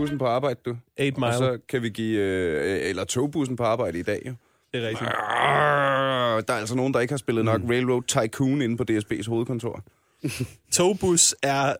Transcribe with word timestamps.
bussen 0.00 0.18
på 0.18 0.26
arbejde, 0.26 0.60
du. 0.64 0.70
8 1.00 1.12
Og 1.16 1.20
mile. 1.20 1.32
så 1.38 1.58
kan 1.68 1.82
vi 1.82 1.88
give... 1.88 2.18
Øh, 2.20 2.88
eller 2.88 3.04
togbussen 3.04 3.56
på 3.56 3.62
arbejde 3.64 3.98
i 3.98 4.02
dag, 4.02 4.22
jo. 4.26 4.32
Det 4.72 4.84
er 4.84 4.88
rigtigt. 4.88 5.10
Arrr, 5.14 6.40
Der 6.40 6.54
er 6.54 6.58
altså 6.58 6.74
nogen, 6.74 6.94
der 6.94 7.00
ikke 7.00 7.12
har 7.12 7.18
spillet 7.18 7.44
nok 7.44 7.60
Railroad 7.68 8.02
Tycoon 8.02 8.62
inde 8.62 8.76
på 8.76 8.84
DSB's 8.90 9.28
hovedkontor. 9.28 9.84
Togbus 10.72 11.34
er... 11.42 11.74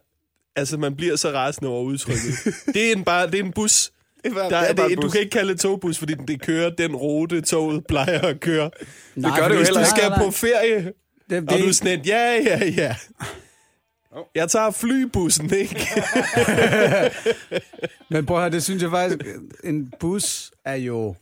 Altså, 0.57 0.77
man 0.79 0.97
bliver 0.97 1.17
så 1.17 1.31
rasende 1.31 1.71
over 1.71 1.83
udtrykket. 1.83 2.55
det 2.75 2.89
er 2.89 2.97
en, 2.97 3.05
bare, 3.05 3.27
det 3.27 3.41
er 3.41 3.45
en 3.45 3.53
bus. 3.53 3.91
Det 4.25 4.33
Der 4.35 4.57
er 4.57 4.73
det, 4.73 5.03
du 5.03 5.09
kan 5.09 5.21
ikke 5.21 5.31
kalde 5.31 5.53
det 5.53 5.61
togbus, 5.61 5.99
fordi 5.99 6.15
det 6.15 6.43
kører 6.43 6.71
den 6.71 6.97
rute, 6.97 7.41
toget 7.41 7.87
plejer 7.87 8.21
at 8.21 8.41
køre. 8.41 8.71
Nej, 9.15 9.39
gør 9.39 9.49
det 9.49 9.55
jo 9.55 9.59
Hvis 9.59 9.69
heller 9.69 9.81
du 9.81 9.85
ikke. 9.85 9.91
skal 9.91 10.09
Nej, 10.09 10.19
nej. 10.19 10.27
på 10.27 10.31
ferie, 10.31 10.93
Det, 11.31 11.39
og 11.43 11.49
du 11.51 11.55
er 11.55 11.67
det, 11.67 11.77
sådan 11.77 12.01
et, 12.01 12.07
ja, 12.07 12.41
ja, 12.45 12.65
ja. 12.77 12.97
Jeg 14.35 14.49
tager 14.51 14.71
flybussen, 14.71 15.55
ikke? 15.55 15.87
men 18.11 18.27
prøv 18.27 18.37
at 18.37 18.43
høre, 18.43 18.51
det 18.51 18.63
synes 18.63 18.83
jeg 18.83 18.91
faktisk, 18.91 19.19
en 19.65 19.93
bus 20.01 20.51
er 20.65 20.75
jo... 20.75 21.15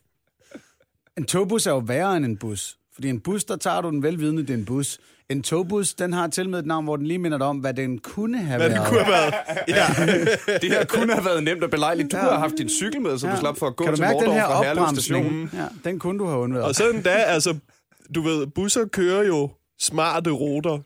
En 1.18 1.24
togbus 1.24 1.66
er 1.66 1.70
jo 1.70 1.78
værre 1.78 2.16
end 2.16 2.24
en 2.24 2.36
bus. 2.36 2.76
Fordi 2.94 3.08
en 3.08 3.20
bus, 3.20 3.44
der 3.44 3.56
tager 3.56 3.80
du 3.80 3.90
den 3.90 4.02
velvidende, 4.02 4.42
det 4.42 4.50
er 4.50 4.54
en 4.54 4.64
bus. 4.64 4.98
En 5.30 5.42
togbus, 5.42 5.94
den 5.94 6.12
har 6.12 6.26
til 6.26 6.48
med 6.48 6.58
et 6.58 6.66
navn, 6.66 6.84
hvor 6.84 6.96
den 6.96 7.06
lige 7.06 7.18
minder 7.18 7.38
dig 7.38 7.46
om, 7.46 7.58
hvad 7.58 7.74
den 7.74 7.98
kunne 7.98 8.38
have 8.38 8.58
Hvad 8.58 8.68
været. 8.68 8.80
det 8.80 8.88
kunne 8.88 9.04
have 9.04 9.12
været. 9.12 9.34
Ja. 9.68 9.86
Det 10.62 10.70
her 10.70 10.84
kunne 10.84 11.12
have 11.14 11.24
været 11.24 11.44
nemt 11.44 11.64
og 11.64 11.70
belejligt. 11.70 12.12
Du 12.12 12.16
Ja. 12.16 12.22
kunne 12.22 12.30
have 12.30 12.40
haft 12.40 12.54
din 12.58 12.68
cykel 12.68 13.00
med, 13.00 13.18
så 13.18 13.30
du 13.30 13.36
slap 13.36 13.56
for 13.58 13.66
at 13.66 13.76
gå 13.76 13.84
kan 13.84 13.92
du 13.92 13.96
til 13.96 14.02
mærke 14.02 14.14
den 14.18 14.24
Mordor 14.26 14.40
her 14.40 14.46
fra 14.46 14.62
Herlev 14.62 14.86
Station. 14.94 15.16
opbremsning? 15.24 15.50
Ja, 15.84 15.90
den 15.90 15.98
kunne 15.98 16.18
du 16.18 16.26
have 16.26 16.38
undværet. 16.38 16.66
Og 16.66 16.74
så 16.74 16.90
endda, 16.90 17.10
altså, 17.10 17.56
du 18.14 18.22
ved, 18.22 18.46
busser 18.46 18.84
kører 18.86 19.22
jo 19.22 19.50
smarte 19.80 20.30
ruter. 20.30 20.78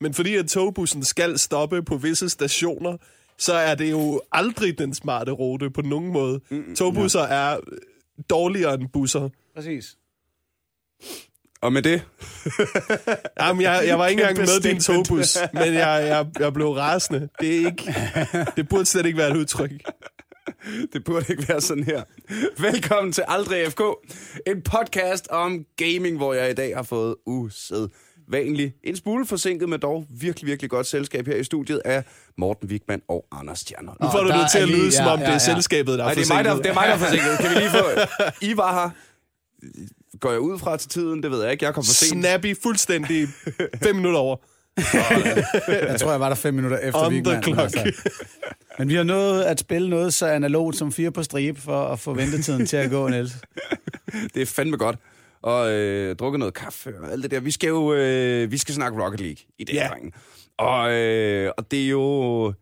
Men 0.00 0.14
fordi 0.14 0.34
at 0.34 0.46
togbussen 0.48 1.04
skal 1.04 1.38
stoppe 1.38 1.82
på 1.82 1.96
visse 1.96 2.28
stationer, 2.28 2.96
så 3.38 3.54
er 3.54 3.74
det 3.74 3.90
jo 3.90 4.20
aldrig 4.32 4.78
den 4.78 4.94
smarte 4.94 5.32
rute 5.32 5.70
på 5.70 5.82
nogen 5.82 6.12
måde. 6.12 6.40
Togbusser 6.76 7.20
er 7.20 7.58
dårligere 8.30 8.74
end 8.74 8.88
busser. 8.92 9.28
Præcis. 9.54 9.96
Og 11.60 11.72
med 11.72 11.82
det, 11.82 12.02
Jamen, 13.40 13.62
jeg, 13.62 13.82
jeg 13.86 13.98
var 13.98 14.06
ikke 14.06 14.22
engang 14.22 14.38
med 14.38 14.60
din 14.62 14.80
togbus, 14.80 15.38
men 15.52 15.74
jeg, 15.74 16.04
jeg, 16.08 16.26
jeg 16.38 16.52
blev 16.52 16.70
rasende. 16.70 17.28
Det 17.40 17.56
er 17.56 17.66
ikke... 17.66 17.94
Det 18.56 18.68
burde 18.68 18.86
slet 18.86 19.06
ikke 19.06 19.18
være 19.18 19.30
et 19.30 19.36
udtryk. 19.36 19.70
det 20.92 21.04
burde 21.04 21.26
ikke 21.30 21.48
være 21.48 21.60
sådan 21.60 21.84
her. 21.84 22.02
Velkommen 22.58 23.12
til 23.12 23.24
Aldrig 23.28 23.72
FK, 23.72 23.80
en 24.46 24.62
podcast 24.62 25.28
om 25.28 25.64
gaming, 25.76 26.16
hvor 26.16 26.34
jeg 26.34 26.50
i 26.50 26.54
dag 26.54 26.76
har 26.76 26.82
fået 26.82 27.14
usædvanlig, 28.26 28.74
en 28.84 28.96
smule 28.96 29.26
forsinket, 29.26 29.68
men 29.68 29.80
dog 29.80 30.06
virkelig, 30.10 30.46
virkelig 30.46 30.70
godt 30.70 30.86
selskab 30.86 31.26
her 31.26 31.36
i 31.36 31.44
studiet 31.44 31.82
af 31.84 32.04
Morten 32.38 32.68
Wigman 32.68 33.02
og 33.08 33.26
Anders 33.32 33.58
Stjerner. 33.58 33.92
Nu 34.02 34.10
får 34.10 34.18
du 34.18 34.28
der 34.28 34.40
det 34.40 34.50
til 34.50 34.58
er 34.58 34.62
at 34.62 34.68
lyde, 34.68 34.92
som 34.92 35.04
ja, 35.04 35.12
om 35.12 35.18
det 35.18 35.24
ja, 35.24 35.30
er 35.30 35.32
ja. 35.32 35.38
selskabet, 35.38 35.98
der 35.98 36.04
er 36.04 36.08
Nej, 36.08 36.14
det 36.14 36.30
er, 36.30 36.34
mig, 36.34 36.44
der, 36.44 36.56
det 36.56 36.66
er 36.66 36.74
mig, 36.74 36.86
der 36.86 36.94
er 36.94 36.98
forsinket. 36.98 37.38
Kan 37.40 37.50
vi 37.50 37.54
lige 37.54 37.70
få... 37.70 37.84
I 38.42 38.56
var 38.56 38.82
her. 38.82 38.90
Går 40.20 40.30
jeg 40.30 40.40
ud 40.40 40.58
fra 40.58 40.76
til 40.76 40.88
tiden? 40.88 41.22
Det 41.22 41.30
ved 41.30 41.42
jeg 41.42 41.52
ikke. 41.52 41.64
Jeg 41.64 41.74
kom 41.74 41.84
for 41.84 41.92
sent. 41.92 42.20
Snappy 42.20 42.56
fuldstændig 42.62 43.28
fem 43.82 43.96
minutter 43.96 44.20
over. 44.20 44.36
Jeg 45.68 46.00
tror, 46.00 46.10
jeg 46.10 46.20
var 46.20 46.28
der 46.28 46.36
fem 46.36 46.54
minutter 46.54 46.78
efter 46.78 47.00
On 47.00 47.12
the 47.12 47.32
Wigman, 47.32 47.42
clock. 47.42 47.86
Men 48.78 48.88
vi 48.88 48.94
har 48.94 49.02
nået 49.02 49.42
at 49.42 49.60
spille 49.60 49.90
noget 49.90 50.14
så 50.14 50.26
analogt 50.26 50.76
som 50.76 50.92
fire 50.92 51.10
på 51.10 51.22
stribe 51.22 51.60
for 51.60 51.84
at 51.86 51.98
få 51.98 52.14
ventetiden 52.14 52.66
til 52.66 52.76
at 52.76 52.90
gå, 52.90 53.08
Niels. 53.08 53.32
Det 54.34 54.42
er 54.42 54.46
fandme 54.46 54.76
godt. 54.76 54.96
Og 55.46 55.72
øh, 55.72 56.16
drukket 56.16 56.38
noget 56.38 56.54
kaffe 56.54 56.94
og 57.00 57.12
alt 57.12 57.22
det 57.22 57.30
der. 57.30 57.40
Vi 57.40 57.50
skal 57.50 57.68
jo 57.68 57.94
øh, 57.94 58.50
vi 58.50 58.58
skal 58.58 58.74
snakke 58.74 59.04
Rocket 59.04 59.20
League 59.20 59.36
i 59.58 59.64
dag, 59.64 59.74
Ja. 59.74 59.88
yeah. 59.90 60.12
og, 60.58 60.92
øh, 60.92 61.52
og 61.58 61.70
det 61.70 61.84
er 61.84 61.88
jo... 61.88 62.52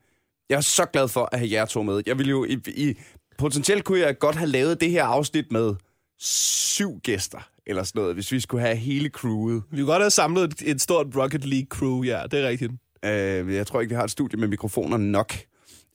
Jeg 0.50 0.56
er 0.56 0.60
så 0.60 0.84
glad 0.92 1.08
for 1.08 1.28
at 1.32 1.38
have 1.38 1.50
jer 1.52 1.64
to 1.64 1.82
med. 1.82 2.02
Jeg 2.06 2.18
ville 2.18 2.30
jo... 2.30 2.44
I, 2.44 2.58
i, 2.66 2.94
potentielt 3.38 3.84
kunne 3.84 3.98
jeg 4.00 4.18
godt 4.18 4.36
have 4.36 4.50
lavet 4.50 4.80
det 4.80 4.90
her 4.90 5.04
afsnit 5.04 5.52
med 5.52 5.74
syv 6.18 7.00
gæster, 7.00 7.48
eller 7.66 7.82
sådan 7.82 8.00
noget, 8.00 8.14
hvis 8.14 8.32
vi 8.32 8.40
skulle 8.40 8.60
have 8.60 8.76
hele 8.76 9.08
crewet. 9.08 9.62
Vi 9.70 9.76
kunne 9.76 9.86
godt 9.86 10.02
have 10.02 10.10
samlet 10.10 10.44
et, 10.52 10.70
et 10.70 10.80
stort 10.80 11.06
Rocket 11.16 11.44
League 11.44 11.66
crew, 11.70 12.02
ja, 12.02 12.22
det 12.30 12.40
er 12.44 12.48
rigtigt. 12.48 12.72
Øh, 13.04 13.54
jeg 13.54 13.66
tror 13.66 13.80
ikke, 13.80 13.88
vi 13.88 13.96
har 13.96 14.04
et 14.04 14.10
studie 14.10 14.40
med 14.40 14.48
mikrofoner 14.48 14.96
nok. 14.96 15.34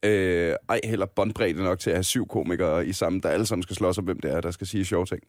Øh, 0.05 0.55
ej, 0.69 0.79
heller 0.83 1.05
båndbredde 1.05 1.63
nok 1.63 1.79
til 1.79 1.89
at 1.89 1.95
have 1.95 2.03
syv 2.03 2.27
komikere 2.27 2.87
i 2.87 2.93
sammen, 2.93 3.21
der 3.21 3.29
alle 3.29 3.45
sammen 3.45 3.63
skal 3.63 3.75
slås 3.75 3.97
om, 3.97 4.03
hvem 4.03 4.19
det 4.19 4.31
er, 4.31 4.41
der 4.41 4.51
skal 4.51 4.67
sige 4.67 4.85
sjove 4.85 5.05
ting. 5.05 5.21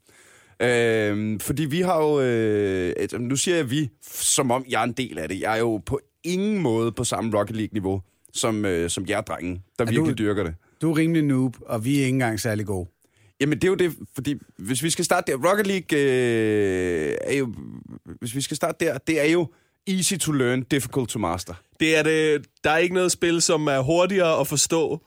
Øh, 0.62 1.40
fordi 1.40 1.64
vi 1.64 1.80
har 1.80 2.02
jo... 2.02 2.20
Øh, 2.20 3.20
nu 3.20 3.36
siger 3.36 3.56
jeg 3.56 3.70
vi, 3.70 3.88
som 4.12 4.50
om 4.50 4.64
jeg 4.68 4.80
er 4.80 4.84
en 4.84 4.92
del 4.92 5.18
af 5.18 5.28
det. 5.28 5.40
Jeg 5.40 5.54
er 5.54 5.58
jo 5.58 5.76
på 5.86 6.00
ingen 6.24 6.58
måde 6.58 6.92
på 6.92 7.04
samme 7.04 7.38
Rocket 7.38 7.56
League-niveau, 7.56 8.02
som, 8.32 8.64
øh, 8.64 8.90
som 8.90 9.06
jer 9.08 9.20
drenge, 9.20 9.62
der 9.78 9.84
du- 9.84 9.90
virkelig 9.90 10.18
dyrker 10.18 10.42
det. 10.44 10.54
Du 10.82 10.90
er 10.92 10.96
rimelig 10.96 11.22
noob, 11.22 11.56
og 11.66 11.84
vi 11.84 11.90
er 11.90 12.04
ikke 12.04 12.08
engang 12.08 12.40
særlig 12.40 12.66
gode. 12.66 12.88
Jamen, 13.40 13.58
det 13.58 13.64
er 13.64 13.68
jo 13.68 13.74
det, 13.74 13.92
fordi 14.14 14.34
hvis 14.58 14.82
vi 14.82 14.90
skal 14.90 15.04
starte 15.04 15.32
der, 15.32 15.50
Rocket 15.50 15.66
League 15.66 15.98
øh, 15.98 17.14
er 17.20 17.36
jo, 17.36 17.54
hvis 18.20 18.34
vi 18.34 18.40
skal 18.40 18.56
starte 18.56 18.84
der, 18.86 18.98
det 18.98 19.20
er 19.20 19.30
jo 19.32 19.48
easy 19.86 20.14
to 20.14 20.32
learn, 20.32 20.62
difficult 20.62 21.08
to 21.08 21.18
master. 21.18 21.54
Det 21.80 21.96
er 21.98 22.02
det, 22.02 22.46
der 22.64 22.70
er 22.70 22.78
ikke 22.78 22.94
noget 22.94 23.12
spil, 23.12 23.42
som 23.42 23.66
er 23.66 23.80
hurtigere 23.80 24.40
at 24.40 24.46
forstå 24.46 25.00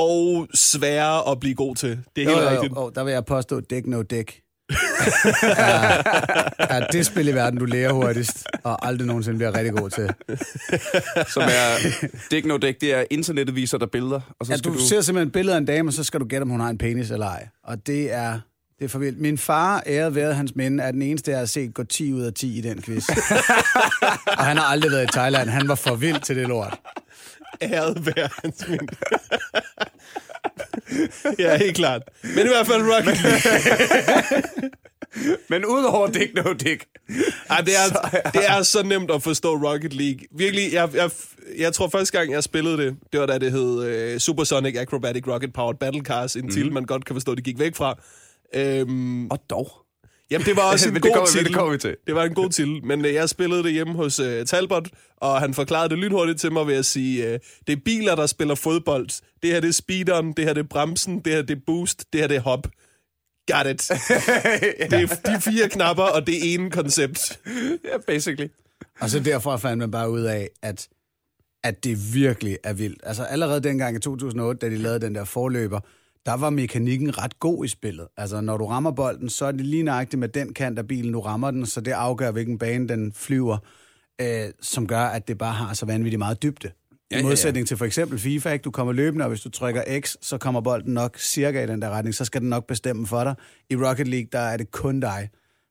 og 0.00 0.46
sværere 0.54 1.30
at 1.30 1.40
blive 1.40 1.54
god 1.54 1.76
til. 1.76 1.98
Det 2.16 2.24
er 2.24 2.28
helt 2.28 2.40
Jo, 2.40 2.42
jo, 2.44 2.50
rigtigt. 2.50 2.72
jo, 2.76 2.80
jo, 2.82 2.90
der 2.94 3.04
vil 3.04 3.12
jeg 3.12 3.24
påstå, 3.24 3.60
dæk 3.60 3.86
no 3.86 4.02
dæk. 4.02 4.40
er, 5.42 6.02
er 6.58 6.86
det 6.86 7.06
spil 7.06 7.28
i 7.28 7.32
verden, 7.34 7.58
du 7.58 7.64
lærer 7.64 7.92
hurtigst, 7.92 8.46
og 8.64 8.86
aldrig 8.86 9.06
nogensinde 9.06 9.38
bliver 9.38 9.54
rigtig 9.58 9.72
god 9.72 9.90
til. 9.90 10.10
som 11.34 11.42
er 11.42 11.96
Dick 12.30 12.46
No 12.46 12.56
Dick, 12.56 12.80
det 12.80 12.94
er 12.94 13.04
internettet 13.10 13.56
viser 13.56 13.78
dig 13.78 13.90
billeder, 13.90 14.20
og 14.40 14.46
så 14.46 14.52
Ja, 14.52 14.56
skal 14.58 14.72
du, 14.72 14.76
du... 14.78 14.82
ser 14.82 15.00
simpelthen 15.00 15.26
et 15.28 15.32
billede 15.32 15.54
af 15.54 15.58
en 15.58 15.64
dame, 15.64 15.88
og 15.88 15.92
så 15.92 16.04
skal 16.04 16.20
du 16.20 16.24
gætte, 16.24 16.42
om 16.42 16.50
hun 16.50 16.60
har 16.60 16.68
en 16.68 16.78
penis 16.78 17.10
eller 17.10 17.26
ej. 17.26 17.48
Og 17.64 17.86
det 17.86 18.12
er, 18.12 18.40
det 18.78 18.84
er 18.84 18.88
for 18.88 18.98
vildt. 18.98 19.20
Min 19.20 19.38
far, 19.38 19.82
æret 19.86 20.14
været 20.14 20.36
hans 20.36 20.56
minde, 20.56 20.82
er 20.84 20.90
den 20.92 21.02
eneste, 21.02 21.30
jeg 21.30 21.38
har 21.38 21.46
set 21.46 21.74
gå 21.74 21.84
10 21.84 22.12
ud 22.12 22.22
af 22.22 22.32
10 22.34 22.58
i 22.58 22.60
den 22.60 22.82
quiz. 22.82 23.08
og 24.38 24.44
han 24.44 24.56
har 24.56 24.64
aldrig 24.64 24.90
været 24.92 25.04
i 25.04 25.12
Thailand. 25.12 25.48
Han 25.48 25.68
var 25.68 25.74
for 25.74 25.94
vild 25.94 26.20
til 26.20 26.36
det 26.36 26.48
lort. 26.48 26.78
Æret 27.62 28.06
være 28.06 28.28
hans 28.42 28.68
min. 28.68 28.88
ja, 31.38 31.56
helt 31.56 31.76
klart. 31.76 32.02
Men 32.22 32.46
i 32.46 32.48
hvert 32.48 32.66
fald 32.66 32.82
Rocket 32.82 33.22
League. 33.22 34.70
Men 35.48 35.64
udover 35.64 36.06
Dick 36.06 36.34
No 36.34 36.52
Dick, 36.52 36.84
Ej, 37.50 37.60
det, 37.60 37.74
er, 37.76 38.10
det 38.32 38.48
er 38.48 38.62
så 38.62 38.82
nemt 38.82 39.10
at 39.10 39.22
forstå 39.22 39.56
Rocket 39.56 39.92
League. 39.92 40.20
Virkelig, 40.30 40.72
jeg, 40.72 40.88
jeg, 40.94 41.10
jeg 41.58 41.72
tror 41.72 41.88
første 41.88 42.18
gang, 42.18 42.32
jeg 42.32 42.44
spillede 42.44 42.76
det, 42.76 42.96
det 43.12 43.20
var 43.20 43.26
da 43.26 43.38
det 43.38 43.52
hed 43.52 44.12
uh, 44.14 44.18
Supersonic 44.18 44.76
Acrobatic 44.76 45.28
Rocket 45.28 45.52
Powered 45.52 45.76
Battle 45.78 46.04
Cars, 46.04 46.36
en 46.36 46.44
mm. 46.44 46.50
titel, 46.50 46.72
man 46.72 46.84
godt 46.84 47.04
kan 47.04 47.14
forstå, 47.14 47.34
det 47.34 47.44
gik 47.44 47.58
væk 47.58 47.76
fra. 47.76 47.98
Øhm, 48.54 49.30
og 49.30 49.38
dog. 49.50 49.79
Jamen, 50.30 50.46
det 50.46 50.56
var 50.56 50.72
også 50.72 50.88
en 50.88 50.94
det 50.94 51.02
god 51.02 51.12
kommer 51.12 51.28
titel. 51.28 51.44
det 51.44 51.54
kommer 51.54 51.72
vi 51.72 51.78
til. 51.78 51.96
Det 52.06 52.14
var 52.14 52.24
en 52.24 52.34
god 52.34 52.50
titel, 52.50 52.84
men 52.84 53.04
øh, 53.04 53.14
jeg 53.14 53.28
spillede 53.28 53.62
det 53.62 53.72
hjemme 53.72 53.94
hos 53.94 54.20
øh, 54.20 54.46
Talbot, 54.46 54.88
og 55.16 55.40
han 55.40 55.54
forklarede 55.54 55.88
det 55.88 55.98
lynhurtigt 55.98 56.40
til 56.40 56.52
mig 56.52 56.66
ved 56.66 56.74
at 56.74 56.86
sige, 56.86 57.26
øh, 57.26 57.38
det 57.66 57.72
er 57.72 57.80
biler, 57.84 58.14
der 58.14 58.26
spiller 58.26 58.54
fodbold. 58.54 59.08
Det 59.42 59.50
her 59.50 59.60
det 59.60 59.68
er 59.68 59.72
speederen, 59.72 60.32
det 60.32 60.44
her 60.44 60.52
det 60.52 60.60
er 60.62 60.68
bremsen, 60.68 61.18
det 61.20 61.32
her 61.32 61.42
det 61.42 61.56
er 61.56 61.60
boost, 61.66 62.04
det 62.12 62.20
her 62.20 62.28
det 62.28 62.36
er 62.36 62.40
hop. 62.40 62.66
Got 63.52 63.66
it. 63.66 63.88
Det 64.90 64.92
er 64.92 65.34
de 65.36 65.40
fire 65.40 65.68
knapper, 65.68 66.02
og 66.02 66.26
det 66.26 66.54
ene 66.54 66.70
koncept. 66.70 67.40
Ja, 67.84 67.98
basically. 68.06 68.48
Og 69.00 69.10
så 69.10 69.20
derfra 69.20 69.56
fandt 69.56 69.78
man 69.78 69.90
bare 69.90 70.10
ud 70.10 70.20
af, 70.20 70.48
at, 70.62 70.88
at 71.64 71.84
det 71.84 72.14
virkelig 72.14 72.58
er 72.64 72.72
vildt. 72.72 73.00
Altså 73.02 73.24
allerede 73.24 73.60
dengang 73.60 73.96
i 73.96 74.00
2008, 74.00 74.66
da 74.66 74.72
de 74.72 74.78
lavede 74.78 75.00
den 75.00 75.14
der 75.14 75.24
forløber, 75.24 75.80
der 76.26 76.36
var 76.36 76.50
mekanikken 76.50 77.18
ret 77.18 77.38
god 77.40 77.64
i 77.64 77.68
spillet. 77.68 78.06
Altså 78.16 78.40
når 78.40 78.56
du 78.56 78.66
rammer 78.66 78.90
bolden, 78.90 79.28
så 79.28 79.44
er 79.44 79.52
det 79.52 79.66
lige 79.66 79.82
nøjagtigt 79.82 80.20
med 80.20 80.28
den 80.28 80.54
kant 80.54 80.78
af 80.78 80.86
bilen, 80.86 81.12
du 81.12 81.20
rammer 81.20 81.50
den, 81.50 81.66
så 81.66 81.80
det 81.80 81.92
afgør, 81.92 82.30
hvilken 82.30 82.58
bane 82.58 82.88
den 82.88 83.12
flyver, 83.12 83.58
øh, 84.20 84.26
som 84.62 84.86
gør, 84.86 85.00
at 85.00 85.28
det 85.28 85.38
bare 85.38 85.52
har 85.52 85.74
så 85.74 85.86
vanvittigt 85.86 86.18
meget 86.18 86.42
dybde. 86.42 86.70
Ja, 87.10 87.16
I 87.16 87.18
ja, 87.18 87.18
ja. 87.18 87.28
modsætning 87.28 87.68
til 87.68 87.76
for 87.76 87.84
eksempel 87.84 88.18
FIFA, 88.18 88.50
ikke? 88.52 88.62
du 88.62 88.70
kommer 88.70 88.92
løbende, 88.92 89.24
og 89.24 89.28
hvis 89.28 89.40
du 89.40 89.50
trykker 89.50 90.00
X, 90.00 90.16
så 90.22 90.38
kommer 90.38 90.60
bolden 90.60 90.94
nok 90.94 91.18
cirka 91.18 91.64
i 91.64 91.66
den 91.66 91.82
der 91.82 91.90
retning, 91.90 92.14
så 92.14 92.24
skal 92.24 92.40
den 92.40 92.48
nok 92.48 92.66
bestemme 92.66 93.06
for 93.06 93.24
dig. 93.24 93.34
I 93.70 93.76
Rocket 93.76 94.08
League, 94.08 94.28
der 94.32 94.38
er 94.38 94.56
det 94.56 94.70
kun 94.70 95.00
dig, 95.00 95.28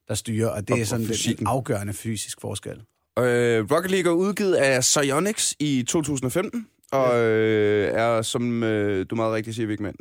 der 0.07 0.13
styrer, 0.13 0.48
og 0.50 0.68
det 0.68 0.74
Og- 0.74 0.80
er 0.80 0.86
sådan 0.86 1.06
en 1.40 1.48
afgørende 1.48 1.94
fysisk 1.94 2.42
forskel. 2.42 2.81
Øh, 3.19 3.66
Rocket 3.72 3.92
League 3.92 4.12
er 4.12 4.16
udgivet 4.16 4.54
af 4.56 4.80
Psyonix 4.81 5.54
i 5.60 5.84
2015, 5.88 6.68
og 6.92 7.19
øh, 7.19 7.92
er, 7.94 8.22
som 8.22 8.63
øh, 8.63 9.06
du 9.10 9.16
meget 9.16 9.34
rigtigt 9.34 9.56
siger, 9.56 9.68
Vigman, 9.68 9.95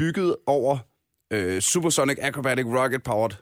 bygget 0.00 0.36
over 0.46 0.78
øh, 1.32 1.60
Supersonic 1.60 2.18
Acrobatic 2.20 2.66
Rocket 2.66 3.02
Powered 3.02 3.36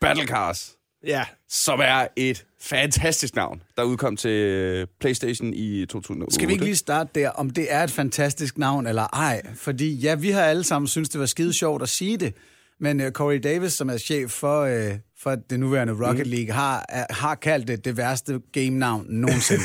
Battle 0.00 0.26
Cars, 0.26 0.74
Ja, 1.06 1.24
som 1.48 1.80
er 1.82 2.06
et 2.16 2.44
fantastisk 2.60 3.36
navn, 3.36 3.62
der 3.76 3.82
udkom 3.82 4.16
til 4.16 4.30
øh, 4.30 4.86
PlayStation 5.00 5.54
i 5.54 5.86
2008. 5.86 6.34
Skal 6.34 6.48
vi 6.48 6.52
ikke 6.52 6.64
lige 6.64 6.76
starte 6.76 7.10
der, 7.14 7.30
om 7.30 7.50
det 7.50 7.66
er 7.72 7.84
et 7.84 7.90
fantastisk 7.90 8.58
navn 8.58 8.86
eller 8.86 9.02
ej? 9.02 9.42
Fordi 9.54 9.94
ja, 9.94 10.14
vi 10.14 10.30
har 10.30 10.42
alle 10.42 10.64
sammen 10.64 10.88
synes 10.88 11.08
det 11.08 11.20
var 11.20 11.26
skide 11.26 11.52
sjovt 11.52 11.82
at 11.82 11.88
sige 11.88 12.16
det, 12.16 12.34
men 12.80 13.00
uh, 13.00 13.10
Corey 13.10 13.40
Davis, 13.44 13.72
som 13.72 13.90
er 13.90 13.96
chef 13.96 14.30
for, 14.30 14.64
uh, 14.64 14.94
for 15.20 15.34
det 15.50 15.60
nuværende 15.60 16.08
Rocket 16.08 16.26
League, 16.26 16.54
har, 16.54 16.86
er, 16.88 17.06
har 17.10 17.34
kaldt 17.34 17.68
det 17.68 17.84
det 17.84 17.96
værste 17.96 18.40
game-navn 18.52 19.06
nogensinde. 19.08 19.62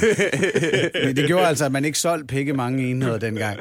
Men 1.06 1.16
det 1.16 1.28
gjorde 1.28 1.48
altså, 1.48 1.66
at 1.66 1.72
man 1.72 1.86
ikke 1.86 2.00
solgte 2.00 2.28
pikke 2.28 2.54
mange 2.54 2.90
enheder 2.90 3.18
dengang. 3.18 3.60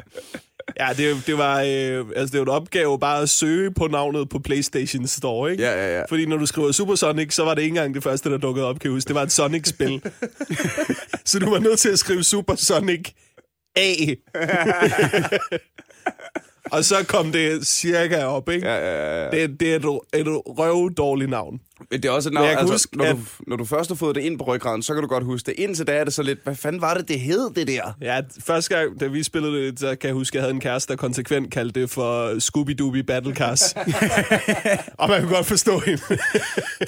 Ja, 0.79 0.89
det, 0.97 1.23
det 1.27 1.37
var 1.37 1.61
øh, 1.61 2.05
altså 2.15 2.31
det 2.31 2.39
var 2.39 2.45
en 2.45 2.61
opgave 2.61 2.99
bare 2.99 3.21
at 3.21 3.29
søge 3.29 3.71
på 3.71 3.87
navnet 3.87 4.29
på 4.29 4.39
PlayStation 4.39 5.07
Store, 5.07 5.51
ikke? 5.51 5.63
Ja, 5.63 5.71
ja, 5.71 5.97
ja. 5.97 6.03
Fordi 6.09 6.25
når 6.25 6.37
du 6.37 6.45
skriver 6.45 6.71
Supersonic, 6.71 7.33
så 7.33 7.43
var 7.43 7.53
det 7.53 7.61
ikke 7.61 7.71
engang 7.71 7.95
det 7.95 8.03
første, 8.03 8.29
der 8.29 8.37
dukkede 8.37 8.65
op, 8.65 8.79
kan 8.79 8.91
huske. 8.91 9.07
Det 9.07 9.15
var 9.15 9.23
et 9.23 9.31
Sonic-spil. 9.31 10.01
så 11.25 11.39
du 11.39 11.49
var 11.49 11.59
nødt 11.59 11.79
til 11.79 11.89
at 11.89 11.99
skrive 11.99 12.23
Supersonic 12.23 13.09
A. 13.75 13.93
Og 16.71 16.85
så 16.85 17.05
kom 17.07 17.31
det 17.31 17.67
cirka 17.67 18.23
op, 18.23 18.49
ikke? 18.49 18.67
Ja, 18.67 18.75
ja, 18.75 19.23
ja. 19.23 19.29
Det, 19.31 19.59
det 19.59 19.73
er 19.73 19.75
et, 19.75 19.99
et 20.13 20.27
røvdårligt 20.27 21.29
navn. 21.29 21.59
Men 21.91 22.01
det 22.03 22.09
er 22.09 22.11
også 22.13 22.29
et 22.29 22.33
navn, 22.33 22.47
altså, 22.47 22.73
huske, 22.73 22.97
når, 22.97 23.05
at- 23.05 23.15
du, 23.15 23.19
når 23.47 23.55
du 23.55 23.65
først 23.65 23.89
har 23.89 23.95
fået 23.95 24.15
det 24.15 24.21
ind 24.21 24.39
på 24.39 24.43
ryggraden, 24.45 24.83
så 24.83 24.93
kan 24.93 25.01
du 25.03 25.07
godt 25.07 25.23
huske 25.23 25.45
det. 25.45 25.53
Indtil 25.57 25.87
da 25.87 25.91
er 25.91 26.03
det 26.03 26.13
så 26.13 26.23
lidt, 26.23 26.39
hvad 26.43 26.55
fanden 26.55 26.81
var 26.81 26.93
det, 26.93 27.07
det 27.07 27.19
hed, 27.19 27.49
det 27.55 27.67
der? 27.67 27.93
Ja, 28.01 28.21
første 28.45 28.75
gang, 28.77 28.99
da 28.99 29.07
vi 29.07 29.23
spillede 29.23 29.53
det, 29.71 29.79
så 29.79 29.95
kan 29.95 30.07
jeg 30.07 30.13
huske, 30.13 30.33
at 30.35 30.35
jeg 30.35 30.43
havde 30.43 30.53
en 30.53 30.59
kæreste, 30.61 30.91
der 30.93 30.97
konsekvent 30.97 31.51
kaldte 31.51 31.81
det 31.81 31.89
for 31.89 32.29
Scooby-Dooby 32.39 33.01
Battle 33.05 33.35
Cars. 33.35 33.73
og 34.99 35.09
man 35.09 35.21
kunne 35.21 35.35
godt 35.35 35.45
forstå 35.45 35.79
hende. 35.79 36.01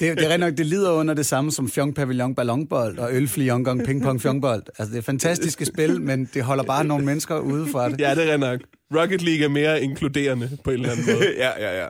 det 0.18 0.24
er 0.24 0.28
rent 0.28 0.40
nok, 0.40 0.56
det 0.56 0.66
lider 0.66 0.90
under 0.90 1.14
det 1.14 1.26
samme 1.26 1.52
som 1.52 1.70
Fjong 1.70 1.94
Pavillon 1.94 2.34
Ballonbold 2.34 2.98
og 2.98 3.08
Ølfli 3.12 3.48
Yongong 3.48 3.84
Ping 3.84 4.02
Pong 4.02 4.22
Fjongbold. 4.22 4.62
Altså, 4.78 4.92
det 4.92 4.98
er 4.98 5.02
fantastiske 5.02 5.64
spil, 5.64 6.00
men 6.02 6.30
det 6.34 6.42
holder 6.42 6.64
bare 6.64 6.84
nogle 6.84 7.04
mennesker 7.04 7.38
ude 7.38 7.66
fra 7.72 7.88
det. 7.88 8.00
ja, 8.00 8.14
det 8.14 8.30
er 8.32 8.36
nok. 8.36 8.60
Rocket 8.96 9.22
League 9.22 9.44
er 9.44 9.48
mere 9.48 9.82
inkluderende 9.82 10.50
på 10.64 10.70
en 10.70 10.76
eller 10.76 10.90
anden 10.90 11.06
måde. 11.06 11.34
ja, 11.38 11.50
ja, 11.60 11.82
ja. 11.82 11.86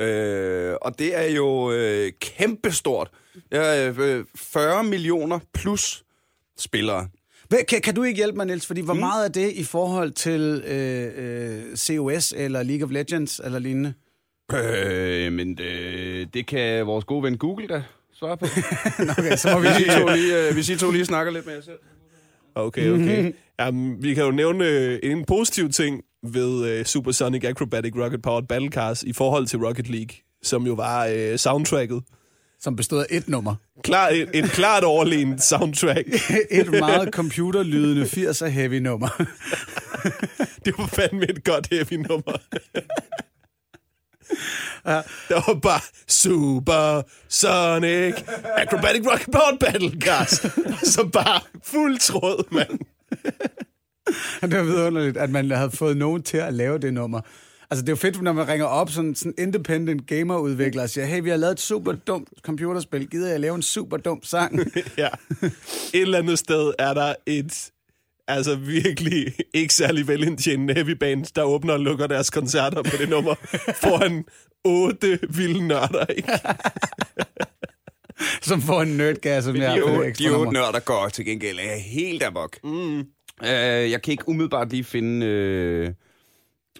Øh, 0.00 0.74
og 0.82 0.98
det 0.98 1.16
er 1.18 1.30
jo 1.30 1.72
øh, 1.72 2.12
kæmpestort. 2.20 3.10
Ja, 3.52 3.88
øh, 3.90 4.24
40 4.36 4.84
millioner 4.84 5.38
plus 5.54 6.04
spillere. 6.58 7.08
Hvad- 7.48 7.64
Kan, 7.68 7.80
kan 7.80 7.94
du 7.94 8.02
ikke 8.02 8.16
hjælpe 8.16 8.36
mig, 8.36 8.46
Niels? 8.46 8.66
Fordi 8.66 8.80
hvor 8.80 8.94
meget 8.94 9.24
er 9.24 9.28
det 9.32 9.52
i 9.52 9.64
forhold 9.64 10.10
til 10.10 10.62
øh, 10.66 11.10
øh, 11.16 11.76
COS 11.76 12.34
eller 12.36 12.62
League 12.62 12.84
of 12.84 12.90
Legends 12.90 13.40
eller 13.44 13.58
lignende? 13.58 13.94
Øh, 14.54 15.32
men 15.32 15.58
øh, 15.60 16.26
det 16.34 16.46
kan 16.46 16.86
vores 16.86 17.04
gode 17.04 17.22
ven 17.22 17.38
Google 17.38 17.66
da 17.68 17.82
svare 18.14 18.36
på. 18.36 18.46
Okay, 19.18 19.36
så 19.36 19.50
må 19.54 19.60
vi 19.60 19.66
I 19.86 19.88
to 20.00 20.08
lige, 20.14 20.48
øh, 20.48 20.54
hvis 20.54 20.68
I 20.68 20.76
to 20.76 20.90
lige 20.90 21.04
snakker 21.04 21.32
lidt 21.32 21.46
med 21.46 21.54
jer 21.54 21.60
selv. 21.60 21.78
Okay, 22.54 22.90
okay. 22.90 23.32
Jamen, 23.60 24.02
vi 24.02 24.14
kan 24.14 24.24
jo 24.24 24.30
nævne 24.30 24.64
øh, 24.68 24.98
en 25.02 25.24
positiv 25.24 25.70
ting 25.70 26.02
ved 26.22 26.78
uh, 26.80 26.84
Supersonic 26.84 27.44
Acrobatic 27.44 27.92
Rocket 27.96 28.22
Powered 28.22 28.46
Battle 28.46 28.68
Cars 28.70 29.02
i 29.02 29.12
forhold 29.12 29.46
til 29.46 29.58
Rocket 29.58 29.88
League, 29.90 30.16
som 30.42 30.66
jo 30.66 30.72
var 30.72 31.08
uh, 31.08 31.36
soundtracket. 31.36 32.02
som 32.60 32.76
bestod 32.76 33.00
af 33.00 33.06
et 33.10 33.28
nummer. 33.28 33.54
Klar, 33.84 34.08
et, 34.08 34.28
et 34.34 34.44
klart 34.44 34.84
overlegent 34.84 35.42
soundtrack. 35.42 36.06
Et 36.50 36.70
meget 36.70 37.08
computerlydende 37.12 38.02
80'er 38.02 38.46
heavy 38.46 38.74
nummer. 38.78 39.08
Det 40.64 40.74
var 40.78 40.86
fandme 40.86 41.22
et 41.30 41.44
godt 41.44 41.68
heavy 41.70 41.92
nummer. 42.08 42.36
Der 45.28 45.46
var 45.46 45.54
bare 45.60 45.80
Super 46.08 47.02
Sonic 47.28 48.14
Acrobatic 48.56 49.02
Rocket 49.12 49.28
Powered 49.32 49.58
Battle 49.58 50.00
Cars. 50.00 50.30
Så 50.82 51.08
bare 51.12 51.40
fuld 51.64 51.98
tråd, 51.98 52.44
mand. 52.54 52.78
det 54.42 54.58
var 54.58 54.62
vidunderligt, 54.62 55.16
at 55.16 55.30
man 55.30 55.50
havde 55.50 55.70
fået 55.70 55.96
nogen 55.96 56.22
til 56.22 56.36
at 56.36 56.54
lave 56.54 56.78
det 56.78 56.94
nummer. 56.94 57.20
Altså, 57.70 57.82
det 57.82 57.88
er 57.88 57.92
jo 57.92 57.96
fedt, 57.96 58.22
når 58.22 58.32
man 58.32 58.48
ringer 58.48 58.66
op 58.66 58.90
sådan 58.90 59.14
sådan 59.14 59.34
independent 59.38 60.06
gamer-udvikler 60.06 60.82
og 60.82 60.90
siger, 60.90 61.04
hey, 61.04 61.22
vi 61.22 61.30
har 61.30 61.36
lavet 61.36 61.52
et 61.52 61.60
super 61.60 61.92
dumt 61.92 62.28
computerspil. 62.42 63.10
Gider 63.10 63.30
jeg 63.30 63.40
lave 63.40 63.54
en 63.54 63.62
super 63.62 63.96
dum 63.96 64.22
sang? 64.22 64.58
Ja. 64.98 65.08
Et 65.94 66.00
eller 66.00 66.18
andet 66.18 66.38
sted 66.38 66.72
er 66.78 66.94
der 66.94 67.14
et 67.26 67.70
altså 68.28 68.54
virkelig 68.56 69.34
ikke 69.54 69.74
særlig 69.74 70.08
velindtjenende 70.08 70.74
heavy 70.74 70.90
band, 70.90 71.24
der 71.36 71.42
åbner 71.42 71.72
og 71.72 71.80
lukker 71.80 72.06
deres 72.06 72.30
koncerter 72.30 72.82
på 72.82 72.96
det 72.98 73.08
nummer 73.08 73.34
foran 73.82 74.24
otte 74.64 75.18
vilde 75.30 75.66
nørder, 75.66 76.06
ikke? 76.06 76.32
som 78.42 78.62
får 78.62 78.82
en 78.82 78.88
nerdgas, 78.88 79.44
som 79.44 79.56
jeg 79.56 79.82
De, 79.82 80.06
ekstra 80.06 80.24
de 80.24 80.34
otte 80.34 80.52
nørder 80.52 80.80
går 80.80 81.08
til 81.08 81.24
gengæld 81.24 81.58
er 81.58 81.76
helt 81.76 82.22
amok. 82.22 82.58
Mm. 82.64 83.04
Øh, 83.44 83.90
jeg 83.90 84.02
kan 84.02 84.12
ikke 84.12 84.28
umiddelbart 84.28 84.70
lige 84.70 84.84
finde 84.84 85.26
øh, 85.26 85.90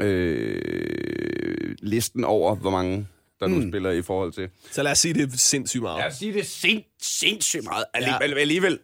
øh, 0.01 1.75
listen 1.83 2.25
over, 2.25 2.55
hvor 2.57 2.71
mange 2.71 3.07
der 3.41 3.47
nu 3.47 3.57
Mm. 3.57 3.71
spiller 3.71 3.91
i 3.91 4.03
forhold 4.03 4.33
til. 4.33 4.49
Så 4.71 4.83
lad 4.83 4.93
os 4.93 4.99
sige, 4.99 5.15
det 5.15 5.23
er 5.33 5.37
sindssygt 5.37 5.83
meget. 5.83 5.99
Jeg 5.99 6.05
vil 6.07 6.15
sige, 6.17 6.33
det 6.33 6.41
er 6.41 6.45
sind, 6.45 6.83
sindssygt 7.03 7.65
meget. 7.65 7.85
Ja. 7.95 7.99
Alligevel, 7.99 8.39
alligevel 8.39 8.79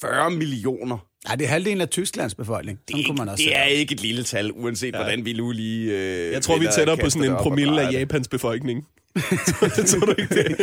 40 0.00 0.30
millioner. 0.30 0.98
Ja, 1.30 1.36
det 1.36 1.44
er 1.44 1.48
halvdelen 1.48 1.80
af 1.80 1.88
Tysklands 1.88 2.34
befolkning. 2.34 2.78
Sådan 2.90 3.04
kunne 3.04 3.16
man 3.18 3.28
også 3.28 3.44
det 3.44 3.56
er 3.56 3.62
ikke 3.64 3.92
et 3.94 4.00
lille 4.00 4.24
tal, 4.24 4.52
uanset 4.52 4.92
ja. 4.94 4.98
hvordan 4.98 5.24
vi 5.24 5.32
nu 5.32 5.50
lige... 5.52 5.92
Øh, 5.92 6.32
Jeg 6.32 6.42
tror, 6.42 6.58
vi 6.58 6.66
er 6.66 6.70
tættere 6.70 6.96
på 6.96 7.10
sådan 7.10 7.24
en 7.24 7.30
det 7.30 7.38
promille 7.40 7.82
af 7.82 7.92
det. 7.92 7.98
Japans 7.98 8.28
befolkning. 8.28 8.86
tror 9.90 10.06
du 10.06 10.14
ikke 10.18 10.34
det? 10.34 10.58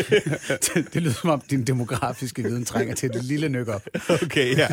det 0.94 1.02
lyder 1.02 1.14
som 1.14 1.30
om, 1.30 1.42
din 1.50 1.64
demografiske 1.64 2.44
viden 2.44 2.66
trænger 2.66 2.96
til 2.96 3.10
et 3.10 3.24
lille 3.24 3.50
nyk 3.50 3.68
op. 3.68 3.88
Okay, 4.10 4.58
ja. 4.58 4.68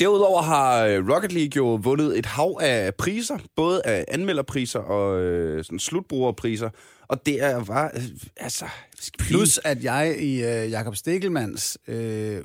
Derudover 0.00 0.42
har 0.42 0.84
øh, 0.84 1.08
Rocket 1.08 1.32
League 1.32 1.52
jo 1.56 1.74
vundet 1.82 2.18
et 2.18 2.26
hav 2.26 2.58
af 2.62 2.94
priser, 2.94 3.38
både 3.56 3.82
af 3.84 4.04
anmelderpriser 4.08 4.78
og 4.78 5.20
øh, 5.20 5.64
sådan 5.64 5.78
slutbrugerpriser. 5.78 6.70
Og 7.08 7.26
det 7.26 7.42
er 7.42 7.64
var, 7.64 7.90
øh, 7.94 8.02
altså... 8.36 8.64
Plus, 9.18 9.60
at 9.64 9.84
jeg 9.84 10.16
i 10.18 10.44
øh, 10.44 10.70
Jakob 10.70 10.96
Stikkelmans 10.96 11.78
øh, 11.88 12.38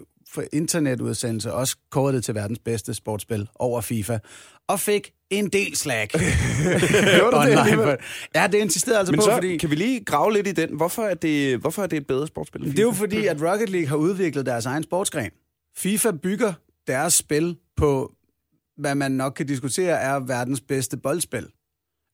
internetudsendelse 0.54 1.54
også 1.54 1.76
kårede 1.92 2.16
det 2.16 2.24
til 2.24 2.36
verdens 2.36 2.60
bedste 2.60 2.94
sportsspil 2.94 3.48
over 3.56 3.82
FIFA. 3.82 4.18
Og 4.68 4.80
fik 4.80 5.12
en 5.30 5.48
del 5.48 5.76
slag. 5.76 6.10
Det 6.14 7.98
ja, 8.36 8.48
det 8.48 8.58
insisterede 8.58 9.00
altså 9.00 9.12
Men 9.12 9.20
på, 9.20 9.26
så 9.26 9.32
fordi... 9.32 9.58
kan 9.58 9.70
vi 9.70 9.76
lige 9.76 10.06
grave 10.06 10.34
lidt 10.34 10.48
i 10.48 10.52
den. 10.52 10.70
Hvorfor 10.76 11.04
er 11.04 11.14
det, 11.14 11.58
hvorfor 11.58 11.84
er 11.84 11.88
det 11.88 11.98
et 11.98 12.08
bedre 12.08 12.28
sportsspil? 12.28 12.62
end 12.62 12.72
Det 12.72 12.80
er 12.80 12.84
jo 12.84 12.92
FIFA? 12.92 13.00
fordi, 13.02 13.28
at 13.28 13.42
Rocket 13.42 13.70
League 13.70 13.88
har 13.88 13.96
udviklet 13.96 14.46
deres 14.46 14.66
egen 14.66 14.84
sportsgren. 14.84 15.32
FIFA 15.78 16.12
bygger 16.12 16.54
deres 16.88 17.14
spil 17.14 17.58
på, 17.78 18.14
hvad 18.78 18.96
man 18.96 19.12
nok 19.12 19.34
kan 19.34 19.48
diskutere, 19.48 20.00
er 20.00 20.20
verdens 20.20 20.62
bedste 20.62 20.98
boldspil. 20.98 21.48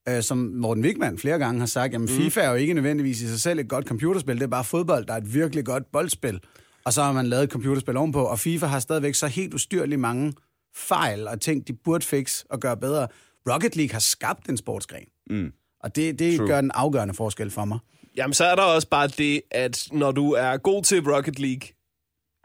Øh, 0.10 0.24
som 0.24 0.38
Morten 0.38 0.84
Wigman 0.84 1.18
flere 1.18 1.40
gange 1.40 1.60
har 1.60 1.66
sagt, 1.68 1.94
jamen 1.94 2.08
FIFA 2.08 2.42
er 2.42 2.50
jo 2.50 2.56
ikke 2.56 2.74
nødvendigvis 2.74 3.22
i 3.22 3.28
sig 3.28 3.40
selv 3.40 3.60
et 3.60 3.70
godt 3.70 3.88
computerspil, 3.88 4.36
det 4.36 4.44
er 4.44 4.48
bare 4.48 4.64
fodbold, 4.64 5.06
der 5.06 5.14
er 5.14 5.18
et 5.18 5.34
virkelig 5.34 5.66
godt 5.66 5.92
boldspil. 5.92 6.40
Og 6.86 6.94
så 6.94 7.04
har 7.04 7.12
man 7.12 7.28
lavet 7.28 7.44
et 7.44 7.50
computerspil 7.50 7.98
ovenpå, 7.98 8.24
og 8.24 8.40
FIFA 8.40 8.66
har 8.66 8.80
stadigvæk 8.80 9.16
så 9.16 9.28
helt 9.28 9.54
ustyrligt 9.54 10.02
mange 10.02 10.34
fejl 10.76 11.28
og 11.28 11.42
ting, 11.42 11.68
de 11.68 11.74
burde 11.74 12.06
fikse 12.06 12.46
og 12.50 12.60
gøre 12.60 12.78
bedre. 12.78 13.08
Rocket 13.50 13.76
League 13.76 13.92
har 13.92 14.00
skabt 14.00 14.50
en 14.50 14.58
sportsgren. 14.58 15.06
Mm. 15.30 15.54
Og 15.80 15.96
det, 15.96 16.20
det 16.20 16.38
True. 16.38 16.48
gør 16.48 16.62
den 16.62 16.72
afgørende 16.74 17.14
forskel 17.14 17.52
for 17.52 17.66
mig. 17.66 17.80
Jamen, 18.18 18.34
så 18.34 18.46
er 18.46 18.56
der 18.56 18.64
også 18.64 18.88
bare 18.90 19.08
det, 19.08 19.42
at 19.52 19.88
når 19.92 20.12
du 20.12 20.32
er 20.32 20.58
god 20.58 20.84
til 20.84 21.12
Rocket 21.12 21.40
League, 21.40 21.68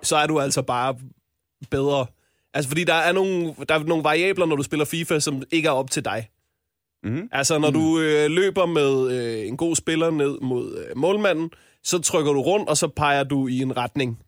så 0.03 0.17
er 0.17 0.27
du 0.27 0.41
altså 0.41 0.63
bare 0.63 0.99
bedre. 1.71 2.07
Altså, 2.57 2.69
fordi 2.69 2.85
der 2.85 2.95
er 2.95 3.13
nogle, 3.13 3.55
der 3.69 3.75
er 3.75 3.79
nogle 3.85 4.05
variabler, 4.05 4.47
når 4.47 4.57
du 4.57 4.63
spiller 4.63 4.85
FIFA, 4.85 5.19
som 5.21 5.43
ikke 5.51 5.67
er 5.69 5.73
op 5.73 5.91
til 5.91 6.05
dig. 6.05 6.29
Mhm. 7.05 7.29
Altså, 7.33 7.59
når 7.59 7.71
du 7.71 8.01
øh, 8.01 8.31
løber 8.31 8.67
med 8.67 9.11
øh, 9.13 9.49
en 9.49 9.57
god 9.57 9.77
spiller 9.77 10.11
ned 10.11 10.39
mod 10.41 10.79
øh, 10.79 10.97
målmanden, 10.97 11.51
så 11.85 11.99
trykker 11.99 12.33
du 12.33 12.41
rundt, 12.43 12.69
og 12.69 12.77
så 12.77 12.89
peger 12.89 13.25
du 13.25 13.47
i 13.49 13.59
en 13.63 13.77
retning. 13.77 14.19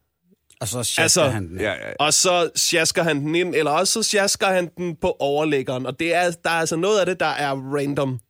Og 0.60 0.68
så 0.68 0.82
shasker 0.82 1.02
Altså, 1.02 1.22
han 1.28 1.48
den. 1.48 1.60
Ja, 1.60 1.72
ja, 1.72 1.88
ja. 1.88 1.92
Og 2.00 2.14
så 2.14 2.50
sjasker 2.56 3.02
han 3.02 3.20
den 3.20 3.34
ind, 3.34 3.54
eller 3.54 3.70
også 3.70 3.92
så 3.92 4.02
sjasker 4.10 4.46
han 4.46 4.70
den 4.76 4.96
på 4.96 5.16
overlæggeren. 5.18 5.86
Og 5.86 6.00
det 6.00 6.14
er, 6.14 6.30
der 6.30 6.50
er 6.50 6.54
altså 6.54 6.76
noget 6.76 7.00
af 7.00 7.06
det, 7.06 7.20
der 7.20 7.26
er 7.26 7.50
random. 7.74 8.20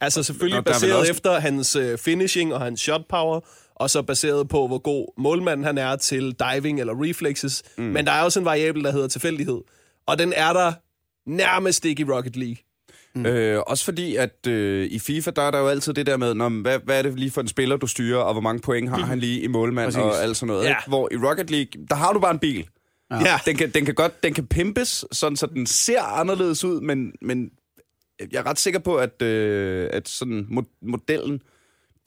Altså 0.00 0.22
selvfølgelig 0.22 0.58
Og 0.58 0.64
er 0.66 0.72
baseret 0.72 0.94
også- 0.94 1.12
efter 1.12 1.40
hans 1.40 1.76
øh, 1.76 1.98
finishing 1.98 2.54
og 2.54 2.60
hans 2.60 2.80
shot 2.80 3.02
power, 3.08 3.40
og 3.80 3.90
så 3.90 4.02
baseret 4.02 4.48
på, 4.48 4.66
hvor 4.66 4.78
god 4.78 5.12
målmanden 5.18 5.64
han 5.66 5.78
er 5.78 5.96
til 5.96 6.36
diving 6.38 6.80
eller 6.80 6.94
reflexes. 7.04 7.62
Mm. 7.78 7.84
Men 7.84 8.06
der 8.06 8.12
er 8.12 8.22
også 8.22 8.38
en 8.38 8.44
variabel, 8.44 8.84
der 8.84 8.92
hedder 8.92 9.08
tilfældighed. 9.08 9.60
Og 10.06 10.18
den 10.18 10.32
er 10.36 10.52
der 10.52 10.72
nærmest 11.26 11.84
ikke 11.84 12.00
i 12.00 12.04
Rocket 12.04 12.36
League. 12.36 12.56
Mm. 13.14 13.26
Øh, 13.26 13.62
også 13.66 13.84
fordi, 13.84 14.16
at 14.16 14.46
øh, 14.48 14.86
i 14.90 14.98
FIFA, 14.98 15.30
der 15.30 15.42
er 15.42 15.50
der 15.50 15.58
jo 15.58 15.68
altid 15.68 15.92
det 15.92 16.06
der 16.06 16.16
med, 16.16 16.34
når, 16.34 16.48
hvad, 16.48 16.78
hvad 16.84 16.98
er 16.98 17.02
det 17.02 17.18
lige 17.18 17.30
for 17.30 17.40
en 17.40 17.48
spiller, 17.48 17.76
du 17.76 17.86
styrer, 17.86 18.18
og 18.18 18.34
hvor 18.34 18.40
mange 18.40 18.60
point 18.60 18.88
har 18.88 18.96
han 18.96 19.18
lige 19.18 19.40
i 19.40 19.46
målmand 19.46 19.86
Præcis. 19.86 19.98
og 19.98 20.22
alt 20.22 20.36
sådan 20.36 20.46
noget. 20.46 20.64
Ja. 20.64 20.68
Ikke? 20.70 20.82
Hvor 20.88 21.08
i 21.12 21.16
Rocket 21.16 21.50
League, 21.50 21.86
der 21.90 21.94
har 21.94 22.12
du 22.12 22.20
bare 22.20 22.30
en 22.30 22.38
bil. 22.38 22.68
Ja. 23.10 23.16
ja. 23.16 23.38
Den 23.46 23.56
kan, 23.56 23.70
den 23.70 23.84
kan 23.84 23.94
godt, 23.94 24.22
den 24.22 24.34
kan 24.34 24.46
pimpes, 24.46 25.04
sådan 25.12 25.36
så 25.36 25.46
den 25.46 25.66
ser 25.66 26.02
anderledes 26.02 26.64
ud, 26.64 26.80
men, 26.80 27.12
men 27.22 27.50
jeg 28.32 28.38
er 28.38 28.46
ret 28.46 28.58
sikker 28.58 28.80
på, 28.80 28.96
at, 28.96 29.22
øh, 29.22 29.90
at 29.92 30.08
sådan 30.08 30.46
mo- 30.50 30.78
modellen, 30.82 31.42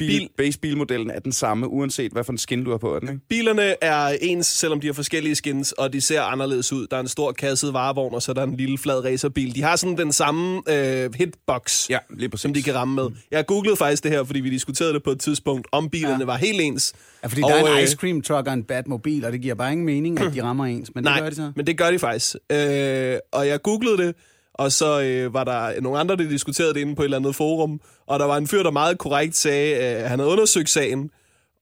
bil, 0.08 0.20
Bil. 0.20 0.20
bil. 0.20 0.30
base 0.46 0.60
bilmodellen 0.60 1.10
er 1.12 1.20
den 1.20 1.32
samme, 1.32 1.68
uanset 1.68 2.12
hvad 2.12 2.24
for 2.24 2.32
en 2.32 2.38
skin 2.38 2.64
du 2.64 2.72
har 2.72 2.78
på 2.78 3.00
den. 3.00 3.10
Ikke? 3.10 3.22
Bilerne 3.30 3.84
er 3.84 4.18
ens, 4.22 4.48
selvom 4.48 4.80
de 4.82 4.88
har 4.88 4.94
forskellige 4.94 5.36
skins, 5.36 5.72
og 5.72 5.94
de 5.94 6.02
ser 6.02 6.22
anderledes 6.22 6.74
ud. 6.74 6.88
Der 6.88 6.98
er 6.98 7.02
en 7.02 7.08
stor 7.08 7.32
kasset 7.32 7.74
varevogn, 7.74 8.14
og 8.16 8.22
så 8.22 8.32
er 8.32 8.34
der 8.34 8.44
en 8.44 8.58
lille 8.58 8.78
flad 8.78 9.06
racerbil. 9.06 9.56
De 9.56 9.62
har 9.62 9.76
sådan 9.76 9.98
den 9.98 10.12
samme 10.14 10.62
øh, 10.70 11.10
hitbox, 11.16 11.90
Ja, 11.90 11.98
lige 12.18 12.30
præcis. 12.30 12.42
som 12.42 12.54
de 12.54 12.64
kan 12.64 12.76
ramme 12.76 12.96
med. 12.96 13.08
Jeg 13.32 13.46
googlede 13.46 13.76
faktisk 13.76 14.04
det 14.04 14.12
her, 14.12 14.24
fordi 14.24 14.40
vi 14.40 14.50
diskuterede 14.50 14.94
det 14.94 15.04
på 15.04 15.12
et 15.12 15.20
tidspunkt, 15.20 15.68
om 15.72 15.90
bilerne 15.90 16.20
ja. 16.20 16.26
var 16.26 16.38
helt 16.38 16.62
ens. 16.62 16.94
Ja, 17.24 17.28
fordi 17.28 17.42
og, 17.44 17.50
der 17.50 17.56
er 17.56 17.72
en 17.72 17.78
øh, 17.78 17.84
ice 17.84 17.96
cream 17.96 18.22
truck 18.22 18.48
og 18.48 18.54
en 18.54 18.64
Batmobil, 18.64 19.26
og 19.26 19.32
det 19.32 19.42
giver 19.42 19.56
bare 19.56 19.72
ingen 19.72 19.86
mening, 19.86 20.20
at 20.20 20.34
de 20.34 20.44
rammer 20.44 20.66
ens. 20.66 20.92
Men 20.96 21.04
det 21.04 21.12
Nej, 21.12 21.20
gør 21.20 21.30
de 21.30 21.36
så. 21.36 21.52
men 21.56 21.68
det 21.68 21.78
gør 21.78 21.92
de 21.92 22.00
faktisk. 22.00 22.36
Øh, 22.52 23.18
og 23.32 23.48
jeg 23.48 23.62
googlede 23.62 23.98
det, 23.98 24.16
og 24.54 24.72
så 24.72 25.02
øh, 25.02 25.34
var 25.34 25.44
der 25.44 25.82
nogle 25.82 26.00
andre, 26.00 26.16
der 26.16 26.30
diskuterede 26.30 26.74
det 26.74 26.80
inde 26.80 26.96
på 26.96 27.02
et 27.02 27.06
eller 27.06 27.18
andet 27.18 27.36
forum, 27.36 27.82
og 28.08 28.20
der 28.20 28.26
var 28.26 28.38
en 28.38 28.48
fyr, 28.48 28.64
der 28.64 28.72
meget 28.72 28.98
korrekt 28.98 29.36
sagde, 29.36 29.76
at 29.76 30.10
han 30.10 30.20
havde 30.20 30.32
undersøgt 30.32 30.70
sagen, 30.70 31.12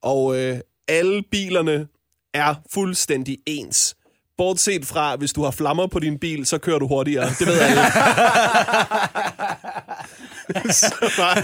og 0.04 0.40
øh, 0.40 0.60
alle 0.88 1.24
bilerne 1.32 1.88
er 2.34 2.56
fuldstændig 2.74 3.38
ens. 3.46 3.96
Bortset 4.38 4.86
fra, 4.86 5.16
hvis 5.16 5.34
du 5.34 5.44
har 5.44 5.52
flammer 5.52 5.88
på 5.88 6.00
din 6.00 6.20
bil, 6.20 6.46
så 6.46 6.58
kører 6.58 6.80
du 6.80 6.88
hurtigere. 6.88 7.30
Det 7.40 7.48
ved 7.48 7.60
alle. 7.60 7.82
så 10.74 11.14
bare... 11.18 11.44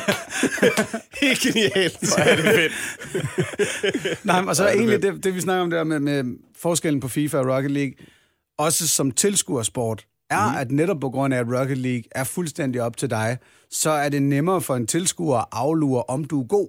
Helt 1.21 1.39
genialt. 1.39 1.99
Hvor 1.99 2.19
er 2.19 2.35
det 2.35 2.45
fedt. 2.45 4.25
Nej, 4.25 4.43
og 4.47 4.55
så 4.55 4.67
egentlig 4.67 5.01
det, 5.01 5.23
det, 5.23 5.35
vi 5.35 5.41
snakker 5.41 5.63
om 5.63 5.69
der 5.69 5.83
med, 5.83 5.99
med 5.99 6.23
forskellen 6.61 6.99
på 6.99 7.07
FIFA 7.07 7.37
og 7.37 7.55
Rocket 7.55 7.71
League, 7.71 7.93
også 8.57 8.87
som 8.87 9.11
tilskuersport, 9.11 10.05
er, 10.29 10.51
mm. 10.51 10.57
at 10.57 10.71
netop 10.71 10.99
på 10.99 11.09
grund 11.09 11.33
af, 11.33 11.39
at 11.39 11.59
Rocket 11.59 11.77
League 11.77 12.03
er 12.11 12.23
fuldstændig 12.23 12.81
op 12.81 12.97
til 12.97 13.09
dig, 13.09 13.37
så 13.69 13.89
er 13.89 14.09
det 14.09 14.21
nemmere 14.21 14.61
for 14.61 14.75
en 14.75 14.87
tilskuer 14.87 15.37
at 15.37 15.45
aflure, 15.51 16.03
om 16.03 16.25
du 16.25 16.41
er 16.41 16.47
god. 16.47 16.67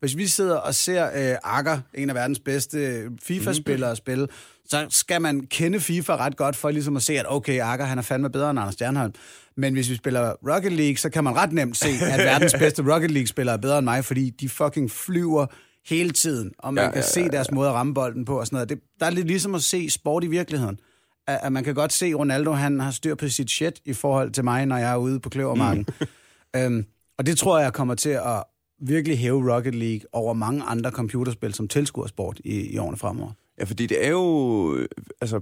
Hvis 0.00 0.16
vi 0.16 0.26
sidder 0.26 0.56
og 0.56 0.74
ser 0.74 1.06
øh, 1.06 1.36
Akker, 1.42 1.78
en 1.94 2.08
af 2.08 2.14
verdens 2.14 2.40
bedste 2.40 3.10
FIFA-spillere, 3.22 3.92
mm. 3.92 3.96
spille, 3.96 4.28
så 4.64 4.86
skal 4.90 5.22
man 5.22 5.46
kende 5.46 5.80
FIFA 5.80 6.16
ret 6.16 6.36
godt 6.36 6.56
for 6.56 6.70
ligesom 6.70 6.96
at 6.96 7.02
se, 7.02 7.18
at 7.18 7.26
okay, 7.28 7.60
Akker 7.60 7.84
han 7.84 7.98
er 7.98 8.02
fandme 8.02 8.30
bedre 8.30 8.50
end 8.50 8.60
Anders 8.60 8.74
Stjernholm. 8.74 9.14
Men 9.56 9.74
hvis 9.74 9.90
vi 9.90 9.96
spiller 9.96 10.32
Rocket 10.54 10.72
League, 10.72 10.96
så 10.96 11.10
kan 11.10 11.24
man 11.24 11.36
ret 11.36 11.52
nemt 11.52 11.76
se, 11.76 11.88
at 11.88 12.18
verdens 12.30 12.54
bedste 12.58 12.94
Rocket 12.94 13.10
League-spillere 13.10 13.56
er 13.56 13.60
bedre 13.60 13.78
end 13.78 13.84
mig, 13.84 14.04
fordi 14.04 14.30
de 14.30 14.48
fucking 14.48 14.90
flyver 14.90 15.46
hele 15.86 16.10
tiden, 16.10 16.52
og 16.58 16.74
man 16.74 16.84
ja, 16.84 16.90
kan 16.90 17.02
ja, 17.02 17.08
se 17.08 17.28
deres 17.28 17.50
måde 17.50 17.68
at 17.68 17.74
ramme 17.74 17.94
bolden 17.94 18.24
på 18.24 18.38
og 18.40 18.46
sådan 18.46 18.56
noget. 18.56 18.68
Det, 18.68 18.78
der 19.00 19.06
er 19.06 19.10
lidt 19.10 19.26
ligesom 19.26 19.54
at 19.54 19.62
se 19.62 19.90
sport 19.90 20.24
i 20.24 20.26
virkeligheden. 20.26 20.78
At, 21.26 21.38
at 21.42 21.52
man 21.52 21.64
kan 21.64 21.74
godt 21.74 21.92
se, 21.92 22.06
at 22.06 22.18
Ronaldo 22.18 22.52
han 22.52 22.80
har 22.80 22.90
styr 22.90 23.14
på 23.14 23.28
sit 23.28 23.50
shit 23.50 23.80
i 23.84 23.92
forhold 23.92 24.30
til 24.30 24.44
mig, 24.44 24.66
når 24.66 24.76
jeg 24.76 24.92
er 24.92 24.96
ude 24.96 25.20
på 25.20 25.28
kløvermarken. 25.28 25.86
Mm. 26.00 26.06
øhm, 26.60 26.86
og 27.18 27.26
det 27.26 27.38
tror 27.38 27.58
jeg 27.58 27.72
kommer 27.72 27.94
til 27.94 28.10
at 28.10 28.44
virkelig 28.80 29.18
hæve 29.18 29.54
Rocket 29.54 29.74
League 29.74 30.00
over 30.12 30.34
mange 30.34 30.62
andre 30.62 30.90
computerspil 30.90 31.54
som 31.54 31.68
tilskuersport 31.68 32.40
i, 32.44 32.72
i 32.72 32.78
årene 32.78 32.96
fremover. 32.96 33.32
Ja, 33.58 33.64
fordi 33.64 33.86
det 33.86 34.06
er 34.06 34.10
jo... 34.10 34.86
Altså, 35.20 35.40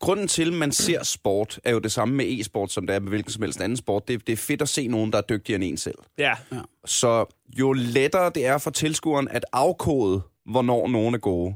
grunden 0.00 0.28
til, 0.28 0.48
at 0.48 0.58
man 0.58 0.72
ser 0.72 1.02
sport, 1.02 1.60
er 1.64 1.70
jo 1.70 1.78
det 1.78 1.92
samme 1.92 2.14
med 2.14 2.40
e-sport, 2.40 2.72
som 2.72 2.86
det 2.86 2.96
er 2.96 3.00
med 3.00 3.08
hvilken 3.08 3.32
som 3.32 3.42
helst 3.42 3.60
anden 3.60 3.76
sport. 3.76 4.08
Det, 4.08 4.26
det 4.26 4.32
er 4.32 4.36
fedt 4.36 4.62
at 4.62 4.68
se 4.68 4.88
nogen, 4.88 5.12
der 5.12 5.18
er 5.18 5.22
dygtigere 5.22 5.56
end 5.56 5.64
en 5.64 5.76
selv. 5.76 5.98
Ja. 6.18 6.34
Ja. 6.52 6.60
Så 6.84 7.24
jo 7.58 7.72
lettere 7.72 8.30
det 8.34 8.46
er 8.46 8.58
for 8.58 8.70
tilskueren 8.70 9.28
at 9.28 9.44
afkode, 9.52 10.22
hvornår 10.46 10.88
nogen 10.88 11.14
er 11.14 11.18
gode. 11.18 11.54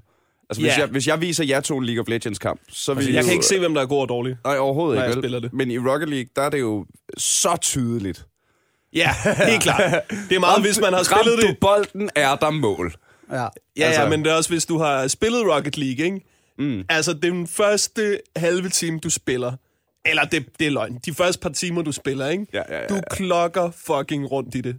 Altså, 0.52 0.62
hvis, 0.62 0.72
Ja. 0.76 0.80
jeg, 0.80 0.88
hvis 0.88 1.06
jeg 1.06 1.20
viser 1.20 1.44
jer 1.44 1.60
to 1.60 1.78
en 1.78 1.84
League 1.84 2.00
of 2.00 2.08
Legends-kamp, 2.08 2.60
så 2.68 2.94
vil 2.94 3.00
Altså, 3.00 3.12
jeg 3.12 3.20
jo... 3.22 3.24
kan 3.26 3.32
ikke 3.32 3.46
se, 3.46 3.58
hvem 3.58 3.74
der 3.74 3.80
er 3.82 3.86
god 3.86 4.00
og 4.00 4.08
dårlig. 4.08 4.36
Nej, 4.44 4.58
overhovedet 4.58 4.96
ikke. 4.98 5.04
jeg 5.04 5.12
spiller 5.22 5.40
det. 5.40 5.52
Men 5.52 5.70
i 5.70 5.78
Rocket 5.78 6.08
League, 6.08 6.28
der 6.36 6.42
er 6.42 6.50
det 6.50 6.60
jo 6.60 6.86
så 7.18 7.56
tydeligt. 7.60 8.26
Ja, 8.94 9.10
helt 9.46 9.62
klart. 9.62 9.80
Det 10.28 10.36
er 10.36 10.40
meget, 10.40 10.60
hvis 10.62 10.80
man 10.80 10.92
har 10.92 11.02
spillet 11.02 11.38
det. 11.42 11.48
du 11.48 11.54
bolden, 11.60 12.10
er 12.14 12.36
der 12.36 12.50
mål. 12.50 12.94
Ja. 13.30 13.36
Ja, 13.36 13.44
altså, 13.44 13.84
Altså- 13.84 14.02
ja, 14.02 14.08
men 14.08 14.24
det 14.24 14.32
er 14.32 14.36
også, 14.36 14.50
hvis 14.50 14.66
du 14.66 14.78
har 14.78 15.08
spillet 15.08 15.40
Rocket 15.54 15.78
League, 15.78 16.04
ikke? 16.04 16.20
Mm. 16.58 16.84
Altså, 16.88 17.12
den 17.12 17.46
første 17.46 18.18
halve 18.36 18.68
time, 18.68 18.98
du 18.98 19.10
spiller, 19.10 19.52
eller 20.04 20.24
det, 20.24 20.46
det 20.58 20.66
er 20.66 20.70
løgn, 20.70 20.98
de 21.06 21.14
første 21.14 21.40
par 21.42 21.48
timer, 21.48 21.82
du 21.82 21.92
spiller, 21.92 22.28
ikke? 22.28 22.46
Ja, 22.52 22.62
ja, 22.68 22.80
ja, 22.80 22.86
Du 22.86 22.94
ja. 22.94 23.00
klokker 23.10 23.70
fucking 23.86 24.30
rundt 24.32 24.54
i 24.54 24.60
det. 24.60 24.76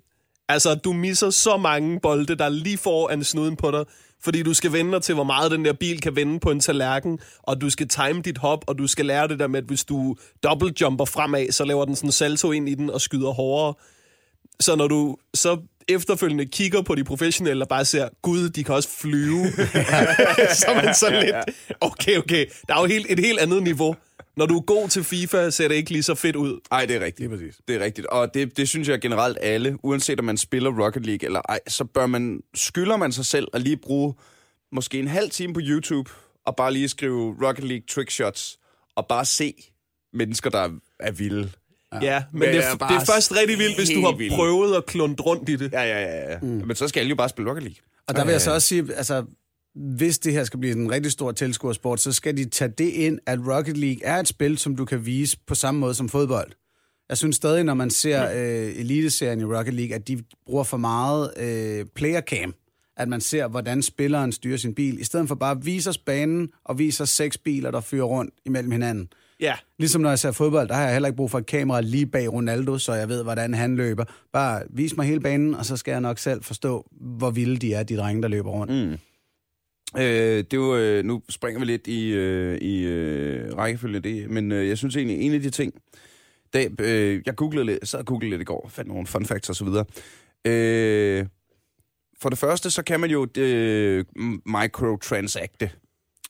Altså, 0.53 0.75
du 0.75 0.93
misser 0.93 1.29
så 1.29 1.57
mange 1.57 1.99
bolde, 1.99 2.35
der 2.35 2.49
lige 2.49 2.77
får 2.77 3.09
en 3.09 3.23
snuden 3.23 3.55
på 3.55 3.71
dig, 3.71 3.85
fordi 4.23 4.43
du 4.43 4.53
skal 4.53 4.73
vende 4.73 4.91
dig 4.91 5.01
til, 5.01 5.15
hvor 5.15 5.23
meget 5.23 5.51
den 5.51 5.65
der 5.65 5.73
bil 5.73 6.01
kan 6.01 6.15
vende 6.15 6.39
på 6.39 6.51
en 6.51 6.59
tallerken, 6.59 7.19
og 7.41 7.61
du 7.61 7.69
skal 7.69 7.87
time 7.87 8.21
dit 8.21 8.37
hop, 8.37 8.63
og 8.67 8.77
du 8.77 8.87
skal 8.87 9.05
lære 9.05 9.27
det 9.27 9.39
der 9.39 9.47
med, 9.47 9.59
at 9.59 9.65
hvis 9.65 9.83
du 9.83 10.15
dobbeltjumper 10.43 11.05
fremad, 11.05 11.51
så 11.51 11.65
laver 11.65 11.85
den 11.85 11.95
sådan 11.95 12.11
salto 12.11 12.51
ind 12.51 12.69
i 12.69 12.73
den 12.73 12.89
og 12.89 13.01
skyder 13.01 13.29
hårdere. 13.29 13.73
Så 14.59 14.75
når 14.75 14.87
du 14.87 15.17
så 15.33 15.57
efterfølgende 15.87 16.45
kigger 16.45 16.81
på 16.81 16.95
de 16.95 17.03
professionelle 17.03 17.63
og 17.63 17.67
bare 17.67 17.85
ser, 17.85 18.09
gud, 18.21 18.49
de 18.49 18.63
kan 18.63 18.75
også 18.75 18.89
flyve, 18.89 19.45
så 20.61 20.81
man 20.83 20.95
sådan 20.95 21.25
lidt, 21.25 21.35
okay, 21.81 22.17
okay, 22.17 22.45
der 22.67 22.75
er 22.75 22.79
jo 22.79 22.85
helt, 22.85 23.05
et 23.09 23.19
helt 23.19 23.39
andet 23.39 23.63
niveau. 23.63 23.95
Når 24.37 24.45
du 24.45 24.57
er 24.57 24.61
god 24.61 24.89
til 24.89 25.03
FIFA, 25.03 25.49
ser 25.49 25.67
det 25.67 25.75
ikke 25.75 25.91
lige 25.91 26.03
så 26.03 26.15
fedt 26.15 26.35
ud. 26.35 26.59
Nej, 26.71 26.85
det 26.85 26.95
er 26.95 26.99
rigtigt. 26.99 27.31
Det 27.31 27.35
er, 27.35 27.39
præcis. 27.39 27.61
det 27.67 27.75
er 27.75 27.79
rigtigt. 27.79 28.07
Og 28.07 28.33
det, 28.33 28.57
det 28.57 28.69
synes 28.69 28.87
jeg 28.89 29.01
generelt 29.01 29.37
alle, 29.41 29.77
uanset 29.83 30.19
om 30.19 30.25
man 30.25 30.37
spiller 30.37 30.83
Rocket 30.85 31.05
League 31.05 31.25
eller 31.25 31.41
ej, 31.49 31.59
så 31.67 31.83
bør 31.85 32.05
man, 32.05 32.41
skylder 32.53 32.97
man 32.97 33.11
sig 33.11 33.25
selv 33.25 33.47
at 33.53 33.61
lige 33.61 33.77
bruge 33.77 34.13
måske 34.71 34.99
en 34.99 35.07
halv 35.07 35.29
time 35.29 35.53
på 35.53 35.59
YouTube, 35.63 36.11
og 36.45 36.55
bare 36.55 36.73
lige 36.73 36.89
skrive 36.89 37.35
Rocket 37.47 37.63
League 37.63 37.83
trickshots, 37.89 38.57
og 38.95 39.07
bare 39.07 39.25
se 39.25 39.53
mennesker, 40.13 40.49
der 40.49 40.69
er, 40.99 41.11
vilde. 41.11 41.51
Ja, 42.01 42.23
men 42.31 42.39
Men 42.39 42.49
det, 42.49 42.55
jeg 42.55 42.63
er, 42.63 42.85
er 42.85 42.87
det 42.87 42.95
er 43.01 43.05
først 43.05 43.35
rigtig 43.35 43.57
vildt, 43.57 43.77
hvis 43.77 43.89
du 43.89 44.01
har 44.01 44.15
vild. 44.15 44.31
prøvet 44.31 44.75
at 44.75 44.85
klunde 44.85 45.21
rundt 45.23 45.49
i 45.49 45.55
det. 45.55 45.71
Ja, 45.71 45.81
ja, 45.81 45.99
ja. 46.01 46.31
ja. 46.31 46.39
Mm. 46.41 46.47
Men 46.47 46.75
så 46.75 46.87
skal 46.87 46.99
alle 46.99 47.09
jo 47.09 47.15
bare 47.15 47.29
spille 47.29 47.49
Rocket 47.49 47.63
League. 47.63 47.77
Og 48.07 48.15
der 48.15 48.25
vil 48.25 48.31
jeg 48.31 48.41
så 48.41 48.53
også 48.53 48.67
sige, 48.67 48.93
altså, 48.95 49.25
hvis 49.75 50.19
det 50.19 50.33
her 50.33 50.43
skal 50.43 50.59
blive 50.59 50.75
en 50.75 50.91
rigtig 50.91 51.11
stor 51.11 51.31
tilskuersport, 51.31 51.99
så 51.99 52.11
skal 52.11 52.37
de 52.37 52.45
tage 52.45 52.71
det 52.77 52.89
ind, 52.89 53.19
at 53.25 53.39
Rocket 53.47 53.77
League 53.77 54.05
er 54.05 54.15
et 54.17 54.27
spil, 54.27 54.57
som 54.57 54.75
du 54.75 54.85
kan 54.85 55.05
vise 55.05 55.37
på 55.47 55.55
samme 55.55 55.79
måde 55.79 55.93
som 55.93 56.09
fodbold. 56.09 56.51
Jeg 57.09 57.17
synes 57.17 57.35
stadig, 57.35 57.63
når 57.63 57.73
man 57.73 57.89
ser 57.89 58.29
øh, 58.31 58.79
eliteserien 58.79 59.39
i 59.39 59.43
Rocket 59.43 59.73
League, 59.73 59.95
at 59.95 60.07
de 60.07 60.23
bruger 60.45 60.63
for 60.63 60.77
meget 60.77 61.33
øh, 61.37 61.85
player 61.95 62.21
cam. 62.21 62.53
At 62.97 63.07
man 63.07 63.21
ser, 63.21 63.47
hvordan 63.47 63.81
spilleren 63.81 64.31
styrer 64.31 64.57
sin 64.57 64.75
bil, 64.75 64.99
i 64.99 65.03
stedet 65.03 65.27
for 65.27 65.35
bare 65.35 65.51
at 65.51 65.65
vise 65.65 65.89
os 65.89 65.97
banen 65.97 66.49
og 66.65 66.79
vise 66.79 67.03
os 67.03 67.09
seks 67.09 67.37
biler, 67.37 67.71
der 67.71 67.81
fyrer 67.81 68.03
rundt 68.03 68.33
imellem 68.45 68.71
hinanden. 68.71 69.07
Ja, 69.39 69.53
Ligesom 69.79 70.01
når 70.01 70.09
jeg 70.09 70.19
ser 70.19 70.31
fodbold, 70.31 70.67
der 70.67 70.73
har 70.73 70.83
jeg 70.83 70.93
heller 70.93 71.07
ikke 71.07 71.17
brug 71.17 71.31
for 71.31 71.37
et 71.37 71.45
kamera 71.45 71.81
lige 71.81 72.05
bag 72.05 72.33
Ronaldo, 72.33 72.77
så 72.77 72.93
jeg 72.93 73.09
ved, 73.09 73.23
hvordan 73.23 73.53
han 73.53 73.75
løber. 73.75 74.05
Bare 74.33 74.61
vis 74.69 74.97
mig 74.97 75.05
hele 75.07 75.19
banen, 75.19 75.55
og 75.55 75.65
så 75.65 75.77
skal 75.77 75.91
jeg 75.91 76.01
nok 76.01 76.19
selv 76.19 76.43
forstå, 76.43 76.87
hvor 77.17 77.31
vilde 77.31 77.57
de 77.57 77.73
er, 77.73 77.83
de 77.83 77.97
drenge, 77.97 78.21
der 78.21 78.27
løber 78.27 78.51
rundt. 78.51 78.73
Mm. 78.73 78.97
Øh, 79.97 80.37
det 80.37 80.53
jo, 80.53 80.77
øh, 80.77 81.03
nu 81.05 81.21
springer 81.29 81.59
vi 81.59 81.65
lidt 81.65 81.87
i, 81.87 82.09
øh, 82.09 82.57
i 82.57 82.83
øh, 82.83 83.57
rækkefølge 83.57 83.99
det, 83.99 84.29
men 84.29 84.51
øh, 84.51 84.67
jeg 84.67 84.77
synes 84.77 84.95
egentlig, 84.95 85.21
en 85.21 85.33
af 85.33 85.41
de 85.41 85.49
ting, 85.49 85.73
da, 86.53 86.67
øh, 86.79 87.21
jeg 87.25 87.35
googlede 87.35 87.65
lidt, 87.65 87.87
sad 87.87 87.99
og 87.99 88.05
googlede 88.05 88.29
lidt 88.29 88.41
i 88.41 88.45
går, 88.45 88.69
fandt 88.69 88.87
nogle 88.87 89.07
fun 89.07 89.25
facts 89.25 89.49
og 89.49 89.55
så 89.55 89.65
videre. 89.65 89.85
Øh, 90.45 91.25
for 92.21 92.29
det 92.29 92.37
første, 92.37 92.71
så 92.71 92.83
kan 92.83 92.99
man 92.99 93.09
jo 93.09 93.27
øh, 93.37 94.05
microtransacte 94.45 95.69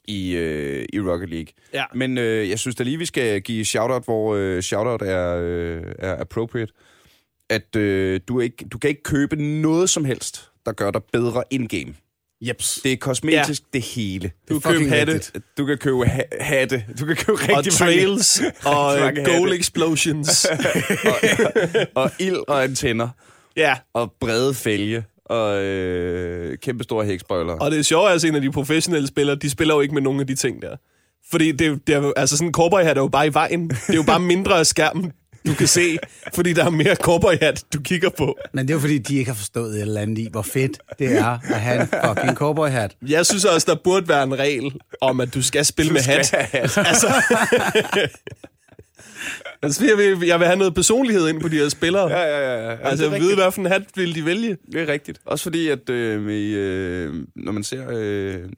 i, 0.07 0.35
øh, 0.35 0.85
i 0.93 0.99
Rocket 0.99 1.29
League. 1.29 1.53
Ja. 1.73 1.83
Men 1.95 2.17
øh, 2.17 2.49
jeg 2.49 2.59
synes 2.59 2.75
da 2.75 2.83
lige, 2.83 2.97
vi 2.97 3.05
skal 3.05 3.41
give 3.41 3.65
shoutout, 3.65 4.03
hvor 4.03 4.35
øh, 4.35 4.61
shoutout 4.61 5.01
er, 5.01 5.37
øh, 5.41 5.83
er 5.99 6.21
appropriate. 6.21 6.73
At 7.49 7.75
øh, 7.75 8.21
du, 8.27 8.39
ikke, 8.39 8.65
du 8.71 8.77
kan 8.77 8.89
ikke 8.89 9.03
købe 9.03 9.35
noget 9.35 9.89
som 9.89 10.05
helst, 10.05 10.51
der 10.65 10.71
gør 10.71 10.91
dig 10.91 11.01
bedre 11.13 11.43
in-game. 11.49 11.93
Jeps. 12.47 12.79
Det 12.83 12.91
er 12.91 12.97
kosmetisk, 12.97 13.61
ja. 13.61 13.67
det 13.73 13.81
hele. 13.81 14.31
du 14.49 14.59
kan 14.59 14.71
købe 14.73 14.89
hatte 14.89 15.13
rigtigt. 15.13 15.35
Du 15.57 15.65
kan 15.65 15.77
købe 15.77 16.05
ha- 16.05 16.21
hatte, 16.39 16.85
du 16.99 17.05
kan 17.05 17.15
købe 17.15 17.37
rigtig 17.37 17.55
og 17.57 17.65
trails 17.65 18.41
og 18.65 18.99
mange 18.99 19.19
øh, 19.21 19.25
goal 19.25 19.41
hatte. 19.49 19.55
explosions. 19.59 20.47
mange, 20.49 21.85
og, 21.95 22.03
og 22.03 22.11
ild 22.19 22.37
og 22.47 22.63
antenner, 22.63 23.09
ja, 23.57 23.75
og 23.93 24.13
brede 24.19 24.53
fælge, 24.53 25.03
og 25.25 25.63
øh, 25.63 26.57
kæmpe 26.57 26.83
store 26.83 27.05
hækspoiler. 27.05 27.53
og 27.53 27.71
det 27.71 27.79
er 27.79 27.83
sjovt, 27.83 28.09
altså 28.11 28.27
en 28.27 28.35
af 28.35 28.41
de 28.41 28.51
professionelle 28.51 29.07
spillere, 29.07 29.35
de 29.35 29.49
spiller 29.49 29.73
jo 29.75 29.81
ikke 29.81 29.93
med 29.93 30.01
nogen 30.01 30.19
af 30.19 30.27
de 30.27 30.35
ting 30.35 30.61
der. 30.61 30.75
Fordi 31.31 31.51
det, 31.51 31.87
det 31.87 31.95
er, 31.95 32.11
altså 32.15 32.37
sådan 32.37 32.47
en 32.47 32.53
cowboy 32.53 32.81
hat 32.81 32.97
er 32.97 33.01
jo 33.01 33.07
bare 33.07 33.27
i 33.27 33.33
vejen. 33.33 33.69
Det 33.69 33.89
er 33.89 33.93
jo 33.93 34.03
bare 34.03 34.19
mindre 34.19 34.59
af 34.59 34.65
skærmen, 34.65 35.11
du 35.47 35.53
kan 35.53 35.67
se, 35.67 35.97
fordi 36.33 36.53
der 36.53 36.65
er 36.65 36.69
mere 36.69 36.95
cowboy 36.95 37.33
hat, 37.41 37.63
du 37.73 37.81
kigger 37.81 38.09
på. 38.09 38.37
Men 38.53 38.67
det 38.67 38.73
er 38.73 38.79
fordi, 38.79 38.97
de 38.97 39.15
ikke 39.15 39.31
har 39.31 39.35
forstået 39.35 39.75
et 39.75 39.81
eller 39.81 40.01
andet 40.01 40.17
i, 40.17 40.27
hvor 40.31 40.41
fedt 40.41 40.79
det 40.99 41.17
er 41.17 41.39
at 41.53 41.61
have 41.61 41.81
en 41.81 41.87
fucking 42.07 42.37
cowboy 42.37 42.67
hat. 42.67 42.95
Jeg 43.07 43.25
synes 43.25 43.45
også, 43.45 43.71
der 43.71 43.77
burde 43.83 44.07
være 44.07 44.23
en 44.23 44.39
regel 44.39 44.73
om, 45.01 45.19
at 45.19 45.33
du 45.33 45.41
skal 45.41 45.65
spille 45.65 45.93
med 45.93 46.01
hat. 46.01 46.33
Altså, 46.75 47.13
altså 49.61 49.85
jeg, 49.85 49.97
vil, 49.97 50.27
jeg 50.27 50.39
vil 50.39 50.47
have 50.47 50.57
noget 50.57 50.75
personlighed 50.75 51.29
ind 51.29 51.41
på 51.41 51.47
de 51.47 51.57
her 51.57 51.69
spillere. 51.69 52.09
Ja, 52.09 52.21
ja, 52.21 52.39
ja. 52.39 52.63
ja. 52.63 52.69
Jamen, 52.69 52.85
altså, 52.85 53.11
jeg 53.11 53.21
ved, 53.21 53.35
hvad 53.35 53.51
for 53.51 53.61
en 53.61 53.67
hat 53.67 53.83
vil 53.95 54.15
de 54.15 54.25
vælge? 54.25 54.57
Det 54.71 54.81
er 54.81 54.87
rigtigt. 54.87 55.21
Også 55.25 55.43
fordi, 55.43 55.67
at 55.67 55.89
øh, 55.89 56.21
med, 56.21 56.41
øh, 56.41 57.13
når 57.35 57.51
man 57.51 57.63
ser... 57.63 57.87
Øh, 57.89 58.49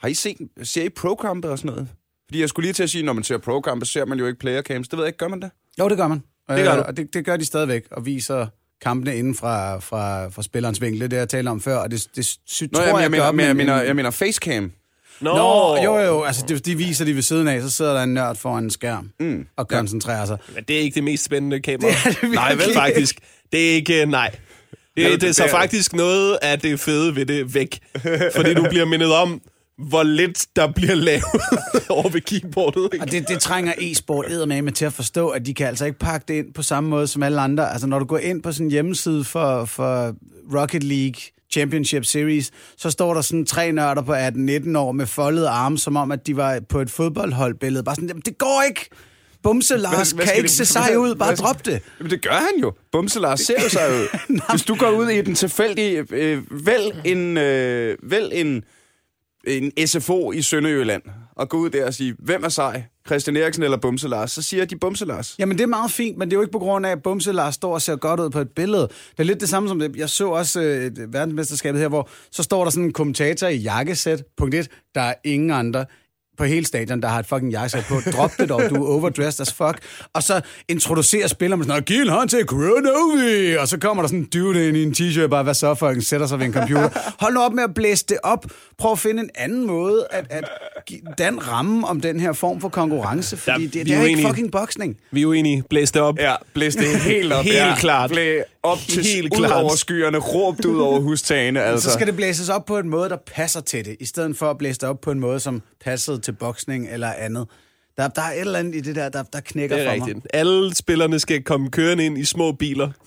har 0.00 0.08
I 0.08 0.14
set, 0.14 0.36
ser 0.62 0.82
I 0.82 0.88
pro-kampe 0.88 1.50
og 1.50 1.58
sådan 1.58 1.70
noget? 1.70 1.88
Fordi 2.28 2.40
jeg 2.40 2.48
skulle 2.48 2.66
lige 2.66 2.72
til 2.72 2.82
at 2.82 2.90
sige, 2.90 3.04
når 3.04 3.12
man 3.12 3.24
ser 3.24 3.38
pro-kampe, 3.38 3.86
ser 3.86 4.04
man 4.04 4.18
jo 4.18 4.26
ikke 4.26 4.38
player 4.38 4.62
cams. 4.62 4.88
Det 4.88 4.96
ved 4.96 5.04
jeg 5.04 5.08
ikke, 5.08 5.18
gør 5.18 5.28
man 5.28 5.42
det? 5.42 5.50
Jo, 5.78 5.88
det 5.88 5.96
gør 5.96 6.08
man. 6.08 6.22
Det 6.56 6.64
gør 6.64 6.72
Øh, 6.72 6.78
du. 6.78 6.82
Og 6.82 6.96
det, 6.96 7.14
det 7.14 7.24
gør 7.24 7.36
de 7.36 7.44
stadigvæk, 7.44 7.84
og 7.90 8.06
viser 8.06 8.46
kampene 8.82 9.16
inden 9.16 9.34
fra, 9.34 9.78
fra, 9.78 10.28
fra 10.28 10.42
spillerens 10.42 10.80
vinkel. 10.80 11.00
Det 11.00 11.04
er 11.06 11.08
det, 11.08 11.16
jeg 11.16 11.28
talte 11.28 11.48
om 11.48 11.60
før, 11.60 11.76
og 11.76 11.90
det, 11.90 12.06
det 12.16 12.26
sy- 12.46 12.62
Nå, 12.62 12.78
tror 12.78 12.82
jeg, 12.86 12.94
jeg, 12.94 13.02
jeg, 13.02 13.10
mener, 13.10 13.24
gør 13.24 13.32
men, 13.32 13.40
jeg, 13.40 13.48
dem 13.48 13.56
mener, 13.56 13.80
en- 13.80 13.86
jeg 13.86 13.96
mener 13.96 14.10
facecam. 14.10 14.72
Nå, 15.20 15.36
Nå, 15.36 15.76
jo, 15.84 15.98
jo, 15.98 16.22
altså 16.22 16.44
de, 16.48 16.58
de 16.58 16.76
viser 16.76 17.04
de 17.04 17.14
ved 17.14 17.22
siden 17.22 17.48
af, 17.48 17.62
så 17.62 17.70
sidder 17.70 17.94
der 17.94 18.02
en 18.02 18.14
nørd 18.14 18.36
foran 18.36 18.64
en 18.64 18.70
skærm 18.70 19.10
mm. 19.20 19.46
og 19.56 19.68
koncentrerer 19.68 20.24
sig. 20.26 20.38
Men 20.54 20.64
det 20.68 20.76
er 20.76 20.80
ikke 20.80 20.94
det 20.94 21.04
mest 21.04 21.24
spændende 21.24 21.60
kamera. 21.60 21.90
Det 21.90 22.06
er 22.06 22.20
det 22.20 22.30
nej, 22.30 22.54
vel 22.54 22.74
faktisk. 22.74 23.18
Det 23.52 23.70
er 23.70 23.74
ikke, 23.74 24.06
nej. 24.06 24.30
Det, 24.96 25.20
det, 25.20 25.38
er- 25.40 25.48
faktisk 25.50 25.92
noget 25.92 26.38
af 26.42 26.60
det 26.60 26.80
fede 26.80 27.16
ved 27.16 27.26
det 27.26 27.54
væk. 27.54 27.78
Fordi 28.36 28.54
du 28.54 28.66
bliver 28.68 28.84
mindet 28.84 29.12
om, 29.14 29.40
hvor 29.88 30.02
lidt 30.02 30.46
der 30.56 30.72
bliver 30.72 30.94
lavet 30.94 31.24
over 31.88 32.08
ved 32.08 32.20
keyboardet. 32.20 32.88
Ikke? 32.92 33.04
Og 33.04 33.10
det, 33.10 33.28
det 33.28 33.40
trænger 33.40 33.72
e-sport 33.78 34.26
med 34.48 34.72
til 34.72 34.84
at 34.84 34.92
forstå, 34.92 35.28
at 35.28 35.46
de 35.46 35.54
kan 35.54 35.66
altså 35.66 35.84
ikke 35.84 35.98
pakke 35.98 36.24
det 36.28 36.34
ind 36.34 36.54
på 36.54 36.62
samme 36.62 36.90
måde 36.90 37.06
som 37.06 37.22
alle 37.22 37.40
andre. 37.40 37.72
Altså 37.72 37.86
når 37.86 37.98
du 37.98 38.04
går 38.04 38.18
ind 38.18 38.42
på 38.42 38.52
sådan 38.52 38.66
en 38.66 38.70
hjemmeside 38.70 39.24
for, 39.24 39.64
for 39.64 40.14
Rocket 40.54 40.84
League 40.84 41.20
Championship 41.52 42.04
Series, 42.04 42.50
så 42.76 42.90
står 42.90 43.14
der 43.14 43.20
sådan 43.20 43.46
tre 43.46 43.72
nørder 43.72 44.02
på 44.02 44.14
18-19 44.14 44.78
år 44.78 44.92
med 44.92 45.06
foldede 45.06 45.48
arme, 45.48 45.78
som 45.78 45.96
om 45.96 46.12
at 46.12 46.26
de 46.26 46.36
var 46.36 46.60
på 46.68 46.80
et 46.80 46.90
fodboldholdbillede. 46.90 47.84
Bare 47.84 47.94
sådan, 47.94 48.08
jamen, 48.08 48.22
det 48.26 48.38
går 48.38 48.62
ikke! 48.68 48.88
Bumse 49.42 49.76
Lars 49.76 50.10
hvad, 50.10 50.16
hvad 50.16 50.26
kan 50.26 50.36
ikke 50.36 50.48
det, 50.48 50.56
se 50.56 50.64
sej 50.64 50.94
ud, 50.96 51.14
bare 51.14 51.34
drop 51.34 51.66
det. 51.66 51.82
Jamen, 51.98 52.10
det 52.10 52.22
gør 52.22 52.30
han 52.30 52.60
jo. 52.62 52.72
Bumse 52.92 53.20
Lars 53.20 53.40
ser 53.40 53.54
jo 53.62 53.68
sig 53.68 53.90
ud. 53.90 54.18
Hvis 54.50 54.62
du 54.62 54.74
går 54.74 54.90
ud 54.90 55.08
i 55.08 55.22
den 55.22 55.34
tilfældige, 55.34 56.06
øh, 56.10 56.66
vel 56.66 56.92
en, 57.04 57.36
øh, 57.36 57.96
vel 58.02 58.30
en, 58.34 58.64
en 59.46 59.86
SFO 59.86 60.32
i 60.32 60.42
Sønderjylland, 60.42 61.02
og 61.36 61.48
gå 61.48 61.56
ud 61.56 61.70
der 61.70 61.86
og 61.86 61.94
sige, 61.94 62.16
hvem 62.18 62.44
er 62.44 62.48
sej? 62.48 62.82
Christian 63.06 63.36
Eriksen 63.36 63.62
eller 63.62 63.76
Bumse 63.76 64.08
Lars? 64.08 64.32
Så 64.32 64.42
siger 64.42 64.64
de 64.64 64.76
Bumse 64.76 65.04
Lars. 65.04 65.34
Jamen, 65.38 65.58
det 65.58 65.62
er 65.62 65.68
meget 65.68 65.90
fint, 65.90 66.18
men 66.18 66.28
det 66.28 66.34
er 66.34 66.36
jo 66.36 66.42
ikke 66.42 66.52
på 66.52 66.58
grund 66.58 66.86
af, 66.86 66.90
at 66.90 67.02
Bumse 67.02 67.32
Lars 67.32 67.54
står 67.54 67.74
og 67.74 67.82
ser 67.82 67.96
godt 67.96 68.20
ud 68.20 68.30
på 68.30 68.40
et 68.40 68.48
billede. 68.48 68.82
Det 68.82 69.18
er 69.18 69.22
lidt 69.22 69.40
det 69.40 69.48
samme 69.48 69.68
som 69.68 69.78
det. 69.78 69.96
Jeg 69.96 70.08
så 70.08 70.28
også 70.28 70.60
øh, 70.60 71.12
verdensmesterskabet 71.12 71.80
her, 71.80 71.88
hvor 71.88 72.08
så 72.32 72.42
står 72.42 72.64
der 72.64 72.70
sådan 72.70 72.84
en 72.84 72.92
kommentator 72.92 73.46
i 73.46 73.56
jakkesæt. 73.56 74.24
Punkt 74.36 74.54
1, 74.54 74.68
der 74.94 75.00
er 75.00 75.14
ingen 75.24 75.50
andre 75.50 75.86
på 76.40 76.44
hele 76.44 76.66
stadion, 76.66 77.02
der 77.02 77.08
har 77.08 77.18
et 77.18 77.26
fucking 77.26 77.52
jakkesæt 77.52 77.84
på. 77.88 78.00
Drop 78.12 78.30
det 78.38 78.48
dog, 78.48 78.62
du 78.70 78.74
er 78.84 78.88
overdressed 78.88 79.40
as 79.40 79.52
fuck. 79.52 79.78
Og 80.12 80.22
så 80.22 80.40
introducerer 80.68 81.26
spilleren 81.26 81.58
med 81.58 81.66
sådan, 81.66 81.82
giv 81.82 82.02
en 82.02 82.08
hånd 82.08 82.28
til 82.28 82.46
Kronovi! 82.46 83.56
Og 83.56 83.68
så 83.68 83.78
kommer 83.78 84.02
der 84.02 84.08
sådan 84.08 84.18
en 84.18 84.28
dude 84.34 84.68
ind 84.68 84.76
i 84.76 84.82
en 84.82 84.94
t-shirt, 84.98 85.26
bare, 85.26 85.42
hvad 85.42 85.54
så, 85.54 85.74
fucking 85.74 86.02
sætter 86.02 86.26
sig 86.26 86.38
ved 86.38 86.46
en 86.46 86.52
computer. 86.52 86.88
Hold 87.20 87.34
nu 87.34 87.40
op 87.40 87.52
med 87.52 87.64
at 87.64 87.74
blæse 87.74 88.04
det 88.08 88.18
op. 88.22 88.46
Prøv 88.78 88.92
at 88.92 88.98
finde 88.98 89.22
en 89.22 89.30
anden 89.34 89.66
måde 89.66 90.06
at, 90.10 90.26
at 90.30 90.44
den 91.18 91.48
ramme 91.48 91.86
om 91.86 92.00
den 92.00 92.20
her 92.20 92.32
form 92.32 92.60
for 92.60 92.68
konkurrence, 92.68 93.36
fordi 93.36 93.62
ja, 93.62 93.78
det, 93.78 93.86
det 93.86 93.94
er 93.94 94.02
ikke 94.02 94.22
fucking 94.22 94.52
boksning. 94.52 94.96
Vi 95.10 95.22
er 95.22 95.26
uenige. 95.26 95.62
Blæs 95.70 95.90
det 95.90 96.02
op. 96.02 96.18
Ja, 96.18 96.34
blæs 96.54 96.76
det 96.76 96.88
helt 97.12 97.32
op. 97.32 97.44
helt 97.44 97.56
ja. 97.56 97.74
klart. 97.78 98.10
Blæ 98.10 98.40
op 98.62 98.78
til 98.88 99.04
helt 99.04 99.38
ud 99.38 99.44
over 99.44 99.76
skyerne, 99.76 100.18
råbt 100.18 100.64
ud 100.64 100.80
over 100.80 101.00
hustagene. 101.10 101.62
Altså. 101.62 101.88
Så 101.90 101.94
skal 101.94 102.06
det 102.06 102.16
blæses 102.16 102.48
op 102.48 102.64
på 102.64 102.78
en 102.78 102.88
måde, 102.88 103.08
der 103.08 103.16
passer 103.26 103.60
til 103.60 103.84
det, 103.84 103.96
i 104.00 104.04
stedet 104.06 104.36
for 104.36 104.50
at 104.50 104.58
blæse 104.58 104.80
det 104.80 104.88
op 104.88 105.00
på 105.00 105.10
en 105.10 105.20
måde, 105.20 105.40
som 105.40 105.62
passede 105.84 106.18
til 106.20 106.32
boksning 106.32 106.88
eller 106.90 107.12
andet. 107.12 107.46
Der, 107.96 108.08
der 108.08 108.22
er 108.22 108.32
et 108.32 108.40
eller 108.40 108.58
andet 108.58 108.74
i 108.74 108.80
det 108.80 108.96
der, 108.96 109.08
der, 109.08 109.22
der 109.22 109.40
knækker 109.40 109.76
det 109.76 109.84
er 109.84 109.88
for 109.88 109.94
rigtigt. 109.94 110.16
mig. 110.16 110.24
Alle 110.32 110.74
spillerne 110.74 111.18
skal 111.20 111.42
komme 111.42 111.70
kørende 111.70 112.06
ind 112.06 112.18
i 112.18 112.24
små 112.24 112.52
biler. 112.52 112.86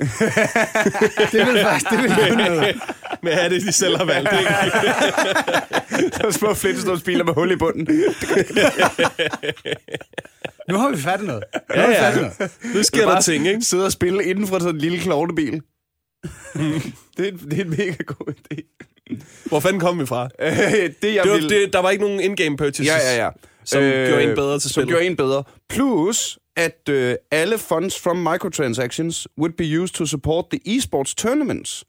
det 1.32 1.48
vil 1.48 1.60
faktisk, 1.64 1.90
det 1.92 2.00
vil 2.00 2.38
noget. 2.38 2.76
Med 3.24 3.32
at 3.32 3.51
det, 3.51 3.62
de 3.62 3.72
selv 3.72 3.98
har 3.98 4.06
valgt. 4.06 4.30
Ikke? 4.39 4.50
Der 6.18 6.27
er 6.27 6.32
små 6.32 6.53
flintstones-biler 6.53 7.24
med 7.24 7.34
hul 7.34 7.51
i 7.51 7.56
bunden. 7.56 7.88
nu 10.70 10.77
har 10.77 10.89
vi 10.89 10.98
fattet 10.98 11.27
noget. 11.27 11.44
Nu 11.53 11.82
Ja, 11.82 11.82
har 11.82 12.12
vi 12.12 12.20
ja. 12.20 12.22
noget. 12.39 12.51
Nu 12.75 12.84
sker 12.84 13.06
der 13.10 13.22
ting, 13.22 13.48
ikke? 13.48 13.62
Sidde 13.62 13.86
og 13.86 13.92
spille 13.92 14.24
inden 14.24 14.48
for 14.48 14.60
sådan 14.60 14.75
en 14.75 14.82
lille 14.82 15.00
klovnebil. 15.00 15.53
det, 17.18 17.27
er, 17.27 17.32
det 17.32 17.60
er 17.60 17.63
en 17.63 17.70
mega 17.70 18.03
god 18.08 18.34
idé. 18.34 18.58
Hvor 19.46 19.60
fanden 19.60 19.80
kom 19.80 20.00
vi 20.00 20.06
fra? 20.06 20.30
Øh, 20.42 20.51
det, 20.51 21.15
jeg 21.15 21.24
Det 21.24 21.32
var, 21.32 21.38
vil... 21.38 21.50
det, 21.50 21.74
der 21.74 21.80
var 21.80 21.89
ikke 21.89 22.03
nogen 22.03 22.20
in-game 22.20 22.58
purchases. 22.58 22.88
Ja, 22.88 22.98
ja, 23.15 23.24
ja. 23.24 23.30
Som 23.65 23.82
gjorde 23.82 24.24
en 24.24 24.36
bedre 24.36 24.60
til 24.60 24.70
Som 24.70 24.82
spillet. 24.82 24.89
gjorde 24.89 25.06
en 25.06 25.15
bedre. 25.15 25.44
Plus, 25.70 26.39
at 26.56 26.89
øh, 26.89 27.15
alle 27.32 27.58
funds 27.58 28.00
from 28.01 28.18
microtransactions 28.18 29.27
would 29.39 29.53
be 29.53 29.80
used 29.82 29.94
to 29.96 30.06
support 30.06 30.46
the 30.51 30.77
esports 30.77 31.15
tournaments 31.15 31.84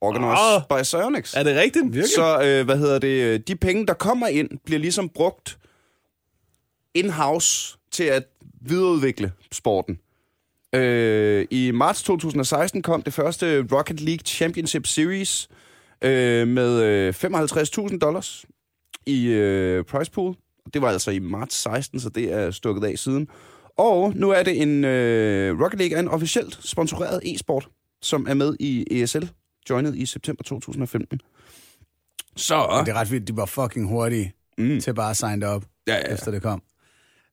organized 0.00 0.56
Ah. 0.56 0.62
by 0.68 0.82
Psyonix. 0.82 1.34
Er 1.36 1.42
det 1.42 1.56
rigtigt? 1.56 2.08
Så, 2.14 2.42
øh, 2.44 2.64
hvad 2.64 2.78
hedder 2.78 2.98
det, 2.98 3.48
de 3.48 3.56
penge, 3.56 3.86
der 3.86 3.94
kommer 3.94 4.26
ind, 4.26 4.50
bliver 4.64 4.78
ligesom 4.80 5.08
brugt 5.08 5.58
in-house 6.94 7.78
til 7.92 8.04
at 8.04 8.22
videreudvikle 8.60 9.32
sporten. 9.52 9.98
Øh, 10.74 11.46
I 11.50 11.70
marts 11.70 12.02
2016 12.02 12.82
kom 12.82 13.02
det 13.02 13.12
første 13.14 13.66
Rocket 13.72 14.00
League 14.00 14.22
Championship 14.26 14.86
Series 14.86 15.48
øh, 16.02 16.48
med 16.48 16.82
øh, 16.82 17.14
55.000 17.24 17.98
dollars 17.98 18.44
i 19.06 19.26
øh, 19.26 19.84
prize 19.84 20.10
pool. 20.10 20.34
Det 20.74 20.82
var 20.82 20.88
altså 20.88 21.10
i 21.10 21.18
marts 21.18 21.56
16, 21.62 22.00
så 22.00 22.08
det 22.08 22.32
er 22.32 22.50
stukket 22.50 22.84
af 22.84 22.98
siden. 22.98 23.28
Og 23.76 24.12
nu 24.16 24.30
er 24.30 24.42
det 24.42 24.62
en... 24.62 24.84
Øh, 24.84 25.60
Rocket 25.60 25.78
League 25.78 25.96
er 25.96 26.00
en 26.00 26.08
officielt 26.08 26.58
sponsoreret 26.62 27.20
e-sport, 27.24 27.68
som 28.02 28.26
er 28.28 28.34
med 28.34 28.56
i 28.60 29.02
ESL, 29.02 29.24
joined 29.70 29.94
i 29.94 30.06
september 30.06 30.42
2015. 30.44 31.20
Så... 32.36 32.82
Det 32.86 32.92
er 32.92 32.96
ret 32.96 33.10
vildt, 33.10 33.28
de 33.28 33.36
var 33.36 33.46
fucking 33.46 33.88
hurtige 33.88 34.34
Mm. 34.58 34.80
til 34.80 34.94
bare 34.94 35.10
at 35.10 35.16
signe 35.16 35.46
op, 35.46 35.64
Ja, 35.86 35.94
ja, 35.96 36.14
efter 36.14 36.30
det 36.30 36.42
kom. 36.42 36.62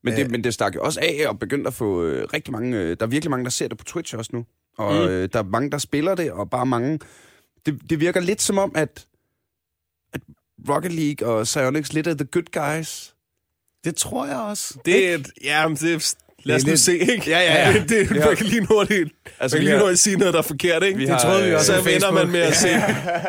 Men 0.02 0.16
det, 0.16 0.30
men 0.30 0.44
det 0.44 0.54
stak 0.54 0.74
jo 0.74 0.82
også 0.82 1.00
af 1.02 1.28
og 1.28 1.38
begyndte 1.38 1.68
at 1.68 1.74
få 1.74 2.02
øh, 2.04 2.28
rigtig 2.34 2.52
mange... 2.52 2.76
Øh, 2.78 2.96
der 3.00 3.06
er 3.06 3.10
virkelig 3.10 3.30
mange, 3.30 3.44
der 3.44 3.50
ser 3.50 3.68
det 3.68 3.78
på 3.78 3.84
Twitch 3.84 4.16
også 4.16 4.30
nu. 4.34 4.44
Og 4.78 4.94
Mm. 4.94 5.00
øh, 5.00 5.28
der 5.32 5.38
er 5.38 5.42
mange, 5.42 5.70
der 5.70 5.78
spiller 5.78 6.14
det, 6.14 6.32
og 6.32 6.50
bare 6.50 6.66
mange... 6.66 6.98
Det, 7.66 7.90
det 7.90 8.00
virker 8.00 8.20
lidt 8.20 8.42
som 8.42 8.58
om, 8.58 8.72
at, 8.74 9.06
at 10.12 10.20
Rocket 10.68 10.92
League 10.92 11.28
og 11.28 11.44
Psyonix 11.44 11.92
lidt 11.92 12.06
er 12.06 12.14
the 12.14 12.24
good 12.26 12.76
guys. 12.76 13.14
Det 13.84 13.96
tror 13.96 14.26
jeg 14.26 14.36
også. 14.36 14.78
Det 14.84 15.10
er... 15.10 15.14
et- 15.14 15.30
Ja, 15.44 15.68
men 15.68 15.76
det. 15.76 16.14
Lad 16.44 16.56
os 16.56 16.62
Det 16.62 16.68
er 16.68 16.70
nu 16.70 16.72
lidt- 16.72 16.80
se, 16.80 16.98
ikke? 16.98 17.30
Ja, 17.30 17.40
ja, 17.40 17.68
ja. 17.70 17.72
Det, 17.78 17.88
det 17.90 18.10
Ja. 18.16 18.24
man 18.26 18.36
kan 18.36 18.46
lige 18.46 18.66
hurtigt, 18.66 19.10
Altså, 19.40 19.56
man 19.56 19.60
kan 19.60 19.64
lige 19.64 19.70
har- 19.76 19.80
hurtigt 19.80 20.00
sige 20.00 20.16
noget, 20.16 20.34
der 20.34 20.38
er 20.40 20.42
forkert, 20.42 20.82
ikke? 20.82 20.98
Vi 20.98 21.06
Det 21.06 21.18
troede 21.20 21.42
vi 21.44 21.48
øh, 21.50 21.56
også. 21.58 21.72
Så 21.82 21.90
ender 21.90 22.10
man 22.12 22.28
med 22.28 22.40
at 22.40 22.56
se, 22.56 22.68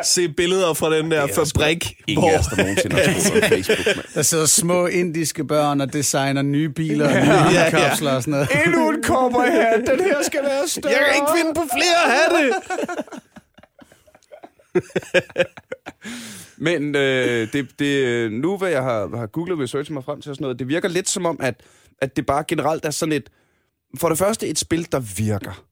se 0.04 0.28
billeder 0.28 0.74
fra 0.74 0.96
den 0.96 1.10
der 1.10 1.20
er 1.20 1.26
fabrik, 1.26 1.94
Ingen 2.08 2.30
af 2.30 2.38
os, 2.38 2.46
der 2.46 2.56
nogensinde 2.56 2.96
har 2.96 3.04
troet 3.04 3.42
på 3.42 3.48
Facebook, 3.54 3.78
mand. 3.86 3.96
Der 4.14 4.22
sidder 4.22 4.46
små 4.46 4.86
indiske 4.86 5.44
børn 5.46 5.80
og 5.80 5.92
designer 5.92 6.42
nye 6.42 6.68
biler 6.68 7.06
og 7.08 7.12
nye 7.14 7.30
Ja, 7.30 7.64
ja. 7.64 7.70
kapsler 7.70 8.10
og 8.12 8.22
sådan 8.22 8.30
noget. 8.32 8.48
Endnu 8.66 8.90
en 8.90 9.02
cowboy 9.04 9.46
hat. 9.46 9.80
Den 9.90 10.00
her 10.04 10.16
skal 10.22 10.40
være 10.42 10.68
større. 10.68 10.92
Jeg 10.92 11.00
kan 11.06 11.14
ikke 11.14 11.32
finde 11.36 11.54
på 11.54 11.62
flere 11.76 12.00
hatte! 12.06 12.52
Men 16.60 16.94
øh, 16.94 17.52
det, 17.52 17.78
det, 17.78 18.32
nu, 18.32 18.56
hvad 18.56 18.70
jeg 18.70 18.82
har, 18.82 19.16
har 19.16 19.26
googlet 19.26 19.56
og 19.56 19.62
researchet 19.62 19.94
mig 19.94 20.04
frem 20.04 20.20
til 20.20 20.30
og 20.30 20.36
sådan 20.36 20.42
noget, 20.42 20.58
det 20.58 20.68
virker 20.68 20.88
lidt 20.88 21.08
som 21.08 21.26
om, 21.26 21.36
at, 21.40 21.60
at 21.98 22.16
det 22.16 22.26
bare 22.26 22.44
generelt 22.48 22.84
er 22.84 22.90
sådan 22.90 23.12
et... 23.12 23.30
For 23.98 24.08
det 24.08 24.18
første 24.18 24.48
et 24.48 24.58
spil, 24.58 24.92
der 24.92 25.00
virker. 25.00 25.64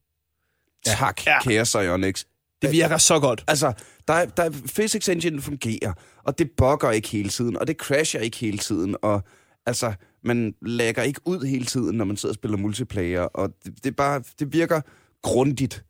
Ja. 0.87 0.93
Tak, 0.99 1.27
Ja. 1.27 1.43
kære 1.43 1.65
Psyonix. 1.65 2.25
Det 2.63 2.73
virker 2.73 2.99
så 2.99 3.21
godt. 3.21 3.45
Altså, 3.49 3.73
der 4.09 4.15
er, 4.15 4.25
der 4.27 4.43
er, 4.43 4.51
physics 4.51 5.09
engine 5.09 5.43
fungerer, 5.43 5.93
og 6.23 6.39
det 6.39 6.51
bugger 6.57 6.91
ikke 6.91 7.09
hele 7.09 7.29
tiden, 7.29 7.57
og 7.57 7.67
det 7.67 7.77
crasher 7.77 8.21
ikke 8.21 8.37
hele 8.37 8.59
tiden, 8.59 8.97
og 9.03 9.23
altså, 9.67 9.93
man 10.25 10.55
lægger 10.63 11.03
ikke 11.03 11.21
ud 11.25 11.47
hele 11.47 11.65
tiden, 11.65 11.97
når 11.97 12.05
man 12.05 12.17
sidder 12.17 12.33
og 12.33 12.35
spiller 12.35 12.57
multiplayer, 12.57 13.21
og 13.21 13.51
det, 13.65 13.85
det, 13.85 13.97
bare, 13.97 14.23
det 14.39 14.53
virker 14.53 14.81
grundigt 15.23 15.85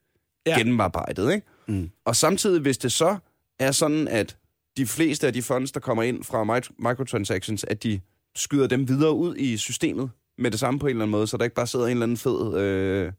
ja. 0.46 0.58
gennemarbejdet, 0.58 1.32
ikke? 1.32 1.46
Mm. 1.68 1.90
Og 2.04 2.16
samtidig, 2.16 2.60
hvis 2.60 2.78
det 2.78 2.92
så 2.92 3.16
er 3.58 3.72
sådan, 3.72 4.08
at 4.08 4.36
de 4.78 4.86
fleste 4.86 5.26
af 5.26 5.32
de 5.32 5.42
funds, 5.42 5.72
der 5.72 5.80
kommer 5.80 6.02
ind 6.02 6.24
fra 6.24 6.42
mi- 6.58 6.74
microtransactions, 6.88 7.64
at 7.64 7.82
de 7.82 8.00
skyder 8.36 8.66
dem 8.66 8.88
videre 8.88 9.12
ud 9.14 9.36
i 9.36 9.56
systemet 9.56 10.10
med 10.38 10.50
det 10.50 10.60
samme 10.60 10.80
på 10.80 10.86
en 10.86 10.90
eller 10.90 11.02
anden 11.02 11.10
måde, 11.10 11.26
så 11.26 11.36
der 11.36 11.44
ikke 11.44 11.56
bare 11.56 11.66
sidder 11.66 11.86
en 11.86 11.90
eller 11.90 12.02
anden 12.02 12.16
fed 12.16 12.58
øh, 12.60 13.12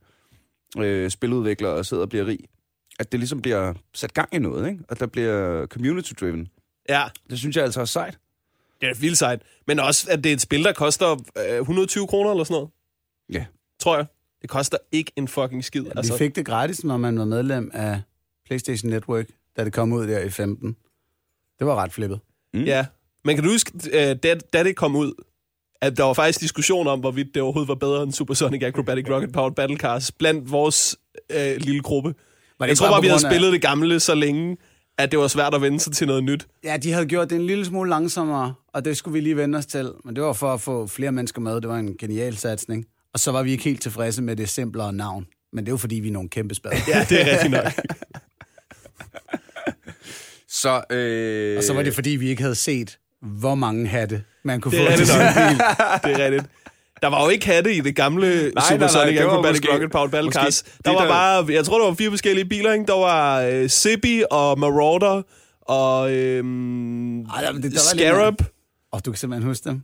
øh, 0.78 1.10
spiludvikler 1.12 1.70
og 1.70 1.86
sidder 1.86 2.04
og 2.04 2.10
bliver 2.10 2.26
rig. 2.26 2.40
At 3.00 3.12
det 3.12 3.20
ligesom 3.20 3.42
bliver 3.42 3.74
sat 3.94 4.14
gang 4.14 4.30
i 4.34 4.40
noget, 4.40 4.70
ikke? 4.70 4.84
At 4.90 5.00
der 5.00 5.06
bliver 5.06 5.66
community-driven. 5.66 6.48
Ja, 6.90 7.04
Det 7.30 7.40
synes 7.40 7.56
jeg 7.56 7.64
altså 7.64 7.82
er 7.82 7.86
sejt. 7.86 8.18
det 8.82 8.90
er 8.90 8.94
vildt 8.96 9.18
sejt. 9.18 9.42
Men 9.68 9.80
også, 9.80 10.08
at 10.12 10.24
det 10.24 10.30
er 10.30 10.34
et 10.34 10.42
spil, 10.42 10.64
der 10.64 10.74
koster 10.74 11.12
øh, 11.50 11.60
120 11.60 12.08
kroner 12.08 12.32
eller 12.32 12.44
sådan 12.44 12.54
noget. 12.56 12.70
Ja. 13.34 13.46
Tror 13.80 13.96
jeg. 13.98 14.06
Det 14.42 14.50
koster 14.50 14.78
ikke 14.92 15.12
en 15.16 15.28
fucking 15.28 15.64
skid. 15.66 15.84
Ja, 15.96 16.02
vi 16.02 16.08
fik 16.18 16.36
det 16.36 16.46
gratis, 16.46 16.84
når 16.84 16.98
man 16.98 17.20
var 17.20 17.26
medlem 17.26 17.72
af 17.74 18.02
PlayStation 18.46 18.90
Network, 18.90 19.26
da 19.58 19.64
det 19.66 19.74
kom 19.74 19.94
ud 19.94 20.08
der 20.08 20.20
i 20.20 20.30
15. 20.30 20.76
Det 21.60 21.68
var 21.68 21.76
ret 21.76 21.94
flippet. 21.94 22.20
Mm. 22.54 22.64
Ja. 22.64 22.86
Men 23.26 23.36
kan 23.36 23.44
du 23.46 23.52
huske, 23.52 23.72
øh, 23.94 24.16
da, 24.24 24.36
da 24.54 24.64
det 24.64 24.76
kom 24.76 24.96
ud, 24.96 25.14
at 25.82 25.98
der 25.98 26.04
var 26.04 26.14
faktisk 26.14 26.40
diskussion 26.42 26.88
om, 26.88 27.00
hvorvidt 27.00 27.28
det 27.34 27.42
overhovedet 27.42 27.68
var 27.68 27.76
bedre 27.76 28.04
end 28.04 28.12
Supersonic 28.12 28.64
Acrobatic 28.64 29.06
Rocket 29.10 29.32
Powered 29.34 29.56
Battle 29.56 29.78
Cars 29.78 30.12
blandt 30.12 30.52
vores 30.52 30.98
øh, 31.30 31.56
lille 31.58 31.82
gruppe. 31.82 32.14
Var 32.60 32.66
Jeg 32.66 32.78
tror 32.78 32.90
bare, 32.90 33.02
vi 33.02 33.08
havde 33.08 33.26
af- 33.26 33.32
spillet 33.32 33.54
det 33.54 33.62
gamle 33.62 34.00
så 34.00 34.16
længe, 34.16 34.58
at 34.98 35.12
det 35.12 35.20
var 35.20 35.28
svært 35.28 35.54
at 35.54 35.62
vende 35.62 35.80
sig 35.80 35.94
til 35.94 36.08
noget 36.08 36.24
nyt. 36.24 36.48
Ja, 36.64 36.78
de 36.78 36.92
havde 36.92 37.06
gjort 37.06 37.30
det 37.30 37.36
en 37.36 37.46
lille 37.48 37.66
smule 37.66 37.90
langsommere, 37.90 38.54
og 38.74 38.86
det 38.86 38.98
skulle 38.98 39.14
vi 39.14 39.20
lige 39.20 39.38
vende 39.38 39.58
os 39.58 39.66
til. 39.66 39.92
Men 40.06 40.16
det 40.16 40.24
var 40.24 40.34
for 40.34 40.54
at 40.54 40.62
få 40.62 40.88
flere 40.88 41.12
mennesker 41.12 41.42
med. 41.42 41.56
Det 41.62 41.68
var 41.70 41.78
en 41.78 41.98
genial 41.98 42.38
satsning. 42.38 42.86
Og 43.14 43.20
så 43.20 43.32
var 43.32 43.44
vi 43.44 43.52
ikke 43.52 43.64
helt 43.64 43.82
tilfredse 43.82 44.22
med 44.22 44.36
det 44.36 44.50
simplere 44.50 44.94
navn. 44.94 45.28
Men 45.54 45.66
det 45.66 45.70
er 45.70 45.74
jo 45.74 45.78
fordi, 45.78 45.96
vi 45.96 46.08
er 46.08 46.12
nogle 46.14 46.30
kæmpe 46.30 46.56
spader. 46.56 46.76
Ja, 46.88 47.06
det 47.10 47.22
er 47.22 47.32
rigtigt 47.32 47.52
nok. 47.52 47.64
Så, 50.50 50.82
øh, 50.90 51.58
Og 51.58 51.64
så 51.64 51.74
var 51.74 51.84
det 51.84 51.94
fordi, 51.94 52.10
vi 52.10 52.30
ikke 52.30 52.42
havde 52.42 52.56
set, 52.56 52.98
hvor 53.22 53.56
mange 53.56 53.88
hatte 53.88 54.24
man 54.44 54.62
kunne 54.62 54.72
Det 54.78 54.88
få 54.88 54.92
er 54.94 54.98
til 54.98 55.08
sin 55.08 55.18
bil. 55.20 55.58
Det 56.12 56.22
er 56.22 56.26
rigtigt. 56.26 56.46
Der 57.02 57.08
var 57.08 57.24
jo 57.24 57.30
ikke 57.30 57.46
hatte 57.46 57.74
i 57.74 57.80
det 57.82 57.96
gamle 57.96 58.28
nej, 58.42 58.52
nej, 58.56 58.64
Supersonic 58.72 59.16
det 59.18 59.26
var 59.26 59.32
Acrobatic 59.32 59.62
måske- 59.62 59.74
Rocket 59.74 59.92
Powered 59.92 60.12
Battle 60.12 60.26
måske 60.28 60.40
Cars. 60.42 60.62
det, 60.62 60.86
Der 60.86 60.92
var 60.92 61.02
der- 61.02 61.08
bare, 61.10 61.46
jeg 61.54 61.66
tror, 61.66 61.80
der 61.80 61.86
var 61.88 61.94
fire 61.94 62.10
forskellige 62.10 62.46
biler, 62.46 62.74
ikke? 62.74 62.86
Der 62.86 62.94
var 63.00 63.42
øh, 63.42 63.70
Zippy 63.70 64.22
og 64.32 64.60
Marauder 64.60 65.22
og 65.62 66.12
øhm, 66.14 67.22
Ej, 67.22 67.42
der- 67.42 67.52
der 67.70 67.80
Scarab. 67.80 68.34
Og 68.92 69.06
du 69.06 69.12
kan 69.12 69.18
simpelthen 69.18 69.48
huske 69.48 69.70
dem? 69.70 69.82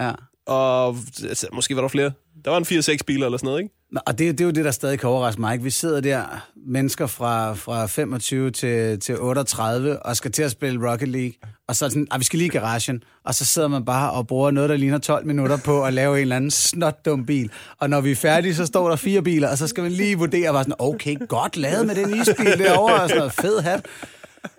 Ja. 0.00 0.12
Og 0.46 0.96
altså, 1.28 1.46
måske 1.52 1.76
var 1.76 1.80
der 1.82 1.88
flere. 1.88 2.12
Der 2.44 2.50
var 2.50 2.58
en 2.58 2.64
4-6 2.64 2.96
biler 3.06 3.26
eller 3.26 3.38
sådan 3.38 3.46
noget, 3.46 3.62
ikke? 3.62 3.74
Og 4.06 4.18
det, 4.18 4.38
det 4.38 4.40
er 4.40 4.44
jo 4.44 4.50
det, 4.50 4.64
der 4.64 4.70
stadig 4.70 4.98
kan 4.98 5.08
overraske 5.08 5.40
mig. 5.40 5.52
Ikke? 5.52 5.64
Vi 5.64 5.70
sidder 5.70 6.00
der, 6.00 6.48
mennesker 6.66 7.06
fra, 7.06 7.54
fra 7.54 7.86
25 7.86 8.50
til, 8.50 9.00
til 9.00 9.18
38, 9.18 10.02
og 10.02 10.16
skal 10.16 10.32
til 10.32 10.42
at 10.42 10.50
spille 10.50 10.90
Rocket 10.90 11.08
League. 11.08 11.32
Og 11.68 11.76
så 11.76 11.84
er 11.84 11.88
sådan, 11.88 12.06
vi 12.18 12.24
skal 12.24 12.38
lige 12.38 12.46
i 12.46 12.50
garagen. 12.50 13.02
Og 13.24 13.34
så 13.34 13.44
sidder 13.44 13.68
man 13.68 13.84
bare 13.84 14.10
og 14.10 14.26
bruger 14.26 14.50
noget, 14.50 14.70
der 14.70 14.76
ligner 14.76 14.98
12 14.98 15.26
minutter 15.26 15.56
på 15.56 15.84
at 15.84 15.94
lave 15.94 16.16
en 16.16 16.22
eller 16.22 16.36
anden 16.36 16.50
snotdum 16.50 17.26
bil. 17.26 17.50
Og 17.78 17.90
når 17.90 18.00
vi 18.00 18.10
er 18.10 18.16
færdige, 18.16 18.54
så 18.54 18.66
står 18.66 18.88
der 18.88 18.96
fire 18.96 19.22
biler, 19.22 19.48
og 19.48 19.58
så 19.58 19.66
skal 19.66 19.82
man 19.82 19.92
lige 19.92 20.18
vurdere, 20.18 20.52
bare 20.52 20.64
sådan, 20.64 20.74
okay, 20.78 21.16
godt 21.28 21.56
lavet 21.56 21.86
med 21.86 21.94
den 21.94 22.20
isbil 22.20 22.58
derovre, 22.58 23.02
og 23.02 23.08
sådan 23.08 23.18
noget 23.18 23.32
fed 23.32 23.60
hat. 23.60 23.86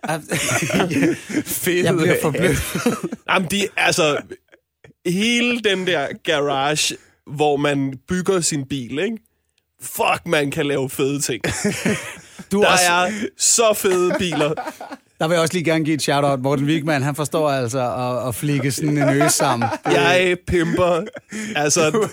Fed 1.45 1.83
Jeg 1.83 1.95
bliver 1.95 2.15
forbløffet. 2.21 2.93
Jamen, 3.29 3.47
de, 3.51 3.67
altså, 3.77 4.17
hele 5.05 5.59
den 5.59 5.87
der 5.87 6.07
garage, 6.23 6.97
hvor 7.35 7.57
man 7.57 7.99
bygger 8.07 8.41
sin 8.41 8.65
bil, 8.65 8.99
ikke? 8.99 9.17
Fuck, 9.85 10.21
man 10.25 10.51
kan 10.51 10.65
lave 10.65 10.89
fede 10.89 11.21
ting. 11.21 11.41
Du 12.51 12.61
Der 12.61 12.67
også, 12.67 12.85
er 12.85 13.11
så 13.37 13.73
fede 13.75 14.15
biler. 14.19 14.53
der 15.19 15.27
vil 15.27 15.35
jeg 15.35 15.41
også 15.41 15.53
lige 15.53 15.65
gerne 15.65 15.85
give 15.85 15.93
et 15.95 16.01
shout-out. 16.01 16.39
Morten 16.41 16.65
Wigman, 16.65 17.01
han 17.03 17.15
forstår 17.15 17.49
altså 17.51 17.79
at, 17.79 18.27
at 18.27 18.35
flikke 18.35 18.71
sådan 18.71 18.97
en 18.97 19.21
øs 19.21 19.31
sammen. 19.33 19.69
Jeg 19.85 20.37
pimper. 20.47 21.03
Altså, 21.55 21.85
det, 21.91 22.09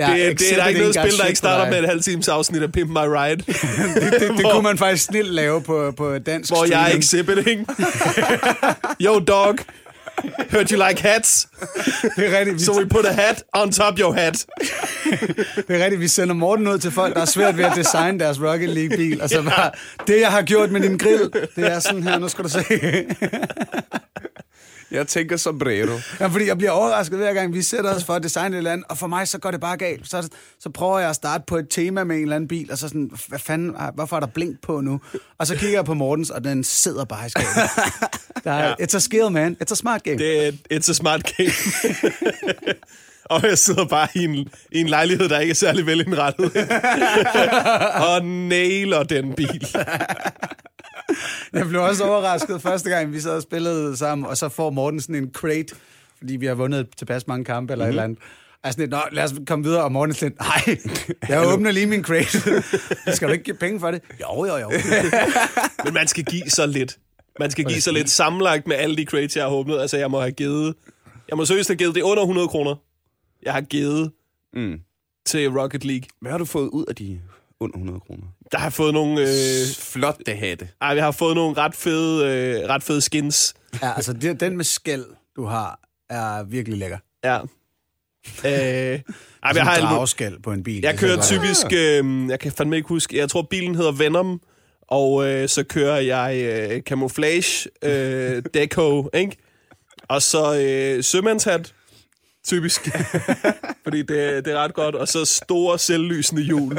Ja, 0.00 0.28
det, 0.28 0.38
det 0.38 0.52
er 0.52 0.56
der 0.56 0.66
ikke 0.66 0.80
noget 0.80 0.94
spil, 0.94 1.18
der 1.18 1.24
ikke 1.24 1.38
starter 1.38 1.70
med 1.70 1.78
et 1.82 1.88
halvt 1.88 2.04
times 2.04 2.28
afsnit 2.28 2.62
af 2.62 2.72
Pimp 2.72 2.90
My 2.90 2.96
Ride, 2.98 3.36
det, 4.00 4.12
det, 4.20 4.30
det 4.36 4.46
kunne 4.52 4.62
man 4.62 4.78
faktisk 4.78 5.04
snilt 5.04 5.30
lave 5.34 5.62
på, 5.62 5.92
på 5.96 6.18
dansk 6.18 6.50
hvor 6.52 6.64
jeg 6.64 6.92
er 6.92 7.00
streaming. 7.00 7.66
exhibiting. 7.66 7.66
Yo, 9.06 9.18
dog. 9.18 9.58
Heard 10.50 10.70
you 10.70 10.88
like 10.88 11.02
hats, 11.02 11.48
Det 12.16 12.26
er 12.32 12.38
rigtigt. 12.38 12.54
Vi, 12.54 12.64
so 12.64 12.78
we 12.78 12.86
put 12.88 13.04
a 13.06 13.12
hat 13.12 13.44
on 13.52 13.72
top 13.72 13.98
your 13.98 14.12
hat. 14.12 14.32
det 15.68 15.80
er 15.80 15.84
rigtigt. 15.84 16.00
Vi 16.00 16.08
sender 16.08 16.34
Morten 16.34 16.68
ud 16.68 16.78
til 16.78 16.90
folk, 16.90 17.14
der 17.14 17.20
er 17.20 17.24
svært 17.24 17.56
ved 17.56 17.64
at 17.64 17.72
designe 17.76 18.18
deres 18.18 18.40
Rocket 18.40 18.68
League-bil. 18.68 19.22
Og 19.22 19.28
så 19.28 19.42
bare, 19.42 19.70
det 20.06 20.20
jeg 20.20 20.30
har 20.30 20.42
gjort 20.42 20.70
med 20.70 20.80
din 20.80 20.98
grill, 20.98 21.30
det 21.56 21.72
er 21.72 21.78
sådan 21.78 22.02
her, 22.02 22.18
nu 22.18 22.28
skal 22.28 22.44
du 22.44 22.48
se. 22.48 22.62
Jeg 24.92 25.06
tænker 25.06 25.36
sombrero. 25.36 25.98
Ja, 26.20 26.26
fordi 26.26 26.46
jeg 26.46 26.58
bliver 26.58 26.70
overrasket 26.70 27.18
hver 27.18 27.32
gang, 27.34 27.54
vi 27.54 27.62
sætter 27.62 27.94
os 27.94 28.04
for 28.04 28.12
at 28.14 28.22
designe 28.22 28.56
et 28.56 28.58
eller 28.58 28.72
andet, 28.72 28.86
og 28.90 28.98
for 28.98 29.06
mig 29.06 29.28
så 29.28 29.38
går 29.38 29.50
det 29.50 29.60
bare 29.60 29.76
galt. 29.76 30.08
Så, 30.10 30.28
så 30.60 30.70
prøver 30.70 30.98
jeg 30.98 31.10
at 31.10 31.16
starte 31.16 31.44
på 31.46 31.56
et 31.56 31.66
tema 31.70 32.04
med 32.04 32.16
en 32.16 32.22
eller 32.22 32.36
anden 32.36 32.48
bil, 32.48 32.68
og 32.72 32.78
så 32.78 32.88
sådan, 32.88 33.10
hvad 33.28 33.38
fanden, 33.38 33.74
hvorfor 33.94 34.16
er 34.16 34.20
der 34.20 34.26
blink 34.26 34.60
på 34.62 34.80
nu? 34.80 35.00
Og 35.38 35.46
så 35.46 35.56
kigger 35.56 35.76
jeg 35.78 35.84
på 35.84 35.94
Mortens, 35.94 36.30
og 36.30 36.44
den 36.44 36.64
sidder 36.64 37.04
bare 37.04 37.26
i 37.26 37.28
skabet. 37.28 37.48
Der 38.44 38.52
er, 38.52 38.74
Ja. 38.78 38.84
It's 38.84 38.96
a 38.96 38.98
skill, 38.98 39.30
man. 39.30 39.56
It's 39.62 39.72
a 39.72 39.74
smart 39.74 40.02
game. 40.02 40.18
Det 40.18 40.46
er, 40.46 40.52
it's 40.72 40.90
a 40.90 40.92
smart 40.92 41.32
game. 41.36 41.50
og 43.30 43.42
jeg 43.42 43.58
sidder 43.58 43.84
bare 43.84 44.08
i 44.14 44.24
en, 44.24 44.34
i 44.72 44.80
en 44.80 44.88
lejlighed, 44.88 45.28
der 45.28 45.38
ikke 45.38 45.50
er 45.50 45.54
særlig 45.54 45.86
velindrettet. 45.86 46.52
og 48.08 48.24
nailer 48.24 49.02
den 49.02 49.34
bil. 49.34 49.66
Jeg 51.52 51.66
blev 51.66 51.82
også 51.82 52.04
overrasket 52.04 52.62
første 52.62 52.90
gang, 52.90 53.12
vi 53.12 53.20
sad 53.20 53.30
og 53.36 53.42
spillede 53.42 53.96
sammen, 53.96 54.26
og 54.26 54.36
så 54.36 54.48
får 54.48 54.70
Morten 54.70 55.00
sådan 55.00 55.14
en 55.14 55.30
crate, 55.32 55.74
fordi 56.18 56.36
vi 56.36 56.46
har 56.46 56.54
vundet 56.54 56.88
tilpas 56.96 57.26
mange 57.26 57.44
kampe 57.44 57.72
eller 57.72 57.84
mm-hmm. 57.84 57.88
et 57.88 57.92
eller 57.92 58.04
andet. 58.04 58.18
Altså 58.64 58.80
lidt, 58.80 58.90
nå, 58.90 58.98
lad 59.12 59.24
os 59.24 59.34
komme 59.46 59.64
videre, 59.64 59.84
og 59.84 59.92
Morten 59.92 60.14
sådan 60.14 60.28
lidt, 60.28 60.40
nej, 60.40 60.78
jeg 61.36 61.46
åbner 61.52 61.70
lige 61.70 61.86
min 61.86 62.04
crate. 62.04 62.62
Skal 63.16 63.28
du 63.28 63.32
ikke 63.32 63.44
give 63.44 63.56
penge 63.56 63.80
for 63.80 63.90
det? 63.90 64.02
Jo, 64.20 64.44
jo, 64.44 64.56
jo. 64.56 64.70
Men 65.84 65.94
man 65.94 66.08
skal 66.08 66.24
give 66.24 66.50
så 66.50 66.66
lidt. 66.66 66.98
Man 67.40 67.50
skal 67.50 67.64
give 67.64 67.80
så 67.80 67.92
lidt 67.92 68.10
sammenlagt 68.10 68.66
med 68.66 68.76
alle 68.76 68.96
de 68.96 69.04
crates, 69.04 69.36
jeg 69.36 69.44
har 69.44 69.50
åbnet. 69.50 69.80
Altså, 69.80 69.96
jeg 69.96 70.10
må 70.10 70.20
have 70.20 70.32
givet... 70.32 70.74
Jeg 71.28 71.36
må 71.36 71.44
seriøst 71.44 71.68
have 71.68 71.76
givet 71.76 71.94
det 71.94 72.02
under 72.02 72.22
100 72.22 72.48
kroner. 72.48 72.74
Jeg 73.42 73.52
har 73.52 73.60
givet 73.60 74.10
Mm. 74.56 74.80
til 75.26 75.50
Rocket 75.50 75.84
League. 75.84 76.04
Hvad 76.20 76.30
har 76.30 76.38
du 76.38 76.44
fået 76.44 76.68
ud 76.68 76.84
af 76.88 76.94
de 76.96 77.20
under 77.62 77.76
100 77.76 78.00
kroner? 78.00 78.22
Der 78.52 78.58
har 78.58 78.70
fået 78.70 78.94
nogle... 78.94 79.20
Øh, 79.20 79.66
Flot 79.78 80.16
det 80.26 80.36
hatte. 80.38 80.68
ej, 80.80 80.88
jeg 80.88 81.04
har 81.04 81.10
fået 81.10 81.34
nogle 81.34 81.56
ret 81.56 81.74
fede, 81.76 82.26
øh, 82.62 82.68
ret 82.68 82.82
fede 82.82 83.00
skins. 83.00 83.54
Ja, 83.82 83.92
altså 83.96 84.12
det, 84.12 84.40
den 84.40 84.56
med 84.56 84.64
skæld, 84.64 85.04
du 85.36 85.44
har, 85.44 85.80
er 86.10 86.42
virkelig 86.42 86.78
lækker. 86.78 86.98
Ja. 87.24 87.38
Øh, 88.44 88.50
ej, 88.52 89.02
jeg 89.44 89.54
Jeg 89.54 89.64
har 89.64 89.70
alt- 89.70 89.82
dragskæld 89.84 90.42
på 90.42 90.52
en 90.52 90.62
bil. 90.62 90.80
Jeg 90.82 90.98
kører 90.98 91.22
typisk, 91.22 91.66
øh, 91.72 92.28
jeg 92.30 92.40
kan 92.40 92.52
fandme 92.52 92.76
ikke 92.76 92.88
huske, 92.88 93.16
jeg 93.18 93.30
tror 93.30 93.42
bilen 93.42 93.74
hedder 93.74 93.92
Venom, 93.92 94.40
og 94.88 95.26
øh, 95.28 95.48
så 95.48 95.64
kører 95.64 96.00
jeg 96.00 96.36
øh, 96.36 96.80
camouflage, 96.82 97.68
øh, 97.84 98.42
deco, 98.54 99.10
ikke? 99.14 99.36
Og 100.08 100.22
så 100.22 100.60
øh, 100.60 101.04
sømandshat, 101.04 101.74
typisk, 102.46 102.88
fordi 103.84 103.98
det, 103.98 104.44
det 104.44 104.52
er 104.52 104.58
ret 104.58 104.74
godt, 104.74 104.94
og 104.94 105.08
så 105.08 105.24
store 105.24 105.78
selvlysende 105.78 106.42
hjul, 106.42 106.78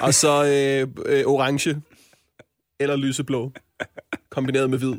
og 0.00 0.14
så 0.14 0.44
øh, 0.44 0.88
øh, 1.18 1.24
orange 1.26 1.76
eller 2.80 2.96
lyseblå, 2.96 3.52
kombineret 4.30 4.70
med 4.70 4.78
hvid. 4.78 4.94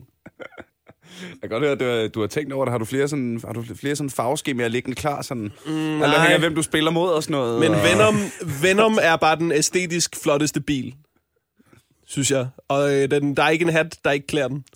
Jeg 1.22 1.42
kan 1.42 1.50
godt 1.50 1.64
høre, 1.64 1.72
at 1.72 1.80
du, 1.80 1.86
har- 1.86 2.08
du 2.08 2.20
har 2.20 2.28
tænkt 2.28 2.54
over 2.54 2.66
det. 2.66 2.72
Har 2.72 2.78
du 2.78 2.86
flere 2.86 3.08
sådan, 3.08 3.42
har 3.46 3.54
du 3.54 3.64
flere 3.76 3.96
sådan 3.96 4.10
farveskemaer 4.10 4.68
liggende 4.68 4.96
klar? 4.96 5.22
Sådan, 5.22 5.52
mm, 5.66 5.94
eller 5.94 6.08
nej. 6.08 6.20
hænger, 6.22 6.40
hvem 6.40 6.56
du 6.56 6.62
spiller 6.62 6.92
mod 6.92 7.10
og 7.12 7.24
sådan 7.24 7.32
noget? 7.32 7.60
Men 7.60 7.72
og... 7.72 7.78
Venom, 7.84 8.16
Venom 8.62 8.98
er 9.02 9.16
bare 9.16 9.36
den 9.36 9.52
æstetisk 9.52 10.16
flotteste 10.24 10.62
bil, 10.62 10.96
synes 12.08 12.32
jeg. 12.32 12.48
Og 12.68 12.94
øh, 12.96 13.12
den, 13.12 13.38
der 13.38 13.44
er 13.44 13.50
ikke 13.50 13.64
en 13.64 13.70
hat, 13.72 13.98
der 14.06 14.12
ikke 14.12 14.28
klæder 14.28 14.48
den. 14.48 14.64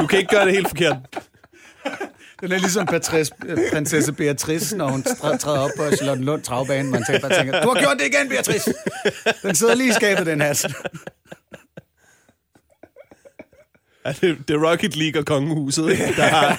Du 0.00 0.06
kan 0.06 0.18
ikke 0.18 0.30
gøre 0.34 0.44
det 0.46 0.54
helt 0.54 0.68
forkert. 0.68 0.96
Den 2.40 2.52
er 2.52 2.58
ligesom 2.58 2.86
Patrice, 2.86 3.32
prinsesse 3.72 4.12
Beatrice, 4.12 4.76
når 4.76 4.88
hun 4.88 5.02
træ- 5.02 5.36
træder 5.36 5.58
op 5.58 5.70
på 5.76 5.96
Charlotte 5.96 6.22
Lund 6.22 6.42
travbane. 6.42 6.90
Man 6.90 7.04
tænker 7.06 7.28
bare 7.28 7.38
tænker, 7.38 7.62
du 7.62 7.68
har 7.68 7.80
gjort 7.80 7.96
det 7.98 8.06
igen, 8.06 8.28
Beatrice! 8.28 8.74
Den 9.42 9.54
sidder 9.54 9.74
lige 9.74 9.88
i 9.88 9.92
skabet, 9.92 10.26
den 10.26 10.40
hat. 10.40 10.66
Ja, 14.04 14.12
det, 14.20 14.48
det 14.48 14.54
er 14.54 14.70
Rocket 14.70 14.96
League 14.96 15.20
og 15.20 15.26
kongehuset, 15.26 15.86
der 16.16 16.22
har 16.22 16.58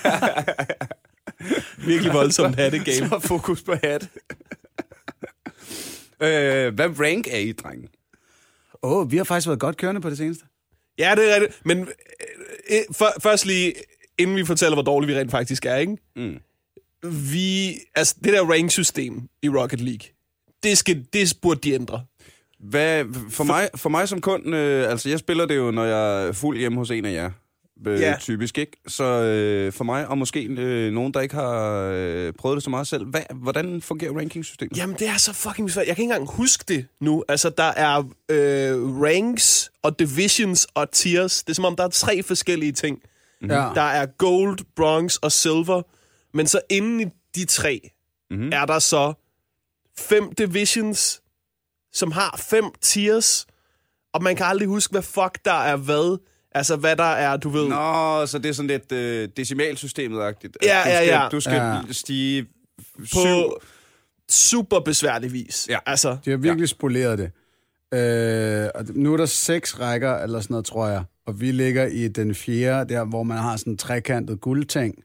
virkelig 1.86 2.14
voldsomt 2.14 2.56
hattegame. 2.56 3.10
Så 3.10 3.20
fokus 3.20 3.62
på 3.62 3.74
hat. 3.84 4.04
øh, 6.22 6.74
hvad 6.76 7.00
rank 7.00 7.28
er 7.28 7.38
I, 7.38 7.52
drenge? 7.52 7.88
Åh, 8.84 8.92
oh, 8.98 9.12
vi 9.12 9.18
har 9.18 9.24
faktisk 9.24 9.48
været 9.48 9.60
godt 9.60 9.78
kørende 9.78 10.02
på 10.02 10.10
det 10.10 10.18
seneste. 10.18 10.46
Ja, 10.98 11.16
det 11.16 11.32
er 11.32 11.36
rigtigt. 11.36 11.66
Men 11.66 11.80
øh, 11.80 11.88
øh, 12.70 12.82
for, 12.92 13.14
først 13.24 13.46
lige, 13.46 13.74
inden 14.22 14.36
vi 14.36 14.46
fortæller, 14.46 14.76
hvor 14.76 14.84
dårlige 14.84 15.14
vi 15.14 15.20
rent 15.20 15.32
faktisk 15.32 15.66
er, 15.66 15.76
ikke? 15.76 15.98
Mm. 16.16 16.38
Vi, 17.32 17.72
altså, 17.96 18.16
det 18.24 18.34
der 18.34 18.44
rank-system 18.52 19.22
i 19.42 19.50
Rocket 19.50 19.82
League, 19.82 20.08
det, 20.64 20.78
skal, 20.78 21.06
det 21.14 21.34
burde 21.42 21.60
de 21.64 21.74
ændre. 21.74 22.04
Hvad, 22.60 23.06
for, 23.30 23.44
mig, 23.44 23.70
for 23.76 23.90
mig 23.90 24.08
som 24.10 24.22
kund, 24.22 24.56
øh, 24.56 24.90
altså 24.92 25.10
jeg 25.10 25.20
spiller 25.20 25.46
det 25.46 25.56
jo, 25.56 25.72
når 25.72 25.86
jeg 25.86 26.28
er 26.28 26.32
fuld 26.32 26.58
hjemme 26.58 26.78
hos 26.78 26.92
en 26.92 27.06
af 27.06 27.14
jer. 27.14 27.32
Øh, 27.88 28.00
Ja. 28.00 28.16
Typisk, 28.20 28.58
ikke? 28.58 28.72
Så 28.88 29.04
øh, 29.04 29.74
for 29.74 29.84
mig, 29.84 30.08
og 30.08 30.18
måske 30.18 30.44
øh, 30.44 30.94
nogen, 30.94 31.14
der 31.14 31.22
ikke 31.22 31.36
har 31.36 31.82
øh, 31.94 32.34
prøvet 32.34 32.56
det 32.56 32.64
så 32.64 32.70
meget 32.70 32.88
selv, 32.88 33.06
hvad, 33.06 33.22
hvordan 33.36 33.82
fungerer 33.82 34.14
rankingsystemet? 34.18 34.78
Jamen, 34.78 34.96
det 35.00 35.08
er 35.08 35.18
så 35.18 35.34
fucking 35.34 35.72
svært. 35.72 35.88
Jeg 35.88 35.96
kan 35.96 36.04
ikke 36.04 36.14
engang 36.14 36.30
huske 36.36 36.64
det 36.68 36.86
nu. 37.00 37.24
Altså, 37.28 37.50
der 37.50 37.64
er 37.64 37.98
øh, 38.30 39.02
ranks 39.02 39.72
og 39.84 40.00
divisions 40.00 40.68
og 40.74 40.92
tiers. 40.92 41.44
Det 41.44 41.50
er 41.50 41.56
som 41.56 41.66
om, 41.66 41.76
der 41.76 41.84
er 41.84 41.90
tre 41.90 42.24
forskellige 42.24 42.72
ting. 42.72 43.00
Mm-hmm. 43.42 43.56
Ja. 43.56 43.70
Der 43.76 43.82
er 43.82 44.06
gold, 44.06 44.60
bronze 44.76 45.20
og 45.22 45.32
silver. 45.32 45.82
Men 46.34 46.48
så 46.48 46.62
inden 46.70 47.00
i 47.02 47.06
de 47.36 47.46
tre, 47.46 47.90
Mhm. 48.32 48.50
er 48.54 48.66
der 48.66 48.80
så 48.80 49.14
fem 50.00 50.36
divisions, 50.36 51.22
som 51.94 52.12
har 52.12 52.40
fem 52.50 52.66
tiers. 52.82 53.48
Og 54.14 54.24
man 54.24 54.36
kan 54.36 54.46
aldrig 54.46 54.68
huske, 54.68 54.92
hvad 54.92 55.02
fuck 55.02 55.38
der 55.46 55.54
er 55.54 55.76
hvad. 55.76 56.18
Altså, 56.52 56.76
hvad 56.76 56.96
der 56.96 57.04
er, 57.04 57.38
du 57.38 57.50
ved... 57.50 57.68
Nå, 57.68 58.26
så 58.26 58.40
det 58.40 58.50
er 58.50 58.54
sådan 58.54 58.68
lidt 58.68 58.92
øh, 58.92 59.30
decimalsystemet-agtigt. 59.40 60.58
Ja, 60.64 60.82
du 60.86 60.90
ja, 60.90 60.96
skal, 60.96 61.08
ja. 61.08 61.28
Du 61.32 61.40
skal 61.42 61.54
Ja. 61.54 61.82
stige 61.92 62.44
på 63.00 63.06
syv... 63.06 63.52
super 64.30 64.80
besværlig 64.80 65.34
vis. 65.34 65.68
Ja. 65.70 65.78
Altså, 65.86 66.18
De 66.26 66.30
har 66.30 66.38
virkelig 66.38 66.62
ja. 66.64 66.68
spoleret 66.68 67.18
det. 67.20 67.32
Øh, 68.00 68.70
og 68.76 68.86
nu 68.90 69.14
er 69.14 69.18
der 69.18 69.26
seks 69.26 69.80
rækker, 69.80 70.16
eller 70.18 70.40
sådan 70.42 70.54
noget, 70.54 70.66
tror 70.66 70.88
jeg. 70.88 71.04
Og 71.32 71.42
vi 71.42 71.52
ligger 71.52 71.86
i 71.86 72.08
den 72.08 72.36
fjerde, 72.36 72.94
der 72.94 73.04
hvor 73.06 73.24
man 73.24 73.38
har 73.38 73.58
sådan 73.58 73.74
en 73.74 73.78
trekantet 73.78 74.42
guldting, 74.42 74.96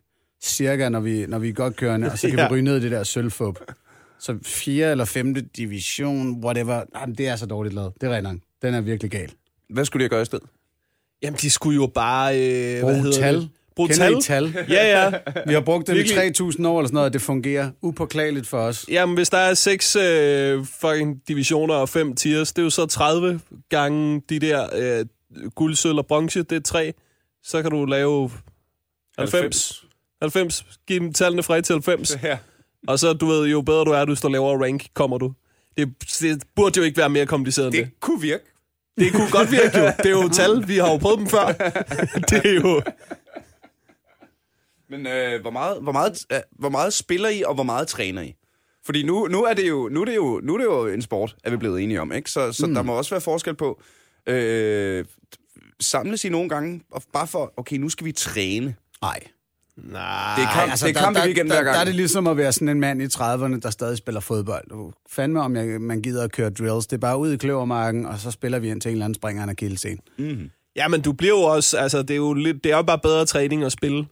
cirka 0.42 0.88
når 0.88 1.00
vi, 1.00 1.26
når 1.26 1.38
vi 1.38 1.48
er 1.48 1.52
godt 1.52 1.76
kørende, 1.76 2.10
og 2.12 2.18
så 2.18 2.28
kan 2.28 2.38
Ja. 2.38 2.48
vi 2.48 2.52
ryge 2.54 2.62
ned 2.62 2.76
i 2.76 2.80
det 2.80 2.90
der 2.90 3.02
sølvfup. 3.02 3.58
Så 4.18 4.38
fjerde 4.44 4.90
eller 4.90 5.04
femte 5.04 5.40
division, 5.56 6.44
whatever. 6.44 6.82
Jamen, 7.00 7.14
det 7.14 7.28
er 7.28 7.36
så 7.36 7.46
dårligt 7.46 7.74
lavet. 7.74 7.92
Det 8.00 8.14
er 8.14 8.20
nok. 8.20 8.36
Den 8.62 8.74
er 8.74 8.80
virkelig 8.80 9.10
gal. 9.10 9.32
Hvad 9.70 9.84
skulle 9.84 10.02
jeg 10.02 10.10
gøre 10.10 10.22
i 10.22 10.24
stedet? 10.24 10.44
jamen, 11.22 11.38
de 11.40 11.50
skulle 11.50 11.74
jo 11.76 11.86
bare... 11.94 12.36
Øh, 12.40 12.70
hvad 12.72 12.80
Brug 12.82 13.02
hedder 13.02 13.20
tal. 13.20 13.34
det? 13.34 13.48
Brug 13.76 13.88
Kender 13.88 14.20
tal. 14.20 14.44
I 14.48 14.52
tal? 14.52 14.64
Ja, 14.76 15.00
ja. 15.02 15.12
Vi 15.46 15.52
har 15.52 15.60
brugt 15.60 15.86
dem 15.86 15.96
i 15.96 15.98
Virkelig. 15.98 16.40
3.000 16.40 16.66
år 16.66 16.78
eller 16.78 16.86
sådan 16.88 16.94
noget, 16.94 17.06
og 17.06 17.12
det 17.12 17.20
fungerer 17.22 17.70
upåklageligt 17.82 18.46
for 18.46 18.58
os. 18.58 18.86
Jamen, 18.88 19.14
hvis 19.14 19.30
der 19.30 19.38
er 19.38 19.54
seks 19.54 19.96
øh, 19.96 20.64
fucking 20.80 21.22
divisioner 21.28 21.74
og 21.74 21.88
fem 21.88 22.14
tiers, 22.14 22.52
det 22.52 22.62
er 22.62 22.64
jo 22.64 22.70
så 22.70 22.86
30 22.86 23.40
gange 23.68 24.22
de 24.28 24.38
der 24.38 24.66
øh, 24.76 25.06
guld, 25.54 25.74
sølv 25.74 25.98
og 25.98 26.06
bronze, 26.06 26.42
det 26.42 26.56
er 26.56 26.60
tre. 26.60 26.94
Så 27.42 27.62
kan 27.62 27.70
du 27.70 27.84
lave 27.84 28.30
90. 29.18 29.84
90. 30.22 30.66
Giv 30.86 31.00
dem 31.00 31.12
tallene 31.12 31.42
fra 31.42 31.56
1 31.56 31.64
til 31.64 31.74
90. 31.74 32.16
Ja. 32.22 32.38
Og 32.88 32.98
så, 32.98 33.12
du 33.12 33.26
ved, 33.26 33.46
jo 33.46 33.60
bedre 33.60 33.84
du 33.84 33.90
er, 33.90 34.04
du 34.04 34.14
står 34.14 34.28
lavere 34.28 34.64
rank, 34.64 34.86
kommer 34.94 35.18
du. 35.18 35.32
Det, 35.76 35.94
det 36.20 36.42
burde 36.56 36.80
jo 36.80 36.84
ikke 36.84 36.98
være 36.98 37.08
mere 37.08 37.26
kompliceret 37.26 37.66
end 37.66 37.74
det. 37.74 37.84
Det 37.84 38.00
kunne 38.00 38.20
virke. 38.20 38.44
Det 38.98 39.12
kunne 39.12 39.30
godt 39.30 39.50
virke 39.50 39.78
jo. 39.78 39.84
Det 39.96 40.06
er 40.06 40.10
jo 40.10 40.28
tal, 40.28 40.68
vi 40.68 40.76
har 40.76 40.90
jo 40.90 40.96
prøvet 40.96 41.18
dem 41.18 41.26
før. 41.26 41.46
Det 42.30 42.46
er 42.46 42.54
jo... 42.54 42.82
Men 44.90 45.06
øh, 45.06 45.40
hvor, 45.40 45.50
meget, 45.50 45.82
hvor, 45.82 45.92
meget, 45.92 46.26
øh, 46.32 46.38
hvor 46.58 46.68
meget 46.68 46.92
spiller 46.92 47.28
I, 47.28 47.42
og 47.42 47.54
hvor 47.54 47.62
meget 47.62 47.88
træner 47.88 48.22
I? 48.22 48.34
Fordi 48.86 49.02
nu, 49.02 49.26
nu, 49.26 49.44
er 49.44 49.54
det 49.54 49.68
jo, 49.68 49.88
nu, 49.88 50.00
er 50.00 50.04
det 50.04 50.16
jo, 50.16 50.40
nu 50.42 50.54
er 50.54 50.58
det 50.58 50.64
jo 50.64 50.86
en 50.86 51.02
sport, 51.02 51.36
er 51.44 51.50
vi 51.50 51.56
blevet 51.56 51.82
enige 51.82 52.00
om. 52.00 52.12
Ikke? 52.12 52.30
Så, 52.30 52.52
så 52.52 52.66
mm. 52.66 52.74
der 52.74 52.82
må 52.82 52.92
også 52.92 53.10
være 53.10 53.20
forskel 53.20 53.54
på, 53.54 53.82
øh, 54.26 55.04
samles 55.80 56.24
I 56.24 56.28
nogle 56.28 56.48
gange, 56.48 56.80
og 56.92 57.02
bare 57.12 57.26
for, 57.26 57.52
okay, 57.56 57.76
nu 57.76 57.88
skal 57.88 58.04
vi 58.04 58.12
træne. 58.12 58.74
Nej. 59.02 59.20
Nej, 59.76 60.34
Det 60.36 60.44
er 60.44 60.52
kamp, 60.52 60.70
altså, 60.70 60.86
det 60.86 60.96
er 60.96 61.00
kamp 61.00 61.16
i 61.16 61.20
der, 61.20 61.26
weekenden 61.26 61.50
der, 61.50 61.56
hver 61.56 61.64
gang. 61.64 61.74
der 61.74 61.80
er 61.80 61.84
det 61.84 61.94
ligesom 61.94 62.26
at 62.26 62.36
være 62.36 62.52
sådan 62.52 62.68
en 62.68 62.80
mand 62.80 63.02
i 63.02 63.06
30'erne, 63.06 63.60
der 63.60 63.70
stadig 63.70 63.96
spiller 63.98 64.20
fodbold. 64.20 64.70
Du 64.70 64.92
fandme 65.10 65.40
om 65.40 65.56
jeg, 65.56 65.80
man 65.80 66.02
gider 66.02 66.24
at 66.24 66.32
køre 66.32 66.50
drills. 66.50 66.86
Det 66.86 66.96
er 66.96 67.00
bare 67.00 67.18
ud 67.18 67.32
i 67.32 67.36
kløvermarken, 67.36 68.06
og 68.06 68.18
så 68.18 68.30
spiller 68.30 68.58
vi 68.58 68.70
ind 68.70 68.80
til 68.80 68.88
en 68.88 68.92
eller 68.92 69.04
anden 69.04 69.14
springer 69.14 69.42
en 69.42 69.48
akillesen. 69.48 69.98
Ja, 70.76 70.88
men 70.88 71.00
du 71.00 71.12
bliver 71.12 71.34
jo 71.34 71.40
også, 71.42 71.78
altså 71.78 72.02
det 72.02 72.10
er 72.10 72.16
jo 72.16 72.32
lidt, 72.34 72.64
det 72.64 72.72
er 72.72 72.76
jo 72.76 72.82
bare 72.82 72.98
bedre 72.98 73.26
træning 73.26 73.62
at 73.64 73.72
spille. 73.72 74.06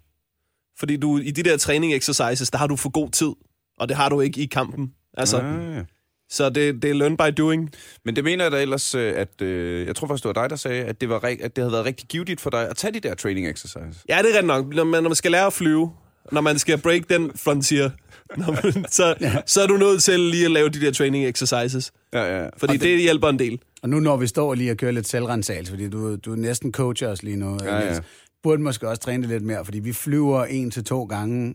Fordi 0.79 0.96
du, 0.96 1.18
i 1.18 1.31
de 1.31 1.42
der 1.42 1.57
træning 1.57 1.94
exercises, 1.94 2.50
der 2.50 2.59
har 2.59 2.66
du 2.66 2.77
for 2.77 2.90
god 2.90 3.11
tid. 3.11 3.33
Og 3.79 3.88
det 3.88 3.96
har 3.96 4.09
du 4.09 4.20
ikke 4.20 4.40
i 4.40 4.46
kampen. 4.46 4.92
Altså, 5.16 5.38
Ah, 5.38 5.74
ja. 5.77 5.83
Så 6.31 6.51
det, 6.51 6.83
det 6.83 6.91
er 6.91 6.95
learn 6.95 7.17
by 7.17 7.43
doing. 7.43 7.71
Men 8.05 8.17
det 8.17 8.25
mener 8.25 8.45
jeg 8.45 8.53
da 8.53 8.63
ellers, 8.63 8.95
øh, 8.95 9.13
at 9.17 9.43
øh, 9.43 9.87
jeg 9.87 9.97
tror 9.97 10.07
faktisk, 10.07 10.25
det 10.25 10.37
var 10.37 10.43
dig, 10.43 10.51
der 10.51 10.57
sagde, 10.57 10.85
at 10.85 11.01
det, 11.01 11.09
var, 11.09 11.17
at 11.25 11.57
det 11.57 11.63
havde 11.63 11.73
været 11.73 11.85
rigtig 11.85 12.09
givetigt 12.09 12.41
for 12.41 12.51
dig 12.51 12.69
at 12.71 12.77
tage 12.77 12.95
de 12.95 13.01
der 13.01 13.15
training 13.15 13.49
exercises. 13.49 14.05
Ja, 14.09 14.19
det 14.19 14.25
er 14.25 14.27
rigtigt 14.27 14.47
nok. 14.47 14.75
Når 14.75 14.85
man, 14.85 15.03
når 15.03 15.11
man 15.11 15.17
skal 15.17 15.31
lære 15.31 15.47
at 15.47 15.53
flyve, 15.53 15.93
når 16.33 16.41
man 16.41 16.59
skal 16.59 16.79
break 16.79 17.03
den 17.11 17.31
frontier, 17.37 17.91
når 18.37 18.53
man, 18.53 18.85
så, 18.89 19.15
ja. 19.21 19.37
så 19.47 19.63
er 19.63 19.67
du 19.67 19.77
nødt 19.77 20.03
til 20.03 20.21
lige 20.21 20.45
at 20.45 20.51
lave 20.51 20.69
de 20.69 20.81
der 20.81 20.93
training 20.93 21.27
exercises. 21.27 21.93
Ja, 22.13 22.43
ja. 22.43 22.49
Fordi 22.57 22.73
det, 22.73 22.81
det 22.81 23.01
hjælper 23.01 23.29
en 23.29 23.39
del. 23.39 23.61
Og 23.83 23.89
nu 23.89 24.01
når 24.01 24.17
vi 24.17 24.27
står 24.27 24.55
lige 24.55 24.71
og 24.71 24.77
kører 24.77 24.93
lidt 24.93 25.09
selvrensagelse, 25.09 25.73
fordi 25.73 25.89
du, 25.89 26.17
du 26.17 26.33
er 26.33 26.37
næsten 26.37 26.73
coacher 26.73 27.09
os 27.09 27.23
lige 27.23 27.37
nu, 27.37 27.59
Ja, 27.65 27.79
ja. 27.79 28.01
Burde 28.43 28.63
måske 28.63 28.89
også 28.89 29.03
træne 29.03 29.23
det 29.23 29.31
lidt 29.31 29.43
mere, 29.43 29.65
fordi 29.65 29.79
vi 29.79 29.93
flyver 29.93 30.45
en 30.45 30.71
til 30.71 30.85
to 30.85 31.05
gange 31.05 31.55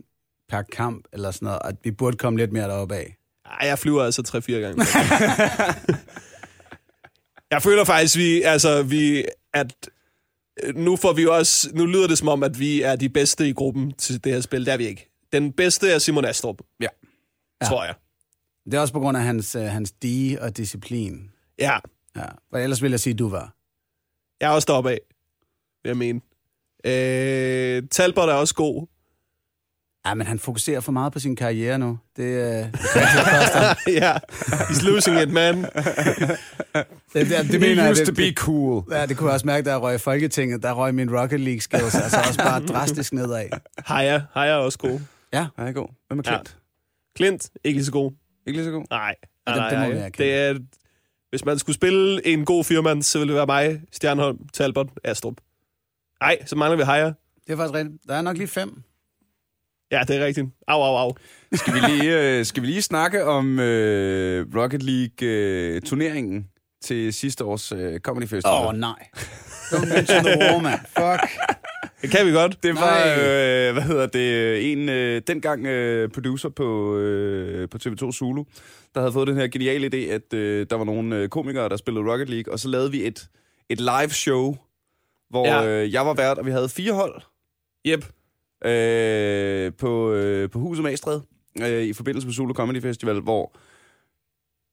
per 0.50 0.62
kamp, 0.62 1.06
eller 1.14 1.32
sådan 1.32 1.46
noget, 1.46 1.60
og 1.60 1.72
vi 1.84 1.92
burde 1.92 2.18
komme 2.18 2.40
lidt 2.40 2.52
mere 2.52 2.68
deroppe 2.68 2.96
af. 2.96 3.19
Ej, 3.50 3.68
jeg 3.68 3.80
flyver 3.80 4.04
altså 4.04 4.42
3-4 4.50 4.52
gange. 4.52 4.86
jeg 7.52 7.62
føler 7.64 7.84
faktisk, 7.84 8.18
vi, 8.18 8.42
altså, 8.42 8.84
vi, 8.84 9.26
at 9.54 9.90
øh, 10.64 10.76
nu 10.76 10.96
får 10.96 11.14
vi 11.14 11.26
også, 11.26 11.70
nu 11.74 11.86
lyder 11.86 12.08
det 12.08 12.18
som 12.18 12.28
om, 12.28 12.44
at 12.44 12.60
vi 12.60 12.82
er 12.82 12.96
de 12.96 13.10
bedste 13.10 13.50
i 13.50 13.54
gruppen 13.54 13.94
til 13.94 14.24
det 14.24 14.34
her 14.34 14.42
spil. 14.42 14.66
Det 14.66 14.74
er 14.74 14.78
vi 14.78 14.88
ikke. 14.88 15.10
Den 15.34 15.54
bedste 15.54 15.92
er 15.92 16.00
Simon 16.00 16.26
Astrup, 16.26 16.62
ja. 16.82 16.88
tror 17.66 17.84
jeg. 17.84 17.96
Det 18.66 18.74
er 18.74 18.80
også 18.80 18.94
på 18.94 19.00
grund 19.00 19.18
af 19.18 19.24
hans, 19.24 19.56
øh, 19.56 19.64
hans 19.64 19.92
dige 19.92 20.42
og 20.42 20.58
disciplin. 20.58 21.32
Ja, 21.60 21.80
Ja. 22.16 22.26
Og 22.52 22.64
ellers 22.64 22.82
vil 22.82 22.92
jeg 22.92 23.00
sige, 23.00 23.14
at 23.14 23.20
du 23.20 23.30
var. 23.30 23.56
jeg 24.42 24.48
er 24.48 24.56
også 24.56 24.66
deroppe 24.66 24.92
af, 24.92 25.00
vil 25.84 25.90
jeg 25.90 25.98
mene. 25.98 26.22
Øh, 26.86 27.84
Talbot 27.92 28.30
er 28.30 28.34
også 28.34 28.56
god. 28.56 28.88
Ja, 30.06 30.14
men 30.14 30.28
han 30.28 30.40
fokuserer 30.40 30.80
for 30.80 30.92
meget 30.92 31.14
på 31.14 31.20
sin 31.20 31.36
karriere 31.36 31.78
nu. 31.80 32.00
Det, 32.18 32.24
øh, 32.24 32.42
det, 32.42 32.74
det, 33.86 33.94
ja, 33.94 34.18
he's 34.42 34.86
losing 34.86 35.22
it, 35.22 35.30
man. 35.32 35.58
det, 35.64 35.70
det, 37.14 37.30
det 37.30 37.46
He 37.46 37.60
mener 37.60 37.84
jeg, 37.84 37.92
used 37.92 38.06
det, 38.06 38.16
to 38.16 38.22
be 38.22 38.34
cool. 38.36 38.84
ja, 38.92 39.06
det 39.06 39.18
kunne 39.18 39.28
jeg 39.28 39.34
også 39.34 39.46
mærke, 39.46 39.66
da 39.66 39.70
jeg 39.72 39.82
røg 39.82 39.96
i 39.96 39.98
Folketinget. 39.98 40.64
Der 40.64 40.72
røg 40.74 40.96
min 40.96 41.20
Rocket 41.20 41.40
League 41.40 41.62
skills 41.62 41.96
altså 41.96 42.18
også 42.28 42.38
bare 42.40 42.66
drastisk 42.74 43.14
nedad. 43.14 43.50
Haya, 43.78 44.22
Haya 44.34 44.52
er 44.52 44.56
også 44.56 44.78
god. 44.78 45.00
Ja, 45.34 45.48
Ja, 45.58 45.72
god. 45.72 45.88
Hvem 46.08 46.20
er 46.20 46.24
Klint? 46.24 46.58
Clint, 47.18 47.50
ikke 47.64 47.78
lige 47.78 47.86
så 47.86 47.92
god. 47.92 48.12
Ikke 48.48 48.58
lige 48.60 48.66
så 48.66 48.72
god? 48.72 48.86
Nej, 48.90 49.16
Ja, 49.48 49.56
nej, 49.56 49.70
det- 49.70 49.78
det 49.80 49.88
må 49.88 49.94
nej, 49.94 50.06
erkende. 50.06 50.28
Det 50.28 50.36
er, 50.36 50.56
hvis 51.30 51.46
man 51.46 51.60
skulle 51.60 51.76
spille 51.76 52.28
en 52.28 52.46
god 52.46 52.64
firmand, 52.64 53.04
så 53.04 53.20
ville 53.20 53.34
det 53.34 53.38
være 53.38 53.46
mig, 53.46 53.82
Stjernholm, 53.92 54.38
Talbot, 54.54 54.88
Astrup. 55.04 55.34
Nej, 56.22 56.38
så 56.46 56.56
mangler 56.56 56.78
vi 56.78 56.84
Haya. 56.84 57.06
det 57.06 57.14
er 57.54 57.56
faktisk 57.58 57.74
rigtigt. 57.74 57.98
Der 58.08 58.16
er 58.16 58.22
nok 58.22 58.38
lige 58.38 58.48
fem. 58.48 58.84
Ja, 59.92 60.02
det 60.08 60.16
er 60.16 60.26
rigtigt. 60.26 60.48
Au, 60.68 60.82
au, 60.82 60.96
au. 60.98 61.16
Skal 61.54 61.74
vi 61.74 61.80
lige, 61.80 62.38
øh, 62.40 62.46
skal 62.46 62.64
vi 62.64 62.68
lige 62.68 62.82
snakke 62.82 63.26
om 63.26 63.60
øh, 63.60 64.46
Rocket 64.56 64.84
League-turneringen 64.84 66.48
til 66.82 67.14
sidste 67.14 67.46
års 67.46 67.72
øh, 67.72 68.00
Comedy 68.00 68.28
Festival? 68.28 68.54
Åh, 68.54 68.68
oh, 68.68 68.76
nej. 68.76 69.08
Don't 69.72 69.94
mention 69.96 70.24
the 70.24 70.40
war, 70.40 70.62
man. 70.62 70.80
Fuck. 70.80 71.32
Det 72.02 72.12
kan 72.12 72.26
vi 72.28 72.32
godt. 72.32 72.64
Det 72.64 72.76
var, 72.76 72.98
øh, 72.98 73.74
hvad 73.74 73.82
hedder 73.84 74.08
det, 74.08 74.72
en 74.72 74.90
øh, 74.90 75.22
dengang 75.28 75.66
øh, 75.68 76.10
producer 76.10 76.50
på, 76.50 76.98
øh, 76.98 77.70
på 77.70 77.78
TV2 77.84 78.12
Zulu, 78.12 78.44
der 78.96 79.02
havde 79.02 79.14
fået 79.14 79.28
den 79.28 79.36
her 79.36 79.48
geniale 79.48 79.88
idé, 79.94 80.12
at 80.14 80.34
øh, 80.34 80.68
der 80.70 80.76
var 80.76 80.86
nogle 80.86 81.16
øh, 81.16 81.30
komikere, 81.30 81.70
der 81.70 81.78
spillede 81.78 82.12
Rocket 82.12 82.30
League, 82.30 82.54
og 82.54 82.60
så 82.60 82.68
lavede 82.68 82.92
vi 82.92 83.08
et, 83.08 83.30
et 83.70 83.80
live 83.80 84.10
show, 84.10 84.56
hvor 85.30 85.48
ja. 85.48 85.68
øh, 85.68 85.94
jeg 85.94 86.06
var 86.06 86.14
vært, 86.14 86.38
og 86.38 86.46
vi 86.46 86.52
havde 86.52 86.70
fire 86.70 86.94
hold 86.94 87.22
Yep. 87.88 88.06
Øh, 88.66 89.74
på, 89.74 90.12
øh, 90.14 90.50
på 90.50 90.60
Huset 90.60 90.84
Magstred 90.84 91.22
øh, 91.62 91.84
i 91.84 91.94
forbindelse 91.94 92.28
med 92.28 92.34
Zulu 92.34 92.54
Comedy 92.54 92.82
Festival, 92.82 93.20
hvor 93.20 93.58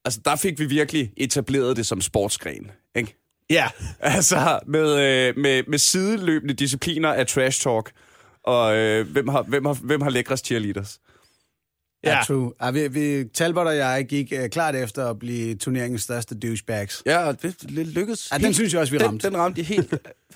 altså, 0.05 0.19
der 0.25 0.35
fik 0.35 0.59
vi 0.59 0.65
virkelig 0.65 1.13
etableret 1.17 1.77
det 1.77 1.85
som 1.85 2.01
sportsgren, 2.01 2.71
ikke? 2.95 3.15
Ja. 3.49 3.67
Altså, 3.99 4.59
med, 4.67 4.89
øh, 5.27 5.37
med, 5.37 5.63
med 5.67 5.77
sideløbende 5.77 6.53
discipliner 6.53 7.09
af 7.13 7.27
trash 7.27 7.61
talk. 7.63 7.91
Og 8.43 8.75
øh, 8.77 9.07
hvem, 9.11 9.27
har, 9.27 9.41
hvem, 9.41 9.65
har, 9.65 9.73
hvem 9.73 10.01
har 10.01 10.09
lækrest 10.09 10.45
cheerleaders? 10.45 10.99
Ja, 12.03 12.17
Ja. 12.17 12.23
true. 12.27 12.53
Ja, 12.61 12.71
vi, 12.71 12.87
vi, 12.87 13.23
Talbot 13.33 13.67
og 13.67 13.77
jeg 13.77 14.05
gik 14.09 14.33
uh, 14.43 14.47
klart 14.47 14.75
efter 14.75 15.09
at 15.09 15.19
blive 15.19 15.55
turneringens 15.55 16.01
største 16.01 16.35
douchebags. 16.39 17.03
Ja, 17.05 17.17
og 17.27 17.41
det, 17.41 17.61
det 17.61 17.71
lykkedes. 17.87 18.29
Ja, 18.31 18.37
den 18.37 18.53
synes 18.53 18.73
jeg 18.73 18.81
også, 18.81 18.91
vi 18.93 18.97
den, 18.97 19.07
ramte. 19.07 19.27
Den 19.27 19.37
ramte 19.37 19.61
I 19.61 19.63
helt 19.63 19.89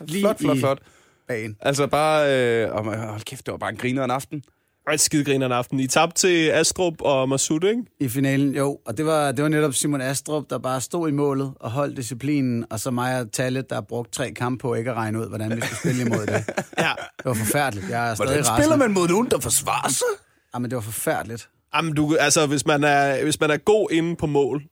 flot, 0.10 0.40
flot, 0.40 0.56
i- 0.58 0.60
flot. 0.60 0.80
Bagen. 1.28 1.58
Altså 1.62 1.88
bare, 1.88 2.36
øh, 2.64 2.76
oh, 2.76 2.86
hold 2.86 3.22
kæft, 3.22 3.46
det 3.46 3.52
var 3.52 3.58
bare 3.58 3.70
en 3.70 3.78
griner 3.78 4.04
en 4.04 4.12
aften. 4.12 4.44
Og 4.88 4.94
et 4.94 5.00
skidegriner 5.00 5.46
en 5.46 5.52
aften. 5.52 5.80
I 5.80 5.88
tabte 5.88 6.20
til 6.20 6.50
Astrup 6.50 6.94
og 7.00 7.30
Masud, 7.30 7.64
ikke? 7.64 7.84
I 8.00 8.10
finalen, 8.10 8.56
jo. 8.56 8.80
Og 8.86 8.98
det 8.98 9.06
var, 9.06 9.32
det 9.32 9.44
var 9.44 9.50
netop 9.50 9.74
Simon 9.74 10.02
Astrup, 10.02 10.44
der 10.50 10.58
bare 10.58 10.82
stod 10.82 11.10
i 11.10 11.12
målet 11.12 11.54
og 11.60 11.72
holdt 11.72 11.98
disciplinen, 11.98 12.66
og 12.70 12.80
så 12.80 12.92
mig 12.92 13.20
og 13.20 13.32
Talle, 13.32 13.62
der 13.62 13.76
har 13.76 13.82
brugt 13.82 14.14
tre 14.14 14.32
kampe 14.32 14.62
på 14.62 14.74
ikke 14.74 14.92
at 14.92 14.98
regne 14.98 15.20
ud, 15.20 15.28
hvordan 15.28 15.56
vi 15.56 15.62
skulle 15.62 15.78
spille 15.78 16.02
imod 16.02 16.26
det. 16.26 16.44
Ja. 16.78 16.92
Det 17.18 17.26
var 17.26 17.34
forfærdeligt. 17.34 17.90
Jeg 17.90 18.12
er 18.12 18.16
Hvordan 18.16 18.32
stadig 18.34 18.46
spiller 18.46 18.54
rasende. 18.56 18.78
man 18.78 18.92
mod 18.92 19.08
nogen, 19.08 19.28
der 19.32 19.40
forsvarer 19.40 19.90
sig? 19.90 20.08
Jamen, 20.54 20.70
det 20.72 20.76
var 20.76 20.82
forfærdeligt. 20.82 21.50
Jamen, 21.76 21.94
du, 21.94 22.16
altså, 22.20 22.46
hvis 22.48 22.66
man, 22.66 22.84
er, 22.84 23.24
hvis 23.24 23.40
man 23.40 23.52
er 23.52 23.58
god 23.58 23.88
inde 23.92 24.16
på 24.16 24.26
mål, 24.28 24.64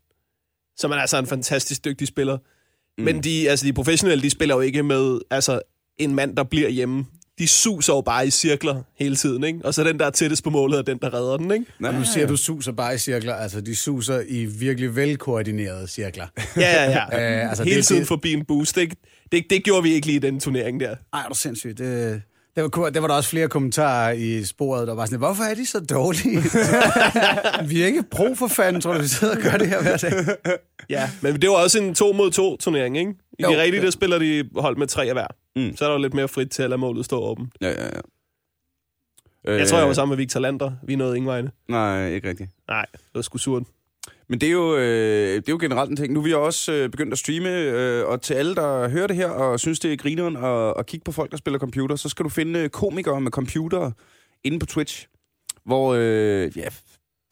så 0.77 0.88
er 0.88 0.89
man 0.89 0.99
altså 0.99 1.17
en 1.17 1.27
fantastisk 1.27 1.85
dygtig 1.85 2.07
spiller. 2.07 2.38
Mm. 2.97 3.03
Men 3.03 3.23
de, 3.23 3.49
altså, 3.49 3.65
de 3.65 3.73
professionelle, 3.73 4.21
de 4.21 4.29
spiller 4.29 4.55
jo 4.55 4.62
ikke 4.62 4.83
med 4.83 5.19
altså, 5.31 5.62
en 5.99 6.15
mand, 6.15 6.35
der 6.35 6.43
bliver 6.43 6.69
hjemme. 6.69 7.05
De 7.39 7.47
suser 7.47 7.93
jo 7.93 8.01
bare 8.01 8.27
i 8.27 8.29
cirkler 8.29 8.81
hele 8.99 9.15
tiden, 9.15 9.43
ikke? 9.43 9.59
Og 9.63 9.73
så 9.73 9.83
den, 9.83 9.99
der 9.99 10.05
er 10.05 10.09
tættest 10.09 10.43
på 10.43 10.49
målet, 10.49 10.77
er 10.77 10.81
den, 10.81 10.97
der 11.01 11.13
redder 11.13 11.38
den, 11.38 11.51
ikke? 11.51 11.65
Nej, 11.79 11.91
Og 11.91 11.97
nu 11.99 12.05
siger 12.13 12.27
du 12.27 12.38
suser 12.38 12.71
bare 12.71 12.95
i 12.95 12.97
cirkler. 12.97 13.33
Altså, 13.35 13.62
de 13.62 13.75
suser 13.75 14.21
i 14.27 14.45
virkelig 14.45 14.95
velkoordinerede 14.95 15.88
cirkler. 15.88 16.25
Ja, 16.57 16.83
ja, 16.83 16.91
ja. 17.12 17.39
Øh, 17.43 17.49
altså, 17.49 17.63
hele 17.63 17.75
det- 17.75 17.85
tiden 17.85 17.99
det- 17.99 18.07
forbi 18.07 18.33
en 18.33 18.45
boost, 18.45 18.77
ikke? 18.77 18.95
Det, 19.31 19.43
det 19.49 19.63
gjorde 19.63 19.83
vi 19.83 19.93
ikke 19.93 20.07
lige 20.07 20.15
i 20.15 20.19
den 20.19 20.39
turnering 20.39 20.79
der. 20.79 20.95
Ej, 21.13 21.19
er 21.25 21.27
du 21.29 21.35
sindssygt. 21.35 21.77
Det, 21.77 22.21
der, 22.55 22.62
var, 22.81 22.89
der 22.89 22.99
var 22.99 23.07
der 23.07 23.15
også 23.15 23.29
flere 23.29 23.47
kommentarer 23.47 24.12
i 24.12 24.43
sporet, 24.45 24.88
der 24.88 24.95
var 24.95 25.05
sådan, 25.05 25.17
hvorfor 25.19 25.43
er 25.43 25.55
de 25.55 25.65
så 25.65 25.79
dårlige? 25.79 26.41
vi 27.69 27.81
er 27.81 27.85
ikke 27.85 28.03
pro 28.12 28.35
for 28.35 28.47
fanden, 28.47 28.81
tror 28.81 28.93
du, 28.93 29.01
vi 29.01 29.07
sidder 29.07 29.35
og 29.35 29.41
gør 29.41 29.57
det 29.57 29.67
her 29.67 29.81
hver 29.81 29.97
dag. 29.97 30.12
Ja, 30.89 31.09
men 31.21 31.41
det 31.41 31.49
var 31.49 31.55
også 31.55 31.79
en 31.81 31.95
to 31.95 32.12
mod 32.13 32.31
to 32.31 32.57
turnering, 32.57 32.97
ikke? 32.97 33.12
I 33.39 33.43
Jo, 33.43 33.49
de 33.51 33.62
rigtige, 33.62 33.79
jo. 33.79 33.85
der 33.85 33.91
spiller 33.91 34.19
de 34.19 34.43
hold 34.55 34.77
med 34.77 34.88
tre 34.88 35.05
af 35.05 35.13
hver. 35.13 35.27
Mm. 35.60 35.78
Så 35.78 35.86
er 35.86 35.89
der 35.89 35.95
jo 35.95 36.02
lidt 36.02 36.13
mere 36.13 36.28
frit 36.28 36.50
til 36.50 36.63
at 36.63 36.69
lade 36.69 36.80
målet 36.80 37.06
stå 37.06 37.19
åben. 37.19 37.52
Ja, 37.62 37.69
ja, 37.69 37.86
ja. 37.86 39.58
Jeg 39.58 39.67
tror, 39.67 39.78
jeg 39.78 39.88
var 39.88 39.93
sammen 39.93 40.12
med 40.12 40.17
Victor 40.17 40.39
Lander. 40.39 40.72
Vi 40.84 40.95
nåede 40.95 41.17
ingen 41.17 41.28
vegne. 41.28 41.52
Nej, 41.67 42.13
ikke 42.13 42.30
rigtigt. 42.30 42.50
Nej, 42.67 42.86
det 42.93 43.12
var 43.15 43.22
sgu 43.22 43.38
surt. 43.38 43.63
Men 44.28 44.41
det 44.41 44.48
er, 44.48 44.54
jo, 44.54 44.76
øh, 44.76 45.36
det 45.36 45.50
er 45.50 45.54
jo 45.54 45.58
generelt 45.62 45.89
en 45.89 45.95
ting. 45.95 46.13
Nu 46.13 46.19
er 46.19 46.24
vi 46.24 46.34
også 46.34 46.72
øh, 46.72 46.89
begyndt 46.89 47.13
at 47.13 47.19
streame, 47.19 47.50
øh, 47.50 48.06
og 48.06 48.22
til 48.22 48.34
alle, 48.34 48.56
der 48.56 48.89
hører 48.89 49.08
det 49.08 49.15
her 49.15 49.28
og 49.30 49.60
synes, 49.60 49.80
det 49.80 49.93
er 49.93 49.98
grineren 49.98 50.38
at, 50.38 50.74
at 50.80 50.86
kigge 50.86 51.04
på 51.04 51.12
folk, 51.12 51.32
der 51.32 51.38
spiller 51.38 51.60
computer, 51.60 51.95
så 51.95 52.10
skal 52.10 52.24
du 52.24 52.30
finde 52.30 52.60
øh, 52.60 52.69
komikere 52.69 53.22
med 53.22 53.32
computer 53.32 53.91
inde 54.43 54.60
på 54.60 54.65
Twitch, 54.65 55.08
hvor, 55.65 55.93
øh, 55.93 56.58
ja, 56.58 56.67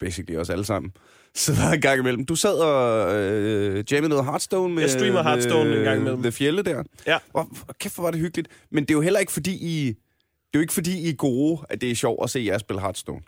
basically 0.00 0.40
os 0.40 0.50
alle 0.50 0.64
sammen, 0.64 0.92
sidder 1.38 1.70
en 1.70 1.80
gang 1.80 1.98
imellem. 2.00 2.24
Du 2.26 2.34
sad 2.36 2.54
og 2.54 3.14
øh, 3.16 3.84
jammede 3.92 4.08
noget 4.08 4.24
Hearthstone 4.24 4.74
med... 4.74 4.82
Jeg 4.82 4.90
streamer 4.90 5.22
Hearthstone 5.22 5.76
en 5.78 5.84
gang 5.84 6.00
imellem. 6.00 6.22
The 6.22 6.32
Fjelle 6.32 6.62
der. 6.62 6.82
Ja. 7.06 7.18
Og, 7.34 7.48
kæft, 7.80 7.94
hvor 7.94 8.04
var 8.04 8.10
det 8.10 8.20
hyggeligt. 8.20 8.48
Men 8.72 8.84
det 8.84 8.90
er 8.90 8.94
jo 8.94 9.00
heller 9.00 9.20
ikke, 9.20 9.32
fordi 9.32 9.50
I... 9.52 9.86
Det 9.86 10.54
er 10.54 10.58
jo 10.58 10.60
ikke, 10.60 10.72
fordi 10.72 10.98
I 10.98 11.08
er 11.08 11.14
gode, 11.14 11.60
at 11.70 11.80
det 11.80 11.90
er 11.90 11.94
sjovt 11.94 12.24
at 12.24 12.30
se 12.30 12.40
jer 12.46 12.58
spille 12.58 12.80
Hearthstone. 12.80 13.20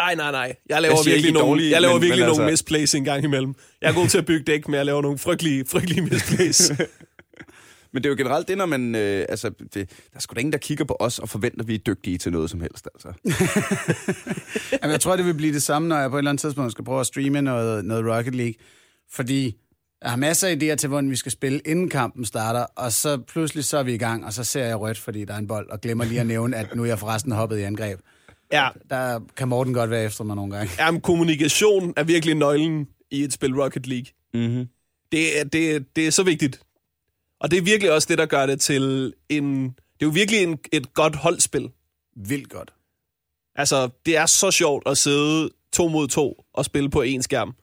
Ej, 0.00 0.14
nej, 0.14 0.30
nej. 0.30 0.54
Jeg 0.68 0.82
laver 0.82 0.94
Jeg 1.04 1.12
virkelig 1.12 1.32
nogle, 1.32 1.48
dårlige, 1.48 1.70
jeg 1.70 1.80
laver 1.80 1.94
men- 1.94 2.02
virkelig 2.02 2.22
men 2.22 2.28
nogle 2.28 2.42
altså- 2.42 2.52
misplays 2.52 2.94
en 2.94 3.04
gang 3.04 3.24
imellem. 3.24 3.54
Jeg 3.82 3.90
er 3.90 3.94
god 3.94 4.08
til 4.08 4.18
at 4.18 4.26
bygge 4.26 4.44
dæk, 4.52 4.68
men 4.68 4.74
jeg 4.74 4.86
laver 4.86 5.02
nogle 5.02 5.18
frygtelige, 5.18 5.64
frygtelige 5.68 6.02
misplays. 6.02 6.70
Men 7.92 8.02
det 8.02 8.08
er 8.08 8.10
jo 8.10 8.16
generelt 8.16 8.48
det, 8.48 8.58
når 8.58 8.66
man... 8.66 8.94
Øh, 8.94 9.26
altså, 9.28 9.48
det, 9.48 9.74
der 9.74 9.84
er 10.16 10.20
sgu 10.20 10.34
da 10.34 10.40
ingen, 10.40 10.52
der 10.52 10.58
kigger 10.58 10.84
på 10.84 10.96
os 11.00 11.18
og 11.18 11.28
forventer, 11.28 11.60
at 11.60 11.68
vi 11.68 11.74
er 11.74 11.78
dygtige 11.78 12.18
til 12.18 12.32
noget 12.32 12.50
som 12.50 12.60
helst, 12.60 12.88
altså. 12.94 13.08
Jamen, 14.82 14.92
jeg 14.92 15.00
tror, 15.00 15.16
det 15.16 15.24
vil 15.26 15.34
blive 15.34 15.52
det 15.52 15.62
samme, 15.62 15.88
når 15.88 15.98
jeg 15.98 16.10
på 16.10 16.16
et 16.16 16.20
eller 16.20 16.30
andet 16.30 16.40
tidspunkt 16.40 16.72
skal 16.72 16.84
prøve 16.84 17.00
at 17.00 17.06
streame 17.06 17.42
noget, 17.42 17.84
noget 17.84 18.16
Rocket 18.16 18.34
League. 18.34 18.54
Fordi 19.12 19.56
jeg 20.02 20.10
har 20.10 20.16
masser 20.16 20.48
af 20.48 20.54
idéer 20.62 20.74
til, 20.74 20.88
hvordan 20.88 21.10
vi 21.10 21.16
skal 21.16 21.32
spille, 21.32 21.60
inden 21.66 21.88
kampen 21.88 22.24
starter, 22.24 22.66
og 22.76 22.92
så 22.92 23.16
pludselig 23.18 23.64
så 23.64 23.78
er 23.78 23.82
vi 23.82 23.94
i 23.94 23.98
gang, 23.98 24.24
og 24.24 24.32
så 24.32 24.44
ser 24.44 24.64
jeg 24.64 24.80
rødt, 24.80 24.98
fordi 24.98 25.24
der 25.24 25.34
er 25.34 25.38
en 25.38 25.46
bold, 25.46 25.70
og 25.70 25.80
glemmer 25.80 26.04
lige 26.04 26.20
at 26.20 26.26
nævne, 26.26 26.56
at 26.56 26.74
nu 26.76 26.82
er 26.82 26.86
jeg 26.86 26.98
forresten 26.98 27.32
hoppet 27.32 27.58
i 27.58 27.62
angreb. 27.62 28.00
Ja, 28.52 28.68
Der 28.90 29.20
kan 29.36 29.48
Morten 29.48 29.74
godt 29.74 29.90
være 29.90 30.04
efter 30.04 30.24
mig 30.24 30.36
nogle 30.36 30.56
gange. 30.56 30.72
Jamen, 30.78 31.00
kommunikation 31.00 31.92
er 31.96 32.04
virkelig 32.04 32.34
nøglen 32.34 32.88
i 33.10 33.24
et 33.24 33.32
spil 33.32 33.54
Rocket 33.60 33.86
League. 33.86 34.06
Mm-hmm. 34.34 34.66
Det 35.12 35.40
er, 35.40 35.44
det, 35.44 35.74
er- 35.76 35.80
det 35.96 36.06
er 36.06 36.10
så 36.10 36.22
vigtigt. 36.22 36.60
Og 37.40 37.50
det 37.50 37.56
er 37.56 37.62
virkelig 37.62 37.92
også 37.92 38.06
det, 38.10 38.18
der 38.18 38.26
gør 38.26 38.46
det 38.46 38.60
til 38.60 39.14
en... 39.28 39.64
Det 39.64 40.04
er 40.04 40.06
jo 40.06 40.10
virkelig 40.10 40.42
en, 40.42 40.58
et 40.72 40.94
godt 40.94 41.16
holdspil. 41.16 41.70
Vildt 42.16 42.50
godt. 42.50 42.72
Altså, 43.54 43.88
det 44.06 44.16
er 44.16 44.26
så 44.26 44.50
sjovt 44.50 44.88
at 44.88 44.98
sidde 44.98 45.50
to 45.72 45.88
mod 45.88 46.08
to 46.08 46.44
og 46.54 46.64
spille 46.64 46.90
på 46.90 47.02
én 47.02 47.20
skærm. 47.20 47.54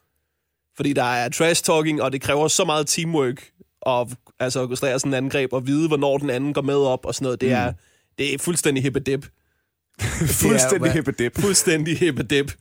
Fordi 0.76 0.94
der 0.94 1.04
er 1.04 1.30
trash-talking, 1.30 2.02
og 2.02 2.12
det 2.12 2.22
kræver 2.22 2.48
så 2.48 2.66
meget 2.66 2.88
teamwork 2.88 3.50
og 3.82 4.10
altså 4.40 4.62
orkestrere 4.62 5.00
sådan 5.00 5.14
en 5.14 5.24
angreb 5.24 5.54
og 5.54 5.68
vide, 5.68 5.88
hvornår 5.88 6.18
den 6.18 6.30
anden 6.30 6.54
går 6.54 6.62
med 6.62 6.78
op 6.78 7.06
og 7.06 7.16
sådan 7.16 7.24
noget. 7.24 7.42
Det 7.42 7.52
er, 7.52 7.74
det 8.18 8.34
er 8.34 8.38
fuldstændig 8.38 8.84
hippedip. 8.84 9.26
Fuldstændig 10.02 10.92
hippedip. 10.92 11.40
Fuldstændig 11.42 11.98
hippedip. 11.98 12.52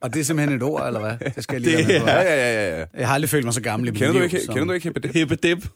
Og 0.00 0.14
det 0.14 0.20
er 0.20 0.24
simpelthen 0.24 0.56
et 0.56 0.62
ord, 0.62 0.86
eller 0.86 1.00
hvad? 1.00 1.32
Det 1.34 1.42
skal 1.44 1.62
jeg 1.62 1.72
lige 1.74 1.76
Det. 1.86 1.88
Ja, 1.94 2.20
ja, 2.20 2.22
ja, 2.22 2.68
ja, 2.70 2.78
ja. 2.78 2.84
Jeg 2.94 3.06
har 3.06 3.14
aldrig 3.14 3.28
følt 3.30 3.44
mig 3.44 3.54
så 3.54 3.60
gammel 3.60 3.88
i 3.88 3.90
mit 3.90 3.98
Kender 3.98 4.12
du 4.12 4.18
liv, 4.18 4.24
ikke, 4.24 4.40
som- 4.40 4.54
kender 4.54 4.66
du 4.66 4.72
ikke 4.72 4.84
hippedip? 4.84 5.12
Hippedip. 5.14 5.68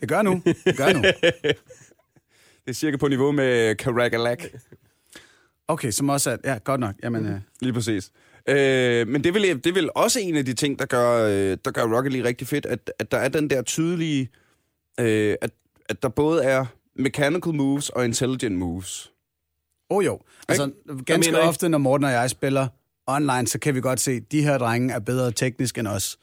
Det 0.00 0.08
gør 0.08 0.22
nu. 0.22 0.42
Det 0.64 0.76
gør 0.76 0.92
nu. 0.92 1.02
Det 2.64 2.70
er 2.70 2.72
cirka 2.72 2.96
på 2.96 3.08
niveau 3.08 3.32
med 3.32 3.74
Karagalak. 3.74 4.44
Okay, 5.68 5.90
som 5.90 6.08
også 6.08 6.30
er... 6.30 6.36
Ja, 6.44 6.58
godt 6.64 6.80
nok. 6.80 6.94
Jamen, 7.02 7.26
øh, 7.26 7.40
Lige 7.60 7.72
præcis. 7.72 8.10
Øh, 8.48 9.08
men 9.08 9.24
det 9.24 9.28
er, 9.28 9.32
vel, 9.32 9.64
det 9.64 9.74
vel 9.74 9.90
også 9.94 10.20
en 10.20 10.36
af 10.36 10.44
de 10.44 10.54
ting, 10.54 10.78
der 10.78 10.86
gør, 10.86 11.26
øh, 11.28 11.56
der 11.64 11.70
gør 11.70 11.96
Rocket 11.96 12.12
League 12.12 12.28
rigtig 12.28 12.46
fedt, 12.48 12.66
at, 12.66 12.92
at 12.98 13.10
der 13.12 13.18
er 13.18 13.28
den 13.28 13.50
der 13.50 13.62
tydelige, 13.62 14.28
øh, 15.00 15.34
at, 15.40 15.50
at 15.88 16.02
der 16.02 16.08
både 16.08 16.44
er 16.44 16.64
mechanical 16.96 17.54
moves 17.54 17.88
og 17.90 18.04
intelligent 18.04 18.56
moves. 18.56 19.11
Oh 19.96 20.04
jo. 20.04 20.18
Altså, 20.48 20.70
ganske 21.06 21.30
mener 21.30 21.38
ikke- 21.38 21.48
ofte, 21.48 21.68
når 21.68 21.78
Morten 21.78 22.04
og 22.04 22.12
jeg 22.12 22.30
spiller 22.30 22.68
online, 23.06 23.46
så 23.46 23.58
kan 23.58 23.74
vi 23.74 23.80
godt 23.80 24.00
se, 24.00 24.10
at 24.12 24.22
de 24.32 24.42
her 24.42 24.58
drenge 24.58 24.94
er 24.94 24.98
bedre 24.98 25.32
teknisk 25.32 25.78
end 25.78 25.88
os. 25.88 26.16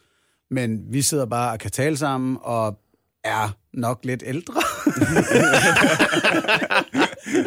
Men 0.52 0.80
vi 0.92 1.02
sidder 1.02 1.26
bare 1.26 1.52
og 1.52 1.60
kan 1.60 1.72
tale 1.72 1.98
sammen, 1.98 2.38
og 2.42 2.80
er 3.24 3.58
nok 3.74 4.00
lidt 4.04 4.24
ældre. 4.26 4.54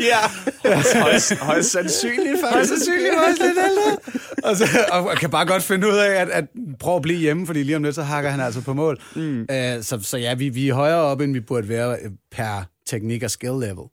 Ja. 0.00 0.18
Højst, 1.02 1.34
højst 1.34 1.70
sandsynligt, 1.70 2.44
Og 2.44 2.66
så 2.66 2.84
synligt 2.84 3.14
også 3.28 3.42
lidt 3.46 3.58
ældre. 3.66 3.96
Og, 4.50 4.56
så, 4.56 4.64
og, 4.92 5.04
og 5.04 5.16
kan 5.16 5.30
bare 5.30 5.46
godt 5.46 5.62
finde 5.62 5.88
ud 5.88 5.92
af, 5.96 6.20
at, 6.20 6.28
at 6.28 6.44
prøve 6.80 6.96
at 6.96 7.02
blive 7.02 7.18
hjemme, 7.18 7.46
fordi 7.46 7.62
lige 7.62 7.76
om 7.76 7.82
lidt, 7.82 7.94
så 7.94 8.02
hakker 8.02 8.30
han 8.30 8.40
altså 8.40 8.60
på 8.60 8.74
mål. 8.74 8.98
Mm. 9.16 9.40
Uh, 9.40 9.46
så, 9.82 9.98
så 10.02 10.18
ja, 10.18 10.34
vi, 10.34 10.48
vi 10.48 10.68
er 10.68 10.74
højere 10.74 10.98
op, 11.00 11.20
end 11.20 11.32
vi 11.32 11.40
burde 11.40 11.68
være 11.68 11.96
øh, 12.04 12.10
per 12.32 12.64
teknik 12.86 13.22
og 13.22 13.30
skill 13.30 13.52
level. 13.60 13.84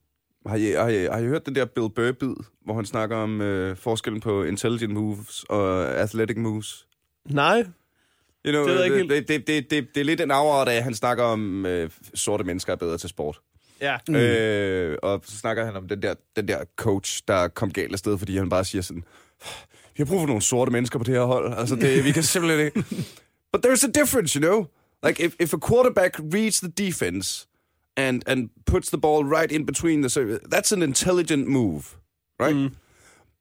Har 0.50 0.56
I, 0.58 0.72
har, 0.72 0.88
I, 0.88 1.06
har 1.06 1.18
I 1.18 1.26
hørt 1.26 1.46
den 1.46 1.56
der 1.56 1.66
Bill 1.66 1.90
Burr-bid, 1.90 2.36
hvor 2.66 2.74
han 2.74 2.86
snakker 2.86 3.16
om 3.16 3.42
øh, 3.42 3.78
forskellen 3.78 4.22
på 4.22 4.44
intelligent 4.44 4.94
moves 4.94 5.44
og 5.50 5.98
athletic 5.98 6.38
moves? 6.38 6.88
Nej. 7.30 7.66
You 8.46 8.52
know, 8.52 8.68
Det 8.68 8.76
ved 8.76 8.84
jeg 8.84 8.86
ikke 8.86 9.16
det, 9.16 9.28
det, 9.28 9.48
det, 9.48 9.72
det, 9.72 9.96
det 9.96 10.02
er 10.02 10.06
lidt 10.06 10.22
en 10.22 10.32
afart 10.32 10.68
af, 10.68 10.76
at 10.76 10.84
han 10.84 10.96
snakker 10.96 11.24
om, 11.24 11.66
øh, 11.66 11.90
sorte 12.14 12.44
mennesker 12.44 12.74
er 12.74 12.78
bedre 12.78 12.98
til 12.98 13.10
sport. 13.10 13.40
Ja. 13.82 13.98
Mm. 14.08 14.16
Øh, 14.16 14.98
og 15.04 15.22
så 15.26 15.38
snakker 15.38 15.66
han 15.66 15.76
om 15.76 15.88
den 15.88 16.02
der, 16.02 16.14
den 16.36 16.48
der 16.48 16.64
coach, 16.76 17.24
der 17.28 17.48
kom 17.48 17.72
galt 17.72 17.94
afsted, 17.94 18.18
fordi 18.18 18.38
han 18.38 18.50
bare 18.50 18.66
siger 18.66 18.82
sådan, 18.82 19.04
vi 19.98 19.98
har 19.98 20.06
brug 20.06 20.20
for 20.20 20.28
nogle 20.28 20.42
sorte 20.42 20.72
mennesker 20.72 21.00
på 21.00 21.04
det 21.04 21.14
her 21.14 21.24
hold. 21.24 21.54
Altså, 21.58 21.76
det, 21.76 22.04
vi 22.04 22.12
kan 22.12 22.24
simpelthen 22.24 22.66
ikke... 22.66 22.84
But 23.54 23.66
there's 23.66 23.88
a 23.88 23.92
difference, 24.02 24.40
you 24.40 24.48
know? 24.48 24.66
Like, 25.08 25.26
if, 25.26 25.34
if 25.40 25.54
a 25.54 25.58
quarterback 25.58 26.20
reads 26.34 26.60
the 26.60 26.72
defense 26.78 27.48
and, 28.08 28.24
and 28.28 28.50
puts 28.66 28.90
the 28.90 28.98
ball 28.98 29.24
right 29.24 29.52
in 29.52 29.66
between 29.66 30.02
the... 30.02 30.10
cir- 30.10 30.40
That's 30.52 30.72
an 30.72 30.82
intelligent 30.82 31.48
move, 31.48 31.84
right? 32.40 32.56
Mm. 32.56 32.72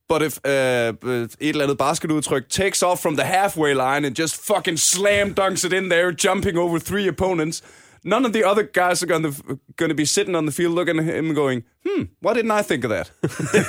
But 0.08 0.22
if 0.22 0.38
uh, 0.44 0.94
et 1.40 1.48
eller 1.48 1.64
andet 1.64 1.78
basketudtryk 1.78 2.48
takes 2.48 2.82
off 2.82 3.00
from 3.02 3.16
the 3.16 3.24
halfway 3.24 3.74
line 3.74 4.06
and 4.06 4.18
just 4.18 4.36
fucking 4.46 4.78
slam 4.78 5.34
dunks 5.34 5.64
it 5.64 5.72
in 5.72 5.88
there, 5.88 6.12
jumping 6.12 6.58
over 6.58 6.78
three 6.78 7.08
opponents, 7.08 7.62
none 8.04 8.26
of 8.26 8.32
the 8.32 8.44
other 8.50 8.62
guys 8.62 9.02
are 9.02 9.06
gonna, 9.06 9.32
gonna 9.76 9.94
be 9.94 10.06
sitting 10.06 10.34
on 10.36 10.46
the 10.46 10.52
field 10.52 10.74
looking 10.74 10.98
at 10.98 11.04
him 11.04 11.34
going, 11.34 11.62
hmm, 11.86 12.02
why 12.22 12.32
didn't 12.34 12.60
I 12.60 12.62
think 12.62 12.84
of 12.84 12.90
that? 12.90 13.12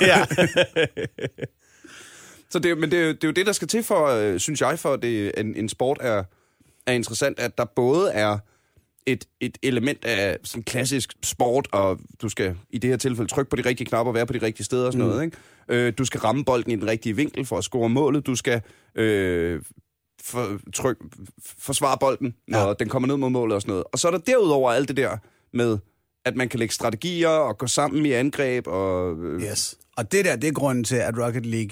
ja. 0.00 0.24
Så 2.50 2.58
det, 2.58 2.78
men 2.78 2.90
det, 2.90 3.22
det 3.22 3.24
er 3.24 3.28
jo 3.28 3.32
det, 3.32 3.46
der 3.46 3.52
skal 3.52 3.68
til 3.68 3.82
for, 3.82 4.06
øh, 4.06 4.38
synes 4.40 4.60
jeg, 4.60 4.78
for 4.78 4.96
det, 4.96 5.32
en, 5.36 5.56
en 5.56 5.68
sport 5.68 5.98
er, 6.00 6.24
er 6.86 6.92
interessant, 6.92 7.38
at 7.40 7.58
der 7.58 7.64
både 7.64 8.12
er 8.12 8.38
et, 9.06 9.24
et 9.40 9.58
element 9.62 10.04
af 10.04 10.38
sådan 10.44 10.62
klassisk 10.62 11.12
sport, 11.22 11.68
og 11.72 11.98
du 12.22 12.28
skal 12.28 12.56
i 12.70 12.78
det 12.78 12.90
her 12.90 12.96
tilfælde 12.96 13.30
trykke 13.30 13.50
på 13.50 13.56
de 13.56 13.62
rigtige 13.62 13.86
knapper 13.86 14.12
være 14.12 14.26
på 14.26 14.32
de 14.32 14.42
rigtige 14.42 14.64
steder 14.64 14.86
og 14.86 14.92
sådan 14.92 15.06
mm. 15.06 15.10
noget. 15.10 15.24
Ikke? 15.24 15.36
Øh, 15.68 15.92
du 15.98 16.04
skal 16.04 16.20
ramme 16.20 16.44
bolden 16.44 16.72
i 16.72 16.76
den 16.76 16.86
rigtige 16.86 17.16
vinkel 17.16 17.46
for 17.46 17.58
at 17.58 17.64
score 17.64 17.88
målet. 17.88 18.26
Du 18.26 18.34
skal 18.34 18.62
øh, 18.94 19.62
for, 20.22 20.58
tryk, 20.74 20.96
forsvare 21.58 21.98
bolden, 22.00 22.34
når 22.48 22.66
ja. 22.66 22.74
den 22.78 22.88
kommer 22.88 23.06
ned 23.06 23.16
mod 23.16 23.30
målet 23.30 23.54
og 23.54 23.62
sådan 23.62 23.72
noget. 23.72 23.84
Og 23.92 23.98
så 23.98 24.08
er 24.08 24.12
der 24.12 24.18
derudover 24.18 24.72
alt 24.72 24.88
det 24.88 24.96
der 24.96 25.16
med, 25.52 25.78
at 26.24 26.36
man 26.36 26.48
kan 26.48 26.58
lægge 26.58 26.74
strategier 26.74 27.28
og 27.28 27.58
gå 27.58 27.66
sammen 27.66 28.06
i 28.06 28.12
angreb. 28.12 28.66
Og, 28.66 29.16
øh, 29.24 29.42
Yes. 29.42 29.76
Og 29.96 30.12
det 30.12 30.24
der, 30.24 30.36
det 30.36 30.48
er 30.48 30.52
grunden 30.52 30.84
til, 30.84 30.96
at 30.96 31.18
Rocket 31.18 31.46
League 31.46 31.70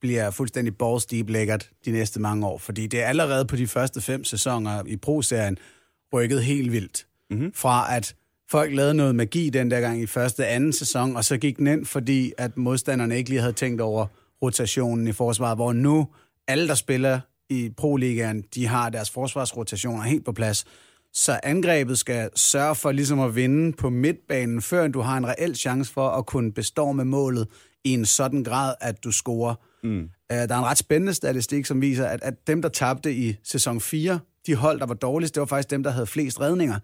bliver 0.00 0.30
fuldstændig 0.30 0.76
balls 0.76 1.06
deep 1.06 1.28
lækkert 1.30 1.70
de 1.84 1.90
næste 1.90 2.20
mange 2.20 2.46
år. 2.46 2.58
Fordi 2.58 2.86
det 2.86 3.02
er 3.02 3.06
allerede 3.06 3.44
på 3.44 3.56
de 3.56 3.66
første 3.66 4.00
fem 4.00 4.24
sæsoner 4.24 4.82
i 4.86 4.96
Pro-serien 4.96 5.58
rykket 6.12 6.44
helt 6.44 6.72
vildt. 6.72 7.06
Mm-hmm. 7.30 7.52
Fra 7.54 7.96
at 7.96 8.14
folk 8.50 8.74
lavede 8.74 8.94
noget 8.94 9.14
magi 9.14 9.50
den 9.50 9.70
der 9.70 9.80
gang 9.80 10.02
i 10.02 10.06
første 10.06 10.46
anden 10.46 10.72
sæson, 10.72 11.16
og 11.16 11.24
så 11.24 11.36
gik 11.36 11.56
den 11.56 11.66
ind, 11.66 11.86
fordi 11.86 12.32
at 12.38 12.56
modstanderne 12.56 13.16
ikke 13.16 13.30
lige 13.30 13.40
havde 13.40 13.52
tænkt 13.52 13.80
over 13.80 14.06
rotationen 14.42 15.08
i 15.08 15.12
forsvaret, 15.12 15.58
hvor 15.58 15.72
nu 15.72 16.08
alle, 16.48 16.68
der 16.68 16.74
spiller 16.74 17.20
i 17.50 17.70
Pro-ligaen, 17.76 18.44
de 18.54 18.66
har 18.66 18.90
deres 18.90 19.10
forsvarsrotationer 19.10 20.02
helt 20.02 20.24
på 20.24 20.32
plads. 20.32 20.64
Så 21.12 21.40
angrebet 21.42 21.98
skal 21.98 22.30
sørge 22.36 22.74
for 22.74 22.92
ligesom 22.92 23.20
at 23.20 23.36
vinde 23.36 23.72
på 23.72 23.90
midtbanen, 23.90 24.62
før 24.62 24.88
du 24.88 25.00
har 25.00 25.16
en 25.16 25.26
reel 25.26 25.56
chance 25.56 25.92
for 25.92 26.08
at 26.08 26.26
kunne 26.26 26.52
bestå 26.52 26.92
med 26.92 27.04
målet 27.04 27.48
i 27.84 27.92
en 27.92 28.04
sådan 28.04 28.44
grad, 28.44 28.74
at 28.80 29.04
du 29.04 29.12
scorer. 29.12 29.54
Mm. 29.82 30.00
Uh, 30.00 30.36
der 30.36 30.36
er 30.36 30.58
en 30.58 30.64
ret 30.64 30.78
spændende 30.78 31.14
statistik, 31.14 31.66
som 31.66 31.80
viser, 31.80 32.06
at, 32.06 32.22
at 32.22 32.46
dem, 32.46 32.62
der 32.62 32.68
tabte 32.68 33.14
i 33.14 33.36
sæson 33.44 33.80
4, 33.80 34.20
de 34.48 34.54
hold, 34.54 34.80
der 34.80 34.86
var 34.86 34.94
dårligst, 34.94 35.34
det 35.34 35.40
var 35.40 35.46
faktisk 35.46 35.70
dem, 35.70 35.82
der 35.82 35.90
havde 35.90 36.06
flest 36.06 36.40
redninger. 36.40 36.78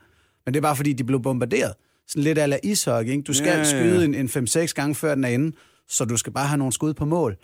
Men 0.44 0.54
det 0.54 0.60
er 0.60 0.62
bare 0.62 0.76
fordi, 0.76 0.92
de 0.92 1.04
blev 1.04 1.22
bombarderet. 1.22 1.72
Sådan 2.08 2.22
lidt 2.22 2.38
ala 2.38 2.58
ishockey, 2.62 3.10
ikke? 3.10 3.22
Du 3.22 3.32
skal 3.32 3.46
Ja, 3.46 3.52
ja, 3.52 3.58
ja, 3.58 3.64
skyde 3.64 4.04
en, 4.04 4.14
en 4.14 4.26
5-6 4.26 4.66
gange 4.66 4.94
før 4.94 5.14
den 5.14 5.24
er 5.24 5.28
inde, 5.28 5.56
så 5.88 6.04
du 6.04 6.16
skal 6.16 6.32
bare 6.32 6.46
have 6.46 6.58
nogle 6.58 6.72
skud 6.72 6.94
på 6.94 7.04
mål. 7.04 7.36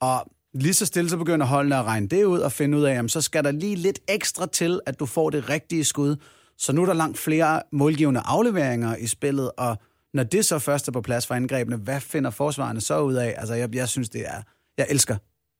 Og 0.00 0.30
lige 0.54 0.74
så 0.74 0.86
stille, 0.86 1.10
så 1.10 1.16
begynder 1.16 1.46
holdene 1.46 1.76
at 1.76 1.84
regne 1.84 2.08
det 2.08 2.24
ud 2.24 2.38
og 2.38 2.52
finde 2.52 2.78
ud 2.78 2.82
af, 2.82 2.94
jamen, 2.94 3.08
så 3.08 3.20
skal 3.20 3.44
der 3.44 3.50
lige 3.50 3.76
lidt 3.76 3.98
ekstra 4.08 4.46
til, 4.46 4.80
at 4.86 5.00
du 5.00 5.06
får 5.06 5.30
det 5.30 5.50
rigtige 5.50 5.84
skud. 5.84 6.16
Så 6.58 6.72
nu 6.72 6.82
er 6.82 6.86
der 6.86 6.94
langt 6.94 7.18
flere 7.18 7.62
målgivende 7.72 8.20
afleveringer 8.24 8.96
i 8.96 9.06
spillet, 9.06 9.50
og 9.58 9.76
når 10.14 10.22
det 10.22 10.44
så 10.44 10.58
først 10.58 10.88
er 10.88 10.92
på 10.92 11.00
plads 11.00 11.26
for 11.26 11.34
angrebene, 11.34 11.76
hvad 11.76 12.00
finder 12.00 12.30
forsvarerne 12.30 12.80
så 12.80 13.00
ud 13.00 13.14
af? 13.14 13.34
Altså, 13.38 13.54
jeg, 13.54 13.74
jeg 13.74 13.88
synes, 13.88 14.08
det 14.08 14.20
er... 14.26 14.42
Jeg 14.78 14.86
elsker 14.90 15.16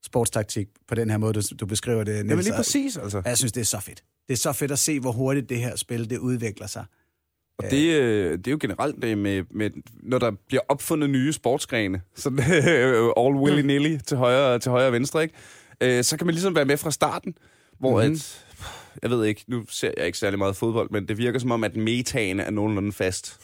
sportstaktik 0.06 0.68
på 0.88 0.94
den 0.94 1.10
her 1.10 1.18
måde, 1.18 1.32
du, 1.32 1.42
du 1.60 1.66
beskriver 1.66 2.04
det, 2.04 2.14
Niels. 2.14 2.30
Jamen 2.30 2.44
lige 2.44 2.54
præcis, 2.56 2.96
altså. 2.96 3.22
Jeg 3.24 3.38
synes, 3.38 3.52
det 3.52 3.60
er 3.60 3.64
så 3.64 3.80
fedt. 3.80 4.02
Det 4.28 4.32
er 4.32 4.38
så 4.38 4.52
fedt 4.52 4.70
at 4.70 4.78
se, 4.78 5.00
hvor 5.00 5.12
hurtigt 5.12 5.48
det 5.48 5.58
her 5.58 5.76
spil, 5.76 6.10
det 6.10 6.18
udvikler 6.18 6.66
sig. 6.66 6.84
Og 7.58 7.64
det, 7.70 8.00
øh, 8.00 8.38
det 8.38 8.46
er 8.46 8.50
jo 8.50 8.58
generelt 8.60 9.02
det 9.02 9.18
med, 9.18 9.42
med, 9.50 9.70
når 10.02 10.18
der 10.18 10.32
bliver 10.48 10.62
opfundet 10.68 11.10
nye 11.10 11.32
sportsgrene, 11.32 12.00
sådan 12.14 12.38
all 13.20 13.34
willy-nilly 13.34 13.98
til 14.06 14.16
højre, 14.16 14.58
til 14.58 14.70
højre 14.70 14.86
og 14.86 14.92
venstre, 14.92 15.22
ikke? 15.22 15.34
Øh, 15.80 16.04
så 16.04 16.16
kan 16.16 16.26
man 16.26 16.34
ligesom 16.34 16.54
være 16.54 16.64
med 16.64 16.76
fra 16.76 16.90
starten, 16.90 17.34
hvor 17.78 18.02
mm-hmm. 18.02 18.12
at, 18.12 18.44
jeg 19.02 19.10
ved 19.10 19.24
ikke, 19.24 19.44
nu 19.48 19.64
ser 19.68 19.90
jeg 19.96 20.06
ikke 20.06 20.18
særlig 20.18 20.38
meget 20.38 20.56
fodbold, 20.56 20.90
men 20.90 21.08
det 21.08 21.18
virker 21.18 21.38
som 21.38 21.50
om, 21.50 21.64
at 21.64 21.76
metaen 21.76 22.40
er 22.40 22.50
nogenlunde 22.50 22.92
fast. 22.92 23.40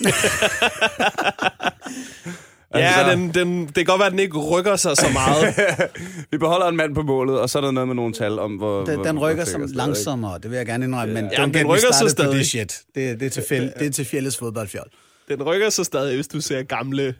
Ja, 2.74 2.92
Altså- 2.98 3.16
den, 3.16 3.30
den, 3.34 3.66
det 3.66 3.74
kan 3.74 3.84
godt 3.84 3.98
være, 3.98 4.06
at 4.06 4.12
den 4.12 4.18
ikke 4.20 4.38
rykker 4.38 4.76
sig 4.76 4.96
så 4.96 5.06
meget. 5.12 5.54
Vi 6.30 6.38
beholder 6.38 6.66
en 6.68 6.76
mand 6.76 6.94
på 6.94 7.02
målet, 7.02 7.40
og 7.40 7.50
så 7.50 7.58
er 7.58 7.62
der 7.62 7.70
noget 7.70 7.88
med 7.88 7.94
nogle 7.96 8.12
tal 8.14 8.38
om, 8.38 8.52
hvor... 8.56 8.84
Den, 8.84 8.94
hvor, 8.94 9.04
den 9.04 9.18
rykker 9.18 9.60
ikke? 9.62 9.76
langsommere, 9.76 10.38
det 10.42 10.50
vil 10.50 10.56
jeg 10.56 10.66
gerne 10.66 10.84
indrømme, 10.84 11.14
men 11.14 11.30
Ja, 11.38 11.42
den 11.42 11.52
me 11.52 11.64
rykker 11.64 11.88
på 12.02 12.08
stadig. 12.08 12.34
this 12.34 12.46
shit. 12.48 12.80
Det, 12.94 13.20
det, 13.20 13.26
er 13.26 13.30
til 13.30 13.44
fjell, 13.48 13.72
det 13.78 13.86
er 13.86 13.90
til 13.90 14.04
fjellets 14.04 14.36
fodboldfjold. 14.36 14.90
Den 15.28 15.42
rykker 15.42 15.70
sig 15.70 15.86
stadig, 15.86 16.14
hvis 16.14 16.28
du 16.28 16.40
ser 16.40 16.62
gamle 16.62 17.14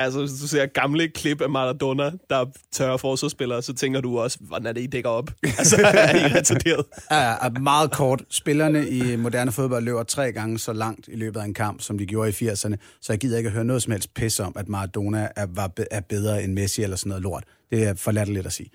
Altså, 0.00 0.18
hvis 0.20 0.30
du 0.42 0.48
ser 0.48 0.66
gamle 0.66 1.08
klip 1.08 1.40
af 1.40 1.50
Maradona, 1.50 2.10
der 2.30 2.46
tørrer 2.72 2.96
forsvarsspillere, 2.96 3.62
så 3.62 3.74
tænker 3.74 4.00
du 4.00 4.18
også, 4.18 4.38
hvordan 4.40 4.66
er 4.66 4.72
det, 4.72 4.80
I 4.80 4.86
dækker 4.86 5.10
op? 5.10 5.30
Altså, 5.58 5.76
er 5.76 6.16
I 6.16 6.32
retarderet? 6.38 6.84
Ja, 7.10 7.44
ja, 7.44 7.48
meget 7.60 7.92
kort. 7.92 8.22
Spillerne 8.30 8.88
i 8.88 9.16
moderne 9.16 9.52
fodbold 9.52 9.84
løber 9.84 10.02
tre 10.02 10.32
gange 10.32 10.58
så 10.58 10.72
langt 10.72 11.08
i 11.08 11.16
løbet 11.16 11.40
af 11.40 11.44
en 11.44 11.54
kamp, 11.54 11.80
som 11.80 11.98
de 11.98 12.06
gjorde 12.06 12.30
i 12.30 12.32
80'erne, 12.32 12.74
så 13.00 13.12
jeg 13.12 13.18
gider 13.18 13.36
ikke 13.38 13.46
at 13.48 13.52
høre 13.52 13.64
noget 13.64 13.82
som 13.82 13.92
helst 13.92 14.14
pis 14.14 14.40
om, 14.40 14.52
at 14.56 14.68
Maradona 14.68 15.28
er, 15.36 15.46
var, 15.54 15.70
er 15.90 16.00
bedre 16.00 16.42
end 16.44 16.52
Messi 16.52 16.82
eller 16.82 16.96
sådan 16.96 17.08
noget 17.08 17.22
lort. 17.22 17.44
Det 17.70 17.84
er 17.84 17.94
for 17.94 18.12
latterligt 18.12 18.46
at 18.46 18.52
sige. 18.52 18.70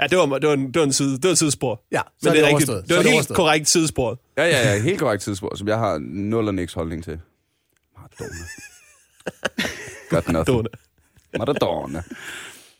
Ja, 0.00 0.06
det 0.06 0.18
var, 0.18 0.38
det 0.38 0.48
var, 0.48 0.54
en, 0.54 0.66
det 0.66 0.76
var, 0.76 0.82
en 0.86 0.92
side, 0.92 1.12
det 1.12 1.24
var 1.24 1.30
et 1.30 1.38
sidespor. 1.38 1.82
Ja, 1.92 2.00
så 2.22 2.28
Men 2.28 2.28
er 2.28 2.34
det 2.34 2.42
rigtigt. 2.48 2.70
overstået. 2.70 2.82
Det 2.82 2.88
Så 2.88 2.94
var 2.94 2.96
er 2.96 3.00
et 3.00 3.04
det 3.04 3.10
helt 3.12 3.16
overstået. 3.18 3.36
korrekt 3.36 3.68
sidespor. 3.68 4.20
Ja, 4.36 4.44
ja, 4.44 4.72
ja. 4.74 4.82
Helt 4.82 4.98
korrekt 4.98 5.22
tidspunkt, 5.22 5.58
som 5.58 5.68
jeg 5.68 5.78
har 5.78 5.98
nul 6.02 6.48
og 6.48 6.54
niks 6.54 6.72
holdning 6.72 7.04
til. 7.04 7.20
Maradona. 7.96 8.34
Got 10.10 10.28
nothing. 10.28 10.66
Maradona. 11.38 12.02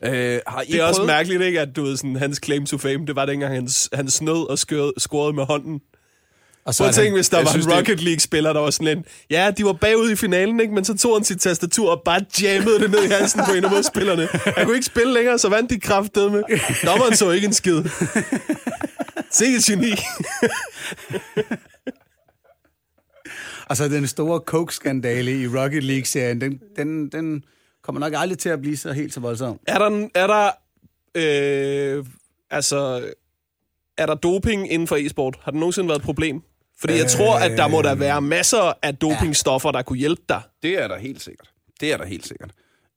Øh, 0.04 0.40
har 0.46 0.60
I 0.62 0.64
Det 0.72 0.80
er 0.80 0.84
også 0.84 0.98
prøvet- 0.98 1.06
mærkeligt, 1.06 1.42
ikke, 1.42 1.60
at 1.60 1.68
du 1.76 1.82
ved, 1.82 1.96
sådan, 1.96 2.16
hans 2.16 2.40
claim 2.44 2.66
to 2.66 2.78
fame, 2.78 3.06
det 3.06 3.16
var 3.16 3.26
dengang, 3.26 3.54
han, 3.54 3.68
han 3.92 4.10
snød 4.10 4.50
og 4.50 4.58
skørede, 4.58 4.92
scorede 4.98 5.32
med 5.32 5.44
hånden. 5.44 5.80
Og 6.66 6.74
Så 6.74 6.92
tænkte, 6.92 7.14
hvis 7.14 7.28
der 7.28 7.42
var 7.42 7.50
synes, 7.50 7.66
en 7.66 7.72
Rocket 7.72 8.00
League-spiller, 8.02 8.52
der 8.52 8.60
var 8.60 8.70
sådan 8.70 8.86
lidt, 8.96 9.06
ja, 9.30 9.50
de 9.50 9.64
var 9.64 9.72
bagud 9.72 10.10
i 10.10 10.16
finalen, 10.16 10.60
ikke? 10.60 10.74
men 10.74 10.84
så 10.84 10.96
tog 10.96 11.16
han 11.16 11.24
sit 11.24 11.40
tastatur 11.40 11.90
og 11.90 12.02
bare 12.04 12.20
jammede 12.42 12.78
det 12.80 12.90
ned 12.90 13.04
i 13.04 13.08
halsen 13.08 13.40
på 13.48 13.52
en 13.54 13.64
af 13.64 13.70
modspillerne. 13.70 14.28
Han 14.56 14.64
kunne 14.64 14.74
ikke 14.76 14.86
spille 14.86 15.14
længere, 15.14 15.38
så 15.38 15.48
vandt 15.48 15.70
de 15.70 15.80
kraftedeme. 15.80 16.36
med. 16.48 16.58
Dommeren 16.86 17.16
så 17.16 17.30
ikke 17.30 17.46
en 17.46 17.52
skid. 17.52 17.82
Se 19.30 19.44
et 19.46 19.62
geni. 19.64 19.90
Og 23.66 23.76
så 23.76 23.88
den 23.88 24.06
store 24.06 24.40
Coke-skandale 24.40 25.40
i 25.40 25.46
Rocket 25.46 25.84
League-serien, 25.84 26.40
den, 26.40 26.60
den, 26.76 27.08
den 27.08 27.44
kommer 27.82 28.00
nok 28.00 28.12
aldrig 28.16 28.38
til 28.38 28.48
at 28.48 28.60
blive 28.60 28.76
så 28.76 28.92
helt 28.92 29.14
så 29.14 29.20
voldsom. 29.20 29.60
Er 29.66 29.78
der, 29.78 30.08
er 30.14 30.26
der, 30.26 30.50
øh, 31.14 32.06
altså, 32.50 33.10
er 33.98 34.06
der 34.06 34.14
doping 34.14 34.72
inden 34.72 34.88
for 34.88 34.96
e-sport? 34.96 35.38
Har 35.42 35.50
det 35.50 35.60
nogensinde 35.60 35.88
været 35.88 35.98
et 35.98 36.04
problem? 36.04 36.42
Fordi 36.80 36.96
jeg 36.96 37.06
tror, 37.06 37.38
at 37.38 37.58
der 37.58 37.68
må 37.68 37.82
der 37.82 37.94
være 37.94 38.22
masser 38.22 38.72
af 38.82 38.96
dopingstoffer, 38.96 39.70
der 39.70 39.82
kunne 39.82 39.98
hjælpe 39.98 40.22
dig. 40.28 40.42
Det 40.62 40.82
er 40.82 40.88
der 40.88 40.98
helt 40.98 41.22
sikkert. 41.22 41.50
Det 41.80 41.92
er 41.92 41.96
der 41.96 42.06
helt 42.06 42.26
sikkert. 42.26 42.50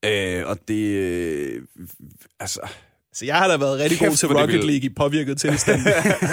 Øh, 0.05 0.47
og 0.47 0.57
det... 0.67 0.83
Øh, 0.83 1.61
altså... 2.39 2.61
Så 3.17 3.25
jeg 3.25 3.35
har 3.35 3.47
da 3.47 3.57
været 3.57 3.79
rigtig 3.79 3.99
Kæft, 3.99 4.09
god 4.09 4.15
til 4.17 4.29
det 4.29 4.37
Rocket. 4.37 4.55
League 4.63 4.83
i 4.83 4.89
påvirket 4.89 5.37
tilstand. 5.37 5.79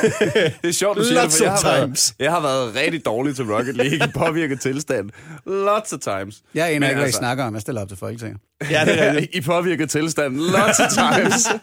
Det 0.62 0.68
er 0.68 0.72
sjovt, 0.72 0.98
du 0.98 1.04
siger 1.04 1.14
det, 1.20 1.24
Lots 1.24 1.38
for 1.38 1.44
jeg 1.44 1.52
har, 1.52 1.80
times. 1.84 2.14
været, 2.18 2.24
jeg 2.26 2.30
har 2.32 2.40
været 2.40 2.74
rigtig 2.74 3.04
dårlig 3.04 3.36
til 3.36 3.44
Rocket 3.44 3.76
League 3.76 3.96
i 3.96 4.10
påvirket 4.14 4.60
tilstand. 4.60 5.10
Lots 5.46 5.92
of 5.92 5.98
times. 6.00 6.42
Jeg 6.54 6.66
aner 6.68 6.80
Men 6.80 6.82
ikke, 6.88 6.94
hvad 6.94 7.02
I 7.02 7.06
altså- 7.06 7.18
snakker 7.18 7.44
om. 7.44 7.54
Jeg 7.54 7.62
stiller 7.62 7.82
op 7.82 7.88
til 7.88 7.96
Folketinget. 7.96 8.40
ja, 8.70 8.84
det 8.84 9.02
er. 9.02 9.26
I 9.32 9.40
påvirket 9.40 9.90
tilstand. 9.90 10.36
Lots 10.36 10.80
of 10.80 10.88
times. 10.92 11.46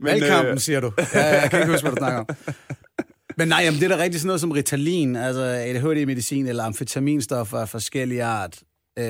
Men, 0.00 0.06
Valgkampen, 0.12 0.58
siger 0.58 0.80
du. 0.80 0.92
Ja, 1.14 1.40
jeg 1.40 1.50
kan 1.50 1.58
ikke 1.60 1.72
huske, 1.72 1.82
hvad 1.84 1.92
du 1.92 1.96
snakker 1.98 2.18
om. 2.20 2.26
Men 3.38 3.48
nej, 3.48 3.62
jamen, 3.64 3.80
det 3.80 3.92
er 3.92 3.96
da 3.96 4.02
rigtig 4.02 4.20
sådan 4.20 4.26
noget 4.26 4.40
som 4.40 4.50
Ritalin, 4.50 5.16
altså 5.16 5.42
ADHD-medicin 5.42 6.46
eller 6.46 6.64
amfetaminstoffer 6.64 7.58
af 7.58 7.68
forskellige 7.68 8.24
art. 8.24 8.58
Øh, 8.98 9.04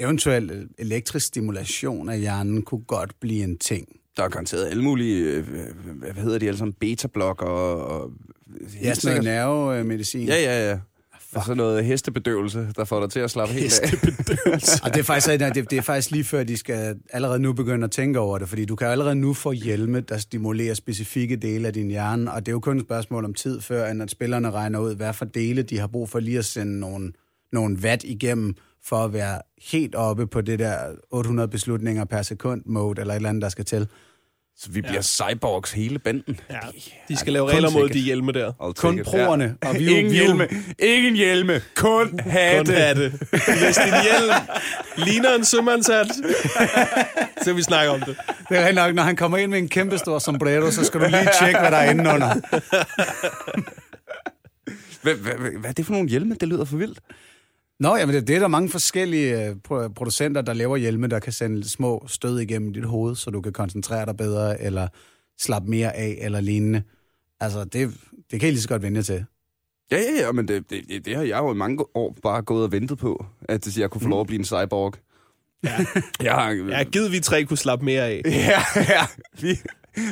eventuelt 0.00 0.52
elektrisk 0.78 1.26
stimulation 1.26 2.08
af 2.08 2.20
hjernen 2.20 2.62
kunne 2.62 2.84
godt 2.84 3.20
blive 3.20 3.44
en 3.44 3.58
ting. 3.58 3.88
Der 4.16 4.22
er 4.22 4.28
garanteret 4.28 4.66
alle 4.66 4.82
mulige, 4.82 5.24
øh, 5.24 5.46
hvad 5.94 6.12
hedder 6.12 6.38
de 6.38 6.46
alle 6.46 6.58
sammen, 6.58 6.74
beta-blokker 6.80 7.46
og... 7.46 7.86
og 7.86 8.12
Ja, 8.82 8.94
sådan 8.94 9.16
noget 9.16 9.34
nervemedicin. 9.34 10.26
Ja, 10.28 10.42
ja, 10.42 10.70
ja. 10.70 10.78
Og 11.34 11.44
så 11.44 11.54
noget 11.54 11.84
hestebedøvelse, 11.84 12.68
der 12.76 12.84
får 12.84 13.00
dig 13.00 13.10
til 13.10 13.20
at 13.20 13.30
slappe 13.30 13.54
helt 13.54 13.80
af. 13.80 13.88
Og 14.84 14.94
det 14.94 15.00
er, 15.00 15.02
faktisk, 15.02 15.28
det, 15.28 15.70
det 15.70 15.78
er 15.78 15.82
faktisk 15.82 16.10
lige 16.10 16.24
før, 16.24 16.44
de 16.44 16.56
skal 16.56 16.96
allerede 17.10 17.38
nu 17.38 17.52
begynde 17.52 17.84
at 17.84 17.90
tænke 17.90 18.18
over 18.18 18.38
det, 18.38 18.48
fordi 18.48 18.64
du 18.64 18.76
kan 18.76 18.86
allerede 18.86 19.14
nu 19.14 19.34
få 19.34 19.52
hjelme, 19.52 20.00
der 20.00 20.18
stimulerer 20.18 20.74
specifikke 20.74 21.36
dele 21.36 21.66
af 21.66 21.72
din 21.72 21.88
hjerne, 21.88 22.32
og 22.32 22.46
det 22.46 22.48
er 22.48 22.52
jo 22.52 22.60
kun 22.60 22.78
et 22.78 22.84
spørgsmål 22.84 23.24
om 23.24 23.34
tid, 23.34 23.60
før 23.60 23.90
end 23.90 24.02
at 24.02 24.10
spillerne 24.10 24.50
regner 24.50 24.78
ud, 24.78 24.94
hvad 24.94 25.12
for 25.12 25.24
dele 25.24 25.62
de 25.62 25.78
har 25.78 25.86
brug 25.86 26.08
for 26.08 26.20
lige 26.20 26.38
at 26.38 26.44
sende 26.44 26.80
nogle, 26.80 27.12
nogle 27.52 27.78
watt 27.82 28.04
igennem, 28.04 28.54
for 28.86 29.04
at 29.04 29.12
være 29.12 29.40
helt 29.62 29.94
oppe 29.94 30.26
på 30.26 30.40
det 30.40 30.58
der 30.58 30.78
800 31.10 31.48
beslutninger 31.48 32.04
per 32.04 32.22
sekund 32.22 32.62
mode, 32.66 33.00
eller 33.00 33.14
et 33.14 33.16
eller 33.16 33.28
andet, 33.28 33.42
der 33.42 33.48
skal 33.48 33.64
til. 33.64 33.88
Så 34.56 34.70
vi 34.70 34.80
bliver 34.80 35.02
cyborgs 35.02 35.72
hele 35.72 35.98
banden. 35.98 36.40
Ja, 36.50 36.58
de 37.08 37.16
skal 37.16 37.32
lave 37.32 37.50
regler 37.50 37.70
mod 37.70 37.88
de 37.88 37.98
hjelme 37.98 38.32
der. 38.32 38.52
Take 38.60 38.74
Kun 38.74 39.00
proerne, 39.04 39.56
og 39.62 39.74
vi 39.74 39.98
Ingen 39.98 40.12
hjelme. 40.12 40.48
Ingen 40.78 41.14
hjelme. 41.14 41.60
Kun 41.76 42.18
hatte. 42.18 42.64
Kun 42.64 42.74
hatte. 42.74 43.12
Hvis 43.30 43.76
din 43.76 43.94
hjelm 44.02 44.34
ligner 44.96 45.34
en 45.34 45.44
sømandshat, 45.44 46.06
så 47.42 47.52
vi 47.52 47.62
snakke 47.62 47.90
om 47.90 48.00
det. 48.00 48.16
Det 48.48 48.58
er 48.58 48.60
rigtig 48.60 48.74
nok, 48.74 48.94
når 48.94 49.02
han 49.02 49.16
kommer 49.16 49.38
ind 49.38 49.50
med 49.50 49.58
en 49.58 49.68
kæmpe 49.68 49.98
stor 49.98 50.18
sombrero, 50.18 50.70
så 50.70 50.84
skal 50.84 51.00
du 51.00 51.06
lige 51.06 51.28
tjekke, 51.40 51.60
hvad 51.60 51.70
der 51.70 51.76
er 51.76 51.90
inde 51.90 52.10
under. 52.10 52.34
Hvad, 55.02 55.14
hvad, 55.14 55.32
hvad, 55.32 55.50
hvad 55.50 55.70
er 55.70 55.74
det 55.74 55.86
for 55.86 55.92
nogle 55.92 56.08
hjelme? 56.08 56.36
Det 56.40 56.48
lyder 56.48 56.64
for 56.64 56.76
vildt. 56.76 56.98
Nå, 57.84 57.96
jamen 57.96 58.14
det, 58.14 58.26
det 58.28 58.36
er 58.36 58.40
der 58.40 58.48
mange 58.48 58.68
forskellige 58.68 59.46
øh, 59.48 59.56
pro- 59.68 59.88
producenter, 59.88 60.42
der 60.42 60.52
laver 60.52 60.76
hjelme, 60.76 61.06
der 61.06 61.18
kan 61.18 61.32
sende 61.32 61.68
små 61.68 62.04
stød 62.06 62.40
igennem 62.40 62.72
dit 62.72 62.84
hoved, 62.84 63.16
så 63.16 63.30
du 63.30 63.40
kan 63.40 63.52
koncentrere 63.52 64.06
dig 64.06 64.16
bedre, 64.16 64.62
eller 64.62 64.88
slappe 65.40 65.70
mere 65.70 65.96
af, 65.96 66.18
eller 66.20 66.40
lignende. 66.40 66.82
Altså, 67.40 67.64
det, 67.64 67.94
det 68.30 68.40
kan 68.40 68.48
I 68.48 68.52
lige 68.52 68.60
så 68.62 68.68
godt 68.68 68.82
vende 68.82 69.02
til. 69.02 69.24
Ja, 69.92 69.96
ja, 69.96 70.26
ja, 70.26 70.32
men 70.32 70.48
det, 70.48 70.70
det, 70.70 70.84
det, 70.88 71.04
det 71.04 71.16
har 71.16 71.22
jeg 71.22 71.38
jo 71.38 71.52
i 71.52 71.56
mange 71.56 71.84
år 71.96 72.16
bare 72.22 72.42
gået 72.42 72.64
og 72.64 72.72
ventet 72.72 72.98
på, 72.98 73.26
at 73.48 73.76
jeg 73.78 73.90
kunne 73.90 74.00
få 74.00 74.08
lov 74.08 74.20
at 74.20 74.26
blive 74.26 74.38
en 74.38 74.44
cyborg. 74.44 74.94
Ja. 75.64 75.86
Jeg 76.26 76.32
har, 76.34 76.50
Ja, 76.50 76.82
givet 76.82 77.12
vi 77.12 77.20
tre 77.20 77.44
kunne 77.44 77.58
slappe 77.58 77.84
mere 77.84 78.02
af. 78.02 78.22
ja, 78.50 78.62
ja. 78.76 79.06
Vi, 79.40 79.58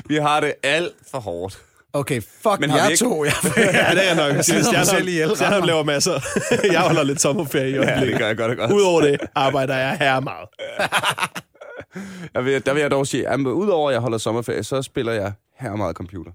vi 0.09 0.15
har 0.17 0.41
det 0.41 0.55
alt 0.63 0.93
for 1.11 1.19
hårdt. 1.19 1.63
Okay, 1.95 2.21
fuck 2.21 2.61
Men 2.61 2.71
jer 2.71 2.89
ikke- 2.89 3.05
to. 3.05 3.25
Jeg, 3.25 3.33
Ja, 3.57 3.91
det 3.95 4.11
er 4.11 4.15
nok. 4.17 4.33
Jeg 4.37 4.45
sidder 4.45 4.73
mig 4.73 4.87
selv 4.87 5.09
ihjel. 5.09 5.35
Stjernholm 5.37 5.67
laver 5.67 5.83
masser. 5.85 6.21
Jeg 6.73 6.81
holder 6.81 7.03
lidt 7.03 7.21
sommerferie 7.21 7.71
i 7.71 7.73
Ja, 7.75 7.81
det 7.81 7.89
øjeblikket. 7.89 8.19
gør 8.19 8.27
jeg 8.27 8.37
godt 8.37 8.51
og 8.51 8.57
godt. 8.57 8.73
Udover 8.73 9.01
det 9.01 9.21
arbejder 9.35 9.77
jeg 9.77 9.99
her 9.99 10.21
meget. 10.21 10.49
Jeg 12.35 12.45
vil, 12.45 12.67
der 12.67 12.73
vil 12.73 12.81
jeg 12.81 12.91
dog 12.91 13.07
sige, 13.07 13.29
at 13.29 13.41
udover 13.41 13.89
at 13.91 13.93
jeg 13.93 14.01
holder 14.01 14.19
sommerferie, 14.19 14.63
så 14.65 14.83
spiller 14.83 15.13
jeg 15.13 15.33
her 15.59 15.77
meget 15.77 15.97
computer. 15.97 16.33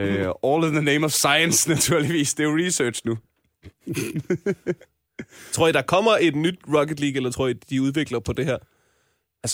Uh, 0.00 0.54
all 0.54 0.64
in 0.64 0.72
the 0.72 0.82
name 0.84 1.04
of 1.04 1.10
science, 1.12 1.68
naturligvis. 1.70 2.34
Det 2.34 2.44
er 2.44 2.48
jo 2.50 2.56
research 2.66 3.02
nu. 3.04 3.18
Tror 5.52 5.68
I, 5.68 5.72
der 5.72 5.82
kommer 5.82 6.16
et 6.20 6.36
nyt 6.36 6.58
Rocket 6.74 7.00
League, 7.00 7.16
eller 7.16 7.30
tror 7.30 7.48
I, 7.48 7.52
de 7.52 7.82
udvikler 7.82 8.18
på 8.20 8.32
det 8.32 8.44
her? 8.44 8.56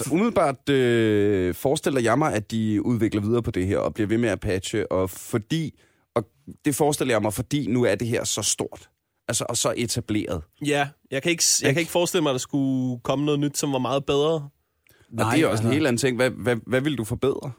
Altså 0.00 0.14
umiddelbart 0.14 0.68
øh, 0.68 1.54
forestiller 1.54 2.00
jeg 2.00 2.18
mig, 2.18 2.34
at 2.34 2.50
de 2.50 2.86
udvikler 2.86 3.20
videre 3.20 3.42
på 3.42 3.50
det 3.50 3.66
her, 3.66 3.78
og 3.78 3.94
bliver 3.94 4.08
ved 4.08 4.18
med 4.18 4.28
at 4.28 4.40
patche, 4.40 4.92
og 4.92 5.10
fordi, 5.10 5.80
og 6.14 6.24
det 6.64 6.74
forestiller 6.74 7.14
jeg 7.14 7.22
mig, 7.22 7.32
fordi 7.32 7.66
nu 7.66 7.84
er 7.84 7.94
det 7.94 8.08
her 8.08 8.24
så 8.24 8.42
stort, 8.42 8.88
altså 9.28 9.46
og 9.48 9.56
så 9.56 9.74
etableret. 9.76 10.42
Ja, 10.66 10.88
jeg 11.10 11.22
kan 11.22 11.30
ikke, 11.30 11.44
jeg 11.62 11.72
kan 11.72 11.80
ikke 11.80 11.92
forestille 11.92 12.22
mig, 12.22 12.30
at 12.30 12.34
der 12.34 12.38
skulle 12.38 13.00
komme 13.00 13.24
noget 13.24 13.40
nyt, 13.40 13.58
som 13.58 13.72
var 13.72 13.78
meget 13.78 14.06
bedre. 14.06 14.48
Og 15.18 15.32
det 15.34 15.42
er 15.42 15.46
også 15.46 15.64
en 15.64 15.72
helt 15.72 15.86
anden 15.86 15.98
ting. 15.98 16.16
Hvad, 16.16 16.30
hvad, 16.30 16.56
hvad 16.66 16.80
vil 16.80 16.98
du 16.98 17.04
forbedre? 17.04 17.52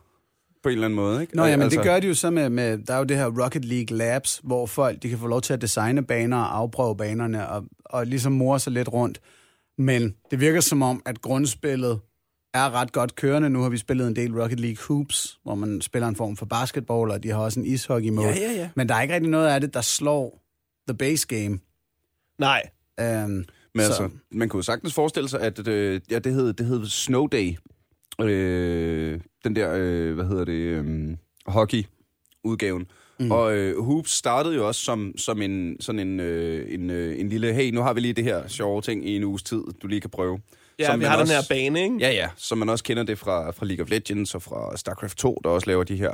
På 0.64 0.70
en 0.70 0.74
eller 0.74 0.86
anden 0.86 0.96
måde, 0.96 1.22
ikke? 1.22 1.36
Nå 1.36 1.46
ja, 1.46 1.56
men 1.56 1.64
altså, 1.64 1.80
det 1.80 1.86
gør 1.86 2.00
de 2.00 2.08
jo 2.08 2.14
så 2.14 2.30
med, 2.30 2.50
med, 2.50 2.78
der 2.78 2.94
er 2.94 2.98
jo 2.98 3.04
det 3.04 3.18
her 3.18 3.44
Rocket 3.44 3.66
League 3.66 3.98
Labs, 3.98 4.42
hvor 4.44 4.66
folk 4.66 5.04
de 5.04 5.10
kan 5.10 5.18
få 5.18 5.28
lov 5.28 5.42
til 5.42 5.54
at 5.54 5.62
designe 5.62 6.06
baner 6.06 6.38
og 6.38 6.58
afprøve 6.58 6.98
banerne, 6.98 7.50
og, 7.50 7.64
og 7.86 8.06
ligesom 8.08 8.32
more 8.32 8.60
sig 8.60 8.74
lidt 8.74 8.94
rundt. 8.94 9.20
Men 9.78 10.16
det 10.32 10.40
virker 10.40 10.62
som 10.62 10.82
om, 10.82 11.02
at 11.06 11.22
grundspillet 11.22 12.00
er 12.56 12.74
ret 12.74 12.92
godt 12.92 13.16
kørende. 13.16 13.50
Nu 13.50 13.62
har 13.62 13.70
vi 13.70 13.78
spillet 13.78 14.08
en 14.08 14.16
del 14.16 14.42
Rocket 14.42 14.60
League 14.60 14.86
Hoops, 14.88 15.40
hvor 15.44 15.56
man 15.56 15.82
spiller 15.82 16.08
en 16.08 16.16
form 16.16 16.38
for 16.38 16.46
basketball, 16.46 17.12
og 17.12 17.24
de 17.24 17.30
har 17.30 17.38
også 17.38 17.60
en 17.60 17.66
ishockey-mode. 17.66 18.28
Ja, 18.28 18.36
ja, 18.36 18.52
ja. 18.52 18.70
Men 18.76 18.90
der 18.90 18.96
er 18.96 19.02
ikke 19.02 19.14
rigtig 19.14 19.32
noget 19.32 19.48
af 19.48 19.62
det, 19.62 19.74
der 19.74 19.82
slår 19.82 20.42
the 20.88 20.98
base 20.98 21.28
game. 21.28 21.60
Nej, 22.40 22.62
Um, 23.02 23.06
Men 23.06 23.46
altså, 23.76 24.10
man 24.32 24.50
kunne 24.50 24.58
jo 24.58 24.62
sagtens 24.62 24.94
forestille 24.94 25.30
sig, 25.30 25.42
at 25.42 25.68
øh, 25.68 26.02
ja, 26.12 26.20
det 26.20 26.34
hed, 26.34 26.54
det 26.54 26.66
hed 26.66 26.86
Snow 26.86 27.28
Day. 27.28 27.54
Øh, 28.22 29.20
den 29.44 29.56
der, 29.56 29.74
øh, 29.78 30.14
hvad 30.16 30.26
hedder 30.26 30.46
det, 30.46 30.54
øh, 30.54 31.18
hockey-udgaven. 31.46 32.86
Mm. 33.20 33.32
Og 33.32 33.58
øh, 33.58 33.84
Hoops 33.84 34.12
startede 34.12 34.56
jo 34.56 34.68
også 34.68 34.82
som, 34.82 35.14
som 35.18 35.42
en, 35.42 35.78
sådan 35.80 36.00
en, 36.00 36.20
øh, 36.20 36.74
en, 36.74 36.90
øh, 36.90 37.20
en 37.20 37.30
lille, 37.30 37.54
hey, 37.54 37.72
nu 37.72 37.82
har 37.82 37.94
vi 37.94 38.00
lige 38.00 38.14
det 38.14 38.24
her 38.24 38.48
sjove 38.48 38.82
ting 38.82 39.10
i 39.10 39.16
en 39.16 39.24
uges 39.24 39.44
tid, 39.44 39.62
du 39.82 39.88
lige 39.88 40.02
kan 40.02 40.10
prøve. 40.10 40.40
Ja, 40.80 40.86
Som 40.86 41.00
vi 41.00 41.04
man 41.04 41.12
har 41.12 41.18
også, 41.18 41.34
den 41.34 41.42
her 41.42 41.48
bane, 41.50 41.84
ikke? 41.84 41.98
Ja, 42.00 42.10
ja, 42.12 42.30
som 42.36 42.58
man 42.58 42.70
også 42.70 42.84
kender 42.84 43.04
det 43.04 43.20
fra, 43.20 43.52
fra 43.52 43.66
League 43.66 43.84
of 43.84 43.90
Legends 43.90 44.36
og 44.36 44.42
fra 44.42 44.78
StarCraft 44.78 45.18
2, 45.18 45.42
der 45.44 45.50
også 45.50 45.68
laver 45.70 45.84
de 45.84 45.96
her 45.96 46.12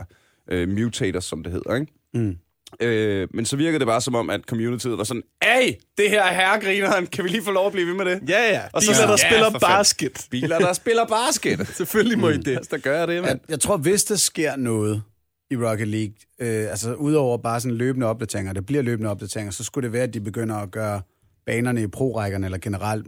øh, 0.51 0.70
mutators, 0.70 1.26
som 1.26 1.43
det 1.43 1.51
hedder, 1.51 1.76
ikke? 1.76 1.93
Mm. 2.14 2.38
Øh, 2.82 3.28
men 3.34 3.45
så 3.45 3.55
virkede 3.57 3.80
det 3.80 3.88
bare 3.88 4.01
som 4.01 4.16
om, 4.16 4.30
at 4.30 4.41
communityet 4.47 4.97
var 4.97 5.03
sådan, 5.03 5.24
Hey, 5.43 5.74
det 5.97 6.09
her 6.09 6.24
er 6.24 6.34
herregrineren, 6.34 7.07
kan 7.07 7.24
vi 7.24 7.30
lige 7.30 7.43
få 7.43 7.51
lov 7.51 7.66
at 7.66 7.72
blive 7.74 7.88
ved 7.88 7.93
med 7.93 8.05
det? 8.05 8.30
Ja, 8.30 8.49
ja. 8.51 8.62
Og 8.74 8.82
Biler, 8.82 8.93
så- 8.93 9.01
der 9.01 9.09
Ja, 9.12 9.18
spiller 9.18 9.45
fanden. 9.45 9.59
basket. 9.59 10.28
Biler, 10.32 10.59
der 10.59 10.74
spiller 10.74 11.05
basket. 11.05 11.68
Selvfølgelig 11.78 12.20
må 12.20 12.30
I 12.30 12.38
det. 12.38 12.55
Altså, 12.57 12.70
der 12.76 12.78
gør 12.82 12.97
jeg 12.99 13.07
det, 13.07 13.14
Jeg, 13.14 13.24
mand. 13.24 13.39
jeg 13.49 13.59
tror, 13.59 13.78
hvis 13.78 14.03
der 14.03 14.16
sker 14.16 14.55
noget 14.55 15.01
i 15.51 15.55
Rocket 15.57 15.88
League, 15.88 16.14
øh, 16.39 16.70
altså 16.70 16.93
udover 16.93 17.38
bare 17.38 17.59
sådan 17.59 17.78
løbende 17.78 18.07
opdateringer, 18.07 18.53
det 18.53 18.66
bliver 18.66 18.82
løbende 18.82 19.09
opdateringer, 19.09 19.51
så 19.51 19.64
skulle 19.64 19.84
det 19.86 19.93
være, 19.93 20.03
at 20.03 20.14
de 20.14 20.20
begynder 20.22 20.55
at 20.55 20.72
gøre 20.72 21.01
banerne 21.45 21.82
i 21.84 21.88
pro-rækkerne, 21.88 22.45
eller 22.47 22.57
generelt 22.57 23.07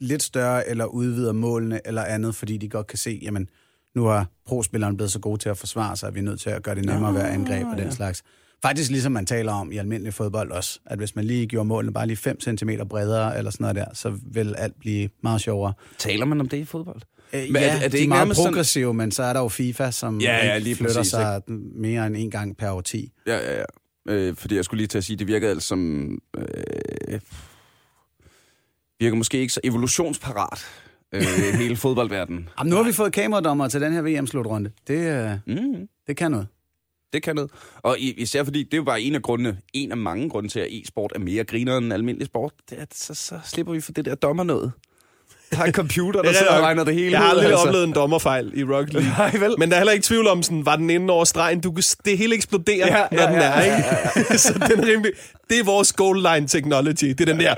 lidt 0.00 0.22
større, 0.22 0.68
eller 0.68 0.84
udvider 0.84 1.32
målene, 1.32 1.80
eller 1.84 2.04
andet, 2.04 2.34
fordi 2.34 2.56
de 2.56 2.68
godt 2.68 2.86
kan 2.86 2.98
se, 2.98 3.18
jamen, 3.22 3.48
nu 3.94 4.04
har 4.04 4.26
pro-spilleren 4.46 4.96
blevet 4.96 5.12
så 5.12 5.18
god 5.18 5.38
til 5.38 5.48
at 5.48 5.58
forsvare 5.58 5.96
sig, 5.96 6.06
at 6.06 6.14
vi 6.14 6.18
er 6.20 6.24
nødt 6.24 6.40
til 6.40 6.50
at 6.50 6.62
gøre 6.62 6.74
det 6.74 6.84
nemmere 6.84 7.08
at 7.08 7.14
være 7.14 7.30
angreb 7.30 7.66
og 7.66 7.76
den 7.78 7.92
slags. 7.92 8.22
Faktisk 8.62 8.90
ligesom 8.90 9.12
man 9.12 9.26
taler 9.26 9.52
om 9.52 9.72
i 9.72 9.76
almindelig 9.76 10.14
fodbold 10.14 10.50
også, 10.50 10.80
at 10.86 10.98
hvis 10.98 11.16
man 11.16 11.24
lige 11.24 11.46
gjorde 11.46 11.68
målene 11.68 11.92
bare 11.92 12.06
lige 12.06 12.16
5 12.16 12.40
cm 12.40 12.70
bredere, 12.88 13.38
eller 13.38 13.50
sådan 13.50 13.64
noget 13.64 13.76
der, 13.76 13.84
så 13.94 14.18
vil 14.32 14.54
alt 14.58 14.74
blive 14.80 15.08
meget 15.22 15.40
sjovere. 15.40 15.72
Taler 15.98 16.24
man 16.24 16.40
om 16.40 16.48
det 16.48 16.56
i 16.56 16.64
fodbold? 16.64 17.00
Øh, 17.32 17.40
Men 17.40 17.62
ja, 17.62 17.68
er 17.68 17.72
det- 17.72 17.78
er 17.78 17.82
det 17.82 17.92
de 17.92 17.96
er 17.96 18.00
ikke 18.00 18.08
meget 18.08 18.20
nærmest 18.20 18.38
sådan- 18.40 18.52
progressive, 18.52 18.94
men 18.94 19.10
så 19.10 19.22
er 19.22 19.32
der 19.32 19.40
jo 19.40 19.48
FIFA, 19.48 19.90
som 19.90 20.20
Ja, 20.20 20.46
ja, 20.46 20.54
ikke 20.54 20.64
lige 20.64 20.76
flytter 20.76 20.94
præcis, 20.94 21.10
sig 21.10 21.42
mere 21.74 22.06
end 22.06 22.16
en 22.16 22.30
gang 22.30 22.56
per 22.56 22.70
årti. 22.70 23.12
Ja, 23.26 23.36
ja, 23.36 23.58
ja. 23.58 23.64
Øh, 24.08 24.36
fordi 24.36 24.56
jeg 24.56 24.64
skulle 24.64 24.78
lige 24.78 24.86
til 24.88 24.98
at 24.98 25.04
sige, 25.04 25.16
det 25.16 25.26
virker 25.26 25.50
altså 25.50 25.68
som... 25.68 26.10
Øh, 26.38 27.20
virker 29.00 29.16
måske 29.16 29.38
ikke 29.38 29.52
så 29.52 29.60
evolutionsparat, 29.64 30.66
øh, 31.12 31.22
hele 31.60 31.76
fodboldverdenen. 31.76 32.48
Jamen, 32.58 32.70
nu 32.70 32.76
har 32.76 32.82
vi 32.82 32.92
fået 32.92 33.12
kameradommer 33.12 33.68
til 33.68 33.80
den 33.80 33.92
her 33.92 34.02
VM-slutrunde. 34.02 34.70
Det, 34.88 34.98
øh, 35.22 35.30
Mm. 35.56 35.88
det 36.06 36.16
kan 36.16 36.30
noget. 36.30 36.46
Det 37.12 37.22
kan 37.22 37.34
noget. 37.36 37.50
Og 37.82 37.96
især 38.00 38.44
fordi, 38.44 38.62
det 38.62 38.74
er 38.74 38.76
jo 38.76 38.84
bare 38.84 39.00
en 39.00 39.14
af 39.14 39.22
grundene, 39.22 39.58
en 39.72 39.90
af 39.90 39.96
mange 39.96 40.28
grunde 40.30 40.48
til, 40.48 40.60
at 40.60 40.66
e-sport 40.70 41.12
er 41.14 41.18
mere 41.18 41.44
griner 41.44 41.76
end 41.78 41.92
almindelig 41.92 42.26
sport. 42.26 42.52
Det 42.70 42.78
er, 42.78 42.82
at 42.82 42.94
så, 42.94 43.14
så 43.14 43.38
slipper 43.44 43.72
vi 43.72 43.80
for 43.80 43.92
det 43.92 44.04
der 44.04 44.14
dommer 44.14 44.44
noget. 44.44 44.72
Der 45.50 45.58
er 45.58 45.64
en 45.64 45.72
computer, 45.72 46.22
der 46.22 46.28
er 46.30 46.34
sidder 46.34 46.52
og 46.56 46.62
regner 46.62 46.84
det 46.84 46.94
hele 46.94 47.10
Jeg 47.10 47.20
har 47.20 47.28
aldrig 47.28 47.46
altså. 47.46 47.66
oplevet 47.66 47.84
en 47.84 47.92
dommerfejl 47.92 48.52
i 48.54 48.64
Rocket 48.64 48.92
League. 48.94 49.10
Nej, 49.18 49.32
vel? 49.40 49.54
Men 49.58 49.68
der 49.70 49.74
er 49.76 49.80
heller 49.80 49.92
ikke 49.92 50.04
tvivl 50.04 50.26
om, 50.26 50.42
sådan, 50.42 50.66
var 50.66 50.76
den 50.76 50.90
inde 50.90 51.12
over 51.12 51.24
stregen. 51.24 51.60
Du 51.60 51.72
kan, 51.72 51.82
det 52.04 52.18
hele 52.18 52.34
eksploderer, 52.34 52.86
Ja, 52.86 52.98
ja, 52.98 53.06
ja, 53.12 53.16
når 53.26 53.26
den 53.32 53.40
ja, 53.42 53.48
er, 53.48 53.62
ikke? 54.16 54.38
Så 54.38 54.52
den 54.52 54.80
er 54.80 54.86
rimelig... 54.86 55.12
Det 55.50 55.58
er 55.58 55.64
vores 55.64 55.92
goal 55.92 56.16
line 56.22 56.48
technology. 56.48 57.04
Det 57.08 57.20
er 57.20 57.24
den 57.24 57.40
der... 57.40 57.54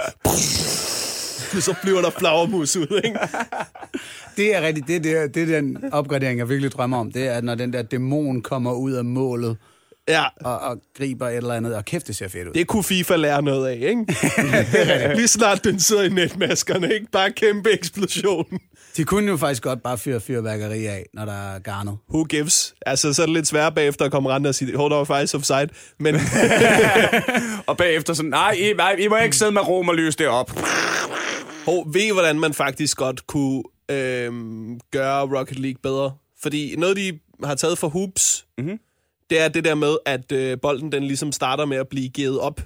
Så 1.60 1.74
flyver 1.82 2.00
der 2.00 2.10
flagermus 2.10 2.76
ud, 2.76 3.00
ikke? 3.04 3.18
Det 4.36 4.56
er 4.56 4.62
rigtigt. 4.62 4.86
Det 4.86 4.96
er, 4.96 5.00
det, 5.00 5.16
er, 5.16 5.26
det 5.26 5.42
er 5.42 5.46
den 5.60 5.78
opgradering, 5.92 6.38
jeg 6.38 6.48
virkelig 6.48 6.72
drømmer 6.72 6.98
om. 6.98 7.12
Det 7.12 7.26
er, 7.28 7.32
at 7.32 7.44
når 7.44 7.54
den 7.54 7.72
der 7.72 7.82
dæmon 7.82 8.42
kommer 8.42 8.72
ud 8.72 8.92
af 8.92 9.04
målet 9.04 9.56
Ja, 10.08 10.24
og, 10.40 10.58
og 10.58 10.76
griber 10.96 11.28
et 11.28 11.36
eller 11.36 11.54
andet. 11.54 11.74
Og 11.74 11.84
kæft, 11.84 12.06
det 12.06 12.16
ser 12.16 12.28
fedt 12.28 12.48
ud. 12.48 12.52
det 12.52 12.66
kunne 12.66 12.84
FIFA 12.84 13.16
lære 13.16 13.42
noget 13.42 13.68
af, 13.68 13.74
ikke? 13.74 14.06
Lige 15.16 15.28
snart 15.28 15.64
den 15.64 15.80
sidder 15.80 16.02
i 16.02 16.08
netmaskerne, 16.08 16.94
ikke? 16.94 17.06
Bare 17.12 17.30
kæmpe 17.30 17.70
eksplosion. 17.72 18.46
De 18.96 19.04
kunne 19.04 19.30
jo 19.30 19.36
faktisk 19.36 19.62
godt 19.62 19.82
bare 19.82 19.98
fyre 19.98 20.20
fyrværkeri 20.20 20.86
af, 20.86 21.06
når 21.14 21.24
der 21.24 21.54
er 21.54 21.58
garnet. 21.58 21.96
Who 22.10 22.24
gives? 22.24 22.74
Altså, 22.86 23.12
så 23.12 23.22
er 23.22 23.26
det 23.26 23.34
lidt 23.34 23.46
svært 23.46 23.74
bagefter 23.74 24.04
at 24.04 24.10
komme 24.10 24.28
rende 24.30 24.48
og 24.48 24.54
sige, 24.54 24.76
hold 24.76 24.90
der 24.90 24.96
var 24.96 25.04
faktisk 25.04 25.34
offside. 25.34 25.68
Men 25.98 26.14
Og 27.66 27.76
bagefter 27.76 28.14
sådan, 28.14 28.30
nej, 28.30 28.50
I, 28.50 28.72
nej, 28.76 28.96
I 28.98 29.08
må 29.08 29.16
ikke 29.16 29.36
sidde 29.36 29.52
med 29.52 29.68
rom 29.68 29.88
og 29.88 29.94
løse 29.94 30.18
det 30.18 30.28
op. 30.28 30.50
hov, 31.68 31.94
ved 31.94 32.02
I, 32.02 32.10
hvordan 32.12 32.40
man 32.40 32.54
faktisk 32.54 32.96
godt 32.96 33.26
kunne 33.26 33.62
øhm, 33.90 34.80
gøre 34.90 35.38
Rocket 35.38 35.58
League 35.58 35.78
bedre? 35.82 36.12
Fordi 36.42 36.76
noget, 36.76 36.96
de 36.96 37.18
har 37.44 37.54
taget 37.54 37.78
for 37.78 37.88
hoops, 37.88 38.46
mm-hmm. 38.58 38.78
det 39.30 39.40
er 39.40 39.48
det 39.48 39.64
der 39.64 39.74
med, 39.74 39.96
at 40.06 40.32
øh, 40.32 40.60
bolden 40.62 40.92
den 40.92 41.04
ligesom 41.04 41.32
starter 41.32 41.64
med 41.64 41.76
at 41.76 41.88
blive 41.88 42.08
givet 42.08 42.40
op. 42.40 42.60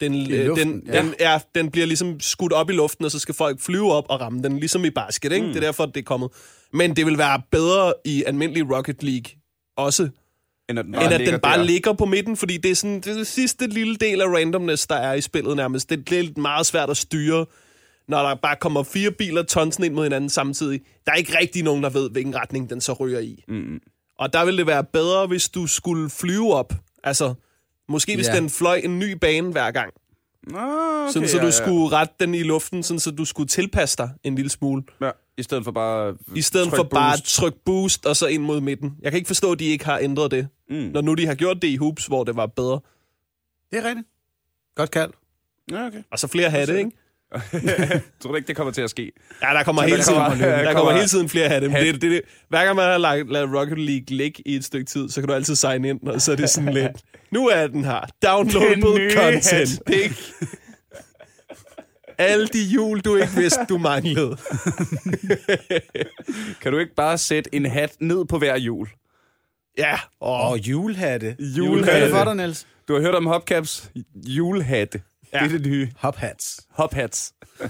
Den, 0.00 0.32
øh, 0.32 0.46
luften, 0.46 0.72
den, 0.72 0.82
ja. 0.86 1.02
den, 1.02 1.14
ja, 1.20 1.38
den 1.54 1.70
bliver 1.70 1.86
ligesom 1.86 2.20
skudt 2.20 2.52
op 2.52 2.70
i 2.70 2.72
luften, 2.72 3.04
og 3.04 3.10
så 3.10 3.18
skal 3.18 3.34
folk 3.34 3.60
flyve 3.60 3.92
op 3.92 4.04
og 4.08 4.20
ramme 4.20 4.42
den, 4.42 4.58
ligesom 4.58 4.84
i 4.84 4.90
basket. 4.90 5.32
Ikke? 5.32 5.46
Mm. 5.46 5.52
Det 5.52 5.62
er 5.62 5.66
derfor, 5.66 5.86
det 5.86 5.96
er 5.96 6.04
kommet. 6.04 6.30
Men 6.72 6.96
det 6.96 7.06
vil 7.06 7.18
være 7.18 7.42
bedre 7.50 7.92
i 8.04 8.24
almindelig 8.26 8.76
Rocket 8.76 9.02
League 9.02 9.30
også, 9.76 10.08
End 10.68 10.78
at 10.78 10.84
den 10.84 10.94
end 10.94 11.12
at 11.12 11.20
den 11.20 11.40
bare 11.40 11.58
der. 11.58 11.64
ligger 11.64 11.92
på 11.92 12.04
midten, 12.04 12.36
fordi 12.36 12.56
det 12.56 12.70
er 12.70 12.74
sådan 12.74 13.00
det 13.00 13.06
er 13.06 13.14
den 13.14 13.24
sidste 13.24 13.66
lille 13.66 13.96
del 13.96 14.20
af 14.20 14.26
randomness, 14.26 14.86
der 14.86 14.94
er 14.94 15.14
i 15.14 15.20
spillet 15.20 15.56
nærmest. 15.56 15.90
Det 15.90 16.12
er 16.12 16.22
lidt 16.22 16.38
meget 16.38 16.66
svært 16.66 16.90
at 16.90 16.96
styre, 16.96 17.46
når 18.08 18.28
der 18.28 18.34
bare 18.34 18.56
kommer 18.60 18.82
fire 18.82 19.10
biler 19.10 19.42
tonsen 19.42 19.84
ind 19.84 19.94
mod 19.94 20.02
hinanden 20.04 20.30
samtidig. 20.30 20.80
Der 21.06 21.12
er 21.12 21.16
ikke 21.16 21.38
rigtig 21.38 21.62
nogen, 21.62 21.82
der 21.82 21.90
ved, 21.90 22.10
hvilken 22.10 22.36
retning 22.36 22.70
den 22.70 22.80
så 22.80 22.92
ryger 22.92 23.20
i. 23.20 23.44
Mm. 23.48 23.80
Og 24.18 24.32
der 24.32 24.44
ville 24.44 24.58
det 24.58 24.66
være 24.66 24.84
bedre, 24.84 25.26
hvis 25.26 25.48
du 25.48 25.66
skulle 25.66 26.10
flyve 26.10 26.54
op. 26.54 26.72
Altså, 27.04 27.34
måske 27.88 28.14
hvis 28.16 28.28
Ja. 28.28 28.36
den 28.36 28.50
fløj 28.50 28.80
en 28.84 28.98
ny 28.98 29.12
bane 29.12 29.52
hver 29.52 29.70
gang. 29.70 29.92
Nå, 30.50 30.58
okay, 30.58 31.12
Sådan, 31.12 31.28
så 31.28 31.36
ja, 31.36 31.40
du 31.42 31.46
ja. 31.46 31.50
skulle 31.50 31.96
rette 31.96 32.14
den 32.20 32.34
i 32.34 32.42
luften, 32.42 32.82
sådan, 32.82 33.00
så 33.00 33.10
du 33.10 33.24
skulle 33.24 33.48
tilpasse 33.48 33.96
dig 33.96 34.10
en 34.24 34.34
lille 34.34 34.50
smule. 34.50 34.82
Ja, 35.00 35.10
i 35.38 35.42
stedet 35.42 35.64
for 35.64 35.70
bare... 35.72 36.16
I 36.36 36.42
stedet 36.42 36.68
tryk 36.68 36.76
for 36.76 36.82
bare 36.82 37.12
at 37.14 37.20
boost. 37.40 37.64
boost 37.64 38.06
og 38.06 38.16
så 38.16 38.26
ind 38.26 38.42
mod 38.42 38.60
midten. 38.60 38.96
Jeg 39.02 39.12
kan 39.12 39.16
ikke 39.18 39.26
forstå, 39.26 39.52
at 39.52 39.58
de 39.58 39.64
ikke 39.64 39.84
har 39.84 39.98
ændret 39.98 40.30
det. 40.30 40.48
Mm. 40.70 40.76
Når 40.76 41.00
nu 41.00 41.14
de 41.14 41.26
har 41.26 41.34
gjort 41.34 41.62
det 41.62 41.68
i 41.68 41.76
hoops, 41.76 42.06
hvor 42.06 42.24
det 42.24 42.36
var 42.36 42.46
bedre. 42.46 42.80
Det 43.72 43.78
er 43.78 43.84
rigtigt. 43.88 44.08
Godt 44.74 44.90
kaldt. 44.90 45.14
Ja, 45.70 45.86
okay. 45.86 46.02
Og 46.10 46.18
så 46.18 46.26
flere 46.26 46.50
hatte, 46.50 46.78
ikke? 46.78 46.90
Tror 48.22 48.30
du 48.30 48.34
ikke, 48.36 48.48
det 48.48 48.56
kommer 48.56 48.72
til 48.72 48.82
at 48.82 48.90
ske? 48.90 49.12
Ja, 49.42 49.48
der 49.48 49.62
kommer, 49.62 49.82
Så 49.82 49.86
hele 49.88 49.98
der 49.98 50.04
tiden, 50.04 50.18
kommer- 50.20 50.36
der 50.46 50.56
der 50.56 50.64
kommer, 50.64 50.74
kommer- 50.80 50.92
hele 50.92 51.08
tiden 51.08 51.28
flere 51.28 51.48
hatte. 51.48 51.68
Men 51.68 51.76
det, 51.76 51.94
det, 51.94 52.02
det, 52.10 52.20
hver 52.48 52.64
gang 52.64 52.76
man 52.76 52.84
har 52.84 52.98
lagt, 52.98 53.32
lavet 53.32 53.54
Rocket 53.60 53.78
League 53.78 54.04
ligge 54.16 54.42
i 54.48 54.54
et 54.56 54.64
stykke 54.64 54.86
tid, 54.86 55.08
så 55.08 55.20
kan 55.20 55.28
du 55.28 55.34
altid 55.34 55.54
sign 55.56 55.84
ind, 55.84 56.00
og 56.08 56.20
så 56.22 56.32
er 56.32 56.36
det 56.36 56.50
sådan 56.50 56.72
lidt, 56.82 56.92
nu 57.30 57.48
er 57.48 57.66
den 57.66 57.84
her. 57.84 58.00
Downloadable 58.26 58.88
Den 58.90 58.98
nye 58.98 59.10
content. 59.10 59.80
er 59.86 59.92
ikke... 60.02 60.16
Alle 62.18 62.46
de 62.46 62.62
jul, 62.64 63.00
du 63.00 63.16
ikke 63.16 63.32
vidste, 63.36 63.60
du 63.68 63.78
manglede. 63.78 64.36
Kan 66.62 66.72
du 66.72 66.78
ikke 66.78 66.94
bare 66.94 67.18
sætte 67.18 67.54
en 67.54 67.66
hat 67.66 67.92
ned 68.00 68.24
på 68.24 68.38
hver 68.38 68.56
hjul? 68.56 68.88
Ja, 69.78 69.98
og 70.20 70.40
Og 70.40 70.58
julehatte. 70.58 71.36
Julehatte. 71.40 71.84
Hvad 71.90 72.00
er 72.00 72.04
det 72.04 72.14
for 72.16 72.24
dig, 72.24 72.36
Niels? 72.36 72.66
Du 72.88 72.94
har 72.94 73.00
hørt 73.00 73.14
om 73.14 73.26
hopcaps? 73.26 73.90
Julehatte. 74.26 75.00
Ja. 75.34 75.38
Det 75.44 75.52
er 75.54 75.58
det 75.58 75.66
nye. 75.66 75.90
Hophats. 75.96 76.60
Hophats. 76.70 77.34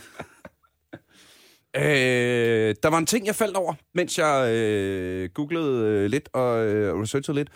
øh, 1.76 2.74
der 2.82 2.88
var 2.88 2.98
en 2.98 3.06
ting, 3.06 3.26
jeg 3.26 3.34
faldt 3.34 3.56
over, 3.56 3.74
mens 3.94 4.18
jeg 4.18 4.50
øh, 4.54 5.28
googlede 5.34 5.88
øh, 5.88 6.06
lidt 6.10 6.28
og 6.32 6.66
øh, 6.66 7.00
researchede 7.02 7.36
lidt, 7.38 7.48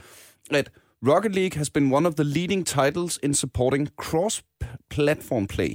at 0.50 0.70
Rocket 1.09 1.34
League 1.34 1.59
has 1.59 1.70
been 1.70 1.92
one 1.92 2.09
of 2.09 2.14
the 2.14 2.24
leading 2.24 2.66
titles 2.66 3.18
in 3.22 3.34
supporting 3.34 3.88
cross-platform 4.02 5.46
play 5.46 5.74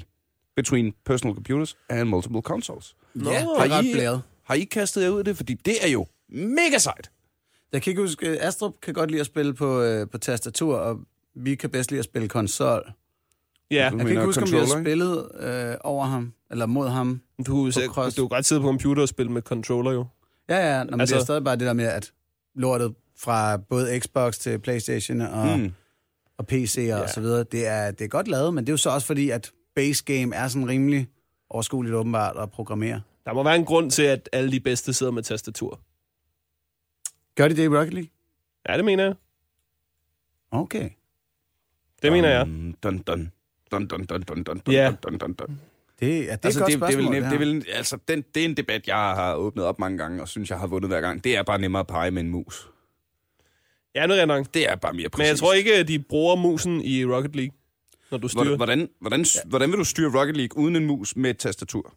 between 0.55 0.93
personal 1.05 1.35
computers 1.35 1.77
and 1.89 2.09
multiple 2.09 2.41
consoles. 2.41 2.95
Ja, 3.15 3.21
det 3.21 3.29
Har 3.69 3.77
er 3.77 3.81
I- 3.81 3.93
blæret. 3.93 4.21
Har 4.43 4.55
I 4.55 4.63
kastet 4.63 5.01
jer 5.03 5.09
ud 5.09 5.19
af 5.19 5.25
det? 5.25 5.37
Fordi 5.37 5.53
det 5.53 5.73
er 5.85 5.89
jo 5.89 6.05
mega 6.29 6.77
sejt. 6.77 7.11
Jeg 7.71 7.81
kan 7.81 7.91
ikke 7.91 8.01
huske, 8.01 8.27
Astrup 8.41 8.73
kan 8.81 8.93
godt 8.93 9.11
lide 9.11 9.19
at 9.19 9.25
spille 9.25 9.53
på, 9.53 9.81
øh, 9.81 10.09
på 10.09 10.17
tastatur, 10.17 10.75
og 10.77 10.99
vi 11.35 11.55
kan 11.55 11.69
bedst 11.69 11.91
lide 11.91 11.99
at 11.99 12.05
spille 12.05 12.27
konsol. 12.29 12.91
Ja, 13.73 13.89
Du 13.89 13.97
Jeg 13.97 14.05
kan 14.05 14.07
ikke 14.09 14.23
huske, 14.25 14.41
om 14.43 14.51
vi 14.51 14.57
har 14.57 14.81
spillet 14.83 15.31
øh, 15.39 15.75
over 15.83 16.05
ham, 16.05 16.33
eller 16.51 16.65
mod 16.65 16.87
ham. 16.89 17.21
du, 17.47 17.65
du, 17.65 17.71
cross. 17.89 18.15
du 18.15 18.21
kan 18.27 18.29
godt 18.29 18.45
sidde 18.45 18.61
på 18.61 18.67
computer 18.67 19.01
og 19.01 19.07
spille 19.09 19.31
med 19.31 19.41
controller, 19.41 19.91
jo. 19.91 20.05
Ja, 20.49 20.77
ja, 20.77 20.83
Nå, 20.83 20.91
men 20.91 21.01
altså, 21.01 21.01
Altså- 21.01 21.15
det 21.15 21.19
er 21.21 21.25
stadig 21.25 21.43
bare 21.43 21.55
det 21.55 21.67
der 21.67 21.73
med, 21.73 21.85
at 21.85 22.13
lortet 22.55 22.95
fra 23.19 23.57
både 23.57 23.99
Xbox 23.99 24.37
til 24.37 24.59
Playstation 24.59 25.21
og, 25.21 25.59
Mm. 25.59 25.71
og 26.37 26.47
PC 26.47 26.89
og 26.93 27.09
så 27.09 27.21
videre, 27.21 27.43
det 27.43 27.67
er, 27.67 27.91
det 27.91 28.05
er 28.05 28.09
godt 28.09 28.27
lavet, 28.27 28.53
men 28.53 28.63
det 28.63 28.69
er 28.69 28.73
jo 28.73 28.77
så 28.77 28.89
også 28.89 29.07
fordi, 29.07 29.29
at 29.29 29.51
base 29.75 30.03
game 30.03 30.35
er 30.35 30.47
sådan 30.47 30.67
rimelig 30.67 31.07
overskueligt 31.49 31.95
åbenbart 31.95 32.37
at 32.37 32.51
programmere. 32.51 33.01
Der 33.25 33.33
må 33.33 33.43
være 33.43 33.55
en 33.55 33.65
grund 33.65 33.91
til, 33.91 34.03
at 34.03 34.29
alle 34.31 34.51
de 34.51 34.59
bedste 34.59 34.93
sidder 34.93 35.11
med 35.11 35.23
tastatur. 35.23 35.79
Gør 37.35 37.47
de 37.47 37.55
det 37.55 37.63
i 37.63 37.67
Rocket 37.67 37.93
League? 37.93 38.09
Ja, 38.69 38.77
det 38.77 38.85
mener 38.85 39.03
jeg. 39.03 39.13
Okay. 40.51 40.89
Det 42.01 42.11
mener 42.11 42.29
jeg. 42.29 42.45
Dun, 42.83 42.97
dun, 43.07 43.31
dun. 43.73 43.87
Dun, 43.87 44.05
dun, 44.05 44.21
dun, 44.21 44.43
dun, 44.43 44.57
dun, 44.59 44.73
Ja. 44.73 44.93
dun, 45.03 45.17
dun, 45.17 45.33
dun. 45.33 45.59
Det, 45.99 46.07
ja, 46.07 46.13
det 46.15 46.27
er 46.27 46.37
altså, 46.43 46.59
et 46.59 46.63
godt 46.63 46.71
det, 46.71 46.79
det, 46.79 46.83
er 46.83 46.91
spørgsmål, 46.91 47.15
vel, 47.15 47.23
det, 47.23 47.33
er 47.33 47.37
vel, 47.37 47.65
altså, 47.73 47.97
den, 48.07 48.23
det 48.35 48.41
er 48.41 48.45
en 48.45 48.57
debat, 48.57 48.87
jeg 48.87 48.95
har 48.95 49.35
åbnet 49.35 49.65
op 49.65 49.79
mange 49.79 49.97
gange, 49.97 50.21
og 50.21 50.27
synes, 50.27 50.49
jeg 50.49 50.59
har 50.59 50.67
vundet 50.67 50.89
hver 50.89 51.01
gang. 51.01 51.23
Det 51.23 51.37
er 51.37 51.43
bare 51.43 51.59
nemmere 51.59 51.79
at 51.79 51.87
pege 51.87 52.11
med 52.11 52.21
en 52.21 52.29
mus. 52.29 52.67
Ja, 53.95 54.07
nu 54.07 54.13
er 54.13 54.17
det 54.17 54.27
nok. 54.27 54.53
Det 54.53 54.69
er 54.69 54.75
bare 54.75 54.93
mere 54.93 55.09
præcis. 55.09 55.19
Men 55.19 55.27
jeg 55.27 55.37
tror 55.37 55.53
ikke, 55.53 55.75
at 55.75 55.87
de 55.87 55.99
bruger 55.99 56.35
musen 56.35 56.81
i 56.81 57.05
Rocket 57.05 57.35
League, 57.35 57.55
når 58.11 58.17
du 58.17 58.27
styrer. 58.27 58.55
Hvordan, 58.55 58.57
hvordan, 58.57 58.89
hvordan, 58.99 59.25
hvordan 59.45 59.69
vil 59.71 59.79
du 59.79 59.83
styre 59.83 60.19
Rocket 60.19 60.37
League 60.37 60.63
uden 60.63 60.75
en 60.75 60.85
mus 60.85 61.15
med 61.15 61.29
et 61.29 61.37
tastatur? 61.37 61.93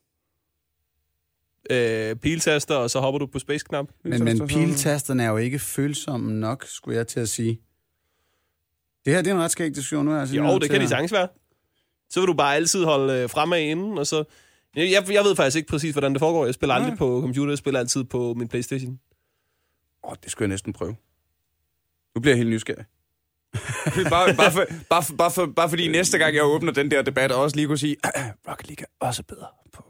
Øh, 1.71 2.17
piltaster, 2.17 2.75
og 2.75 2.91
så 2.91 3.01
hopper 3.01 3.19
du 3.19 3.27
på 3.27 3.39
space-knap. 3.39 3.87
Men, 4.05 4.25
men 4.25 4.47
piltasterne 4.47 5.25
er 5.25 5.29
jo 5.29 5.37
ikke 5.37 5.59
følsomme 5.59 6.33
nok, 6.41 6.65
skulle 6.69 6.97
jeg 6.97 7.07
til 7.07 7.21
at 7.21 7.29
sige. 7.29 7.61
Det 9.05 9.15
her 9.15 9.23
det 9.23 9.31
er 9.31 9.35
en 9.35 9.41
ret 9.41 9.51
skæg 9.51 9.69
diskussion 9.69 10.05
nu. 10.05 10.13
er 10.13 10.17
Jeg 10.19 10.35
Jo, 10.35 10.59
det 10.59 10.71
kan 10.71 10.81
de 10.81 10.89
sagtens 10.89 11.13
være. 11.13 11.29
Så 12.11 12.21
vil 12.21 12.27
du 12.27 12.33
bare 12.35 12.55
altid 12.55 12.85
holde 12.85 13.13
øh, 13.13 13.31
fremad 13.31 13.61
inden, 13.61 13.99
og 13.99 14.07
så... 14.07 14.25
Jeg, 14.77 15.05
jeg, 15.13 15.25
ved 15.25 15.37
faktisk 15.37 15.57
ikke 15.57 15.69
præcis, 15.69 15.93
hvordan 15.93 16.13
det 16.13 16.21
foregår. 16.21 16.45
Jeg 16.45 16.55
spiller 16.55 16.75
aldrig 16.75 16.91
Nej. 16.91 16.99
på 16.99 17.21
computer, 17.21 17.51
jeg 17.53 17.59
spiller 17.59 17.81
altid 17.81 18.05
på 18.05 18.35
min 18.35 18.49
Playstation. 18.49 19.01
Åh, 20.05 20.11
oh, 20.11 20.17
det 20.23 20.31
skulle 20.31 20.47
jeg 20.47 20.49
næsten 20.49 20.73
prøve. 20.73 20.97
Nu 22.15 22.21
bliver 22.21 22.33
jeg 22.35 22.39
helt 22.39 22.51
nysgerrig. 22.51 22.85
bare, 24.11 24.35
bare, 24.35 24.53
for, 24.53 24.65
bare, 24.91 25.03
for, 25.03 25.15
bare, 25.17 25.31
for, 25.31 25.47
bare 25.47 25.69
fordi 25.69 25.89
næste 25.89 26.19
gang, 26.19 26.35
jeg 26.35 26.45
åbner 26.45 26.73
den 26.73 26.91
der 26.91 27.03
debat, 27.03 27.33
og 27.33 27.43
også 27.43 27.57
lige 27.57 27.67
kunne 27.67 27.79
sige, 27.79 27.97
"Ah, 28.05 28.25
Rocket 28.49 28.67
League 28.69 28.85
er 29.01 29.07
også 29.07 29.23
bedre 29.23 29.47
på 29.73 29.85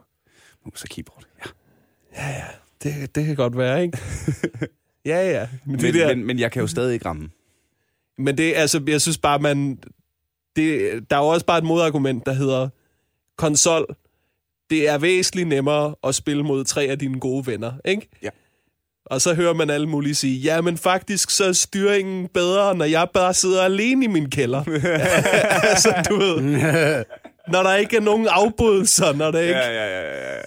mus 0.66 0.82
og 0.82 0.88
keyboard. 0.88 1.24
Ja. 2.16 2.44
Det, 2.82 3.14
det 3.14 3.26
kan 3.26 3.36
godt 3.36 3.56
være, 3.58 3.82
ikke? 3.82 3.98
ja, 5.10 5.30
ja. 5.30 5.48
Men, 5.64 5.72
Men, 5.72 5.80
det 5.80 5.94
der, 5.94 6.14
men, 6.14 6.26
men 6.26 6.38
jeg 6.38 6.52
kan 6.52 6.60
jo 6.60 6.66
stadig 6.66 6.94
ikke 6.94 7.06
ramme. 7.06 7.30
Men 8.18 8.38
det, 8.38 8.54
altså, 8.56 8.82
jeg 8.86 9.00
synes 9.00 9.18
bare, 9.18 9.38
man... 9.38 9.78
Det, 10.56 10.90
der 11.10 11.16
er 11.16 11.20
jo 11.20 11.28
også 11.28 11.46
bare 11.46 11.58
et 11.58 11.64
modargument, 11.64 12.26
der 12.26 12.32
hedder, 12.32 12.68
konsol, 13.36 13.86
det 14.70 14.88
er 14.88 14.98
væsentligt 14.98 15.48
nemmere 15.48 15.94
at 16.04 16.14
spille 16.14 16.42
mod 16.42 16.64
tre 16.64 16.82
af 16.82 16.98
dine 16.98 17.20
gode 17.20 17.46
venner, 17.46 17.72
ikke? 17.84 18.08
Ja. 18.22 18.28
Og 19.06 19.20
så 19.20 19.34
hører 19.34 19.54
man 19.54 19.70
alle 19.70 19.86
mulige 19.88 20.14
sige, 20.14 20.38
ja, 20.38 20.60
men 20.60 20.78
faktisk 20.78 21.30
så 21.30 21.44
er 21.44 21.52
styringen 21.52 22.28
bedre, 22.28 22.74
når 22.74 22.84
jeg 22.84 23.08
bare 23.14 23.34
sidder 23.34 23.62
alene 23.62 24.04
i 24.04 24.08
min 24.08 24.30
kælder. 24.30 24.62
altså, 25.70 25.94
du 26.10 26.16
ved, 26.16 26.40
når 27.52 27.62
der 27.62 27.74
ikke 27.74 27.96
er 27.96 28.00
nogen 28.00 28.28
afbrydelser, 28.30 29.12
når 29.12 29.30
der 29.30 29.40
ikke... 29.40 29.54
Ja, 29.54 29.70
ja, 29.70 30.00
ja, 30.00 30.36
ja. 30.36 30.42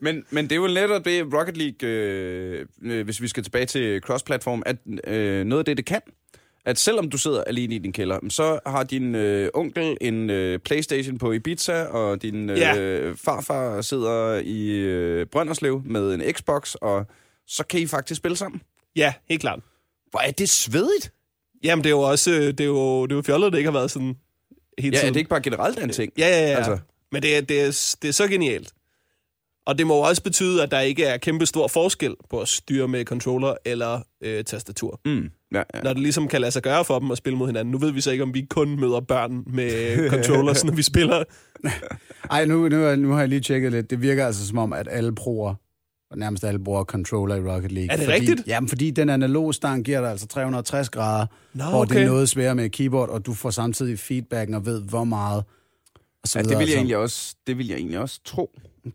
men, 0.00 0.24
men 0.30 0.44
det 0.44 0.52
er 0.52 0.56
jo 0.56 0.66
netop 0.66 1.04
det, 1.04 1.34
Rocket 1.34 1.56
League, 1.56 1.88
øh, 1.88 2.66
øh, 2.82 3.04
hvis 3.04 3.22
vi 3.22 3.28
skal 3.28 3.42
tilbage 3.42 3.66
til 3.66 4.00
cross-platform, 4.00 4.62
at 4.66 4.76
øh, 5.06 5.44
noget 5.44 5.58
af 5.58 5.64
det, 5.64 5.76
det 5.76 5.86
kan, 5.86 6.00
at 6.66 6.78
selvom 6.78 7.10
du 7.10 7.18
sidder 7.18 7.44
alene 7.44 7.74
i 7.74 7.78
din 7.78 7.92
kælder, 7.92 8.18
så 8.28 8.58
har 8.66 8.82
din 8.84 9.14
øh, 9.14 9.50
onkel 9.54 9.96
en 10.00 10.30
øh, 10.30 10.58
Playstation 10.58 11.18
på 11.18 11.32
Ibiza, 11.32 11.82
og 11.84 12.22
din 12.22 12.50
øh, 12.50 12.58
Ja. 12.58 13.10
farfar 13.12 13.80
sidder 13.80 14.34
i 14.44 14.68
øh, 14.70 15.26
Brønderslev 15.26 15.82
med 15.86 16.14
en 16.14 16.22
Xbox, 16.34 16.74
og 16.74 17.06
så 17.46 17.64
kan 17.66 17.80
I 17.80 17.86
faktisk 17.86 18.18
spille 18.18 18.36
sammen. 18.36 18.62
Ja, 18.96 19.12
helt 19.28 19.40
klart. 19.40 19.60
Hvor 20.10 20.20
er 20.20 20.30
det 20.30 20.50
svedigt? 20.50 21.12
Jamen, 21.64 21.84
det 21.84 21.88
er 21.90 21.94
jo 21.94 22.00
også 22.00 22.30
øh, 22.30 22.46
det 22.46 22.60
er 22.60 22.64
jo, 22.64 23.06
det 23.06 23.12
er 23.12 23.16
jo 23.16 23.22
fjollet, 23.22 23.52
det 23.52 23.58
ikke 23.58 23.70
har 23.70 23.78
været 23.78 23.90
sådan 23.90 24.16
hele 24.78 24.94
Ja, 24.94 24.98
er 24.98 25.00
tiden. 25.02 25.14
det 25.14 25.20
ikke 25.20 25.30
bare 25.30 25.42
generelt 25.42 25.78
en 25.78 25.90
ting? 25.90 26.12
Ja, 26.18 26.28
ja, 26.28 26.40
ja. 26.50 26.56
Altså. 26.56 26.70
Altså. 26.70 26.84
Men 27.12 27.22
det 27.22 27.36
er, 27.36 27.40
det, 27.40 27.60
er, 27.60 27.96
det 28.02 28.08
er 28.08 28.12
så 28.12 28.28
genialt. 28.28 28.72
Og 29.66 29.78
det 29.78 29.86
må 29.86 29.94
jo 29.96 30.00
også 30.00 30.22
betyde, 30.22 30.62
at 30.62 30.70
der 30.70 30.80
ikke 30.80 31.04
er 31.04 31.16
kæmpe 31.16 31.46
stor 31.46 31.68
forskel 31.68 32.14
på 32.30 32.40
at 32.40 32.48
styre 32.48 32.88
med 32.88 33.04
controller 33.04 33.54
eller 33.64 34.00
øh, 34.20 34.44
tastatur. 34.44 35.00
Mm. 35.04 35.30
Ja, 35.54 35.62
ja. 35.74 35.80
Når 35.82 35.92
det 35.92 36.02
ligesom 36.02 36.28
kan 36.28 36.40
lade 36.40 36.52
sig 36.52 36.62
gøre 36.62 36.84
for 36.84 36.98
dem 36.98 37.10
at 37.10 37.18
spille 37.18 37.38
mod 37.38 37.46
hinanden. 37.46 37.72
Nu 37.72 37.78
ved 37.78 37.92
vi 37.92 38.00
så 38.00 38.10
ikke, 38.10 38.24
om 38.24 38.34
vi 38.34 38.46
kun 38.50 38.80
møder 38.80 39.00
børn 39.00 39.42
med 39.46 39.70
controllers, 40.14 40.64
når 40.64 40.72
vi 40.72 40.82
spiller. 40.82 41.24
Ej, 42.30 42.44
nu, 42.44 42.68
nu, 42.68 42.96
nu 42.96 43.12
har 43.12 43.20
jeg 43.20 43.28
lige 43.28 43.40
tjekket 43.40 43.72
lidt. 43.72 43.90
Det 43.90 44.02
virker 44.02 44.26
altså 44.26 44.46
som 44.46 44.58
om, 44.58 44.72
at 44.72 44.88
alle 44.90 45.14
bruger, 45.14 45.54
og 46.10 46.18
nærmest 46.18 46.44
alle 46.44 46.64
bruger 46.64 46.84
controller 46.84 47.34
i 47.34 47.40
Rocket 47.40 47.72
League. 47.72 47.90
Er 47.92 47.96
det 47.96 48.04
fordi, 48.04 48.18
rigtigt? 48.18 48.42
Jamen, 48.46 48.68
fordi 48.68 48.90
den 48.90 49.08
analoge 49.08 49.54
stang 49.54 49.84
giver 49.84 50.00
dig 50.00 50.10
altså 50.10 50.26
360 50.26 50.90
grader, 50.90 51.26
Nå, 51.54 51.64
hvor 51.64 51.84
det 51.84 52.02
er 52.02 52.06
noget 52.06 52.28
sværere 52.28 52.54
med 52.54 52.70
keyboard, 52.70 53.08
og 53.08 53.26
du 53.26 53.34
får 53.34 53.50
samtidig 53.50 53.98
feedbacken 53.98 54.54
og 54.54 54.66
ved, 54.66 54.82
hvor 54.82 55.04
meget. 55.04 55.44
Og 56.24 56.28
så 56.28 56.38
Ja, 56.38 56.42
det 56.42 56.48
vil 56.50 56.54
jeg 56.56 56.60
Altså, 56.62 56.76
egentlig 56.76 56.96
også, 56.96 57.34
det 57.46 57.58
vil 57.58 57.66
jeg 57.68 57.76
egentlig 57.76 57.98
også 57.98 58.20
tro. 58.24 58.50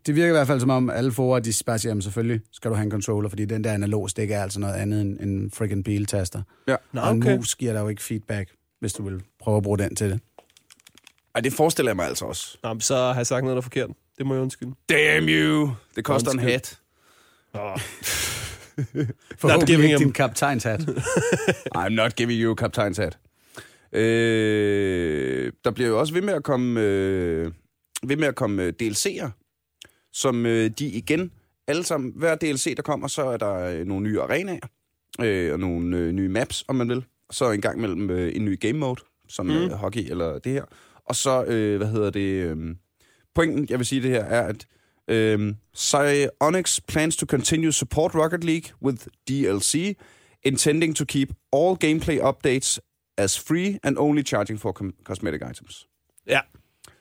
det 0.06 0.14
virker 0.14 0.28
i 0.28 0.32
hvert 0.32 0.46
fald 0.46 0.60
som 0.60 0.70
om, 0.70 0.90
alle 0.90 1.12
forer, 1.12 1.40
de 1.40 1.52
bare 1.66 1.78
siger, 1.78 1.90
jamen 1.90 2.02
selvfølgelig 2.02 2.40
skal 2.52 2.70
du 2.70 2.74
have 2.74 2.84
en 2.84 2.90
controller, 2.90 3.28
fordi 3.28 3.44
den 3.44 3.64
der 3.64 3.72
analog 3.72 4.10
stik 4.10 4.30
er 4.30 4.42
altså 4.42 4.60
noget 4.60 4.74
andet 4.74 5.00
end 5.00 5.20
en 5.20 5.50
freaking 5.50 5.84
biltaster. 5.84 6.42
Ja. 6.68 6.76
Nå, 6.92 7.00
Og 7.00 7.10
en 7.10 7.22
okay. 7.22 7.36
mus 7.36 7.54
giver 7.54 7.72
dig 7.72 7.80
jo 7.80 7.88
ikke 7.88 8.02
feedback, 8.02 8.50
hvis 8.80 8.92
du 8.92 9.02
vil 9.08 9.22
prøve 9.40 9.56
at 9.56 9.62
bruge 9.62 9.78
den 9.78 9.96
til 9.96 10.10
det. 10.10 10.20
Ej, 11.34 11.40
det 11.40 11.52
forestiller 11.52 11.90
jeg 11.90 11.96
mig 11.96 12.06
altså 12.06 12.24
også. 12.24 12.58
Nå, 12.62 12.72
men 12.72 12.80
så 12.80 12.94
har 12.96 13.14
jeg 13.14 13.26
sagt 13.26 13.42
noget, 13.44 13.54
der 13.54 13.60
er 13.60 13.62
forkert. 13.62 13.90
Det 14.18 14.26
må 14.26 14.34
jeg 14.34 14.42
undskylde. 14.42 14.72
Damn 14.88 15.28
you! 15.28 15.70
Det 15.96 16.04
koster 16.04 16.30
en 16.30 16.38
Undskyld. 16.38 16.52
hat. 16.52 16.78
Forhåbentlig 19.38 19.66
giving 19.66 19.84
ikke 19.84 19.96
him- 19.96 19.98
din 19.98 20.12
kaptajnshat. 20.12 20.80
I'm 21.78 21.88
not 21.88 22.16
giving 22.16 22.40
you 22.42 22.54
kaptajns 22.54 22.96
hat. 22.98 23.18
Øh, 23.92 25.52
der 25.64 25.70
bliver 25.70 25.88
jo 25.88 25.98
også 25.98 26.14
ved 26.14 26.22
med 26.22 26.34
at 26.34 26.42
komme, 26.42 26.80
øh, 26.80 27.52
ved 28.02 28.16
med 28.16 28.28
at 28.28 28.34
komme 28.34 28.62
øh, 28.62 28.72
DLC'er, 28.82 29.30
som 30.12 30.46
øh, 30.46 30.70
de 30.78 30.86
igen, 30.86 31.32
alle 31.66 31.84
sammen, 31.84 32.12
hver 32.16 32.34
DLC, 32.34 32.76
der 32.76 32.82
kommer, 32.82 33.08
så 33.08 33.22
er 33.22 33.36
der 33.36 33.54
øh, 33.54 33.86
nogle 33.86 34.08
nye 34.08 34.20
arenaer, 34.20 34.66
øh, 35.20 35.52
og 35.52 35.60
nogle 35.60 35.96
øh, 35.96 36.12
nye 36.12 36.28
maps, 36.28 36.64
om 36.68 36.76
man 36.76 36.88
vil. 36.88 37.04
Så 37.30 37.50
en 37.50 37.60
gang 37.60 37.80
mellem 37.80 38.10
øh, 38.10 38.36
en 38.36 38.44
ny 38.44 38.60
game 38.60 38.78
mode, 38.78 39.00
som 39.28 39.46
mm. 39.46 39.52
øh, 39.52 39.70
hockey 39.70 40.10
eller 40.10 40.38
det 40.38 40.52
her. 40.52 40.64
Og 41.04 41.16
så, 41.16 41.44
øh, 41.44 41.76
hvad 41.76 41.86
hedder 41.86 42.10
det, 42.10 42.20
øh, 42.20 42.76
pointen, 43.34 43.66
jeg 43.70 43.78
vil 43.78 43.86
sige 43.86 44.02
det 44.02 44.10
her, 44.10 44.24
er, 44.24 44.42
at 44.42 44.66
øh, 45.08 45.54
Psyonix 45.74 46.80
plans 46.88 47.16
to 47.16 47.26
continue 47.26 47.72
support 47.72 48.14
Rocket 48.14 48.44
League 48.44 48.70
with 48.82 49.06
DLC, 49.28 49.96
intending 50.42 50.96
to 50.96 51.04
keep 51.04 51.32
all 51.52 51.76
gameplay 51.76 52.18
updates 52.18 52.80
as 53.16 53.38
free 53.38 53.78
and 53.82 53.98
only 53.98 54.22
charging 54.22 54.60
for 54.60 54.72
cosmetic 55.04 55.40
items. 55.50 55.86
Ja. 56.26 56.40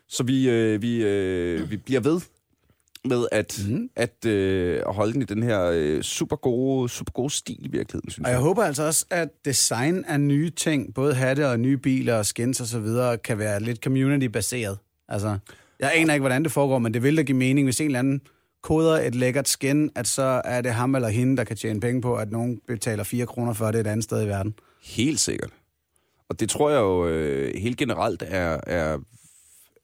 Så 0.08 0.24
vi, 0.24 0.50
øh, 0.50 0.82
vi, 0.82 1.04
øh, 1.04 1.72
vi 1.72 1.78
bliver 1.78 2.02
ved 2.02 2.22
med 3.06 3.26
at, 3.32 3.62
mm. 3.70 3.90
at, 3.96 4.26
øh, 4.26 4.82
holde 4.86 5.14
den 5.14 5.22
i 5.22 5.26
den 5.26 5.44
her 5.44 5.64
øh, 5.74 6.02
super, 6.02 6.36
gode, 6.36 6.90
super 6.90 7.12
gode 7.12 7.30
stil 7.30 7.66
i 7.66 7.68
virkeligheden, 7.72 8.10
synes 8.10 8.26
Og 8.26 8.30
jeg. 8.30 8.36
jeg 8.36 8.42
håber 8.42 8.64
altså 8.64 8.84
også, 8.84 9.06
at 9.10 9.30
design 9.46 10.06
af 10.06 10.20
nye 10.20 10.50
ting, 10.50 10.94
både 10.94 11.14
hatte 11.14 11.48
og 11.50 11.60
nye 11.60 11.78
biler 11.78 12.16
og 12.16 12.26
skins 12.26 12.62
og 12.62 12.68
så 12.68 12.80
videre, 12.80 13.18
kan 13.18 13.38
være 13.40 13.60
lidt 13.60 13.84
community-baseret. 13.84 14.78
Altså, 15.08 15.38
jeg 15.80 15.92
aner 15.96 16.14
ikke, 16.14 16.22
hvordan 16.22 16.44
det 16.44 16.52
foregår, 16.52 16.80
men 16.80 16.94
det 16.94 17.04
vil 17.04 17.18
da 17.18 17.22
give 17.22 17.38
mening, 17.38 17.68
hvis 17.68 17.80
en 17.80 17.86
eller 17.86 18.00
anden 18.00 18.22
koder 18.64 19.00
et 19.08 19.16
lækkert 19.16 19.48
skin, 19.50 19.90
at 19.96 20.08
så 20.08 20.42
er 20.46 20.62
det 20.62 20.72
ham 20.72 20.96
eller 20.96 21.08
hende, 21.10 21.38
der 21.38 21.44
kan 21.44 21.56
tjene 21.58 21.80
penge 21.80 22.02
på, 22.02 22.16
at 22.16 22.32
nogen 22.32 22.60
betaler 22.68 23.04
4 23.04 23.26
kroner 23.26 23.54
for 23.54 23.72
det 23.72 23.80
et 23.80 23.88
andet 23.88 24.04
sted 24.04 24.24
i 24.24 24.28
verden. 24.28 24.54
Helt 24.84 25.20
sikkert. 25.20 25.50
Og 26.30 26.40
det 26.40 26.50
tror 26.50 26.70
jeg 26.70 26.80
jo 26.80 27.08
øh, 27.08 27.56
helt 27.56 27.78
generelt 27.78 28.24
er, 28.28 28.60
er, 28.68 28.98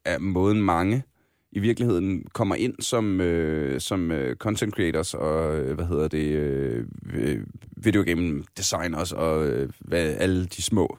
er 0.06 0.20
måden 0.20 0.62
mange 0.62 1.04
i 1.52 1.60
virkeligheden 1.60 2.26
kommer 2.34 2.56
ind 2.56 2.76
som, 2.80 3.22
øh, 3.22 3.82
som 3.82 4.12
øh, 4.12 4.36
content 4.36 4.74
creators 4.74 5.14
og, 5.14 5.58
øh, 5.58 5.76
hvad 5.76 5.86
hedder 5.86 6.08
det, 6.08 6.26
øh, 6.26 6.86
øh 7.14 7.40
videogame 7.78 8.44
designers 8.58 9.12
og 9.12 9.48
øh, 9.48 9.70
hvad 9.80 10.16
alle 10.18 10.46
de 10.46 10.62
små 10.62 10.98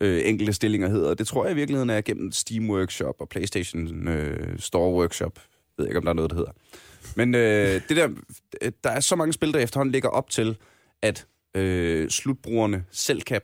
øh, 0.00 0.22
enkelte 0.24 0.52
stillinger 0.52 0.88
hedder. 0.88 1.14
Det 1.14 1.26
tror 1.26 1.44
jeg 1.44 1.52
i 1.52 1.56
virkeligheden 1.56 1.90
er 1.90 2.00
gennem 2.00 2.32
Steam 2.32 2.70
Workshop 2.70 3.14
og 3.18 3.28
PlayStation 3.28 4.08
øh, 4.08 4.58
Store 4.58 4.92
Workshop. 4.92 5.32
Jeg 5.34 5.82
ved 5.82 5.86
ikke, 5.86 5.98
om 5.98 6.04
der 6.04 6.10
er 6.10 6.14
noget, 6.14 6.30
der 6.30 6.36
hedder. 6.36 6.52
Men 7.16 7.34
øh, 7.34 7.80
det 7.88 7.96
der, 7.96 8.08
der 8.84 8.90
er 8.90 9.00
så 9.00 9.16
mange 9.16 9.32
spil, 9.32 9.52
der 9.52 9.58
efterhånden 9.58 9.92
ligger 9.92 10.08
op 10.08 10.30
til, 10.30 10.56
at 11.02 11.26
øh, 11.56 12.08
slutbrugerne 12.10 12.84
selv 12.90 13.22
kan 13.22 13.40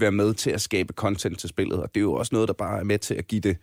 være 0.00 0.12
med 0.12 0.34
til 0.34 0.50
at 0.50 0.60
skabe 0.60 0.92
content 0.92 1.38
til 1.38 1.48
spillet, 1.48 1.78
og 1.78 1.94
det 1.94 2.00
er 2.00 2.02
jo 2.02 2.12
også 2.12 2.34
noget, 2.34 2.48
der 2.48 2.54
bare 2.54 2.80
er 2.80 2.84
med 2.84 2.98
til 2.98 3.14
at 3.14 3.26
give 3.26 3.40
det, 3.40 3.56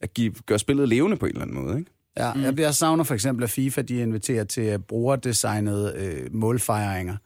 at 0.00 0.14
give, 0.14 0.34
gøre 0.46 0.58
spillet 0.58 0.88
levende 0.88 1.16
på 1.16 1.26
en 1.26 1.32
eller 1.32 1.42
anden 1.42 1.64
måde, 1.64 1.78
ikke? 1.78 1.90
Ja, 2.18 2.34
mm. 2.34 2.42
jeg, 2.42 2.60
jeg 2.60 2.74
savner 2.74 3.04
for 3.04 3.14
eksempel, 3.14 3.44
at 3.44 3.50
FIFA 3.50 3.82
de 3.82 4.00
inviterer 4.00 4.44
til 4.44 4.78
brugerdesignede 4.78 5.94
øh, 5.96 6.34
målfejringer. 6.34 7.16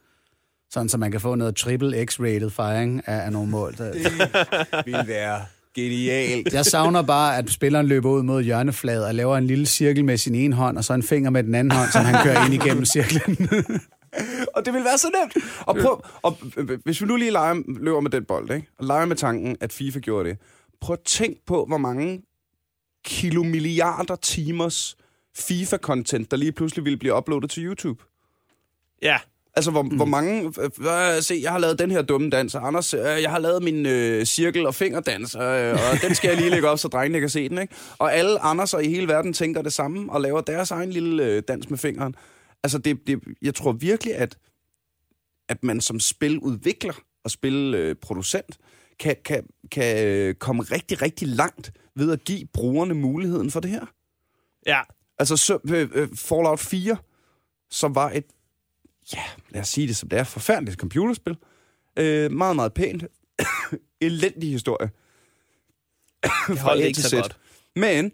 Sådan, 0.70 0.89
så 0.89 0.99
man 0.99 1.11
kan 1.11 1.20
få 1.20 1.35
noget 1.35 1.57
triple 1.57 2.07
X-rated 2.11 2.49
fejring 2.49 3.09
af, 3.09 3.24
af 3.26 3.32
nogle 3.32 3.51
mål. 3.51 3.74
Der, 3.78 3.93
Vil 4.85 5.09
være 5.09 5.41
genialt. 5.74 6.53
Jeg 6.53 6.64
savner 6.64 7.03
bare, 7.03 7.37
at 7.37 7.51
spilleren 7.51 7.87
løber 7.87 8.11
ud 8.11 8.22
mod 8.22 8.43
hjørnefladet 8.43 9.07
og 9.07 9.14
laver 9.14 9.37
en 9.37 9.47
lille 9.47 9.66
cirkel 9.66 10.05
med 10.05 10.16
sin 10.16 10.35
ene 10.35 10.55
hånd, 10.55 10.78
og 10.78 10.85
så 10.85 10.95
en 10.95 11.03
finger 11.03 11.30
med 11.30 11.43
den 11.43 11.55
anden 11.55 11.70
hånd, 11.70 11.91
som 11.91 12.05
han 12.05 12.24
kører 12.24 12.45
ind 12.45 12.55
igennem 12.55 12.85
cirklen. 12.85 13.49
Og 14.57 14.67
det 14.67 14.75
vil 14.75 14.85
være 14.85 14.99
så 14.99 15.11
nemt. 15.21 15.45
Og, 15.61 15.77
prøv, 15.77 16.03
og 16.23 16.37
hvis 16.85 17.01
vi 17.01 17.07
nu 17.07 17.17
lige 17.17 17.31
leger, 17.31 17.63
løber 17.81 18.01
med 18.01 18.11
den 18.11 18.25
bold, 18.25 18.51
ikke? 18.51 18.69
og 18.79 18.87
leger 18.87 19.07
med 19.07 19.17
tanken, 19.17 19.57
at 19.61 19.73
FIFA 19.73 19.99
gjorde 19.99 20.29
det. 20.29 20.39
Prøv 20.81 20.95
at 20.95 21.01
tænk 21.01 21.37
på, 21.47 21.65
hvor 21.65 21.79
mange 21.79 22.23
kilomilliarder 23.05 24.17
timers 24.17 24.97
FIFA-content, 25.39 26.31
der 26.31 26.37
lige 26.37 26.53
pludselig 26.53 26.85
ville 26.85 26.97
blive 26.97 27.15
uploadet 27.17 27.51
til 27.51 27.65
YouTube. 27.65 28.05
Ja. 29.03 29.19
Altså, 29.57 29.71
hvor, 29.71 29.83
mm. 29.83 29.97
hvor 29.97 30.05
mange... 30.05 30.53
Øh, 30.81 31.23
se, 31.23 31.41
jeg 31.43 31.53
har 31.53 31.59
lavet 31.59 31.79
den 31.79 31.91
her 31.91 32.03
dumme 32.03 32.31
dans, 32.31 32.55
og 32.55 32.67
Anders, 32.67 32.95
øh, 32.95 33.01
jeg 33.01 33.31
har 33.31 33.39
lavet 33.39 33.63
min 33.63 33.87
øh, 33.87 34.25
cirkel- 34.25 34.67
og 34.67 34.75
fingerdans, 34.75 35.35
øh, 35.35 35.73
og 35.73 36.03
den 36.03 36.15
skal 36.15 36.29
jeg 36.29 36.37
lige 36.37 36.51
lægge 36.51 36.69
op, 36.69 36.79
så 36.79 36.89
drengene 36.89 37.21
kan 37.21 37.29
se 37.29 37.49
den, 37.49 37.59
ikke? 37.59 37.75
Og 37.99 38.15
alle 38.15 38.39
Anderser 38.39 38.79
i 38.79 38.89
hele 38.89 39.09
verden 39.09 39.33
tænker 39.33 39.63
det 39.63 39.73
samme, 39.73 40.13
og 40.13 40.21
laver 40.21 40.41
deres 40.41 40.71
egen 40.71 40.91
lille 40.91 41.25
øh, 41.25 41.43
dans 41.49 41.71
med 41.71 41.79
fingeren. 41.79 42.15
Altså, 42.65 42.79
det, 42.79 43.07
det, 43.07 43.21
jeg 43.43 43.55
tror 43.55 43.73
virkelig, 43.73 44.15
at, 44.15 44.39
at 45.49 45.65
man 45.65 45.81
som 45.81 46.01
spiludvikler 46.01 46.95
og 47.25 47.31
spilproducent 47.31 48.59
kan, 48.99 49.17
kan, 49.25 49.47
kan 49.71 50.07
øh, 50.07 50.35
komme 50.35 50.62
rigtig, 50.62 51.03
rigtig 51.03 51.29
langt 51.29 51.73
ved 51.97 52.12
at 52.12 52.25
give 52.25 52.47
brugerne 52.47 52.95
muligheden 52.95 53.51
for 53.51 53.61
det 53.61 53.71
her. 53.71 53.87
Ja. 54.67 54.81
Altså, 55.19 55.37
så, 55.37 55.59
øh, 55.71 55.91
øh, 55.95 56.09
Fallout 56.17 56.61
4, 56.61 56.97
som 57.71 57.95
var 57.95 58.11
et, 58.11 58.25
ja, 59.15 59.23
lad 59.51 59.61
os 59.61 59.69
sige 59.69 59.87
det 59.87 59.97
som 59.97 60.09
det 60.09 60.19
er, 60.19 60.25
forfærdeligt 60.25 60.77
computerspil. 60.77 61.37
Øh, 61.99 62.33
meget, 62.33 62.57
meget 62.57 62.75
pænt. 62.75 63.05
Elendig 64.01 64.51
historie. 64.51 64.91
Det 66.49 66.59
holdt 66.59 66.85
ikke 66.85 67.01
så 67.01 67.17
godt. 67.17 67.39
Men 67.77 68.12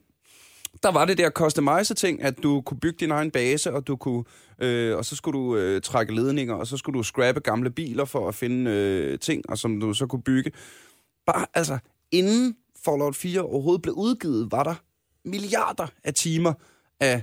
der 0.82 0.92
var 0.92 1.04
det 1.04 1.18
der 1.18 1.30
customize-ting, 1.30 2.22
at 2.22 2.42
du 2.42 2.60
kunne 2.60 2.80
bygge 2.80 2.96
din 3.00 3.10
egen 3.10 3.30
base, 3.30 3.72
og, 3.72 3.86
du 3.86 3.96
kunne, 3.96 4.24
øh, 4.58 4.96
og 4.96 5.04
så 5.04 5.16
skulle 5.16 5.38
du 5.38 5.56
øh, 5.56 5.80
trække 5.82 6.14
ledninger, 6.14 6.54
og 6.54 6.66
så 6.66 6.76
skulle 6.76 6.98
du 6.98 7.02
scrappe 7.02 7.40
gamle 7.40 7.70
biler 7.70 8.04
for 8.04 8.28
at 8.28 8.34
finde 8.34 8.70
øh, 8.70 9.18
ting, 9.18 9.50
og 9.50 9.58
som 9.58 9.80
du 9.80 9.94
så 9.94 10.06
kunne 10.06 10.22
bygge. 10.22 10.52
Bare, 11.26 11.46
altså, 11.54 11.78
inden 12.12 12.56
Fallout 12.84 13.16
4 13.16 13.40
overhovedet 13.40 13.82
blev 13.82 13.94
udgivet, 13.94 14.52
var 14.52 14.62
der 14.62 14.74
milliarder 15.24 15.86
af 16.04 16.14
timer 16.14 16.52
af 17.00 17.22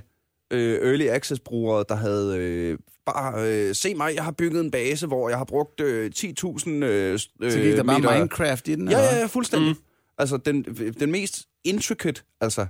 øh, 0.50 0.90
early 0.90 1.06
access-brugere, 1.08 1.84
der 1.88 1.94
havde 1.94 2.36
øh, 2.38 2.78
bare, 3.06 3.48
øh, 3.48 3.74
se 3.74 3.94
mig, 3.94 4.14
jeg 4.14 4.24
har 4.24 4.32
bygget 4.32 4.60
en 4.60 4.70
base, 4.70 5.06
hvor 5.06 5.28
jeg 5.28 5.38
har 5.38 5.44
brugt 5.44 5.80
øh, 5.80 6.10
10.000 6.16 6.70
øh, 6.70 7.18
Så 7.18 7.28
gik 7.40 7.76
der 7.76 7.82
bare 7.82 7.98
meter- 8.00 8.14
Minecraft 8.18 8.68
i 8.68 8.74
den? 8.74 8.90
Ja, 8.90 8.98
ja, 8.98 9.16
ja, 9.18 9.26
fuldstændig. 9.26 9.70
Mm. 9.70 9.78
Altså, 10.18 10.36
den, 10.36 10.62
den 11.00 11.10
mest 11.10 11.48
intricate, 11.64 12.22
altså, 12.40 12.66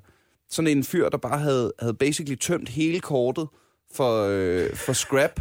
sådan 0.50 0.76
en 0.76 0.84
fyr, 0.84 1.08
der 1.08 1.18
bare 1.18 1.38
havde, 1.38 1.72
havde 1.78 1.94
basically 1.94 2.36
tømt 2.36 2.68
hele 2.68 3.00
kortet 3.00 3.48
for, 3.94 4.26
øh, 4.30 4.76
for 4.76 4.92
scrap, 4.92 5.40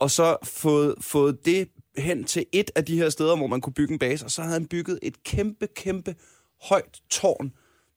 og 0.00 0.10
så 0.10 0.36
fået, 0.44 0.94
fået 1.00 1.46
det 1.46 1.68
hen 1.98 2.24
til 2.24 2.46
et 2.52 2.70
af 2.74 2.84
de 2.84 2.96
her 2.96 3.08
steder, 3.08 3.36
hvor 3.36 3.46
man 3.46 3.60
kunne 3.60 3.72
bygge 3.72 3.92
en 3.92 3.98
base, 3.98 4.24
og 4.24 4.30
så 4.30 4.42
havde 4.42 4.52
han 4.52 4.66
bygget 4.66 4.98
et 5.02 5.22
kæmpe, 5.22 5.66
kæmpe 5.76 6.14
højt 6.62 7.00
tårn 7.10 7.52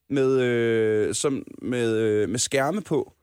med, 0.09 0.41
øh, 0.41 1.15
som, 1.15 1.43
med, 1.61 1.95
øh, 1.95 2.29
med 2.29 2.39
skærme 2.39 2.81
på. 2.81 3.13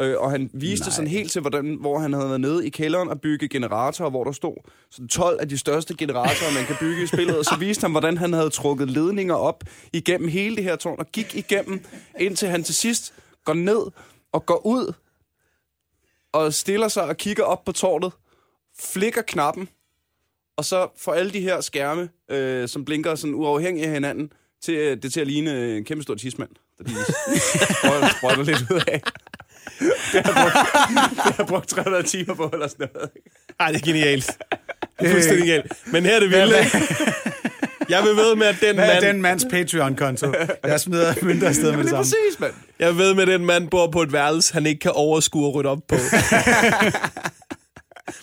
Øh, 0.00 0.14
og 0.18 0.30
han 0.30 0.50
viste 0.54 0.84
Nej. 0.84 0.92
sådan 0.94 1.10
helt 1.10 1.32
til, 1.32 1.40
hvordan, 1.40 1.76
hvor 1.80 1.98
han 1.98 2.12
havde 2.12 2.28
været 2.28 2.40
nede 2.40 2.66
i 2.66 2.70
kælderen 2.70 3.08
og 3.08 3.20
bygge 3.20 3.48
generatorer, 3.48 4.10
hvor 4.10 4.24
der 4.24 4.32
stod 4.32 4.56
sådan 4.90 5.08
12 5.08 5.40
af 5.40 5.48
de 5.48 5.58
største 5.58 5.96
generatorer, 5.96 6.54
man 6.54 6.64
kan 6.64 6.76
bygge 6.80 7.02
i 7.02 7.06
spillet. 7.06 7.38
Og 7.38 7.44
så 7.44 7.56
viste 7.58 7.82
han, 7.82 7.90
hvordan 7.90 8.18
han 8.18 8.32
havde 8.32 8.50
trukket 8.50 8.90
ledninger 8.90 9.34
op 9.34 9.64
igennem 9.92 10.28
hele 10.28 10.56
det 10.56 10.64
her 10.64 10.76
tårn, 10.76 10.98
og 10.98 11.06
gik 11.12 11.34
igennem, 11.34 11.84
indtil 12.20 12.48
han 12.48 12.64
til 12.64 12.74
sidst 12.74 13.14
går 13.44 13.54
ned 13.54 13.80
og 14.32 14.46
går 14.46 14.66
ud 14.66 14.92
og 16.32 16.54
stiller 16.54 16.88
sig 16.88 17.04
og 17.04 17.16
kigger 17.16 17.44
op 17.44 17.64
på 17.64 17.72
tårnet, 17.72 18.12
flikker 18.80 19.22
knappen, 19.22 19.68
og 20.56 20.64
så 20.64 20.88
får 20.98 21.14
alle 21.14 21.32
de 21.32 21.40
her 21.40 21.60
skærme, 21.60 22.08
øh, 22.30 22.68
som 22.68 22.84
blinker 22.84 23.14
sådan 23.14 23.34
uafhængigt 23.34 23.86
af 23.86 23.92
hinanden, 23.92 24.32
til, 24.62 24.74
øh, 24.74 25.02
det 25.02 25.12
til 25.12 25.20
at 25.20 25.26
ligne 25.26 25.76
en 25.76 25.84
kæmpe 25.84 26.02
stor 26.02 26.14
tidsmand, 26.14 26.50
der 26.78 26.84
de 26.84 26.90
sprøjter, 28.18 28.42
lidt 28.42 28.70
ud 28.70 28.80
af. 28.88 29.02
Det 30.12 30.26
har 30.26 30.32
jeg 30.32 30.34
brugt, 30.34 30.54
det 31.16 31.22
har 31.22 31.34
jeg 31.38 31.46
brugt 31.46 31.68
300 31.68 32.02
timer 32.02 32.34
på, 32.34 32.50
eller 32.52 32.68
sådan 32.68 32.88
noget. 32.94 33.10
Ej, 33.60 33.68
det 33.72 33.80
er 33.80 33.84
genialt. 33.86 34.26
Det 35.00 35.06
er 35.08 35.10
fuldstændig 35.12 35.42
genialt. 35.42 35.72
Men 35.86 36.04
her 36.04 36.16
er 36.16 36.20
det 36.20 36.30
vilde. 36.30 36.56
Jeg 37.88 38.02
vil 38.02 38.16
ved 38.16 38.36
med, 38.36 38.46
at 38.46 38.56
den 38.60 38.74
Hvad 38.76 38.86
mand, 38.86 39.04
den 39.04 39.22
mands 39.22 39.44
Patreon-konto? 39.50 40.32
Jeg 40.64 40.80
smider 40.80 41.14
mønter 41.22 41.48
afsted 41.48 41.72
med 41.72 41.78
det 41.78 41.84
er 41.84 41.88
samme. 41.88 42.02
præcis, 42.02 42.40
mand. 42.40 42.52
jeg 42.78 42.96
ved 42.98 43.14
med, 43.14 43.22
at 43.22 43.28
den 43.28 43.46
mand 43.46 43.68
bor 43.68 43.86
på 43.90 44.02
et 44.02 44.12
værelse, 44.12 44.52
han 44.54 44.66
ikke 44.66 44.78
kan 44.78 44.90
overskue 44.94 45.46
og 45.46 45.54
rydde 45.54 45.68
op 45.68 45.78
på. 45.88 45.96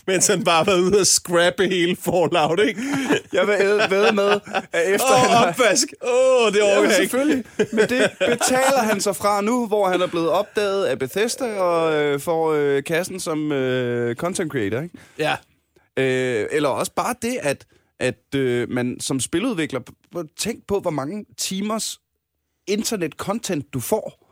Mens 0.07 0.27
han 0.27 0.43
bare 0.43 0.57
har 0.57 0.63
været 0.63 0.79
ude 0.79 0.99
og 0.99 1.07
scrappe 1.07 1.67
hele 1.67 1.95
Fallout, 1.95 2.59
ikke? 2.59 2.81
Jeg 3.33 3.47
vil 3.47 3.57
ved 3.89 4.11
med, 4.11 4.39
at 4.71 4.93
efter 4.93 5.07
Åh, 5.11 5.19
han 5.19 5.29
oh, 5.29 5.35
har... 5.35 5.47
opvask! 5.49 5.87
Åh, 6.01 6.45
oh, 6.45 6.51
det 6.53 6.61
overgår 6.61 6.83
Ja, 6.83 6.95
selvfølgelig. 6.95 7.43
Men 7.57 7.89
det 7.89 8.11
betaler 8.19 8.79
han 8.83 9.01
sig 9.01 9.15
fra 9.15 9.41
nu, 9.41 9.67
hvor 9.67 9.87
han 9.87 10.01
er 10.01 10.07
blevet 10.07 10.29
opdaget 10.29 10.85
af 10.85 10.99
Bethesda 10.99 11.59
og 11.59 11.93
øh, 11.93 12.19
får 12.19 12.53
øh, 12.53 12.83
kassen 12.83 13.19
som 13.19 13.51
øh, 13.51 14.15
content 14.15 14.51
creator. 14.51 14.81
Ikke? 14.81 14.97
Ja. 15.19 15.35
Øh, 15.97 16.47
eller 16.51 16.69
også 16.69 16.91
bare 16.95 17.15
det, 17.21 17.37
at, 17.41 17.65
at 17.99 18.35
øh, 18.35 18.69
man 18.69 18.99
som 18.99 19.19
spiludvikler, 19.19 19.79
tænk 20.37 20.67
på, 20.67 20.79
hvor 20.79 20.91
mange 20.91 21.25
timers 21.37 21.99
internet-content 22.67 23.73
du 23.73 23.79
får, 23.79 24.29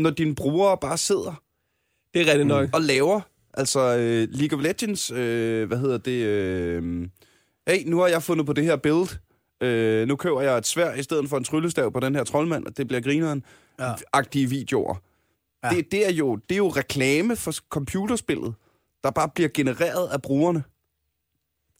når 0.00 0.10
dine 0.10 0.34
brugere 0.34 0.78
bare 0.78 0.98
sidder 0.98 1.42
Det 2.14 2.22
er 2.22 2.26
rigtigt 2.26 2.46
nok. 2.46 2.68
og 2.72 2.80
laver. 2.80 3.20
Altså 3.58 3.80
øh, 3.80 4.28
League 4.30 4.58
of 4.58 4.64
Legends, 4.64 5.10
øh, 5.10 5.68
hvad 5.68 5.78
hedder 5.78 5.98
det? 5.98 6.24
Øh, 6.24 7.08
hey, 7.68 7.86
nu 7.86 7.98
har 7.98 8.06
jeg 8.06 8.22
fundet 8.22 8.46
på 8.46 8.52
det 8.52 8.64
her 8.64 8.76
build. 8.76 9.18
Øh, 9.60 10.08
nu 10.08 10.16
køber 10.16 10.40
jeg 10.40 10.58
et 10.58 10.66
svær 10.66 10.94
i 10.94 11.02
stedet 11.02 11.28
for 11.28 11.36
en 11.36 11.44
tryllestav 11.44 11.92
på 11.92 12.00
den 12.00 12.14
her 12.14 12.24
troldmand, 12.24 12.66
og 12.66 12.76
det 12.76 12.88
bliver 12.88 13.00
grineren. 13.00 13.44
Ja. 13.78 13.88
Ja. 13.88 13.94
Agtige 14.12 14.48
videoer. 14.48 14.94
Ja. 15.62 15.68
Ja. 15.68 15.76
Det, 15.76 15.92
det, 15.92 16.06
er 16.06 16.12
jo, 16.12 16.36
det 16.36 16.54
er 16.54 16.56
jo 16.56 16.68
reklame 16.68 17.36
for 17.36 17.52
computerspillet, 17.52 18.54
der 19.04 19.10
bare 19.10 19.28
bliver 19.34 19.48
genereret 19.54 20.08
af 20.08 20.22
brugerne. 20.22 20.62